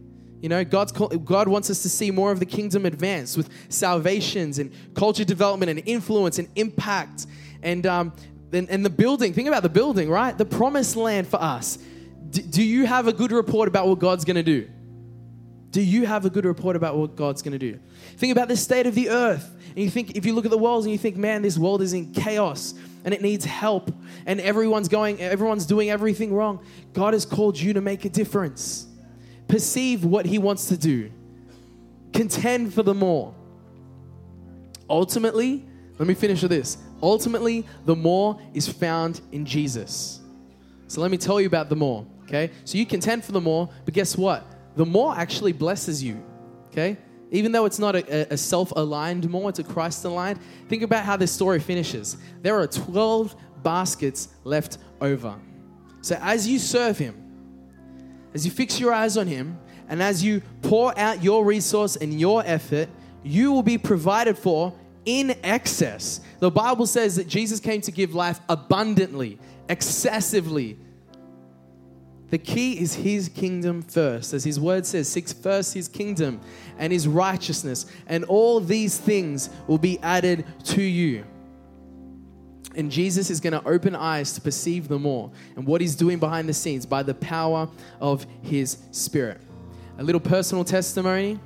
You 0.45 0.49
know, 0.49 0.63
God's 0.63 0.91
God 0.91 1.47
wants 1.47 1.71
us 1.71 1.81
to 1.81 1.89
see 1.89 2.11
more 2.11 2.31
of 2.31 2.39
the 2.39 2.45
kingdom 2.45 2.85
advance 2.85 3.35
with 3.35 3.49
salvations 3.69 4.59
and 4.59 4.71
culture 4.93 5.25
development 5.25 5.71
and 5.71 5.81
influence 5.87 6.37
and 6.37 6.47
impact 6.55 7.25
and, 7.63 7.83
um, 7.87 8.13
and, 8.53 8.69
and 8.69 8.85
the 8.85 8.91
building. 8.91 9.33
Think 9.33 9.47
about 9.47 9.63
the 9.63 9.69
building, 9.69 10.07
right? 10.07 10.37
The 10.37 10.45
promised 10.45 10.97
land 10.97 11.27
for 11.27 11.41
us. 11.41 11.79
D- 12.29 12.43
do 12.43 12.61
you 12.61 12.85
have 12.85 13.07
a 13.07 13.11
good 13.11 13.31
report 13.31 13.67
about 13.67 13.87
what 13.87 13.97
God's 13.97 14.23
going 14.23 14.35
to 14.35 14.43
do? 14.43 14.69
Do 15.71 15.81
you 15.81 16.05
have 16.05 16.25
a 16.25 16.29
good 16.29 16.45
report 16.45 16.75
about 16.75 16.95
what 16.95 17.15
God's 17.15 17.41
going 17.41 17.53
to 17.53 17.57
do? 17.57 17.79
Think 18.17 18.31
about 18.31 18.47
the 18.47 18.55
state 18.55 18.85
of 18.85 18.93
the 18.93 19.09
earth. 19.09 19.51
And 19.69 19.79
you 19.79 19.89
think, 19.89 20.15
if 20.15 20.27
you 20.27 20.35
look 20.35 20.45
at 20.45 20.51
the 20.51 20.59
world 20.59 20.83
and 20.83 20.91
you 20.91 20.99
think, 20.99 21.17
man, 21.17 21.41
this 21.41 21.57
world 21.57 21.81
is 21.81 21.93
in 21.93 22.13
chaos 22.13 22.75
and 23.03 23.15
it 23.15 23.23
needs 23.23 23.45
help 23.45 23.91
and 24.27 24.39
everyone's 24.39 24.89
going, 24.89 25.19
everyone's 25.19 25.65
doing 25.65 25.89
everything 25.89 26.31
wrong. 26.31 26.63
God 26.93 27.13
has 27.13 27.25
called 27.25 27.57
you 27.59 27.73
to 27.73 27.81
make 27.81 28.05
a 28.05 28.09
difference. 28.09 28.85
Perceive 29.47 30.03
what 30.03 30.25
He 30.25 30.39
wants 30.39 30.67
to 30.67 30.77
do, 30.77 31.11
contend 32.13 32.73
for 32.73 32.83
the 32.83 32.93
more. 32.93 33.33
Ultimately, 34.89 35.65
let 35.97 36.07
me 36.07 36.13
finish 36.13 36.41
with 36.41 36.51
this. 36.51 36.77
Ultimately, 37.01 37.65
the 37.85 37.95
more 37.95 38.39
is 38.53 38.67
found 38.67 39.21
in 39.31 39.45
Jesus. 39.45 40.21
So 40.87 41.01
let 41.01 41.11
me 41.11 41.17
tell 41.17 41.39
you 41.41 41.47
about 41.47 41.69
the 41.69 41.75
more, 41.75 42.05
okay? 42.23 42.51
So 42.63 42.77
you 42.77 42.85
contend 42.85 43.23
for 43.23 43.31
the 43.31 43.41
more, 43.41 43.69
but 43.85 43.93
guess 43.93 44.17
what? 44.17 44.45
The 44.75 44.85
more 44.85 45.15
actually 45.17 45.53
blesses 45.53 46.03
you, 46.03 46.23
okay? 46.67 46.97
Even 47.31 47.51
though 47.51 47.65
it's 47.65 47.79
not 47.79 47.95
a, 47.95 48.33
a 48.33 48.37
self 48.37 48.71
aligned 48.75 49.29
more, 49.29 49.49
it's 49.49 49.59
a 49.59 49.63
Christ 49.63 50.05
aligned. 50.05 50.39
Think 50.69 50.83
about 50.83 51.03
how 51.03 51.17
this 51.17 51.31
story 51.31 51.59
finishes. 51.59 52.17
There 52.41 52.59
are 52.59 52.67
12 52.67 53.35
baskets 53.63 54.29
left 54.43 54.77
over. 55.01 55.35
So 56.01 56.17
as 56.21 56.47
you 56.47 56.59
serve 56.59 56.97
Him, 56.97 57.24
as 58.35 58.45
you 58.45 58.51
fix 58.51 58.79
your 58.81 58.93
eyes 58.93 59.15
on 59.15 59.27
Him, 59.27 59.57
and 59.87 60.03
as 60.03 60.21
you 60.21 60.41
pour 60.61 60.97
out 60.99 61.23
your 61.23 61.45
resource 61.45 61.95
and 61.95 62.19
your 62.19 62.43
effort, 62.45 62.89
you 63.23 63.53
will 63.53 63.63
be 63.63 63.77
provided 63.77 64.37
for 64.37 64.73
in 65.05 65.37
excess. 65.41 66.19
The 66.39 66.51
Bible 66.51 66.85
says 66.85 67.15
that 67.15 67.29
Jesus 67.29 67.61
came 67.61 67.79
to 67.81 67.91
give 67.91 68.13
life 68.13 68.41
abundantly, 68.49 69.39
excessively. 69.69 70.77
The 72.29 72.37
key 72.37 72.77
is 72.77 72.93
his 72.95 73.29
kingdom 73.29 73.81
first. 73.81 74.33
As 74.33 74.43
his 74.43 74.59
word 74.59 74.85
says, 74.85 75.07
seek 75.07 75.29
first 75.29 75.73
his 75.73 75.87
kingdom 75.87 76.41
and 76.77 76.91
his 76.91 77.07
righteousness, 77.07 77.85
and 78.07 78.25
all 78.25 78.59
these 78.59 78.97
things 78.97 79.49
will 79.67 79.77
be 79.77 79.97
added 79.99 80.43
to 80.65 80.81
you. 80.81 81.23
And 82.75 82.91
Jesus 82.91 83.29
is 83.29 83.39
going 83.39 83.53
to 83.53 83.65
open 83.67 83.95
eyes 83.95 84.33
to 84.33 84.41
perceive 84.41 84.87
the 84.87 84.99
more 84.99 85.31
and 85.55 85.65
what 85.65 85.81
he's 85.81 85.95
doing 85.95 86.19
behind 86.19 86.49
the 86.49 86.53
scenes 86.53 86.85
by 86.85 87.03
the 87.03 87.13
power 87.13 87.69
of 88.01 88.25
his 88.41 88.77
spirit. 88.91 89.41
A 89.97 90.03
little 90.03 90.21
personal 90.21 90.63
testimony 90.63 91.39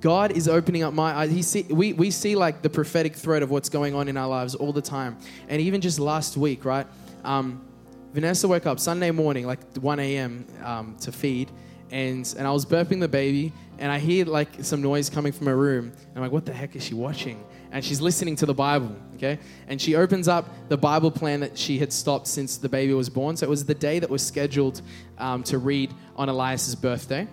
God 0.00 0.32
is 0.32 0.46
opening 0.46 0.82
up 0.82 0.94
my 0.94 1.12
eyes. 1.12 1.30
He 1.30 1.42
see, 1.42 1.62
we, 1.62 1.92
we 1.92 2.10
see 2.10 2.36
like 2.36 2.62
the 2.62 2.70
prophetic 2.70 3.14
thread 3.14 3.42
of 3.42 3.50
what's 3.50 3.68
going 3.68 3.94
on 3.94 4.08
in 4.08 4.16
our 4.16 4.28
lives 4.28 4.54
all 4.54 4.72
the 4.72 4.82
time. 4.82 5.16
And 5.48 5.60
even 5.60 5.80
just 5.80 5.98
last 5.98 6.36
week, 6.36 6.64
right? 6.64 6.86
Um, 7.24 7.64
Vanessa 8.12 8.46
woke 8.46 8.66
up 8.66 8.78
Sunday 8.78 9.10
morning, 9.10 9.46
like 9.46 9.60
1 9.76 9.98
a.m. 9.98 10.46
Um, 10.62 10.96
to 11.00 11.12
feed. 11.12 11.50
and 11.90 12.34
and 12.38 12.46
I 12.46 12.50
was 12.50 12.64
burping 12.64 13.00
the 13.00 13.08
baby, 13.08 13.52
and 13.78 13.90
I 13.90 13.98
hear 13.98 14.24
like 14.24 14.48
some 14.62 14.80
noise 14.80 15.10
coming 15.10 15.32
from 15.32 15.48
her 15.48 15.56
room. 15.56 15.92
I'm 16.14 16.22
like, 16.22 16.32
what 16.32 16.46
the 16.46 16.52
heck 16.52 16.76
is 16.76 16.84
she 16.84 16.94
watching? 16.94 17.42
And 17.72 17.84
she's 17.84 18.00
listening 18.00 18.36
to 18.36 18.46
the 18.46 18.54
Bible, 18.54 18.96
okay? 19.16 19.38
And 19.68 19.80
she 19.80 19.96
opens 19.96 20.28
up 20.28 20.48
the 20.68 20.76
Bible 20.76 21.10
plan 21.10 21.40
that 21.40 21.58
she 21.58 21.78
had 21.78 21.92
stopped 21.92 22.26
since 22.26 22.56
the 22.56 22.68
baby 22.68 22.94
was 22.94 23.08
born. 23.10 23.36
So 23.36 23.46
it 23.46 23.50
was 23.50 23.64
the 23.64 23.74
day 23.74 23.98
that 23.98 24.08
was 24.08 24.26
scheduled 24.26 24.82
um, 25.18 25.42
to 25.44 25.58
read 25.58 25.92
on 26.16 26.28
Elias's 26.28 26.74
birthday, 26.74 27.28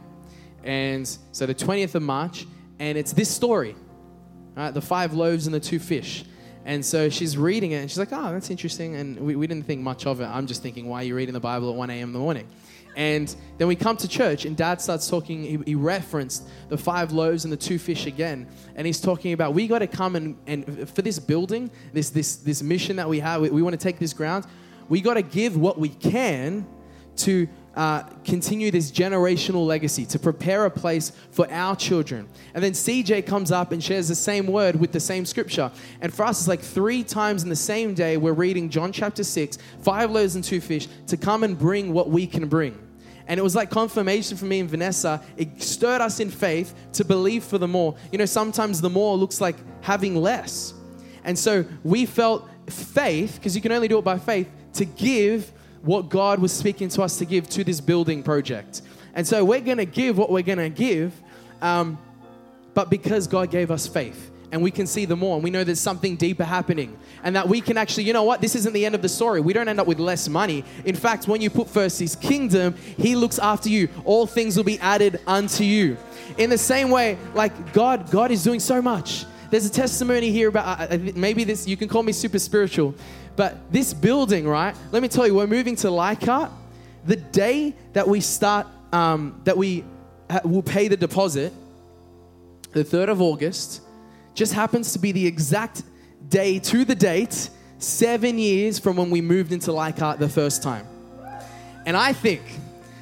and 0.64 1.08
so 1.32 1.46
the 1.46 1.56
20th 1.56 1.96
of 1.96 2.04
March, 2.04 2.48
and 2.80 2.98
it's 2.98 3.14
this 3.14 3.30
story, 3.30 3.76
right? 4.56 4.74
The 4.74 4.82
five 4.82 5.14
loaves 5.14 5.46
and 5.46 5.54
the 5.54 5.60
two 5.60 5.80
fish. 5.80 6.26
And 6.66 6.86
so 6.86 7.10
she's 7.10 7.38
reading 7.38 7.72
it 7.72 7.78
and 7.78 7.90
she's 7.92 8.00
like, 8.00 8.14
oh, 8.14 8.32
that's 8.32 8.50
interesting. 8.50 8.96
And 8.96 9.20
we, 9.20 9.36
we 9.36 9.48
didn't 9.48 9.66
think 9.66 9.82
much 9.82 10.06
of 10.06 10.22
it. 10.22 10.26
I'm 10.26 10.48
just 10.48 10.62
thinking, 10.62 10.88
why 10.88 11.02
are 11.02 11.04
you 11.04 11.16
reading 11.16 11.34
the 11.34 11.40
Bible 11.40 11.70
at 11.70 11.76
1 11.76 11.90
a.m. 11.90 12.10
in 12.10 12.14
the 12.14 12.20
morning? 12.20 12.48
And 12.96 13.36
then 13.58 13.68
we 13.68 13.76
come 13.76 13.98
to 13.98 14.08
church 14.08 14.46
and 14.46 14.56
dad 14.56 14.80
starts 14.80 15.10
talking, 15.10 15.44
he, 15.44 15.60
he 15.66 15.76
referenced 15.76 16.48
the 16.70 16.78
five 16.78 17.12
loaves 17.12 17.44
and 17.44 17.52
the 17.52 17.58
two 17.58 17.80
fish 17.80 18.06
again. 18.06 18.48
And 18.76 18.86
he's 18.86 19.02
talking 19.02 19.34
about 19.34 19.54
we 19.54 19.68
got 19.68 19.80
to 19.80 19.88
come 19.88 20.16
and, 20.16 20.38
and 20.48 20.90
for 20.90 21.02
this 21.02 21.20
building, 21.20 21.72
this, 21.92 22.12
this, 22.12 22.38
this 22.38 22.62
mission 22.62 22.96
that 22.98 23.10
we 23.10 23.20
have, 23.20 23.42
we, 23.42 23.50
we 23.50 23.62
want 23.62 23.74
to 23.74 23.84
take 23.84 24.00
this 24.00 24.14
ground, 24.14 24.46
we 24.90 25.02
got 25.02 25.16
to 25.16 25.22
give 25.22 25.58
what 25.58 25.80
we 25.80 25.90
can 25.90 26.68
to 27.18 27.48
uh, 27.76 28.04
continue 28.24 28.70
this 28.70 28.92
generational 28.92 29.66
legacy, 29.66 30.06
to 30.06 30.20
prepare 30.20 30.66
a 30.66 30.70
place 30.70 31.12
for 31.32 31.52
our 31.52 31.76
children. 31.76 32.28
And 32.54 32.64
then 32.64 32.74
CJ 32.74 33.26
comes 33.26 33.52
up 33.52 33.72
and 33.72 33.84
shares 33.84 34.08
the 34.08 34.16
same 34.16 34.48
word 34.48 34.76
with 34.80 34.92
the 34.92 35.00
same 35.00 35.26
scripture. 35.26 35.72
And 36.02 36.14
for 36.14 36.24
us, 36.24 36.40
it's 36.40 36.48
like 36.48 36.62
three 36.62 37.04
times 37.04 37.44
in 37.44 37.50
the 37.50 37.56
same 37.56 37.94
day, 37.94 38.18
we're 38.18 38.34
reading 38.34 38.70
John 38.70 38.92
chapter 38.92 39.24
6, 39.24 39.58
five 39.82 40.12
loaves 40.12 40.36
and 40.36 40.44
two 40.44 40.62
fish, 40.62 40.88
to 41.08 41.18
come 41.18 41.44
and 41.44 41.58
bring 41.58 41.94
what 41.94 42.10
we 42.10 42.28
can 42.28 42.48
bring. 42.48 42.78
And 43.28 43.40
it 43.40 43.44
was 43.44 43.56
like 43.56 43.70
confirmation 43.70 44.38
for 44.38 44.46
me 44.46 44.60
and 44.60 44.70
Vanessa. 44.70 45.24
It 45.38 45.62
stirred 45.62 46.02
us 46.02 46.20
in 46.20 46.30
faith 46.30 46.76
to 46.94 47.06
believe 47.06 47.44
for 47.44 47.58
the 47.58 47.68
more. 47.68 47.96
You 48.12 48.18
know, 48.18 48.26
sometimes 48.26 48.82
the 48.82 48.90
more 48.90 49.16
looks 49.18 49.40
like 49.40 49.56
having 49.82 50.16
less. 50.16 50.74
And 51.24 51.40
so 51.40 51.66
we 51.84 52.06
felt 52.06 52.48
faith, 52.70 53.36
because 53.36 53.56
you 53.56 53.62
can 53.62 53.72
only 53.72 53.88
do 53.88 53.98
it 53.98 54.04
by 54.04 54.20
faith, 54.20 54.50
to 54.74 54.86
give 54.86 55.52
what 55.84 56.10
God 56.10 56.40
was 56.40 56.52
speaking 56.52 56.90
to 56.90 57.04
us 57.04 57.18
to 57.18 57.26
give 57.26 57.48
to 57.50 57.64
this 57.64 57.82
building 57.82 58.24
project. 58.24 58.82
And 59.14 59.28
so 59.28 59.46
we're 59.46 59.60
going 59.60 59.78
to 59.78 59.86
give 59.86 60.18
what 60.18 60.32
we're 60.32 60.42
going 60.42 60.58
to 60.58 60.70
give, 60.70 61.14
um, 61.62 61.98
but 62.74 62.90
because 62.90 63.28
God 63.28 63.52
gave 63.52 63.70
us 63.70 63.86
faith 63.86 64.32
and 64.52 64.62
we 64.62 64.72
can 64.72 64.88
see 64.88 65.06
the 65.06 65.16
more 65.16 65.36
and 65.36 65.44
we 65.44 65.50
know 65.50 65.64
there's 65.64 65.80
something 65.80 66.16
deeper 66.16 66.44
happening 66.44 66.98
and 67.24 67.36
that 67.36 67.48
we 67.48 67.60
can 67.60 67.78
actually, 67.78 68.06
you 68.06 68.14
know 68.14 68.24
what, 68.24 68.40
this 68.40 68.56
isn't 68.56 68.74
the 68.74 68.86
end 68.86 68.96
of 68.96 69.02
the 69.02 69.10
story. 69.10 69.42
We 69.42 69.52
don't 69.52 69.68
end 69.68 69.80
up 69.80 69.88
with 69.88 70.00
less 70.00 70.30
money. 70.30 70.64
In 70.86 70.96
fact, 70.96 71.28
when 71.28 71.42
you 71.42 71.50
put 71.50 71.68
first 71.68 72.00
His 72.00 72.16
kingdom, 72.16 72.76
He 72.98 73.16
looks 73.16 73.38
after 73.38 73.68
you. 73.68 73.90
All 74.06 74.26
things 74.26 74.56
will 74.56 74.64
be 74.64 74.80
added 74.80 75.20
unto 75.28 75.64
you. 75.64 75.98
In 76.38 76.50
the 76.50 76.58
same 76.58 76.90
way, 76.90 77.18
like 77.34 77.74
God, 77.74 78.10
God 78.10 78.32
is 78.32 78.44
doing 78.44 78.60
so 78.60 78.82
much. 78.82 79.26
There's 79.50 79.66
a 79.66 79.72
testimony 79.72 80.32
here 80.32 80.50
about 80.50 80.80
uh, 80.80 80.96
uh 80.96 80.98
maybe 81.16 81.44
this, 81.44 81.68
you 81.68 81.78
can 81.78 81.88
call 81.88 82.02
me 82.02 82.12
super 82.12 82.40
spiritual. 82.40 82.96
But 83.36 83.72
this 83.72 83.94
building, 83.94 84.48
right? 84.48 84.76
Let 84.92 85.02
me 85.02 85.08
tell 85.08 85.26
you, 85.26 85.36
we're 85.36 85.48
moving 85.48 85.76
to 85.78 85.90
Leichhardt. 85.90 86.52
The 87.06 87.16
day 87.16 87.76
that 87.94 88.08
we 88.08 88.22
start, 88.22 88.68
um, 88.92 89.42
that 89.44 89.58
we 89.58 89.84
ha- 90.30 90.42
will 90.44 90.64
pay 90.64 90.88
the 90.88 90.98
deposit, 90.98 91.52
the 92.72 92.84
3rd 92.84 93.10
of 93.10 93.22
August, 93.22 93.82
just 94.34 94.54
happens 94.54 94.94
to 94.94 95.00
be 95.00 95.12
the 95.12 95.26
exact 95.26 95.84
day 96.30 96.60
to 96.60 96.86
the 96.86 96.96
date, 96.96 97.50
seven 97.80 98.40
years 98.40 98.80
from 98.80 98.96
when 98.96 99.10
we 99.10 99.22
moved 99.22 99.52
into 99.52 99.72
Leichhardt 99.72 100.20
the 100.20 100.30
first 100.30 100.64
time. 100.64 100.88
And 101.86 101.98
I 101.98 102.14
think 102.14 102.42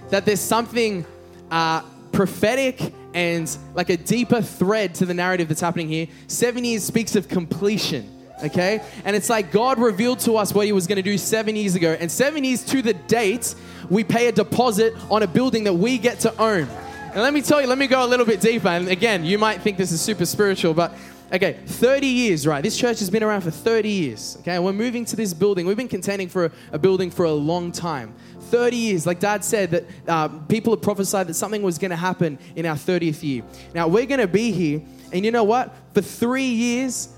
that 0.09 0.25
there's 0.25 0.41
something 0.41 1.05
uh, 1.51 1.81
prophetic 2.11 2.93
and 3.13 3.55
like 3.75 3.89
a 3.89 3.97
deeper 3.97 4.41
thread 4.41 4.95
to 4.95 5.05
the 5.05 5.13
narrative 5.13 5.47
that's 5.47 5.61
happening 5.61 5.87
here. 5.87 6.07
Seven 6.27 6.63
years 6.63 6.83
speaks 6.83 7.15
of 7.15 7.27
completion 7.27 8.20
okay? 8.43 8.81
And 9.05 9.15
it's 9.15 9.30
like 9.30 9.51
God 9.51 9.80
revealed 9.80 10.19
to 10.22 10.38
us 10.38 10.53
what 10.53 10.65
He 10.65 10.72
was 10.72 10.88
going 10.88 10.97
to 10.97 11.01
do 11.01 11.18
seven 11.18 11.55
years 11.55 11.76
ago. 11.76 11.95
And 11.99 12.11
seven 12.11 12.43
years 12.43 12.63
to 12.65 12.81
the 12.81 12.93
date, 12.93 13.55
we 13.89 14.03
pay 14.03 14.27
a 14.27 14.31
deposit 14.31 14.93
on 15.09 15.23
a 15.23 15.27
building 15.27 15.63
that 15.65 15.73
we 15.73 15.97
get 15.97 16.19
to 16.22 16.38
own. 16.41 16.68
And 17.13 17.22
let 17.22 17.34
me 17.34 17.41
tell 17.41 17.61
you, 17.61 17.68
let 17.68 17.77
me 17.77 17.88
go 17.88 18.05
a 18.05 18.07
little 18.07 18.26
bit 18.26 18.39
deeper. 18.39 18.69
And 18.69 18.88
again, 18.88 19.26
you 19.26 19.38
might 19.38 19.61
think 19.61 19.77
this 19.77 19.91
is 19.91 19.99
super 19.99 20.26
spiritual, 20.26 20.73
but 20.73 20.93
okay, 21.34 21.57
30 21.65 22.07
years, 22.07 22.47
right? 22.47 22.61
This 22.63 22.77
church 22.77 22.99
has 22.99 23.09
been 23.09 23.23
around 23.23 23.41
for 23.41 23.51
30 23.51 23.89
years, 23.89 24.38
okay? 24.39 24.59
We're 24.59 24.73
moving 24.73 25.05
to 25.05 25.15
this 25.15 25.34
building. 25.34 25.65
We've 25.65 25.77
been 25.77 25.88
contending 25.88 26.30
for 26.30 26.45
a, 26.45 26.51
a 26.73 26.80
building 26.80 27.11
for 27.11 27.26
a 27.26 27.31
long 27.31 27.72
time. 27.72 28.13
30 28.43 28.76
years, 28.76 29.05
like 29.05 29.19
Dad 29.19 29.43
said, 29.43 29.72
that 29.72 29.85
uh, 30.07 30.27
people 30.27 30.73
have 30.73 30.81
prophesied 30.81 31.27
that 31.27 31.35
something 31.35 31.61
was 31.61 31.77
going 31.77 31.91
to 31.91 31.97
happen 31.97 32.38
in 32.55 32.65
our 32.65 32.76
30th 32.76 33.23
year. 33.23 33.43
Now, 33.73 33.88
we're 33.88 34.05
going 34.05 34.19
to 34.19 34.27
be 34.27 34.51
here, 34.51 34.81
and 35.13 35.23
you 35.23 35.31
know 35.31 35.45
what? 35.45 35.73
For 35.93 36.01
three 36.01 36.43
years, 36.43 37.09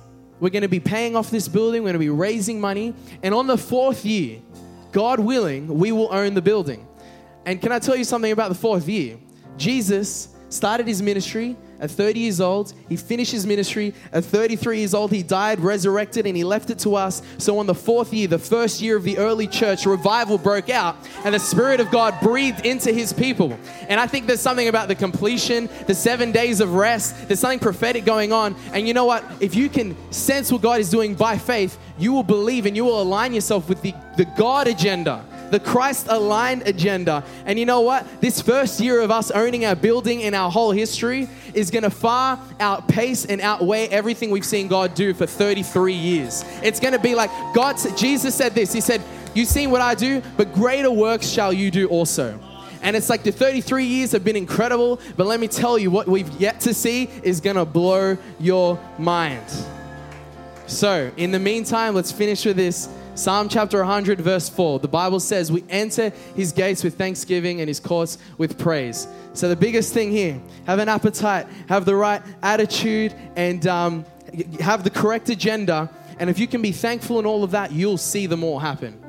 we're 0.44 0.50
going 0.50 0.64
to 0.64 0.68
be 0.68 0.82
paying 0.82 1.16
off 1.16 1.32
this 1.32 1.48
building. 1.48 1.84
We're 1.84 1.94
going 1.94 1.94
to 1.94 2.00
be 2.00 2.10
raising 2.10 2.60
money. 2.60 2.94
And 3.24 3.34
on 3.34 3.48
the 3.48 3.58
fourth 3.58 4.04
year, 4.04 4.42
God 4.92 5.22
willing, 5.22 5.80
we 5.80 5.94
will 5.94 6.14
own 6.14 6.34
the 6.34 6.42
building. 6.42 6.86
And 7.46 7.62
can 7.62 7.72
I 7.72 7.80
tell 7.80 7.96
you 7.96 8.04
something 8.04 8.30
about 8.30 8.50
the 8.50 8.56
fourth 8.56 8.90
year? 8.90 9.18
Jesus 9.56 10.36
started 10.50 10.86
his 10.86 11.02
ministry 11.02 11.56
at 11.84 11.92
30 11.92 12.20
years 12.22 12.40
old. 12.40 12.74
He 12.88 12.96
finished 12.96 13.34
his 13.34 13.46
ministry. 13.46 13.94
At 14.14 14.24
33 14.24 14.80
years 14.80 14.94
old, 14.94 15.12
he 15.12 15.22
died, 15.22 15.60
resurrected, 15.60 16.26
and 16.26 16.36
he 16.36 16.46
left 16.46 16.70
it 16.70 16.80
to 16.80 16.96
us. 16.96 17.22
So, 17.38 17.60
on 17.60 17.68
the 17.68 17.76
fourth 17.76 18.14
year, 18.14 18.28
the 18.28 18.40
first 18.40 18.82
year 18.82 18.96
of 18.96 19.04
the 19.04 19.18
early 19.18 19.48
church, 19.48 19.86
revival 19.86 20.38
broke 20.38 20.70
out, 20.70 20.96
and 21.26 21.36
the 21.36 21.40
Spirit 21.40 21.82
of 21.82 21.92
God 21.92 22.16
breathed 22.22 22.66
into 22.66 22.94
his 22.94 23.12
people. 23.12 23.60
And 23.90 24.00
I 24.00 24.08
think 24.08 24.28
there's 24.28 24.40
something 24.40 24.70
about 24.70 24.88
the 24.88 24.96
completion, 24.96 25.68
the 25.86 25.94
seven 25.94 26.32
days 26.32 26.62
of 26.62 26.74
rest, 26.74 27.28
there's 27.28 27.42
something 27.42 27.60
prophetic 27.60 28.06
going 28.06 28.32
on. 28.32 28.56
And 28.72 28.88
you 28.88 28.94
know 28.94 29.06
what? 29.06 29.26
If 29.42 29.54
you 29.54 29.68
can 29.68 29.96
sense 30.14 30.54
what 30.54 30.62
God 30.62 30.80
is 30.80 30.90
doing 30.90 31.16
by 31.16 31.38
faith, 31.38 31.78
you 32.00 32.14
will 32.14 32.24
believe 32.24 32.66
and 32.66 32.78
you 32.78 32.86
will 32.86 33.02
align 33.02 33.34
yourself 33.34 33.68
with 33.68 33.82
the, 33.82 33.94
the 34.16 34.26
God 34.38 34.68
agenda 34.68 35.26
the 35.54 35.60
Christ 35.60 36.08
aligned 36.10 36.68
agenda. 36.68 37.24
And 37.46 37.60
you 37.60 37.68
know 37.68 37.82
what? 37.82 38.08
This 38.22 38.42
first 38.42 38.80
year 38.80 39.02
of 39.02 39.12
us 39.12 39.30
owning 39.30 39.66
our 39.66 39.76
building 39.76 40.22
in 40.22 40.34
our 40.34 40.50
whole 40.50 40.72
history 40.72 41.30
is 41.54 41.70
going 41.70 41.84
to 41.84 41.92
far 41.92 42.40
outpace 42.60 43.26
and 43.26 43.40
outweigh 43.40 43.88
everything 43.90 44.32
we've 44.32 44.44
seen 44.44 44.68
God 44.68 44.96
do 44.96 45.14
for 45.14 45.28
33 45.28 45.94
years. 45.94 46.44
It's 46.64 46.80
going 46.80 46.94
to 46.94 47.00
be 47.00 47.14
like 47.14 47.30
God, 47.54 47.78
Jesus 47.96 48.34
said 48.34 48.56
this. 48.56 48.74
He 48.74 48.82
said, 48.82 49.00
You've 49.36 49.48
seen 49.48 49.70
what 49.70 49.82
I 49.82 49.94
do, 49.94 50.24
but 50.38 50.54
greater 50.54 50.90
works 50.90 51.28
shall 51.28 51.54
you 51.54 51.70
do 51.70 51.88
also. 51.88 52.40
And 52.82 52.96
it's 52.96 53.10
like 53.10 53.22
the 53.22 53.32
33 53.32 53.86
years 53.86 54.12
have 54.12 54.24
been 54.24 54.36
incredible, 54.36 55.00
but 55.18 55.28
let 55.28 55.40
me 55.40 55.48
tell 55.48 55.78
you, 55.78 55.92
what 55.92 56.08
we've 56.08 56.30
yet 56.42 56.62
to 56.62 56.74
see 56.74 57.10
is 57.22 57.42
gonna 57.42 57.66
blow 57.66 58.18
your 58.40 58.80
mind. 58.98 59.46
So, 60.66 61.12
in 61.16 61.32
the 61.32 61.40
meantime, 61.40 61.94
let's 61.94 62.12
finish 62.12 62.44
with 62.44 62.58
this. 62.58 62.90
Psalm 63.16 63.48
chapter 63.48 63.78
100, 63.78 64.20
verse 64.22 64.50
4. 64.50 64.80
The 64.80 64.88
Bible 64.88 65.20
says, 65.20 65.52
We 65.52 65.64
enter 65.70 66.10
his 66.36 66.52
gates 66.52 66.84
with 66.84 66.98
thanksgiving 66.98 67.62
and 67.62 67.68
his 67.68 67.80
courts 67.80 68.18
with 68.40 68.58
praise. 68.58 69.08
So, 69.34 69.48
the 69.48 69.56
biggest 69.56 69.94
thing 69.94 70.10
here 70.10 70.42
have 70.66 70.80
an 70.80 70.90
appetite, 70.90 71.46
have 71.70 71.86
the 71.86 71.96
right 71.96 72.24
attitude, 72.42 73.14
and 73.36 73.68
um, 73.68 74.06
have 74.60 74.84
the 74.84 74.90
correct 74.90 75.30
agenda. 75.30 75.92
And 76.18 76.28
if 76.28 76.40
you 76.40 76.48
can 76.48 76.64
be 76.64 76.72
thankful 76.72 77.20
in 77.20 77.28
all 77.28 77.44
of 77.44 77.52
that, 77.52 77.72
you'll 77.72 78.00
see 78.00 78.26
them 78.26 78.44
all 78.44 78.58
happen. 78.58 79.00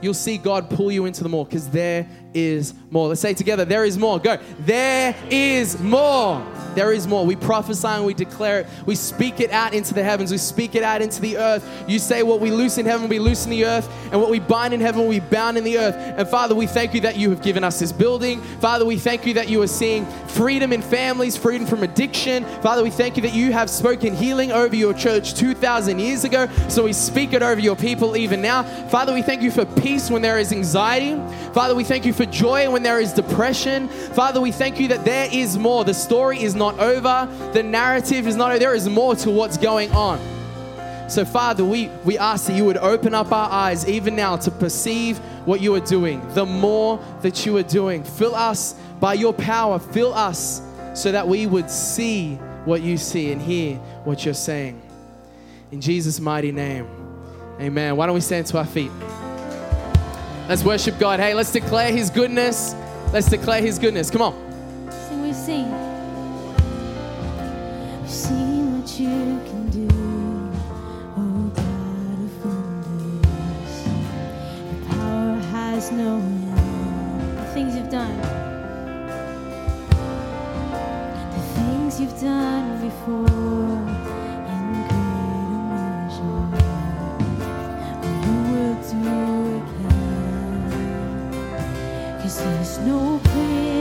You'll 0.00 0.14
see 0.14 0.38
God 0.38 0.70
pull 0.70 0.90
you 0.90 1.04
into 1.04 1.22
the 1.22 1.28
more 1.28 1.44
because 1.44 1.68
there 1.68 2.08
is 2.34 2.74
more. 2.90 3.08
Let's 3.08 3.20
say 3.20 3.34
together, 3.34 3.64
there 3.64 3.84
is 3.84 3.98
more. 3.98 4.18
Go. 4.18 4.38
There 4.60 5.14
is 5.30 5.80
more. 5.80 6.46
There 6.74 6.92
is 6.92 7.06
more. 7.06 7.26
We 7.26 7.36
prophesy 7.36 7.86
and 7.86 8.06
we 8.06 8.14
declare 8.14 8.60
it. 8.60 8.66
We 8.86 8.94
speak 8.94 9.40
it 9.40 9.50
out 9.50 9.74
into 9.74 9.92
the 9.92 10.02
heavens. 10.02 10.30
We 10.30 10.38
speak 10.38 10.74
it 10.74 10.82
out 10.82 11.02
into 11.02 11.20
the 11.20 11.36
earth. 11.36 11.68
You 11.86 11.98
say 11.98 12.22
what 12.22 12.40
we 12.40 12.50
loose 12.50 12.78
in 12.78 12.86
heaven, 12.86 13.08
we 13.08 13.18
loose 13.18 13.44
in 13.44 13.50
the 13.50 13.66
earth, 13.66 13.90
and 14.10 14.20
what 14.20 14.30
we 14.30 14.40
bind 14.40 14.72
in 14.72 14.80
heaven, 14.80 15.06
we 15.06 15.20
bound 15.20 15.58
in 15.58 15.64
the 15.64 15.78
earth. 15.78 15.94
And 15.96 16.26
Father, 16.26 16.54
we 16.54 16.66
thank 16.66 16.94
you 16.94 17.00
that 17.02 17.16
you 17.16 17.28
have 17.30 17.42
given 17.42 17.62
us 17.62 17.78
this 17.78 17.92
building. 17.92 18.40
Father, 18.40 18.86
we 18.86 18.96
thank 18.96 19.26
you 19.26 19.34
that 19.34 19.48
you 19.48 19.60
are 19.60 19.66
seeing 19.66 20.06
freedom 20.28 20.72
in 20.72 20.80
families, 20.80 21.36
freedom 21.36 21.66
from 21.66 21.82
addiction. 21.82 22.44
Father, 22.62 22.82
we 22.82 22.90
thank 22.90 23.16
you 23.16 23.22
that 23.22 23.34
you 23.34 23.52
have 23.52 23.68
spoken 23.68 24.14
healing 24.14 24.50
over 24.50 24.74
your 24.74 24.94
church 24.94 25.34
2,000 25.34 25.98
years 25.98 26.24
ago. 26.24 26.48
So 26.68 26.84
we 26.84 26.94
speak 26.94 27.34
it 27.34 27.42
over 27.42 27.60
your 27.60 27.76
people 27.76 28.16
even 28.16 28.40
now. 28.40 28.62
Father, 28.88 29.12
we 29.12 29.22
thank 29.22 29.42
you 29.42 29.50
for 29.50 29.66
peace 29.66 30.10
when 30.10 30.22
there 30.22 30.38
is 30.38 30.52
anxiety. 30.52 31.16
Father, 31.52 31.74
we 31.74 31.84
thank 31.84 32.06
you 32.06 32.14
for 32.14 32.21
joy 32.26 32.70
when 32.70 32.82
there 32.82 33.00
is 33.00 33.12
depression. 33.12 33.88
Father, 33.88 34.40
we 34.40 34.52
thank 34.52 34.78
you 34.80 34.88
that 34.88 35.04
there 35.04 35.28
is 35.32 35.58
more. 35.58 35.84
The 35.84 35.94
story 35.94 36.42
is 36.42 36.54
not 36.54 36.78
over, 36.78 37.28
the 37.52 37.62
narrative 37.62 38.26
is 38.26 38.36
not 38.36 38.50
over. 38.50 38.58
There 38.58 38.74
is 38.74 38.88
more 38.88 39.14
to 39.16 39.30
what's 39.30 39.56
going 39.56 39.90
on. 39.92 40.20
So, 41.08 41.24
Father, 41.24 41.64
we, 41.64 41.88
we 42.04 42.16
ask 42.16 42.46
that 42.46 42.56
you 42.56 42.64
would 42.64 42.78
open 42.78 43.12
up 43.12 43.32
our 43.32 43.50
eyes 43.50 43.86
even 43.86 44.16
now 44.16 44.36
to 44.36 44.50
perceive 44.50 45.18
what 45.44 45.60
you 45.60 45.74
are 45.74 45.80
doing, 45.80 46.26
the 46.34 46.46
more 46.46 47.04
that 47.20 47.44
you 47.44 47.56
are 47.58 47.62
doing. 47.62 48.02
Fill 48.02 48.34
us 48.34 48.74
by 48.98 49.14
your 49.14 49.34
power, 49.34 49.78
fill 49.78 50.14
us 50.14 50.62
so 50.94 51.12
that 51.12 51.26
we 51.26 51.46
would 51.46 51.70
see 51.70 52.36
what 52.64 52.82
you 52.82 52.96
see 52.96 53.32
and 53.32 53.42
hear 53.42 53.76
what 54.04 54.24
you're 54.24 54.32
saying. 54.32 54.80
In 55.70 55.80
Jesus' 55.80 56.20
mighty 56.20 56.52
name, 56.52 56.86
amen. 57.60 57.96
Why 57.96 58.06
don't 58.06 58.14
we 58.14 58.20
stand 58.20 58.46
to 58.46 58.58
our 58.58 58.66
feet? 58.66 58.90
Let's 60.48 60.64
worship 60.64 60.98
God. 60.98 61.20
Hey, 61.20 61.34
let's 61.34 61.52
declare 61.52 61.92
His 61.92 62.10
goodness. 62.10 62.74
Let's 63.12 63.28
declare 63.28 63.60
His 63.62 63.78
goodness. 63.78 64.10
Come 64.10 64.22
on. 64.22 64.34
Sing, 64.90 65.22
we've 65.22 65.34
seen. 65.34 65.92
What 68.82 69.00
you 69.00 69.08
can 69.46 69.70
do. 69.70 69.88
Oh, 71.16 71.50
God 71.54 72.18
of 72.24 72.44
wonders. 72.44 73.74
Power 74.88 75.38
has 75.52 75.92
no 75.92 76.16
end. 76.16 77.38
The 77.38 77.44
things 77.54 77.76
you've 77.76 77.88
done. 77.88 78.18
The 81.30 81.42
things 81.54 82.00
you've 82.00 82.20
done 82.20 82.80
before. 82.80 83.31
there's 92.36 92.78
no 92.78 93.20
way. 93.34 93.71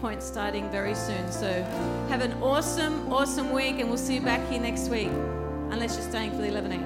point 0.00 0.22
starting 0.22 0.70
very 0.70 0.94
soon. 0.94 1.30
So 1.30 1.62
have 2.08 2.22
an 2.22 2.32
awesome, 2.42 3.12
awesome 3.12 3.52
week, 3.52 3.80
and 3.80 3.88
we'll 3.88 3.98
see 3.98 4.14
you 4.14 4.22
back 4.22 4.40
here 4.48 4.60
next 4.60 4.88
week, 4.88 5.10
unless 5.70 5.96
you're 5.96 6.08
staying 6.08 6.30
for 6.30 6.38
the 6.38 6.48
11 6.48 6.72
a.m. 6.72 6.79